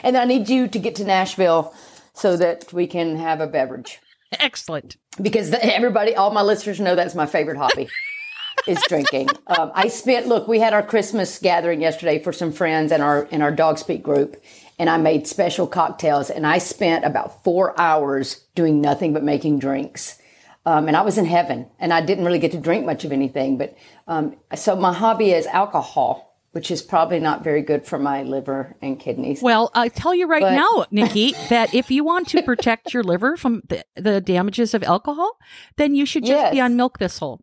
and 0.03 0.17
I 0.17 0.25
need 0.25 0.49
you 0.49 0.67
to 0.67 0.77
get 0.77 0.93
to 0.97 1.03
Nashville 1.03 1.73
so 2.13 2.37
that 2.37 2.71
we 2.73 2.87
can 2.87 3.15
have 3.17 3.41
a 3.41 3.47
beverage. 3.47 3.99
Excellent. 4.39 4.97
because 5.21 5.51
everybody, 5.53 6.15
all 6.15 6.31
my 6.31 6.41
listeners 6.41 6.79
know 6.79 6.95
that's 6.95 7.13
my 7.15 7.25
favorite 7.27 7.57
hobby 7.57 7.87
is 8.67 8.81
drinking. 8.87 9.29
Um, 9.45 9.71
I 9.75 9.87
spent 9.89 10.27
look, 10.27 10.47
we 10.47 10.59
had 10.59 10.73
our 10.73 10.81
Christmas 10.83 11.37
gathering 11.39 11.81
yesterday 11.81 12.17
for 12.17 12.33
some 12.33 12.51
friends 12.51 12.91
and 12.91 13.03
our 13.03 13.25
in 13.25 13.41
our 13.43 13.51
dog 13.51 13.77
speak 13.77 14.01
group, 14.01 14.41
and 14.79 14.89
I 14.89 14.97
made 14.97 15.27
special 15.27 15.67
cocktails, 15.67 16.29
and 16.31 16.47
I 16.47 16.57
spent 16.57 17.05
about 17.05 17.43
four 17.43 17.79
hours 17.79 18.43
doing 18.55 18.81
nothing 18.81 19.13
but 19.13 19.23
making 19.23 19.59
drinks. 19.59 20.17
Um, 20.65 20.87
and 20.87 20.95
I 20.95 21.01
was 21.01 21.17
in 21.17 21.25
heaven, 21.25 21.67
and 21.77 21.91
I 21.93 22.01
didn't 22.01 22.23
really 22.25 22.39
get 22.39 22.53
to 22.53 22.59
drink 22.59 22.85
much 22.85 23.03
of 23.03 23.11
anything. 23.11 23.57
But 23.57 23.77
um, 24.07 24.37
so 24.55 24.75
my 24.75 24.93
hobby 24.93 25.31
is 25.31 25.45
alcohol, 25.45 26.32
which 26.53 26.71
is 26.71 26.81
probably 26.81 27.19
not 27.19 27.43
very 27.43 27.61
good 27.61 27.85
for 27.85 27.99
my 27.99 28.23
liver 28.23 28.75
and 28.81 28.99
kidneys. 28.99 29.41
Well, 29.41 29.69
I 29.73 29.89
tell 29.89 30.13
you 30.15 30.27
right 30.27 30.41
But- 30.41 30.55
now, 30.55 30.85
Nikki, 30.91 31.33
that 31.49 31.73
if 31.73 31.91
you 31.91 32.03
want 32.03 32.29
to 32.29 32.41
protect 32.43 32.93
your 32.93 33.03
liver 33.03 33.35
from 33.37 33.61
the, 33.67 33.83
the 33.95 34.21
damages 34.21 34.73
of 34.73 34.83
alcohol, 34.83 35.37
then 35.77 35.95
you 35.95 36.05
should 36.05 36.25
just 36.25 36.51
be 36.51 36.61
on 36.61 36.75
milk 36.75 36.99
thistle. 36.99 37.41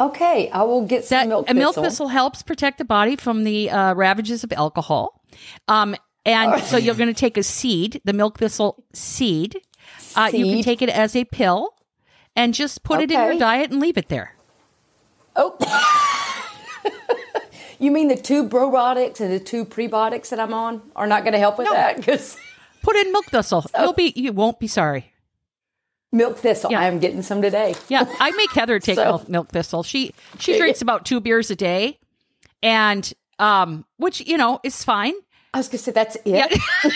okay, 0.00 0.48
I 0.50 0.62
will 0.62 0.86
get 0.86 1.04
some 1.04 1.16
That 1.18 1.28
milk 1.28 1.50
a 1.50 1.54
milk 1.54 1.74
thistle. 1.74 1.84
thistle 1.84 2.08
helps 2.08 2.42
protect 2.42 2.78
the 2.78 2.84
body 2.84 3.16
from 3.16 3.44
the 3.44 3.70
uh, 3.70 3.94
ravages 3.94 4.44
of 4.44 4.52
alcohol. 4.52 5.22
Um, 5.66 5.94
and 6.24 6.62
so 6.64 6.76
you're 6.84 6.94
going 6.94 7.12
to 7.12 7.20
take 7.20 7.36
a 7.36 7.42
seed, 7.42 8.00
the 8.04 8.12
milk 8.12 8.38
thistle 8.38 8.84
seed. 8.94 9.60
Uh, 10.16 10.30
you 10.32 10.44
can 10.46 10.62
take 10.62 10.80
it 10.82 10.88
as 10.88 11.14
a 11.16 11.24
pill 11.24 11.74
and 12.34 12.54
just 12.54 12.82
put 12.82 13.00
it 13.00 13.10
in 13.10 13.18
your 13.18 13.38
diet 13.38 13.70
and 13.70 13.80
leave 13.80 13.98
it 13.98 14.08
there. 14.08 14.34
Oh. 15.36 15.56
you 17.78 17.90
mean 17.90 18.08
the 18.08 18.16
two 18.16 18.48
probiotics 18.48 19.20
and 19.20 19.32
the 19.32 19.40
two 19.40 19.64
prebiotics 19.64 20.28
that 20.30 20.40
I'm 20.40 20.52
on 20.54 20.82
are 20.96 21.06
not 21.06 21.22
going 21.22 21.32
to 21.32 21.38
help 21.38 21.58
with 21.58 21.66
No. 21.66 21.74
that? 21.74 21.96
Because 22.04 22.36
Put 22.82 22.96
in 22.96 23.12
milk 23.12 23.26
thistle. 23.26 23.64
You'll 23.78 23.92
be 23.92 24.12
you 24.16 24.32
won't 24.32 24.58
be 24.60 24.66
sorry. 24.68 25.12
milk 26.12 26.38
thistle, 26.38 26.70
Yeah. 26.70 26.80
I 26.80 26.86
am 26.86 26.98
getting 27.00 27.22
some 27.22 27.42
today. 27.42 27.74
Yeah, 27.88 28.04
I 28.20 28.30
make 28.30 28.50
Heather 28.52 28.78
take 28.88 28.96
So- 28.96 29.22
milk, 29.28 29.48
thistle. 29.48 29.82
She 29.82 30.12
she 30.38 30.56
drinks 30.58 30.80
about 30.82 31.04
two 31.04 31.20
beers 31.20 31.50
a 31.50 31.56
day, 31.56 31.98
and 32.62 33.12
um, 33.38 33.84
which 33.98 34.20
you 34.26 34.36
know 34.36 34.60
is 34.64 34.84
fine. 34.84 35.14
I 35.54 35.58
was 35.58 35.68
going 35.68 35.78
to 35.78 35.84
say 35.84 35.92
that's 35.92 36.16
it. 36.16 36.26
Yeah, 36.26 36.46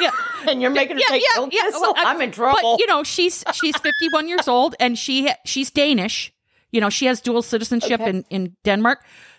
yeah, 0.00 0.10
And 0.48 0.60
you're 0.62 0.70
making 0.70 0.96
her 0.96 1.02
take 1.08 1.22
milk 1.36 1.50
thistle? 1.52 1.80
well, 1.80 1.94
I- 1.96 2.10
I'm 2.14 2.20
in 2.20 2.30
trouble. 2.30 2.58
But 2.62 2.80
you 2.80 2.86
know, 2.86 3.02
she's 3.04 3.44
she's 3.52 3.76
51 3.76 4.28
years 4.28 4.48
old, 4.48 4.74
and 4.80 4.98
she 4.98 5.28
she's 5.44 5.70
Danish. 5.70 6.32
You 6.72 6.80
know, 6.80 6.90
she 6.90 7.06
has 7.06 7.20
dual 7.20 7.42
citizenship 7.42 8.00
Okay. 8.00 8.10
in 8.10 8.24
in 8.30 8.56
Denmark. 8.64 8.98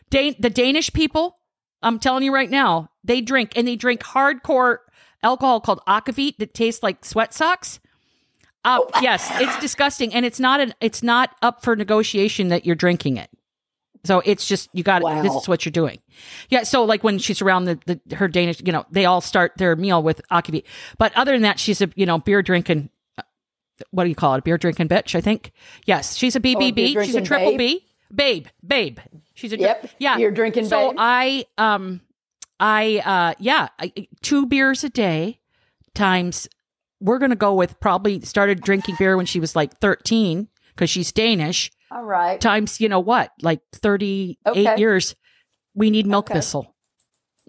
Dan- 0.09 0.35
the 0.39 0.49
Danish 0.49 0.91
people, 0.93 1.37
I'm 1.81 1.99
telling 1.99 2.23
you 2.23 2.33
right 2.33 2.49
now, 2.49 2.89
they 3.03 3.21
drink 3.21 3.53
and 3.55 3.67
they 3.67 3.75
drink 3.75 4.01
hardcore 4.01 4.77
alcohol 5.23 5.59
called 5.61 5.81
akavit 5.87 6.37
that 6.37 6.53
tastes 6.53 6.81
like 6.83 7.03
sweat 7.05 7.33
socks. 7.33 7.79
Uh, 8.65 8.79
Oh. 8.81 8.89
yes, 9.01 9.29
it's 9.39 9.57
disgusting, 9.59 10.13
and 10.13 10.25
it's 10.25 10.39
not 10.39 10.59
an 10.59 10.73
it's 10.81 11.01
not 11.01 11.35
up 11.41 11.63
for 11.63 11.75
negotiation 11.75 12.49
that 12.49 12.65
you're 12.65 12.75
drinking 12.75 13.15
it. 13.17 13.29
So 14.05 14.21
it's 14.25 14.45
just 14.47 14.69
you 14.73 14.83
got 14.83 15.01
Wow. 15.01 15.21
this 15.21 15.33
is 15.33 15.47
what 15.47 15.65
you're 15.65 15.71
doing. 15.71 15.99
Yeah. 16.49 16.63
So 16.63 16.83
like 16.83 17.03
when 17.03 17.19
she's 17.19 17.41
around 17.41 17.65
the, 17.65 17.79
the 18.07 18.15
her 18.15 18.27
Danish, 18.27 18.61
you 18.65 18.71
know, 18.73 18.85
they 18.91 19.05
all 19.05 19.21
start 19.21 19.53
their 19.57 19.75
meal 19.75 20.01
with 20.03 20.21
akavit. 20.31 20.63
But 20.97 21.15
other 21.17 21.31
than 21.33 21.41
that, 21.43 21.59
she's 21.59 21.81
a 21.81 21.89
you 21.95 22.05
know 22.05 22.17
beer 22.17 22.41
drinking. 22.41 22.89
uh, 23.17 23.23
What 23.91 24.03
do 24.03 24.09
you 24.09 24.15
call 24.15 24.35
it? 24.35 24.39
A 24.39 24.41
beer 24.41 24.57
drinking 24.57 24.89
bitch. 24.89 25.15
I 25.15 25.21
think. 25.21 25.51
Yes, 25.85 26.15
she's 26.17 26.35
a 26.35 26.39
BBB. 26.41 27.01
she's 27.05 27.15
a 27.15 27.21
Oh, 27.21 27.25
triple 27.25 27.51
babe. 27.51 27.57
B. 27.57 27.85
Babe, 28.13 28.47
babe. 28.65 28.99
She's 29.33 29.53
a 29.53 29.57
Yep, 29.57 29.89
Yeah, 29.99 30.17
beer 30.17 30.31
drinking 30.31 30.65
So 30.65 30.89
babe. 30.89 30.95
I 30.99 31.45
um, 31.57 32.01
I 32.59 33.01
uh, 33.05 33.33
yeah, 33.39 33.69
I, 33.79 33.93
two 34.21 34.45
beers 34.45 34.83
a 34.83 34.89
day 34.89 35.39
times. 35.93 36.47
We're 36.99 37.19
gonna 37.19 37.35
go 37.35 37.53
with 37.53 37.79
probably 37.79 38.21
started 38.21 38.61
drinking 38.61 38.95
beer 38.99 39.15
when 39.15 39.25
she 39.25 39.39
was 39.39 39.55
like 39.55 39.77
13 39.79 40.49
because 40.75 40.89
she's 40.89 41.11
Danish 41.13 41.71
All 41.91 42.03
right. 42.03 42.41
times 42.41 42.81
you 42.81 42.89
know 42.89 42.99
what 42.99 43.31
like 43.41 43.61
38 43.73 44.37
Okay. 44.45 44.75
years 44.77 45.15
we 45.73 45.89
need 45.89 46.05
milk 46.05 46.29
Okay. 46.29 46.39
thistle 46.39 46.75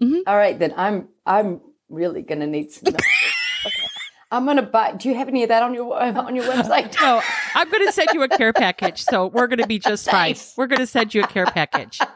All 0.01 0.37
right, 0.37 0.57
then 0.57 0.73
I'm 0.77 1.09
I'm 1.25 1.59
really 1.89 2.21
going 2.21 2.39
to 2.39 2.47
need 2.47 2.71
some 2.71 2.93
milk. 2.93 3.03
Okay. 3.65 3.87
I'm 4.31 4.45
going 4.45 4.57
to 4.57 4.63
buy. 4.63 4.93
Do 4.93 5.09
you 5.09 5.15
have 5.15 5.27
any 5.27 5.43
of 5.43 5.49
that 5.49 5.61
on 5.61 5.73
your 5.73 5.93
on 6.01 6.35
your 6.35 6.45
website? 6.45 6.95
no 7.01 7.21
i'm 7.55 7.69
going 7.69 7.85
to 7.85 7.91
send 7.91 8.09
you 8.13 8.23
a 8.23 8.29
care 8.29 8.53
package 8.53 9.03
so 9.03 9.27
we're 9.27 9.47
going 9.47 9.59
to 9.59 9.67
be 9.67 9.79
just 9.79 10.09
fine 10.09 10.35
Thanks. 10.35 10.53
we're 10.57 10.67
going 10.67 10.79
to 10.79 10.87
send 10.87 11.13
you 11.13 11.23
a 11.23 11.27
care 11.27 11.45
package 11.45 11.99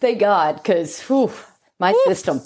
Thank 0.00 0.18
God, 0.18 0.56
because 0.56 1.00
my 1.78 1.92
system. 2.04 2.40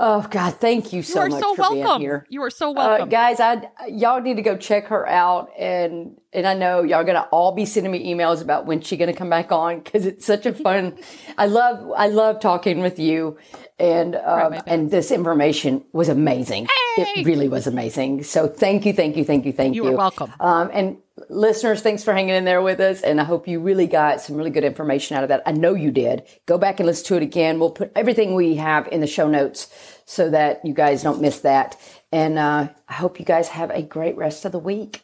Oh 0.00 0.26
God, 0.28 0.54
thank 0.56 0.92
you 0.92 0.98
you 0.98 1.02
so 1.04 1.20
are 1.20 1.28
much 1.28 1.40
so 1.40 1.54
for 1.54 1.70
being 1.70 1.84
welcome 1.84 2.02
here. 2.02 2.26
you 2.28 2.42
are 2.42 2.50
so 2.50 2.70
Uh, 2.70 2.74
welcome 2.74 3.08
guys, 3.08 3.38
I 3.38 3.68
y'all 3.88 4.20
need 4.20 4.36
to 4.36 4.42
go 4.42 4.56
check 4.56 4.86
her 4.88 5.08
out 5.08 5.50
and 5.58 6.16
And 6.32 6.46
I 6.48 6.54
know 6.54 6.82
y'all 6.82 7.04
gonna 7.04 7.28
all 7.30 7.52
be 7.52 7.64
sending 7.64 7.92
me 7.92 8.12
emails 8.12 8.42
about 8.42 8.66
when 8.66 8.80
she 8.80 8.96
gonna 8.96 9.12
come 9.12 9.30
back 9.30 9.52
on 9.52 9.80
because 9.80 10.04
it's 10.04 10.26
such 10.26 10.46
a 10.46 10.52
fun. 10.66 10.98
I 11.38 11.46
love 11.46 11.92
I 11.96 12.08
love 12.08 12.40
talking 12.40 12.80
with 12.80 12.98
you, 12.98 13.38
and 13.78 14.16
um, 14.16 14.60
and 14.66 14.90
this 14.90 15.12
information 15.12 15.84
was 15.92 16.08
amazing. 16.08 16.66
It 16.96 17.24
really 17.24 17.48
was 17.48 17.66
amazing. 17.68 18.24
So 18.24 18.48
thank 18.48 18.84
you, 18.86 18.92
thank 18.92 19.16
you, 19.16 19.24
thank 19.24 19.46
you, 19.46 19.52
thank 19.52 19.76
you. 19.76 19.84
You 19.84 19.92
are 19.92 19.96
welcome. 19.96 20.32
Um, 20.40 20.70
and 20.72 20.96
listeners, 21.28 21.80
thanks 21.80 22.02
for 22.02 22.12
hanging 22.12 22.34
in 22.34 22.44
there 22.44 22.62
with 22.62 22.80
us. 22.80 23.02
And 23.02 23.20
I 23.20 23.24
hope 23.24 23.46
you 23.46 23.60
really 23.60 23.86
got 23.86 24.20
some 24.20 24.36
really 24.36 24.50
good 24.50 24.64
information 24.64 25.16
out 25.16 25.22
of 25.22 25.28
that. 25.28 25.42
I 25.46 25.52
know 25.52 25.74
you 25.74 25.90
did. 25.90 26.22
Go 26.46 26.58
back 26.58 26.80
and 26.80 26.86
listen 26.86 27.06
to 27.06 27.16
it 27.16 27.22
again. 27.22 27.58
We'll 27.58 27.70
put 27.70 27.92
everything 27.94 28.34
we 28.34 28.56
have 28.56 28.88
in 28.88 29.00
the 29.00 29.06
show 29.06 29.28
notes 29.28 29.68
so 30.04 30.30
that 30.30 30.64
you 30.64 30.74
guys 30.74 31.02
don't 31.02 31.20
miss 31.20 31.40
that. 31.40 31.78
And 32.12 32.38
uh, 32.38 32.68
I 32.88 32.92
hope 32.92 33.18
you 33.18 33.24
guys 33.24 33.48
have 33.48 33.70
a 33.70 33.82
great 33.82 34.16
rest 34.16 34.44
of 34.44 34.52
the 34.52 34.58
week. 34.58 35.03